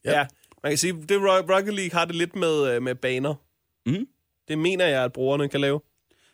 Ja. 0.05 0.27
Man 0.63 0.71
kan 0.73 0.79
sige, 0.79 0.93
det 0.93 1.17
Ro- 1.21 1.55
Rocket 1.57 1.75
League 1.75 1.99
har 1.99 2.05
det 2.05 2.15
lidt 2.15 2.37
med, 2.37 2.75
øh, 2.75 2.83
med 2.83 2.95
baner. 2.95 3.35
Mhm. 3.87 4.07
Det 4.49 4.59
mener 4.59 4.87
jeg, 4.87 5.05
at 5.05 5.13
brugerne 5.13 5.49
kan 5.49 5.61
lave. 5.61 5.81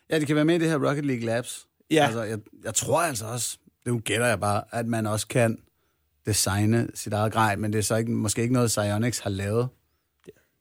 Ja, 0.09 0.19
det 0.19 0.27
kan 0.27 0.35
være 0.35 0.45
med 0.45 0.55
i 0.55 0.59
det 0.59 0.69
her 0.69 0.89
Rocket 0.89 1.05
League 1.05 1.25
Labs. 1.25 1.67
Ja. 1.91 2.05
Altså, 2.05 2.23
jeg, 2.23 2.39
jeg 2.63 2.73
tror 2.73 3.01
altså 3.01 3.25
også, 3.25 3.57
det 3.85 4.03
gætter 4.03 4.27
jeg 4.27 4.39
bare, 4.39 4.63
at 4.71 4.85
man 4.87 5.07
også 5.07 5.27
kan 5.27 5.57
designe 6.25 6.87
sit 6.93 7.13
eget 7.13 7.33
grej, 7.33 7.55
men 7.55 7.73
det 7.73 7.79
er 7.79 7.83
så 7.83 7.95
ikke, 7.95 8.11
måske 8.11 8.41
ikke 8.41 8.53
noget, 8.53 8.67
Psyonix 8.67 9.19
har 9.19 9.29
lavet. 9.29 9.67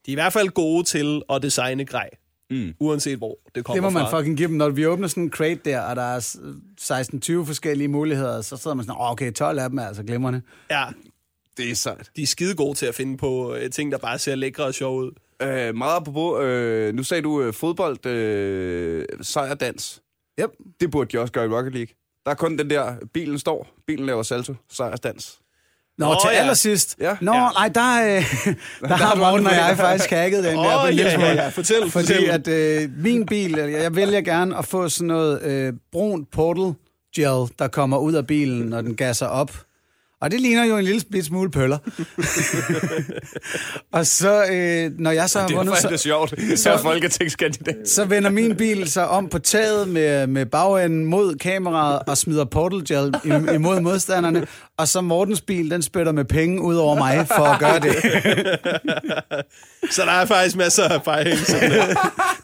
De 0.06 0.10
er 0.10 0.12
i 0.12 0.14
hvert 0.14 0.32
fald 0.32 0.48
gode 0.48 0.84
til 0.84 1.22
at 1.30 1.42
designe 1.42 1.84
grej. 1.84 2.10
Mm. 2.50 2.74
Uanset 2.80 3.18
hvor 3.18 3.38
det 3.54 3.64
kommer 3.64 3.74
Det 3.74 3.82
må 3.82 3.98
man 3.98 4.10
fra. 4.10 4.18
fucking 4.20 4.36
give 4.36 4.48
dem. 4.48 4.56
Når 4.56 4.68
vi 4.68 4.86
åbner 4.86 5.08
sådan 5.08 5.22
en 5.22 5.30
crate 5.30 5.60
der, 5.64 5.80
og 5.80 5.96
der 5.96 6.02
er 6.02 6.20
s- 6.20 6.36
16-20 6.80 7.44
forskellige 7.46 7.88
muligheder, 7.88 8.40
så 8.40 8.56
sidder 8.56 8.74
man 8.74 8.84
sådan, 8.84 9.00
oh, 9.00 9.10
okay, 9.10 9.32
12 9.32 9.58
af 9.58 9.68
dem 9.70 9.78
er 9.78 9.86
altså 9.86 10.02
glimrende. 10.02 10.42
Ja, 10.70 10.84
Det 11.56 11.70
er 11.70 11.74
sejt. 11.74 12.10
de 12.16 12.22
er 12.22 12.26
skide 12.26 12.54
gode 12.54 12.74
til 12.74 12.86
at 12.86 12.94
finde 12.94 13.16
på 13.16 13.54
øh, 13.54 13.70
ting, 13.70 13.92
der 13.92 13.98
bare 13.98 14.18
ser 14.18 14.34
lækre 14.34 14.64
og 14.64 14.74
sjove 14.74 15.04
ud. 15.04 15.12
Øh, 15.42 15.74
meget 15.74 15.96
apropos, 15.96 16.42
øh, 16.44 16.94
nu 16.94 17.02
sagde 17.02 17.22
du 17.22 17.42
øh, 17.42 17.52
fodbold, 17.54 18.06
øh, 18.06 19.04
sejrdans. 19.22 20.02
Yep. 20.40 20.50
Det 20.80 20.90
burde 20.90 21.10
de 21.16 21.20
også 21.20 21.32
gøre 21.32 21.46
i 21.46 21.48
Rocket 21.48 21.72
League. 21.74 21.94
Der 22.24 22.30
er 22.30 22.34
kun 22.34 22.58
den 22.58 22.70
der, 22.70 22.94
bilen 23.14 23.38
står, 23.38 23.68
bilen 23.86 24.06
laver 24.06 24.22
salto, 24.22 24.54
sejrsdans. 24.72 25.38
Nå, 25.98 26.06
Nå, 26.06 26.14
til 26.22 26.30
ja. 26.32 26.38
allersidst. 26.40 26.96
Ja. 27.00 27.16
Nå, 27.20 27.32
Ja. 27.32 27.48
nej, 27.50 27.68
der, 27.68 28.16
øh, 28.16 28.22
der 28.80 28.94
har 28.94 28.96
har 29.06 29.14
Morten 29.14 29.46
og 29.46 29.52
jeg 29.52 29.74
faktisk 29.76 30.10
hacket 30.10 30.44
den 30.44 30.56
der 30.56 30.80
på 30.80 30.86
en 30.86 30.94
lille 30.94 31.10
ja, 31.10 31.14
smule. 31.16 31.28
ja, 31.28 31.34
ja. 31.42 31.48
Fortæl, 31.48 31.90
Fordi 31.90 32.06
fortæl. 32.06 32.30
at 32.30 32.48
øh, 32.48 32.90
min 32.96 33.26
bil, 33.26 33.50
jeg, 33.56 33.72
jeg 33.72 33.96
vælger 33.96 34.20
gerne 34.20 34.58
at 34.58 34.64
få 34.64 34.88
sådan 34.88 35.06
noget 35.06 35.42
øh, 35.42 35.72
brun 35.92 36.24
portal 36.32 36.74
gel, 37.16 37.50
der 37.58 37.68
kommer 37.68 37.98
ud 37.98 38.12
af 38.12 38.26
bilen, 38.26 38.68
når 38.68 38.80
den 38.80 38.96
gasser 38.96 39.26
op. 39.26 39.52
Og 40.24 40.30
det 40.30 40.40
ligner 40.40 40.64
jo 40.64 40.76
en 40.78 40.84
lille 40.84 41.00
bit 41.12 41.24
smule 41.24 41.50
pøller. 41.50 41.78
og 43.98 44.06
så, 44.06 44.44
øh, 44.52 44.90
når 44.98 45.10
jeg 45.10 45.30
så 45.30 45.38
har 45.40 45.48
vundet, 45.54 45.78
så, 45.78 45.96
sjovt. 45.96 46.34
Så 46.60 46.70
er 46.72 46.78
folketingskandidat. 46.78 47.88
så 47.88 48.04
vender 48.04 48.30
min 48.30 48.56
bil 48.56 48.90
sig 48.90 49.08
om 49.08 49.28
på 49.28 49.38
taget 49.38 49.88
med, 49.88 50.26
med 50.26 50.46
bagenden 50.46 51.04
mod 51.04 51.34
kameraet 51.34 52.02
og 52.06 52.18
smider 52.18 52.44
portal 52.44 52.84
gel 52.88 53.14
im- 53.14 53.52
imod 53.52 53.80
modstanderne. 53.80 54.46
Og 54.78 54.88
så 54.88 55.00
Mortens 55.00 55.40
bil, 55.40 55.70
den 55.70 55.82
spytter 55.82 56.12
med 56.12 56.24
penge 56.24 56.62
ud 56.62 56.76
over 56.76 56.94
mig 56.96 57.26
for 57.26 57.44
at 57.44 57.60
gøre 57.60 57.80
det. 57.80 57.94
Så 59.94 60.02
der 60.02 60.10
er 60.12 60.26
faktisk 60.26 60.56
masser 60.56 60.84
af. 60.84 61.36
Så 61.38 61.56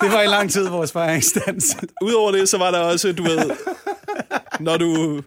Det 0.01 0.12
var 0.12 0.22
i 0.22 0.26
lang 0.26 0.51
tid 0.51 0.68
vores 0.68 0.93
fejringsdans. 0.93 1.76
Udover 2.03 2.33
det, 2.33 2.49
så 2.49 2.59
var 2.59 2.70
der 2.70 2.78
også, 2.78 3.12
du 3.12 3.22
ved, 3.22 3.51
når 4.61 4.76
du, 4.76 5.20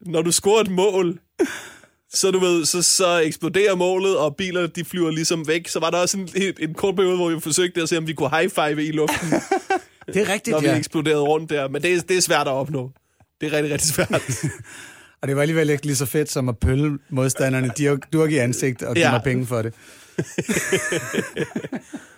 når 0.00 0.22
du 0.22 0.30
scorer 0.32 0.60
et 0.60 0.70
mål, 0.70 1.18
så 2.14 2.30
du 2.30 2.38
ved, 2.38 2.64
så, 2.64 2.82
så 2.82 3.18
eksploderer 3.18 3.74
målet, 3.74 4.16
og 4.18 4.36
biler, 4.36 4.66
de 4.66 4.84
flyver 4.84 5.10
ligesom 5.10 5.48
væk. 5.48 5.68
Så 5.68 5.80
var 5.80 5.90
der 5.90 5.98
også 5.98 6.18
en, 6.18 6.28
en, 6.34 6.54
en 6.58 6.74
kort 6.74 6.96
periode, 6.96 7.16
hvor 7.16 7.30
vi 7.30 7.40
forsøgte 7.40 7.82
at 7.82 7.88
se, 7.88 7.98
om 7.98 8.06
vi 8.06 8.12
kunne 8.12 8.30
high-five 8.38 8.84
i 8.86 8.92
luften, 8.92 9.28
Det 10.14 10.16
er 10.22 10.32
rigtigt, 10.32 10.54
når 10.54 10.60
vi 10.60 10.66
ja. 10.66 10.76
eksploderede 10.76 11.20
rundt 11.22 11.50
der. 11.50 11.68
Men 11.68 11.82
det, 11.82 11.94
er- 11.94 12.00
det 12.00 12.16
er 12.16 12.20
svært 12.20 12.46
at 12.48 12.52
opnå. 12.52 12.90
Det 13.40 13.46
er 13.46 13.52
rigtig, 13.56 13.72
rigtig 13.72 13.88
svært. 13.88 14.22
Og 15.22 15.28
det 15.28 15.36
var 15.36 15.42
alligevel 15.42 15.70
ikke 15.70 15.86
lige 15.86 15.96
så 15.96 16.06
fedt 16.06 16.30
som 16.30 16.48
at 16.48 16.58
pølle 16.58 16.98
modstanderne 17.10 17.70
dirk- 17.78 18.10
durk 18.12 18.30
i 18.32 18.36
ansigt 18.36 18.82
og 18.82 18.94
give 18.94 19.06
Ja. 19.06 19.12
mig 19.12 19.20
penge 19.24 19.46
for 19.46 19.62
det. 19.62 19.74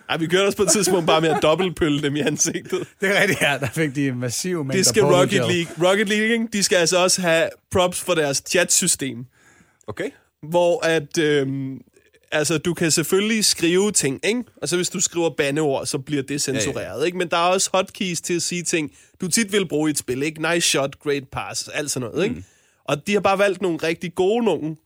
Ej, 0.09 0.17
vi 0.17 0.27
kørte 0.27 0.45
også 0.45 0.57
på 0.57 0.63
et 0.63 0.69
tidspunkt 0.71 1.07
bare 1.07 1.21
med 1.21 1.29
at 1.29 1.39
dobbeltpølle 1.41 2.01
dem 2.01 2.15
i 2.15 2.19
ansigtet. 2.19 2.87
Det 3.01 3.09
er 3.17 3.21
rigtigt, 3.21 3.41
ja. 3.41 3.57
Der 3.59 3.67
fik 3.73 3.95
de 3.95 4.11
massive 4.11 4.57
mængder 4.63 4.75
Det 4.75 4.85
skal 4.85 5.03
Rocket. 5.03 5.33
League. 5.37 5.89
Rocket 5.89 6.09
League, 6.09 6.47
de 6.53 6.63
skal 6.63 6.75
altså 6.75 6.97
også 7.03 7.21
have 7.21 7.49
props 7.71 8.01
for 8.01 8.13
deres 8.13 8.43
chatsystem. 8.49 9.25
Okay. 9.87 10.09
hvor 10.49 10.85
at, 10.85 11.17
øhm, 11.17 11.81
altså, 12.31 12.57
du 12.57 12.73
kan 12.73 12.91
selvfølgelig 12.91 13.45
skrive 13.45 13.91
ting, 13.91 14.19
ikke? 14.23 14.43
Altså, 14.61 14.75
hvis 14.75 14.89
du 14.89 14.99
skriver 14.99 15.29
bandeord, 15.29 15.85
så 15.85 15.97
bliver 15.97 16.23
det 16.23 16.41
censureret, 16.41 16.95
ja, 16.95 16.99
ja. 16.99 17.05
ikke? 17.05 17.17
Men 17.17 17.27
der 17.27 17.37
er 17.37 17.49
også 17.49 17.69
hotkeys 17.73 18.21
til 18.21 18.33
at 18.33 18.41
sige 18.41 18.63
ting, 18.63 18.91
du 19.21 19.27
tit 19.27 19.51
vil 19.51 19.67
bruge 19.67 19.89
i 19.89 19.91
et 19.91 19.97
spil, 19.97 20.23
ikke? 20.23 20.51
Nice 20.53 20.69
shot, 20.69 20.99
great 20.99 21.23
pass, 21.31 21.67
alt 21.67 21.91
sådan 21.91 22.09
noget, 22.09 22.23
ikke? 22.23 22.43
Og 22.85 23.07
de 23.07 23.13
har 23.13 23.19
bare 23.19 23.39
valgt 23.39 23.61
nogle 23.61 23.77
rigtig 23.77 24.15
gode 24.15 24.45
nogen, 24.45 24.77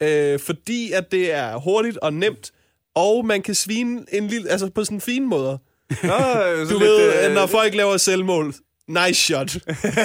øh, 0.00 0.38
fordi 0.38 0.92
at 0.92 1.12
det 1.12 1.32
er 1.32 1.56
hurtigt 1.56 1.96
og 1.96 2.12
nemt, 2.12 2.52
og 2.94 3.26
man 3.26 3.42
kan 3.42 3.54
svine 3.54 4.04
en 4.12 4.26
lille, 4.26 4.50
altså 4.50 4.70
på 4.70 4.84
sådan 4.84 4.96
en 4.96 5.00
fin 5.00 5.24
måde. 5.24 5.58
Nå, 6.02 6.18
Du 6.70 6.78
ved, 6.78 7.24
øh, 7.24 7.34
når 7.34 7.46
folk 7.46 7.74
laver 7.74 7.96
selvmål, 7.96 8.54
nice 8.88 9.20
shot. 9.20 9.54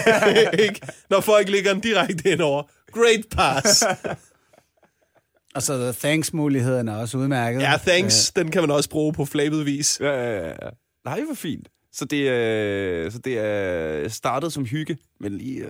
ikke? 0.66 0.82
Når 1.10 1.20
folk 1.20 1.50
ligger 1.50 1.74
den 1.74 1.82
direkte 1.82 2.32
indover, 2.32 2.64
great 2.92 3.26
pass. 3.32 3.84
Og 5.56 5.64
så 5.64 5.92
thanks-muligheden 5.92 6.88
er 6.88 6.96
også 6.96 7.18
udmærket. 7.18 7.62
Ja, 7.62 7.78
thanks. 7.88 8.32
Den 8.32 8.52
kan 8.52 8.62
man 8.62 8.72
også 8.72 8.90
bruge 8.90 9.14
på 9.14 9.26
flabet 9.26 9.66
vis. 9.66 10.00
Ja, 10.00 10.12
ja, 10.12 10.48
ja. 10.48 10.70
Nej, 11.06 11.22
hvor 11.22 11.36
fint. 11.36 11.68
Så 11.94 12.06
det, 12.06 12.30
er, 12.30 13.10
så 13.10 13.18
det 13.20 13.40
er 13.40 14.10
startet 14.10 14.54
som 14.54 14.66
hygge, 14.66 14.98
men 15.20 15.38
lige... 15.38 15.60
Øh... 15.60 15.70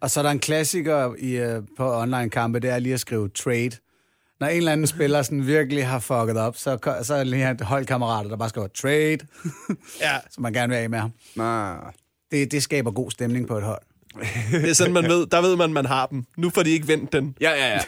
Og 0.00 0.10
så 0.10 0.20
er 0.20 0.24
der 0.24 0.30
en 0.30 0.38
klassiker 0.38 1.14
i, 1.18 1.56
uh, 1.56 1.64
på 1.76 2.00
online-kampe, 2.00 2.58
det 2.58 2.70
er 2.70 2.78
lige 2.78 2.94
at 2.94 3.00
skrive 3.00 3.28
trade. 3.28 3.70
Når 4.40 4.46
en 4.46 4.56
eller 4.56 4.72
anden 4.72 4.86
spiller 4.86 5.22
sådan 5.22 5.46
virkelig 5.46 5.86
har 5.86 5.98
fucket 5.98 6.36
op, 6.36 6.56
så, 6.56 6.78
så 7.02 7.14
er 7.14 7.18
det 7.18 7.26
lige 7.26 7.50
et 7.50 7.60
holdkammerater, 7.60 8.30
der 8.30 8.36
bare 8.36 8.48
skriver 8.48 8.66
trade, 8.66 9.18
Ja, 10.00 10.18
så 10.30 10.40
man 10.40 10.52
gerne 10.52 10.68
vil 10.68 10.76
af 10.76 10.90
med 10.90 10.98
ham. 10.98 11.12
Nej. 11.36 11.92
Det, 12.32 12.52
det 12.52 12.62
skaber 12.62 12.90
god 12.90 13.10
stemning 13.10 13.48
på 13.48 13.58
et 13.58 13.64
hold. 13.64 13.82
det 14.52 14.70
er 14.70 14.74
sådan, 14.74 14.92
man 14.92 15.04
ved. 15.04 15.26
Der 15.26 15.40
ved 15.42 15.56
man, 15.56 15.72
man 15.72 15.86
har 15.86 16.06
dem. 16.06 16.24
Nu 16.36 16.50
får 16.50 16.62
de 16.62 16.70
ikke 16.70 16.88
vendt 16.88 17.12
den. 17.12 17.36
Ja, 17.40 17.50
ja, 17.50 17.68
ja. 17.68 17.80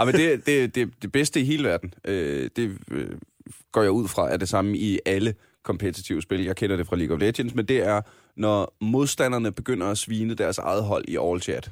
Ja, 0.00 0.04
men 0.04 0.14
det, 0.14 0.46
det, 0.46 0.74
det, 0.74 0.90
det 1.02 1.12
bedste 1.12 1.40
i 1.40 1.44
hele 1.44 1.68
verden, 1.68 1.94
øh, 2.04 2.50
det 2.56 2.78
øh, 2.90 3.08
går 3.72 3.82
jeg 3.82 3.90
ud 3.90 4.08
fra, 4.08 4.32
er 4.32 4.36
det 4.36 4.48
samme 4.48 4.76
i 4.78 4.98
alle 5.06 5.34
kompetitive 5.62 6.22
spil. 6.22 6.44
Jeg 6.44 6.56
kender 6.56 6.76
det 6.76 6.86
fra 6.86 6.96
League 6.96 7.14
of 7.16 7.20
Legends, 7.20 7.54
men 7.54 7.64
det 7.66 7.86
er, 7.86 8.00
når 8.36 8.74
modstanderne 8.80 9.52
begynder 9.52 9.86
at 9.86 9.98
svine 9.98 10.34
deres 10.34 10.58
eget 10.58 10.84
hold 10.84 11.04
i 11.08 11.16
all 11.22 11.40
chat. 11.40 11.70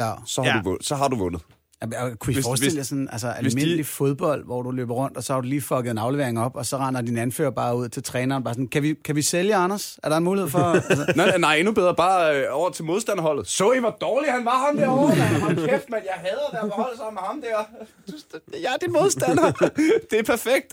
Ja. 0.00 0.12
Så 0.26 0.42
har, 0.42 0.48
Ja. 0.50 0.56
du, 0.58 0.62
vundet, 0.68 0.86
så 0.86 0.94
har 0.94 1.08
du 1.08 1.16
vundet. 1.16 1.42
Men, 1.86 2.16
Kunne 2.18 2.32
I 2.32 2.34
Hvis- 2.36 2.44
forestille 2.44 2.76
jer 2.76 2.82
sådan 2.82 3.08
altså, 3.12 3.34
hvis 3.40 3.54
de- 3.54 3.60
almindelig 3.60 3.86
fodbold, 3.86 4.44
hvor 4.44 4.62
du 4.62 4.70
løber 4.70 4.94
rundt, 4.94 5.16
og 5.16 5.22
så 5.24 5.32
har 5.32 5.40
du 5.40 5.48
lige 5.48 5.60
fucket 5.60 5.90
en 5.90 5.98
aflevering 5.98 6.40
op, 6.40 6.56
og 6.56 6.66
så 6.66 6.76
render 6.76 7.00
din 7.02 7.18
anfører 7.18 7.50
bare 7.50 7.76
ud 7.76 7.88
til 7.88 8.02
træneren, 8.02 8.44
bare 8.44 8.54
sådan, 8.54 8.68
kan 8.68 8.82
vi, 8.82 8.94
kan 9.04 9.16
vi 9.16 9.22
sælge, 9.22 9.54
Anders? 9.54 9.98
Er 10.02 10.08
der 10.08 10.16
en 10.16 10.24
mulighed 10.24 10.50
for... 10.50 10.58
altså, 10.90 11.12
nej, 11.16 11.38
nej, 11.38 11.56
endnu 11.56 11.72
bedre. 11.72 11.94
Bare 11.94 12.36
øh, 12.40 12.46
over 12.50 12.70
til 12.70 12.84
modstanderholdet. 12.84 13.46
Så 13.48 13.72
I, 13.72 13.78
hvor 13.78 13.96
dårlig 14.00 14.32
han 14.32 14.44
var 14.44 14.66
ham 14.66 14.76
derovre? 14.76 15.16
mand? 15.16 15.42
Hold 15.42 15.56
kæft, 15.68 15.90
mand. 15.90 16.02
Jeg 16.04 16.14
hader 16.30 16.62
at 16.62 16.68
beholde 16.70 16.96
sammen 16.98 17.14
med 17.14 17.22
ham 17.22 17.40
der. 17.40 18.58
Jeg 18.60 18.72
er 18.74 18.76
din 18.76 18.92
modstander. 18.92 19.50
det 20.10 20.18
er 20.18 20.22
perfekt. 20.22 20.72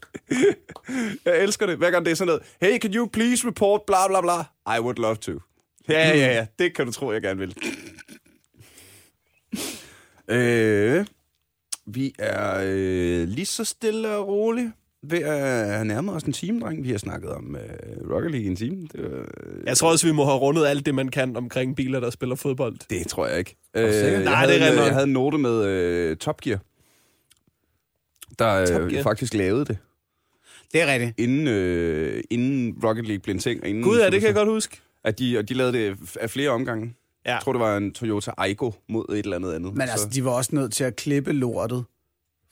Jeg 1.26 1.38
elsker 1.44 1.66
det. 1.66 1.78
Hver 1.78 1.92
gang 1.92 2.06
det 2.06 2.12
er 2.12 2.16
sådan 2.16 2.28
noget. 2.28 2.42
Hey, 2.62 2.80
can 2.80 2.94
you 2.94 3.08
please 3.14 3.48
report 3.48 3.82
bla 3.88 4.08
bla 4.08 4.22
bla? 4.22 4.40
I 4.78 4.80
would 4.82 4.98
love 4.98 5.16
to. 5.16 5.32
Ja, 5.90 6.08
ja, 6.10 6.16
ja. 6.18 6.46
Det 6.60 6.76
kan 6.76 6.86
du 6.86 6.92
tro, 6.92 7.12
jeg 7.12 7.22
gerne 7.22 7.40
vil. 7.40 7.56
Øh, 10.30 11.06
vi 11.86 12.16
er 12.20 12.62
øh, 12.66 13.28
lige 13.28 13.46
så 13.46 13.64
stille 13.64 14.10
og 14.16 14.28
roligt 14.28 14.72
ved 15.04 15.20
at 15.20 15.68
have 15.72 15.86
nærmet 15.86 16.16
os 16.16 16.24
en 16.24 16.34
time, 16.34 16.60
dreng. 16.62 16.84
Vi 16.84 16.92
har 16.92 16.98
snakket 16.98 17.30
om 17.30 17.56
øh, 17.56 18.12
Rocket 18.16 18.32
League 18.32 18.46
i 18.46 18.48
en 18.48 18.56
time. 18.56 18.88
Det, 18.92 19.12
var, 19.12 19.26
Jeg 19.66 19.78
tror 19.78 19.92
også, 19.92 20.08
vi 20.08 20.14
må 20.14 20.26
have 20.26 20.38
rundet 20.38 20.66
alt 20.66 20.86
det, 20.86 20.96
man 20.96 21.10
kan 21.10 21.36
omkring 21.38 21.76
biler, 21.76 22.00
der 22.00 22.10
spiller 22.10 22.36
fodbold. 22.36 22.76
det 22.90 23.08
tror 23.08 23.28
jeg 23.28 23.40
ikke. 23.40 23.56
Øh, 23.76 23.94
sikker? 23.94 24.10
jeg, 24.10 24.24
Nej, 24.24 24.34
havde, 24.36 24.54
det 24.60 24.68
er 24.68 24.76
nok. 24.76 24.86
jeg 24.86 24.94
havde 24.94 25.04
en 25.08 25.14
note 25.14 25.38
med 25.38 25.66
øh, 25.66 26.18
Top 26.18 26.42
Gear, 26.42 26.60
der 28.40 28.66
Top 28.66 28.82
øh, 28.82 28.90
Gear? 28.92 29.04
faktisk 29.04 29.34
lavede 29.34 29.66
det, 29.66 29.78
det 30.74 30.82
er 30.82 30.94
rigtigt. 30.94 31.14
inden, 31.18 31.48
øh, 31.48 32.24
inden 32.30 32.76
Rocket 32.84 33.06
League 33.08 33.20
blev 33.22 33.34
en 33.36 33.40
ting. 33.40 33.62
og 33.64 33.70
Inden 33.70 33.84
Gud, 33.84 34.00
ja, 34.00 34.10
det 34.10 34.20
kan 34.20 34.28
jeg 34.28 34.36
godt 34.36 34.50
huske. 34.50 34.78
At 35.04 35.20
de, 35.20 35.38
og 35.38 35.50
de 35.50 35.54
lavede 35.54 35.74
det 35.78 35.98
af 36.20 36.30
flere 36.30 36.50
omgange. 36.50 36.94
Ja. 37.26 37.34
Jeg 37.34 37.42
tror, 37.44 37.54
det 37.54 37.60
var 37.60 37.78
en 37.78 37.94
Toyota 37.94 38.32
Aygo 38.38 38.72
mod 38.90 39.06
et 39.10 39.18
eller 39.20 39.36
andet 39.36 39.54
andet. 39.54 39.74
Men 39.74 39.82
altså, 39.90 40.10
de 40.10 40.26
var 40.26 40.32
også 40.32 40.56
nødt 40.56 40.74
til 40.74 40.84
at 40.84 40.96
klippe 40.96 41.32
lortet 41.32 41.86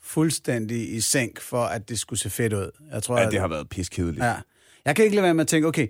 fuldstændig 0.02 0.94
i 0.94 1.00
sænk, 1.00 1.40
for 1.40 1.62
at 1.64 1.88
det 1.88 1.98
skulle 1.98 2.20
se 2.20 2.30
fedt 2.30 2.52
ud. 2.52 2.70
Jeg 2.92 3.02
tror, 3.02 3.18
ja, 3.18 3.26
at- 3.26 3.32
det 3.32 3.40
har 3.40 3.48
været 3.48 3.68
piskedeligt. 3.68 4.24
Ja. 4.24 4.34
Jeg 4.84 4.96
kan 4.96 5.04
ikke 5.04 5.16
lade 5.16 5.24
være 5.24 5.34
med 5.34 5.40
at 5.44 5.48
tænke, 5.48 5.68
okay, 5.68 5.88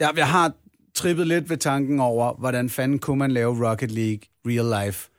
jeg, 0.00 0.10
jeg 0.16 0.28
har 0.28 0.52
trippet 0.94 1.26
lidt 1.26 1.50
ved 1.50 1.56
tanken 1.56 2.00
over, 2.00 2.34
hvordan 2.38 2.70
fanden 2.70 2.98
kunne 2.98 3.18
man 3.18 3.30
lave 3.30 3.70
Rocket 3.70 3.90
League 3.90 4.20
real 4.46 4.86
life. 4.86 5.10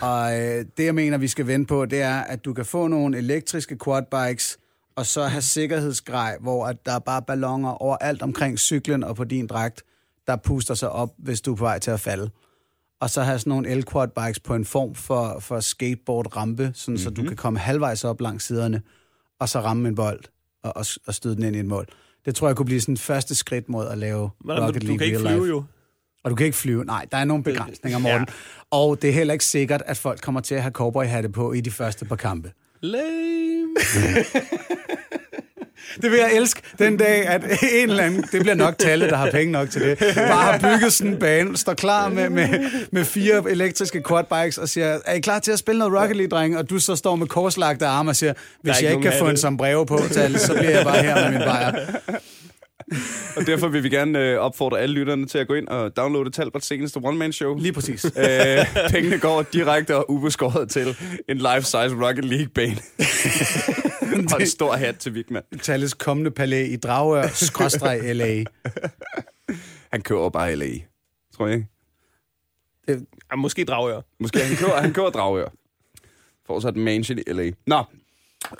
Og 0.00 0.40
øh, 0.40 0.64
det, 0.76 0.84
jeg 0.84 0.94
mener, 0.94 1.18
vi 1.18 1.28
skal 1.28 1.46
vente 1.46 1.66
på, 1.68 1.86
det 1.86 2.02
er, 2.02 2.16
at 2.20 2.44
du 2.44 2.52
kan 2.54 2.64
få 2.64 2.86
nogle 2.88 3.18
elektriske 3.18 3.78
quadbikes, 3.84 4.58
og 4.96 5.06
så 5.06 5.24
have 5.24 5.42
sikkerhedsgrej, 5.42 6.36
hvor 6.40 6.66
at 6.66 6.86
der 6.86 6.92
er 6.92 6.98
bare 6.98 7.22
ballonger 7.22 7.70
overalt 7.70 8.22
omkring 8.22 8.58
cyklen 8.58 9.04
og 9.04 9.16
på 9.16 9.24
din 9.24 9.46
dragt, 9.46 9.82
der 10.26 10.36
puster 10.36 10.74
sig 10.74 10.90
op, 10.90 11.10
hvis 11.18 11.40
du 11.40 11.52
er 11.52 11.56
på 11.56 11.64
vej 11.64 11.78
til 11.78 11.90
at 11.90 12.00
falde. 12.00 12.30
Og 13.00 13.10
så 13.10 13.22
have 13.22 13.38
sådan 13.38 13.50
nogle 13.50 13.68
el-quadbikes 13.68 14.40
på 14.40 14.54
en 14.54 14.64
form 14.64 14.94
for, 14.94 15.38
for 15.40 15.60
skateboard-rampe, 15.60 16.70
sådan, 16.74 16.92
mm-hmm. 16.92 16.98
så 16.98 17.10
du 17.10 17.22
kan 17.22 17.36
komme 17.36 17.58
halvvejs 17.58 18.04
op 18.04 18.20
langs 18.20 18.44
siderne, 18.44 18.82
og 19.40 19.48
så 19.48 19.60
ramme 19.60 19.88
en 19.88 19.94
bold 19.94 20.20
og, 20.62 20.76
og, 20.76 20.86
og 21.06 21.14
støde 21.14 21.36
den 21.36 21.44
ind 21.44 21.56
i 21.56 21.58
et 21.58 21.66
mål. 21.66 21.86
Det 22.24 22.34
tror 22.34 22.48
jeg 22.48 22.56
kunne 22.56 22.66
blive 22.66 22.80
sådan 22.80 22.96
første 22.96 23.34
skridt 23.34 23.68
mod 23.68 23.86
at 23.88 23.98
lave 23.98 24.30
Men, 24.44 24.60
Rocket 24.60 24.82
du 24.82 24.86
League 24.86 24.98
kan 24.98 25.06
ikke 25.06 25.18
flyve 25.18 25.34
life. 25.34 25.48
jo. 25.48 25.64
Og 26.24 26.30
du 26.30 26.36
kan 26.36 26.46
ikke 26.46 26.58
flyve. 26.58 26.84
Nej, 26.84 27.06
der 27.12 27.18
er 27.18 27.24
nogle 27.24 27.44
begrænsninger, 27.44 27.98
Morten. 27.98 28.26
Ja. 28.28 28.34
Og 28.70 29.02
det 29.02 29.10
er 29.10 29.14
heller 29.14 29.32
ikke 29.32 29.44
sikkert, 29.44 29.82
at 29.86 29.96
folk 29.96 30.20
kommer 30.20 30.40
til 30.40 30.54
at 30.54 30.62
have 30.62 30.72
cowboyhatte 30.72 31.28
på 31.28 31.52
i 31.52 31.60
de 31.60 31.70
første 31.70 32.04
par 32.04 32.16
kampe. 32.16 32.52
Lame. 32.80 33.74
Det 36.02 36.10
vil 36.10 36.18
jeg 36.18 36.36
elske 36.36 36.62
den 36.78 36.96
dag, 36.96 37.26
at 37.26 37.44
en 37.72 37.90
eller 37.90 38.04
anden, 38.04 38.24
det 38.32 38.40
bliver 38.40 38.54
nok 38.54 38.78
Talle, 38.78 39.08
der 39.08 39.16
har 39.16 39.30
penge 39.30 39.52
nok 39.52 39.70
til 39.70 39.82
det, 39.82 39.98
bare 40.16 40.52
har 40.52 40.58
bygget 40.58 40.92
sådan 40.92 41.12
en 41.12 41.18
bane, 41.18 41.56
står 41.56 41.74
klar 41.74 42.08
med, 42.08 42.30
med, 42.30 42.48
med 42.92 43.04
fire 43.04 43.50
elektriske 43.50 44.02
quadbikes 44.08 44.58
og 44.58 44.68
siger, 44.68 44.98
er 45.04 45.14
I 45.14 45.20
klar 45.20 45.38
til 45.38 45.52
at 45.52 45.58
spille 45.58 45.78
noget 45.78 46.02
Rocket 46.02 46.16
League, 46.16 46.38
drenge? 46.38 46.58
Og 46.58 46.70
du 46.70 46.78
så 46.78 46.96
står 46.96 47.16
med 47.16 47.26
korslagte 47.26 47.86
arme 47.86 48.10
og 48.10 48.16
siger, 48.16 48.32
hvis 48.62 48.78
ikke 48.78 48.84
jeg 48.84 48.92
ikke 48.92 49.10
kan 49.10 49.18
få 49.18 49.24
en 49.24 49.28
hatte." 49.28 49.40
sombrero 49.40 49.84
på, 49.84 50.00
Talle, 50.12 50.38
så 50.38 50.54
bliver 50.54 50.70
jeg 50.70 50.84
bare 50.84 51.02
her 51.02 51.30
med 51.30 51.38
min 51.38 51.48
bajer. 51.48 51.86
Og 53.36 53.46
derfor 53.46 53.68
vil 53.68 53.82
vi 53.82 53.88
gerne 53.88 54.18
øh, 54.18 54.38
opfordre 54.38 54.80
alle 54.80 54.94
lytterne 54.94 55.26
til 55.26 55.38
at 55.38 55.48
gå 55.48 55.54
ind 55.54 55.68
og 55.68 55.96
downloade 55.96 56.30
Talbots 56.30 56.66
seneste 56.66 56.96
one-man-show. 56.96 57.58
Lige 57.58 57.72
præcis. 57.72 58.04
Øh, 58.04 58.90
pengene 58.90 59.18
går 59.18 59.42
direkte 59.42 59.96
og 59.96 60.10
ubeskåret 60.10 60.70
til 60.70 60.96
en 61.28 61.36
life-size 61.36 62.06
Rocket 62.06 62.24
League-bane. 62.24 62.78
og 64.34 64.40
en 64.40 64.46
stor 64.46 64.72
hat 64.72 64.96
til 64.96 65.14
Vigman. 65.14 65.42
Talles 65.62 65.94
kommende 65.94 66.30
palæ 66.30 66.66
i 66.66 66.76
Dragør, 66.76 67.28
skråstreg 67.28 68.16
LA. 68.16 68.44
Han 69.92 70.02
kører 70.02 70.28
bare 70.28 70.56
LA, 70.56 70.70
tror 71.36 71.46
jeg 71.46 71.54
ikke? 71.54 71.68
Ja, 73.30 73.36
måske 73.36 73.64
drager 73.64 73.90
jeg. 73.90 74.02
Måske 74.20 74.38
han 74.38 74.56
kører, 74.56 74.80
han 74.80 74.92
kører 74.92 75.10
Dragør. 75.10 75.48
Fortsat 76.46 76.76
mansion 76.76 77.18
i 77.18 77.22
LA. 77.26 77.50
Nå, 77.66 77.84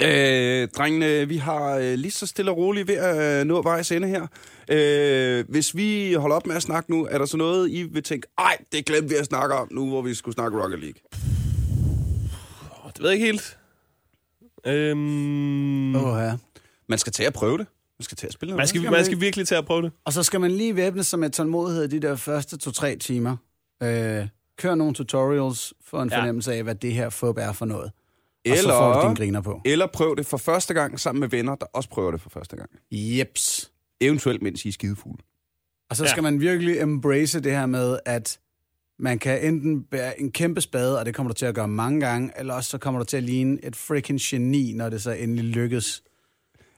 øh, 0.02 0.68
drengene, 0.68 1.28
vi 1.28 1.36
har 1.36 1.76
øh, 1.76 1.94
lige 1.94 2.10
så 2.10 2.26
stille 2.26 2.50
og 2.50 2.56
roligt 2.56 2.88
ved 2.88 2.94
at 2.94 3.40
øh, 3.40 3.46
nå 3.46 3.62
vejs 3.62 3.92
ende 3.92 4.08
her. 4.08 4.26
Øh, 4.68 5.44
hvis 5.48 5.76
vi 5.76 6.12
holder 6.12 6.36
op 6.36 6.46
med 6.46 6.56
at 6.56 6.62
snakke 6.62 6.90
nu, 6.90 7.06
er 7.10 7.18
der 7.18 7.26
så 7.26 7.36
noget, 7.36 7.70
I 7.70 7.82
vil 7.82 8.02
tænke, 8.02 8.28
ej, 8.38 8.56
det 8.72 8.86
glemte 8.86 9.08
vi 9.08 9.14
at 9.14 9.26
snakke 9.26 9.54
om 9.54 9.68
nu, 9.70 9.88
hvor 9.88 10.02
vi 10.02 10.14
skulle 10.14 10.34
snakke 10.34 10.62
Rocket 10.62 10.80
League? 10.80 11.00
Det 12.92 13.02
ved 13.02 13.10
jeg 13.10 13.14
ikke 13.14 13.26
helt. 13.26 13.57
Øhm, 14.68 15.96
Åh, 15.96 16.18
ja. 16.22 16.36
Man 16.88 16.98
skal 16.98 17.12
til 17.12 17.22
at 17.22 17.32
prøve 17.32 17.58
det. 17.58 17.66
Man 17.98 18.04
skal 18.04 18.16
til 18.16 18.26
at 18.26 18.32
spille 18.32 18.50
noget. 18.50 18.58
man, 18.58 18.66
skal, 18.68 18.90
man 18.90 19.04
skal 19.04 19.20
virkelig 19.20 19.48
til 19.48 19.54
at 19.54 19.66
prøve 19.66 19.82
det. 19.82 19.92
Og 20.04 20.12
så 20.12 20.22
skal 20.22 20.40
man 20.40 20.50
lige 20.50 20.76
væbne 20.76 21.04
sig 21.04 21.18
med 21.18 21.30
tålmodighed 21.30 21.88
de 21.88 22.00
der 22.00 22.16
første 22.16 22.56
to-tre 22.58 22.96
timer. 22.96 23.36
Øh, 23.82 24.26
kør 24.58 24.74
nogle 24.74 24.94
tutorials 24.94 25.74
for 25.84 26.02
en 26.02 26.08
Ja. 26.10 26.18
fornemmelse 26.20 26.54
af, 26.54 26.62
hvad 26.62 26.74
det 26.74 26.92
her 26.94 27.10
fup 27.10 27.38
er 27.38 27.52
for 27.52 27.64
noget. 27.66 27.84
Og 28.50 28.56
så 28.56 28.62
Eller- 28.62 28.72
får 28.78 29.00
du 29.02 29.06
din 29.08 29.14
griner 29.16 29.40
på. 29.40 29.60
Eller 29.64 29.86
prøv 29.86 30.16
det 30.16 30.26
for 30.26 30.36
første 30.36 30.74
gang 30.74 31.00
sammen 31.00 31.20
med 31.20 31.28
venner, 31.28 31.54
der 31.54 31.66
også 31.72 31.88
prøver 31.88 32.10
det 32.10 32.20
for 32.20 32.30
første 32.30 32.56
gang. 32.56 32.70
Jeps. 32.92 33.70
Eventuelt, 34.00 34.42
mens 34.42 34.64
I 34.64 34.68
er 34.68 34.72
skidefulde. 34.72 35.22
Og 35.90 35.96
så 35.96 36.04
Ja. 36.04 36.10
skal 36.10 36.22
man 36.22 36.40
virkelig 36.40 36.80
embrace 36.80 37.40
det 37.40 37.52
her 37.52 37.66
med, 37.66 37.98
at 38.06 38.38
man 38.98 39.18
kan 39.18 39.42
enten 39.54 39.82
bære 39.82 40.20
en 40.20 40.32
kæmpe 40.32 40.60
spade, 40.60 40.98
og 40.98 41.06
det 41.06 41.14
kommer 41.14 41.32
du 41.32 41.34
til 41.34 41.46
at 41.46 41.54
gøre 41.54 41.68
mange 41.68 42.00
gange, 42.00 42.30
eller 42.38 42.54
også 42.54 42.70
så 42.70 42.78
kommer 42.78 43.00
du 43.00 43.06
til 43.06 43.16
at 43.16 43.22
ligne 43.22 43.58
et 43.64 43.76
freaking 43.76 44.20
geni, 44.22 44.72
når 44.72 44.88
det 44.88 45.02
så 45.02 45.10
endelig 45.10 45.44
lykkes. 45.44 46.02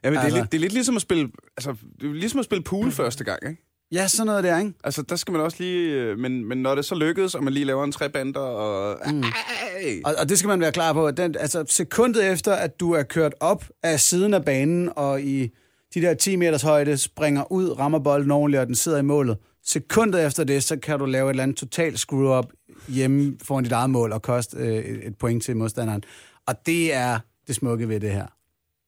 Jamen, 0.04 0.14
det, 0.16 0.20
er 0.20 0.24
Altså- 0.24 0.38
lidt, 0.40 0.52
det 0.52 0.58
er 0.58 0.60
lidt 0.60 0.72
ligesom 0.72 0.96
at 0.96 1.02
spille, 1.02 1.28
altså, 1.56 1.74
det 2.00 2.08
er 2.10 2.14
ligesom 2.14 2.38
at 2.38 2.44
spille 2.44 2.64
pool 2.64 2.90
første 2.92 3.24
gang, 3.24 3.38
ikke? 3.50 3.62
Ja, 3.92 4.08
sådan 4.08 4.26
noget 4.26 4.44
der, 4.44 4.58
ikke? 4.58 4.72
Altså, 4.84 5.02
der 5.02 5.16
skal 5.16 5.32
man 5.32 5.40
også 5.40 5.56
lige... 5.60 5.92
øh, 5.92 6.18
Men, 6.18 6.44
men 6.44 6.58
når 6.62 6.74
det 6.74 6.84
så 6.84 6.94
lykkedes, 6.94 7.34
og 7.34 7.44
man 7.44 7.52
lige 7.52 7.64
laver 7.64 7.84
en 7.84 7.92
trebander, 7.92 8.40
og... 8.40 8.98
Mm. 9.12 9.22
Og, 10.04 10.14
og 10.18 10.28
det 10.28 10.38
skal 10.38 10.48
man 10.48 10.60
være 10.60 10.72
klar 10.72 10.92
på. 10.92 11.06
at 11.06 11.16
Den, 11.16 11.34
altså, 11.38 11.64
sekundet 11.68 12.32
efter, 12.32 12.52
at 12.52 12.80
du 12.80 12.92
er 12.92 13.02
kørt 13.02 13.34
op 13.40 13.64
af 13.82 14.00
siden 14.00 14.34
af 14.34 14.44
banen, 14.44 14.90
og 14.96 15.22
i 15.22 15.50
de 15.94 16.00
der 16.00 16.14
10 16.14 16.36
meters 16.36 16.62
højde 16.62 16.96
springer 16.96 17.52
ud, 17.52 17.78
rammer 17.78 17.98
bolden 17.98 18.30
ordentligt, 18.30 18.60
og 18.60 18.66
den 18.66 18.74
sidder 18.74 18.98
i 18.98 19.02
målet. 19.02 19.36
Sekundet 19.64 20.26
efter 20.26 20.44
det, 20.44 20.64
så 20.64 20.76
kan 20.76 20.98
du 20.98 21.04
lave 21.04 21.26
et 21.26 21.30
eller 21.30 21.42
andet 21.42 21.56
totalt 21.56 21.98
screw-up 21.98 22.46
hjemme 22.88 23.36
foran 23.42 23.64
dit 23.64 23.72
eget 23.72 23.90
mål 23.90 24.12
og 24.12 24.22
koste 24.22 24.56
øh, 24.56 24.84
et 24.84 25.06
et 25.06 25.16
point 25.18 25.42
til 25.42 25.56
modstanderen. 25.56 26.02
Og 26.46 26.66
det 26.66 26.94
er 26.94 27.18
det 27.46 27.54
smukke 27.54 27.88
ved 27.88 28.00
det 28.00 28.10
her. 28.10 28.26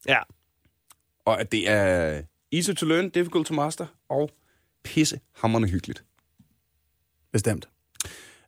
Ja. 0.08 0.18
Og 1.24 1.40
at 1.40 1.52
det 1.52 1.70
er 1.70 2.22
easy 2.52 2.70
to 2.70 2.86
learn, 2.86 3.08
difficult 3.08 3.46
to 3.46 3.54
master, 3.54 3.86
og 4.08 4.30
pisse 4.84 5.20
hammerne 5.34 5.68
hyggeligt. 5.68 6.04
Bestemt. 7.32 7.68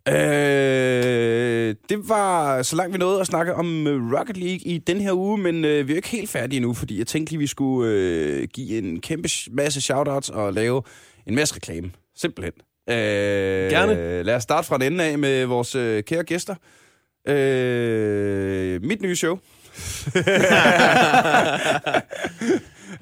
Øh, 0.08 1.74
det 1.88 2.08
var 2.08 2.62
så 2.62 2.76
langt 2.76 2.92
vi 2.92 2.98
nåede 2.98 3.20
at 3.20 3.26
snakke 3.26 3.54
om 3.54 3.86
øh, 3.86 4.12
Rocket 4.18 4.36
League 4.36 4.60
i 4.60 4.78
den 4.78 5.00
her 5.00 5.12
uge, 5.12 5.38
men 5.38 5.64
øh, 5.64 5.88
vi 5.88 5.92
er 5.92 5.96
ikke 5.96 6.08
helt 6.08 6.30
færdige 6.30 6.56
endnu, 6.56 6.74
fordi 6.74 6.98
jeg 6.98 7.06
tænkte 7.06 7.32
lige, 7.32 7.38
vi 7.38 7.46
skulle 7.46 7.92
øh, 7.92 8.48
give 8.48 8.78
en 8.78 9.00
kæmpe 9.00 9.28
masse 9.50 9.80
shoutouts 9.80 10.30
og 10.30 10.52
lave 10.52 10.82
en 11.26 11.34
masse 11.34 11.54
reklame. 11.54 11.92
Simpelthen. 12.16 12.52
Øh, 12.90 13.70
Gerne. 13.70 14.22
Lad 14.22 14.34
os 14.34 14.42
starte 14.42 14.68
fra 14.68 14.78
den 14.78 14.92
ende 14.92 15.04
af 15.04 15.18
med 15.18 15.44
vores 15.46 15.74
øh, 15.74 16.02
kære 16.02 16.24
gæster. 16.24 16.54
Øh, 17.28 18.82
mit 18.82 19.02
nye 19.02 19.16
show. 19.16 19.38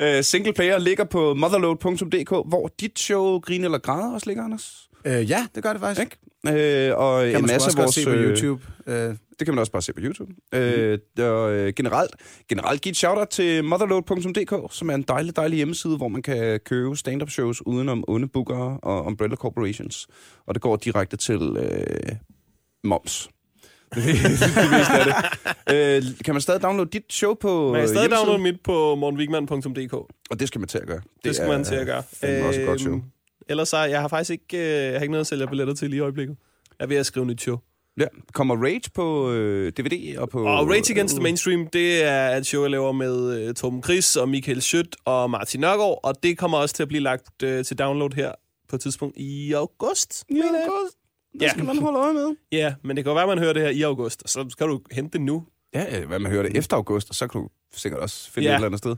øh, 0.00 0.22
single 0.24 0.52
player 0.52 0.78
ligger 0.78 1.04
på 1.04 1.34
motherload.dk, 1.34 2.30
hvor 2.30 2.70
dit 2.80 2.98
show 2.98 3.40
Grine 3.40 3.64
eller 3.64 3.78
Græde 3.78 4.14
også 4.14 4.26
ligger, 4.26 4.44
Anders. 4.44 4.88
Øh, 5.04 5.30
ja, 5.30 5.46
det 5.54 5.62
gør 5.62 5.72
det 5.72 5.80
faktisk. 5.80 6.00
Ikke? 6.00 6.16
Øh, 6.48 6.92
og 6.96 7.22
Kan 7.24 7.36
en 7.36 7.46
masse 7.46 7.68
også 7.68 7.78
af 7.78 7.82
vores... 7.82 7.94
se 7.94 8.04
på 8.04 8.10
YouTube. 8.10 8.62
Øh, 8.86 8.94
det 9.38 9.46
kan 9.46 9.54
man 9.54 9.58
også 9.58 9.72
bare 9.72 9.82
se 9.82 9.92
på 9.92 10.00
YouTube. 10.02 10.32
Mm. 10.52 10.58
Øh, 10.58 10.98
og 11.18 11.52
øh, 11.52 11.72
generelt, 11.76 12.10
generelt 12.48 12.80
giv 12.80 12.90
et 12.90 12.96
shout-out 12.96 13.28
til 13.28 13.64
motherload.dk, 13.64 14.74
som 14.74 14.90
er 14.90 14.94
en 14.94 15.02
dejlig, 15.02 15.36
dejlig 15.36 15.56
hjemmeside, 15.56 15.96
hvor 15.96 16.08
man 16.08 16.22
kan 16.22 16.60
købe 16.64 16.96
stand-up 16.96 17.30
shows 17.30 17.66
udenom 17.66 18.04
onde 18.08 18.28
bookere 18.28 18.78
og 18.82 19.06
umbrella 19.06 19.36
corporations. 19.36 20.06
Og 20.46 20.54
det 20.54 20.62
går 20.62 20.76
direkte 20.76 21.16
til 21.16 21.56
øh, 21.58 22.12
moms. 22.84 23.28
det, 23.94 24.04
det 24.04 24.56
af 24.56 25.04
det. 25.66 25.74
Øh, 25.74 26.02
kan 26.24 26.34
man 26.34 26.40
stadig 26.40 26.62
downloade 26.62 26.90
dit 26.90 27.02
show 27.10 27.34
på 27.34 27.72
Man 27.72 27.80
kan 27.80 27.88
stadig 27.88 28.00
hjemmesiden? 28.02 28.26
downloade 28.28 28.42
mit 28.52 28.60
på 28.64 28.94
morgenwigman.dk. 28.94 29.92
Og 30.30 30.40
det 30.40 30.48
skal 30.48 30.58
man 30.58 30.68
til 30.68 30.78
at 30.78 30.86
gøre. 30.86 31.00
Det 31.24 31.36
skal 31.36 31.48
man 31.48 31.64
til 31.64 31.74
at 31.74 31.86
gøre. 31.86 32.02
fandme 32.20 32.48
også 32.48 32.60
et 32.60 32.66
godt 32.66 32.80
show. 32.80 33.00
Ellers 33.48 33.68
så, 33.68 33.78
jeg 33.78 34.00
har 34.00 34.08
faktisk 34.08 34.30
ikke, 34.30 34.56
øh, 34.58 34.62
jeg 34.84 34.92
har 34.92 35.00
ikke 35.00 35.10
noget 35.12 35.20
at 35.20 35.26
sælge 35.26 35.46
billetter 35.46 35.74
til 35.74 35.90
lige 35.90 35.98
i 35.98 36.00
øjeblikket. 36.00 36.36
Jeg 36.78 36.84
er 36.84 36.88
ved 36.88 36.96
at 36.96 37.06
skrive 37.06 37.26
nyt 37.26 37.40
show. 37.40 37.58
Ja. 38.00 38.06
Kommer 38.32 38.56
Rage 38.64 38.90
på 38.94 39.30
øh, 39.32 39.72
DVD 39.72 40.18
og 40.18 40.28
på... 40.28 40.44
Og 40.46 40.68
Rage 40.70 40.92
Against 40.92 41.14
the 41.14 41.22
Mainstream, 41.22 41.66
det 41.66 42.04
er 42.04 42.36
et 42.36 42.46
show, 42.46 42.62
jeg 42.62 42.70
laver 42.70 42.92
med 42.92 43.40
øh, 43.48 43.54
Torben 43.54 43.82
Chris 43.82 44.16
og 44.16 44.28
Michael 44.28 44.62
Schødt 44.62 44.96
og 45.04 45.30
Martin 45.30 45.60
Nørgaard, 45.60 46.00
og 46.02 46.22
det 46.22 46.38
kommer 46.38 46.58
også 46.58 46.74
til 46.74 46.82
at 46.82 46.88
blive 46.88 47.02
lagt 47.02 47.42
øh, 47.42 47.64
til 47.64 47.78
download 47.78 48.10
her 48.14 48.32
på 48.68 48.76
et 48.76 48.82
tidspunkt 48.82 49.16
i 49.18 49.52
august. 49.52 50.24
Jeg. 50.30 50.38
godt. 50.68 50.92
Det 51.32 51.42
Ja. 51.42 51.48
skal 51.50 51.64
man 51.64 51.78
holde 51.78 51.98
øje 51.98 52.12
med. 52.12 52.36
Ja, 52.52 52.74
men 52.84 52.96
det 52.96 53.04
kan 53.04 53.10
jo 53.10 53.14
være, 53.14 53.22
at 53.22 53.28
man 53.28 53.38
hører 53.38 53.52
det 53.52 53.62
her 53.62 53.68
i 53.70 53.82
august, 53.82 54.22
og 54.22 54.28
så 54.28 54.46
skal 54.50 54.66
du 54.66 54.80
hente 54.92 55.18
det 55.18 55.20
nu. 55.26 55.44
Ja, 55.74 56.00
øh, 56.00 56.06
hvad 56.08 56.18
man 56.18 56.32
hører 56.32 56.42
det 56.42 56.56
efter 56.56 56.76
august, 56.76 57.08
og 57.08 57.14
så 57.14 57.26
kan 57.26 57.40
du 57.40 57.48
sikkert 57.74 58.00
også 58.00 58.30
finde 58.30 58.46
Ja. 58.46 58.50
ja. 58.50 58.56
et 58.56 58.58
eller 58.58 58.66
andet 58.66 58.78
sted. 58.78 58.96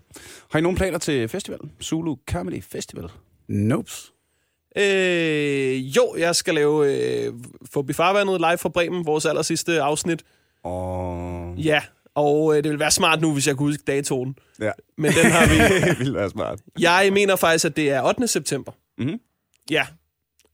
Har 0.50 0.58
I 0.58 0.62
nogen 0.62 0.76
planer 0.76 0.98
til 0.98 1.28
festivalen? 1.28 1.72
Zulu 1.82 2.16
Comedy 2.30 2.62
Festival? 2.62 3.08
Nope. 3.48 3.90
Øh, 4.78 5.96
jo, 5.96 6.14
jeg 6.18 6.36
skal 6.36 6.54
lave 6.54 6.92
øh, 6.92 7.32
Forbi 7.72 7.92
Farvandet 7.92 8.40
live 8.40 8.58
fra 8.58 8.68
Bremen, 8.68 9.06
vores 9.06 9.26
aller 9.26 9.42
sidste 9.42 9.82
afsnit. 9.82 10.24
Og... 10.64 11.54
Ja, 11.56 11.80
og 12.14 12.56
øh, 12.56 12.64
det 12.64 12.70
vil 12.70 12.78
være 12.78 12.90
smart 12.90 13.20
nu, 13.20 13.32
hvis 13.32 13.46
jeg 13.46 13.56
kunne 13.56 13.68
huske 13.68 13.82
datoen. 13.86 14.36
Ja. 14.60 14.70
Men 14.98 15.12
den 15.12 15.30
har 15.30 15.46
vi. 15.46 15.74
det 15.90 15.98
ville 15.98 16.14
være 16.14 16.30
smart. 16.30 16.58
Jeg 16.78 17.10
mener 17.12 17.36
faktisk, 17.36 17.64
at 17.64 17.76
det 17.76 17.90
er 17.90 18.02
8. 18.02 18.28
september. 18.28 18.72
Mhm. 18.98 19.20
Ja. 19.70 19.86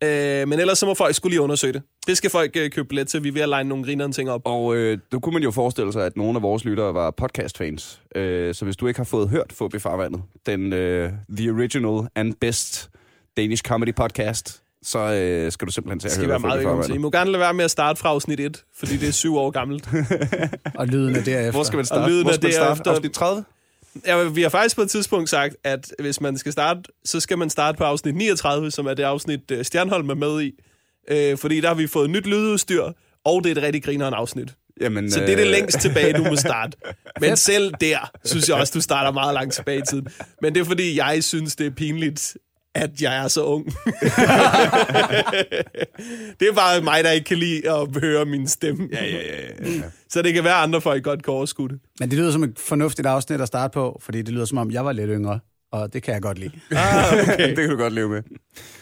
Øh, 0.04 0.48
men 0.48 0.60
ellers 0.60 0.78
så 0.78 0.86
må 0.86 0.94
folk 0.94 1.14
skulle 1.14 1.30
lige 1.30 1.40
undersøge 1.40 1.72
det. 1.72 1.82
Det 2.06 2.16
skal 2.16 2.30
folk 2.30 2.56
øh, 2.56 2.70
købe 2.70 2.88
billet 2.88 3.08
til. 3.08 3.24
Vi 3.24 3.28
er 3.28 3.32
ved 3.32 3.42
at 3.42 3.48
line 3.48 3.68
nogle 3.68 3.84
grinerne 3.84 4.12
ting 4.12 4.30
op. 4.30 4.42
Og 4.44 4.76
øh, 4.76 4.98
nu 5.12 5.20
kunne 5.20 5.32
man 5.32 5.42
jo 5.42 5.50
forestille 5.50 5.92
sig, 5.92 6.06
at 6.06 6.16
nogle 6.16 6.36
af 6.36 6.42
vores 6.42 6.64
lyttere 6.64 6.94
var 6.94 7.10
podcast-fans. 7.10 8.00
Øh, 8.16 8.54
så 8.54 8.64
hvis 8.64 8.76
du 8.76 8.86
ikke 8.86 9.00
har 9.00 9.04
fået 9.04 9.28
hørt 9.28 9.52
Fubi 9.52 9.78
Farvandet, 9.78 10.22
den 10.46 10.72
øh, 10.72 11.12
the 11.36 11.50
original 11.50 12.08
and 12.14 12.34
best 12.40 12.90
Danish 13.36 13.62
comedy 13.62 13.94
podcast, 13.94 14.62
så 14.82 14.98
øh, 14.98 15.52
skal 15.52 15.66
du 15.68 15.72
simpelthen 15.72 15.98
til 16.00 16.06
at 16.06 16.10
Det 16.10 16.14
skal 16.14 16.24
høre 16.24 16.30
være 16.30 16.38
meget 16.38 16.52
Fubi 16.52 16.58
velkommen 16.58 16.86
til. 16.86 16.94
I 16.94 16.98
må 16.98 17.10
gerne 17.10 17.30
lade 17.30 17.40
være 17.40 17.54
med 17.54 17.64
at 17.64 17.70
starte 17.70 18.00
fra 18.00 18.08
afsnit 18.08 18.40
1, 18.40 18.64
fordi 18.78 18.96
det 18.96 19.08
er 19.08 19.12
syv 19.12 19.36
år 19.36 19.50
gammelt. 19.50 19.88
Og 20.74 20.86
lyden 20.86 21.16
er 21.16 21.22
derefter. 21.24 21.50
Hvor 21.50 21.62
skal 21.62 21.76
man 21.76 21.84
starte? 21.86 22.10
lyden 22.12 22.22
Hvor 22.24 22.30
er 22.30 22.34
skal 22.34 22.46
man 22.46 22.52
starte? 22.52 22.68
derefter. 22.68 22.90
Afsnit 22.90 23.12
30? 23.12 23.44
Ja, 24.06 24.24
vi 24.28 24.42
har 24.42 24.48
faktisk 24.48 24.76
på 24.76 24.82
et 24.82 24.90
tidspunkt 24.90 25.30
sagt, 25.30 25.56
at 25.64 25.92
hvis 25.98 26.20
man 26.20 26.38
skal 26.38 26.52
starte, 26.52 26.80
så 27.04 27.20
skal 27.20 27.38
man 27.38 27.50
starte 27.50 27.78
på 27.78 27.84
afsnit 27.84 28.14
39, 28.16 28.70
som 28.70 28.86
er 28.86 28.94
det 28.94 29.02
afsnit, 29.02 29.50
øh, 29.50 29.64
Stjernholm 29.64 30.10
er 30.10 30.14
med 30.14 30.42
i. 30.42 30.52
Øh, 31.10 31.38
fordi 31.38 31.60
der 31.60 31.68
har 31.68 31.74
vi 31.74 31.86
fået 31.86 32.10
nyt 32.10 32.26
lydudstyr, 32.26 32.82
og 33.24 33.44
det 33.44 33.52
er 33.52 33.56
et 33.56 33.62
rigtig 33.62 33.84
grineren 33.84 34.14
afsnit. 34.14 34.48
Jamen, 34.80 35.10
Så 35.10 35.20
det 35.20 35.30
er 35.32 35.36
det 35.36 35.44
øh, 35.44 35.50
længst 35.50 35.80
tilbage, 35.80 36.12
du 36.12 36.24
må 36.24 36.36
starte. 36.48 36.76
Men 37.20 37.36
selv 37.36 37.74
der, 37.80 38.10
synes 38.24 38.48
jeg 38.48 38.56
også, 38.56 38.72
du 38.76 38.80
starter 38.80 39.12
meget 39.12 39.34
langt 39.34 39.54
tilbage 39.54 39.78
i 39.78 39.82
tiden. 39.90 40.08
Men 40.42 40.54
det 40.54 40.60
er 40.60 40.64
fordi, 40.64 40.98
jeg 40.98 41.24
synes, 41.24 41.56
det 41.56 41.66
er 41.66 41.70
pinligt, 41.70 42.36
at 42.74 42.90
jeg 43.00 43.24
er 43.24 43.28
så 43.28 43.44
ung. 43.44 43.66
det 46.40 46.48
er 46.48 46.54
bare 46.54 46.80
mig, 46.82 47.04
der 47.04 47.10
ikke 47.10 47.24
kan 47.24 47.36
lide 47.36 47.70
at 47.70 47.88
høre 48.00 48.24
min 48.24 48.48
stemme. 48.48 48.88
Ja, 48.92 49.04
ja, 49.04 49.10
ja. 49.10 49.20
ja, 49.60 49.70
ja. 49.70 49.82
Så 50.10 50.22
det 50.22 50.34
kan 50.34 50.44
være, 50.44 50.56
at 50.56 50.62
andre 50.62 50.80
folk 50.80 51.04
godt 51.04 51.22
kan 51.22 51.34
overskue 51.34 51.68
det. 51.68 51.78
Men 52.00 52.10
det 52.10 52.18
lyder 52.18 52.32
som 52.32 52.44
et 52.44 52.58
fornuftigt 52.58 53.06
afsnit 53.06 53.40
at 53.40 53.46
starte 53.48 53.72
på, 53.72 54.00
fordi 54.02 54.22
det 54.22 54.28
lyder 54.34 54.44
som 54.44 54.58
om, 54.58 54.70
jeg 54.70 54.84
var 54.84 54.92
lidt 54.92 55.10
yngre. 55.10 55.40
Og 55.72 55.92
det 55.92 56.02
kan 56.02 56.14
jeg 56.14 56.22
godt 56.22 56.38
lide. 56.38 56.50
Ah, 56.70 57.12
okay. 57.12 57.48
det 57.56 57.56
kan 57.56 57.70
du 57.70 57.76
godt 57.76 57.92
leve 57.92 58.08
med. 58.08 58.22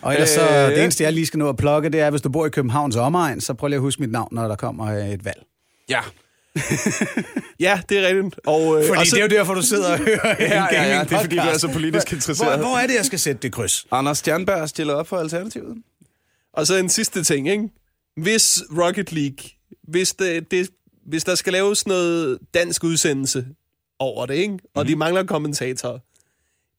Og 0.02 0.12
ellers 0.14 0.28
så, 0.28 0.40
Øh, 0.40 0.70
det 0.70 0.82
eneste, 0.82 1.04
jeg 1.04 1.12
lige 1.12 1.26
skal 1.26 1.38
nå 1.38 1.48
at 1.48 1.56
plukke, 1.56 1.88
det 1.88 2.00
er, 2.00 2.10
hvis 2.10 2.22
du 2.22 2.28
bor 2.28 2.46
i 2.46 2.48
Københavns 2.48 2.96
omegn, 2.96 3.40
så 3.40 3.54
prøv 3.54 3.68
lige 3.68 3.76
at 3.76 3.80
huske 3.80 4.02
mit 4.02 4.10
navn, 4.10 4.28
når 4.32 4.48
der 4.48 4.56
kommer 4.56 4.86
et 4.90 5.24
valg. 5.24 5.42
Ja. 5.88 6.00
Ja, 7.60 7.80
det 7.88 7.98
er 7.98 8.06
rigtigt. 8.08 8.40
Og, 8.46 8.80
øh, 8.82 8.88
Fordi 8.88 9.00
og 9.00 9.06
så, 9.06 9.16
det 9.16 9.22
er 9.22 9.26
jo 9.26 9.38
derfor, 9.38 9.54
du 9.54 9.62
sidder 9.62 9.92
og 9.92 9.98
hører 9.98 10.36
en 10.36 10.50
ja, 10.50 10.64
ja, 10.64 10.82
gaming 10.84 11.10
det 11.10 11.16
er 11.16 11.20
fordi, 11.20 11.36
du 11.36 11.42
er 11.42 11.58
så 11.58 11.72
politisk 11.72 12.12
interesseret. 12.12 12.58
Hvor, 12.58 12.68
hvor 12.68 12.78
er 12.78 12.86
det, 12.86 12.94
jeg 12.94 13.04
skal 13.04 13.18
sætte 13.18 13.42
det 13.42 13.52
kryds? 13.52 13.86
Anders 13.90 14.18
Stjernberg 14.18 14.68
stiller 14.68 14.94
op 14.94 15.06
for 15.08 15.16
Alternativet. 15.18 15.76
Og 16.52 16.66
så 16.66 16.76
en 16.76 16.88
sidste 16.88 17.24
ting, 17.24 17.48
ikke? 17.48 17.68
Hvis 18.16 18.62
Rocket 18.78 19.12
League, 19.12 19.36
hvis, 19.82 20.12
det, 20.14 20.50
det, 20.50 20.68
hvis 21.06 21.24
der 21.24 21.34
skal 21.34 21.52
laves 21.52 21.86
noget 21.86 22.38
dansk 22.54 22.84
udsendelse 22.84 23.46
over 23.98 24.26
det, 24.26 24.34
ikke? 24.34 24.58
og 24.74 24.82
Mhm. 24.82 24.86
de 24.86 24.96
mangler 24.96 25.24
kommentatorer, 25.24 25.98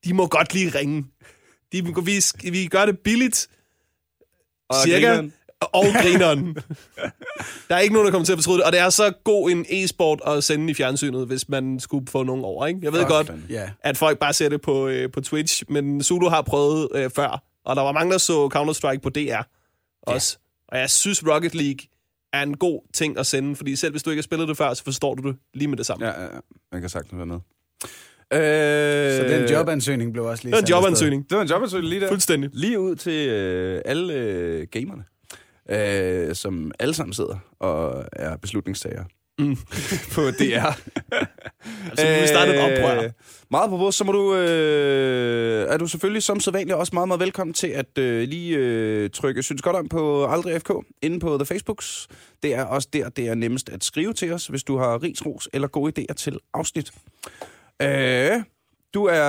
de 0.06 0.14
må 0.14 0.28
godt 0.28 0.54
lige 0.54 0.70
ringe. 0.70 1.06
De, 1.72 1.96
vi, 2.04 2.22
vi 2.52 2.66
gør 2.68 2.86
det 2.86 3.00
billigt, 3.00 3.48
Og 4.70 4.76
cirka, 4.84 5.08
grineren. 5.08 5.34
Og 5.62 5.86
grineren. 6.02 6.56
der 7.70 7.76
er 7.76 7.80
ikke 7.80 7.94
nogen, 7.94 8.06
der 8.06 8.12
kommer 8.12 8.26
til 8.26 8.34
at 8.34 8.38
fortryde 8.40 8.58
det, 8.58 8.66
og 8.66 8.72
det 8.72 8.80
er 8.80 8.90
så 8.90 9.14
god 9.24 9.52
en 9.52 9.66
e-sport 9.70 10.22
at 10.28 10.44
sende 10.44 10.72
i 10.72 10.74
fjernsynet, 10.74 11.28
hvis 11.28 11.50
man 11.50 11.80
skulle 11.80 12.08
få 12.08 12.24
nogen 12.24 12.44
over. 12.46 12.68
Ikke? 12.68 12.80
Jeg 12.84 12.94
ved 12.94 13.00
Fuck, 13.00 13.10
godt. 13.10 13.32
Ja. 13.50 13.70
at 13.84 13.98
folk 13.98 14.20
bare 14.20 14.34
ser 14.34 14.50
det 14.50 14.62
på, 14.62 14.88
øh, 14.88 15.12
på 15.12 15.22
Twitch, 15.22 15.64
men 15.70 16.04
Zulu 16.04 16.30
har 16.30 16.42
prøvet 16.42 16.88
øh, 16.96 17.10
før, 17.16 17.44
og 17.66 17.76
der 17.76 17.82
var 17.82 17.92
mange, 17.92 18.12
der 18.12 18.18
så 18.18 18.50
Counter-Strike 18.56 19.00
på 19.00 19.10
DR 19.10 19.42
også. 20.02 20.38
Ja. 20.72 20.76
Og 20.76 20.80
jeg 20.82 20.90
synes, 20.90 21.24
Rocket 21.28 21.56
League 21.56 21.80
er 22.34 22.44
en 22.44 22.58
god 22.58 22.82
ting 22.94 23.18
at 23.20 23.26
sende, 23.26 23.56
fordi 23.56 23.76
selv 23.76 23.92
hvis 23.94 24.04
du 24.04 24.10
ikke 24.10 24.20
har 24.20 24.24
spillet 24.24 24.48
det 24.48 24.58
før, 24.58 24.74
så 24.74 24.84
forstår 24.84 25.16
du 25.16 25.28
det 25.30 25.38
lige 25.54 25.68
med 25.68 25.78
det 25.78 25.86
samme. 25.86 26.06
Ja. 26.08 26.22
Ja, 26.22 26.24
ja. 26.24 26.40
Man 26.72 26.82
kan 26.82 26.90
sagtens 26.90 27.18
være 27.18 27.26
med. 27.26 27.36
Øh, 28.34 29.18
Så 29.18 29.24
den 29.38 29.50
jobansøgning 29.50 30.14
blev 30.14 30.26
også 30.26 30.44
lige 30.44 30.52
Det 30.52 30.62
var 30.62 30.78
en 30.78 30.84
jobansøgning. 30.84 31.30
Det 31.30 31.36
var 31.38 31.42
en 31.44 31.50
jobansøgning 31.50 31.90
lige 31.90 32.02
der. 32.02 32.08
Fuldstændig. 32.08 32.50
Lige 32.54 32.80
ud 32.80 32.96
til 32.96 33.30
øh, 33.30 33.82
alle 33.86 34.14
øh, 34.14 34.68
gamerne, 34.72 35.04
øh, 35.72 36.36
som 36.36 36.72
alle 36.80 36.94
sammen 36.94 37.14
sidder 37.14 37.38
og 37.60 38.06
er 38.12 38.38
beslutningstagere. 38.38 39.06
Mm. 39.40 39.56
på 40.16 40.22
DR. 40.32 40.72
Altså, 41.90 42.22
vi 42.22 42.28
startede 42.28 42.56
et 42.56 42.80
oprør. 42.80 43.04
Øh, 43.04 43.10
Meget 43.52 43.70
på 43.70 43.78
vores, 43.78 43.96
så 43.96 44.04
må 44.04 44.12
du, 44.12 44.36
øh, 44.36 45.74
er 45.74 45.78
du 45.78 45.88
selvfølgelig 45.88 46.24
som 46.24 46.40
sædvanligt 46.40 46.76
også 46.76 46.92
meget, 46.94 47.08
meget 47.08 47.20
velkommen 47.20 47.54
til 47.54 47.68
at 47.68 47.98
øh, 47.98 48.28
lige 48.28 48.58
øh, 48.58 49.10
trykke 49.10 49.44
synes 49.44 49.62
godt 49.62 49.76
om 49.76 49.90
på 49.90 50.26
Aldrig 50.26 50.62
FK 50.62 50.72
inde 51.02 51.20
på 51.20 51.38
The 51.38 51.46
Facebooks. 51.46 52.08
Det 52.44 52.54
er 52.54 52.64
også 52.64 52.88
der, 52.94 53.10
det 53.10 53.28
er 53.28 53.36
nemmest 53.36 53.70
at 53.70 53.84
skrive 53.84 54.14
til 54.14 54.34
os, 54.34 54.48
hvis 54.48 54.64
du 54.64 54.78
har 54.78 55.04
ris, 55.04 55.26
ros 55.26 55.50
eller 55.54 55.68
gode 55.68 55.94
idéer 56.00 56.14
til 56.14 56.40
afsnit. 56.54 56.92
Øh, 57.82 58.32
du 58.94 59.06
er 59.06 59.24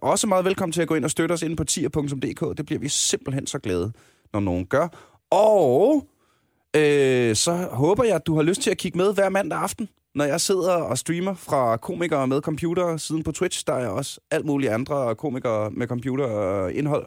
også 0.00 0.26
meget 0.26 0.44
velkommen 0.44 0.72
til 0.72 0.82
at 0.82 0.88
gå 0.88 0.94
ind 0.94 1.04
og 1.04 1.10
støtte 1.10 1.32
os 1.32 1.42
inde 1.42 1.56
på 1.56 1.64
tier.dk. 1.64 2.58
Det 2.58 2.66
bliver 2.66 2.80
vi 2.80 2.88
simpelthen 2.88 3.46
så 3.46 3.58
glade, 3.58 3.92
når 4.32 4.40
nogen 4.40 4.66
gør. 4.66 4.88
Og 5.30 6.06
øh, 6.76 7.36
så 7.36 7.68
håber 7.72 8.04
jeg, 8.04 8.14
at 8.14 8.26
du 8.26 8.36
har 8.36 8.42
lyst 8.42 8.62
til 8.62 8.70
at 8.70 8.78
kigge 8.78 8.98
med 8.98 9.14
hver 9.14 9.28
mandag 9.28 9.58
aften, 9.58 9.88
når 10.14 10.24
jeg 10.24 10.40
sidder 10.40 10.72
og 10.72 10.98
streamer 10.98 11.34
fra 11.34 11.76
komikere 11.76 12.26
med 12.26 12.40
computer 12.40 12.96
siden 12.96 13.22
på 13.22 13.32
Twitch. 13.32 13.66
Der 13.66 13.72
er 13.72 13.88
også 13.88 14.20
alt 14.30 14.46
muligt 14.46 14.72
andre 14.72 15.14
komikere 15.14 15.70
med 15.70 15.86
computerindhold. 15.86 17.06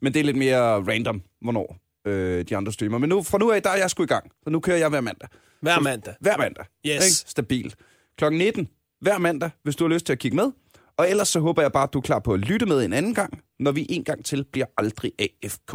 Men 0.00 0.14
det 0.14 0.20
er 0.20 0.24
lidt 0.24 0.36
mere 0.36 0.82
random, 0.82 1.22
hvornår 1.40 1.76
øh, 2.06 2.44
de 2.44 2.56
andre 2.56 2.72
streamer. 2.72 2.98
Men 2.98 3.08
nu, 3.08 3.22
fra 3.22 3.38
nu 3.38 3.50
af, 3.50 3.62
der 3.62 3.70
er 3.70 3.76
jeg 3.76 3.90
sgu 3.90 4.02
i 4.02 4.06
gang. 4.06 4.30
Så 4.44 4.50
nu 4.50 4.60
kører 4.60 4.76
jeg 4.76 4.88
hver 4.88 5.00
mandag. 5.00 5.28
Hver 5.60 5.80
mandag. 5.80 6.14
Hver 6.20 6.36
mandag. 6.36 6.64
Yes. 6.86 6.92
Ikke? 6.92 7.30
Stabil. 7.30 7.74
Klokken 8.18 8.38
19 8.38 8.68
hver 9.00 9.18
mandag, 9.18 9.50
hvis 9.62 9.76
du 9.76 9.84
har 9.84 9.88
lyst 9.94 10.06
til 10.06 10.12
at 10.12 10.18
kigge 10.18 10.36
med. 10.36 10.50
Og 10.96 11.10
ellers 11.10 11.28
så 11.28 11.40
håber 11.40 11.62
jeg 11.62 11.72
bare, 11.72 11.82
at 11.82 11.92
du 11.92 11.98
er 11.98 12.02
klar 12.02 12.18
på 12.18 12.34
at 12.34 12.40
lytte 12.40 12.66
med 12.66 12.84
en 12.84 12.92
anden 12.92 13.14
gang, 13.14 13.42
når 13.58 13.72
vi 13.72 13.86
en 13.88 14.04
gang 14.04 14.24
til 14.24 14.44
bliver 14.52 14.66
aldrig 14.76 15.12
AFK. 15.18 15.74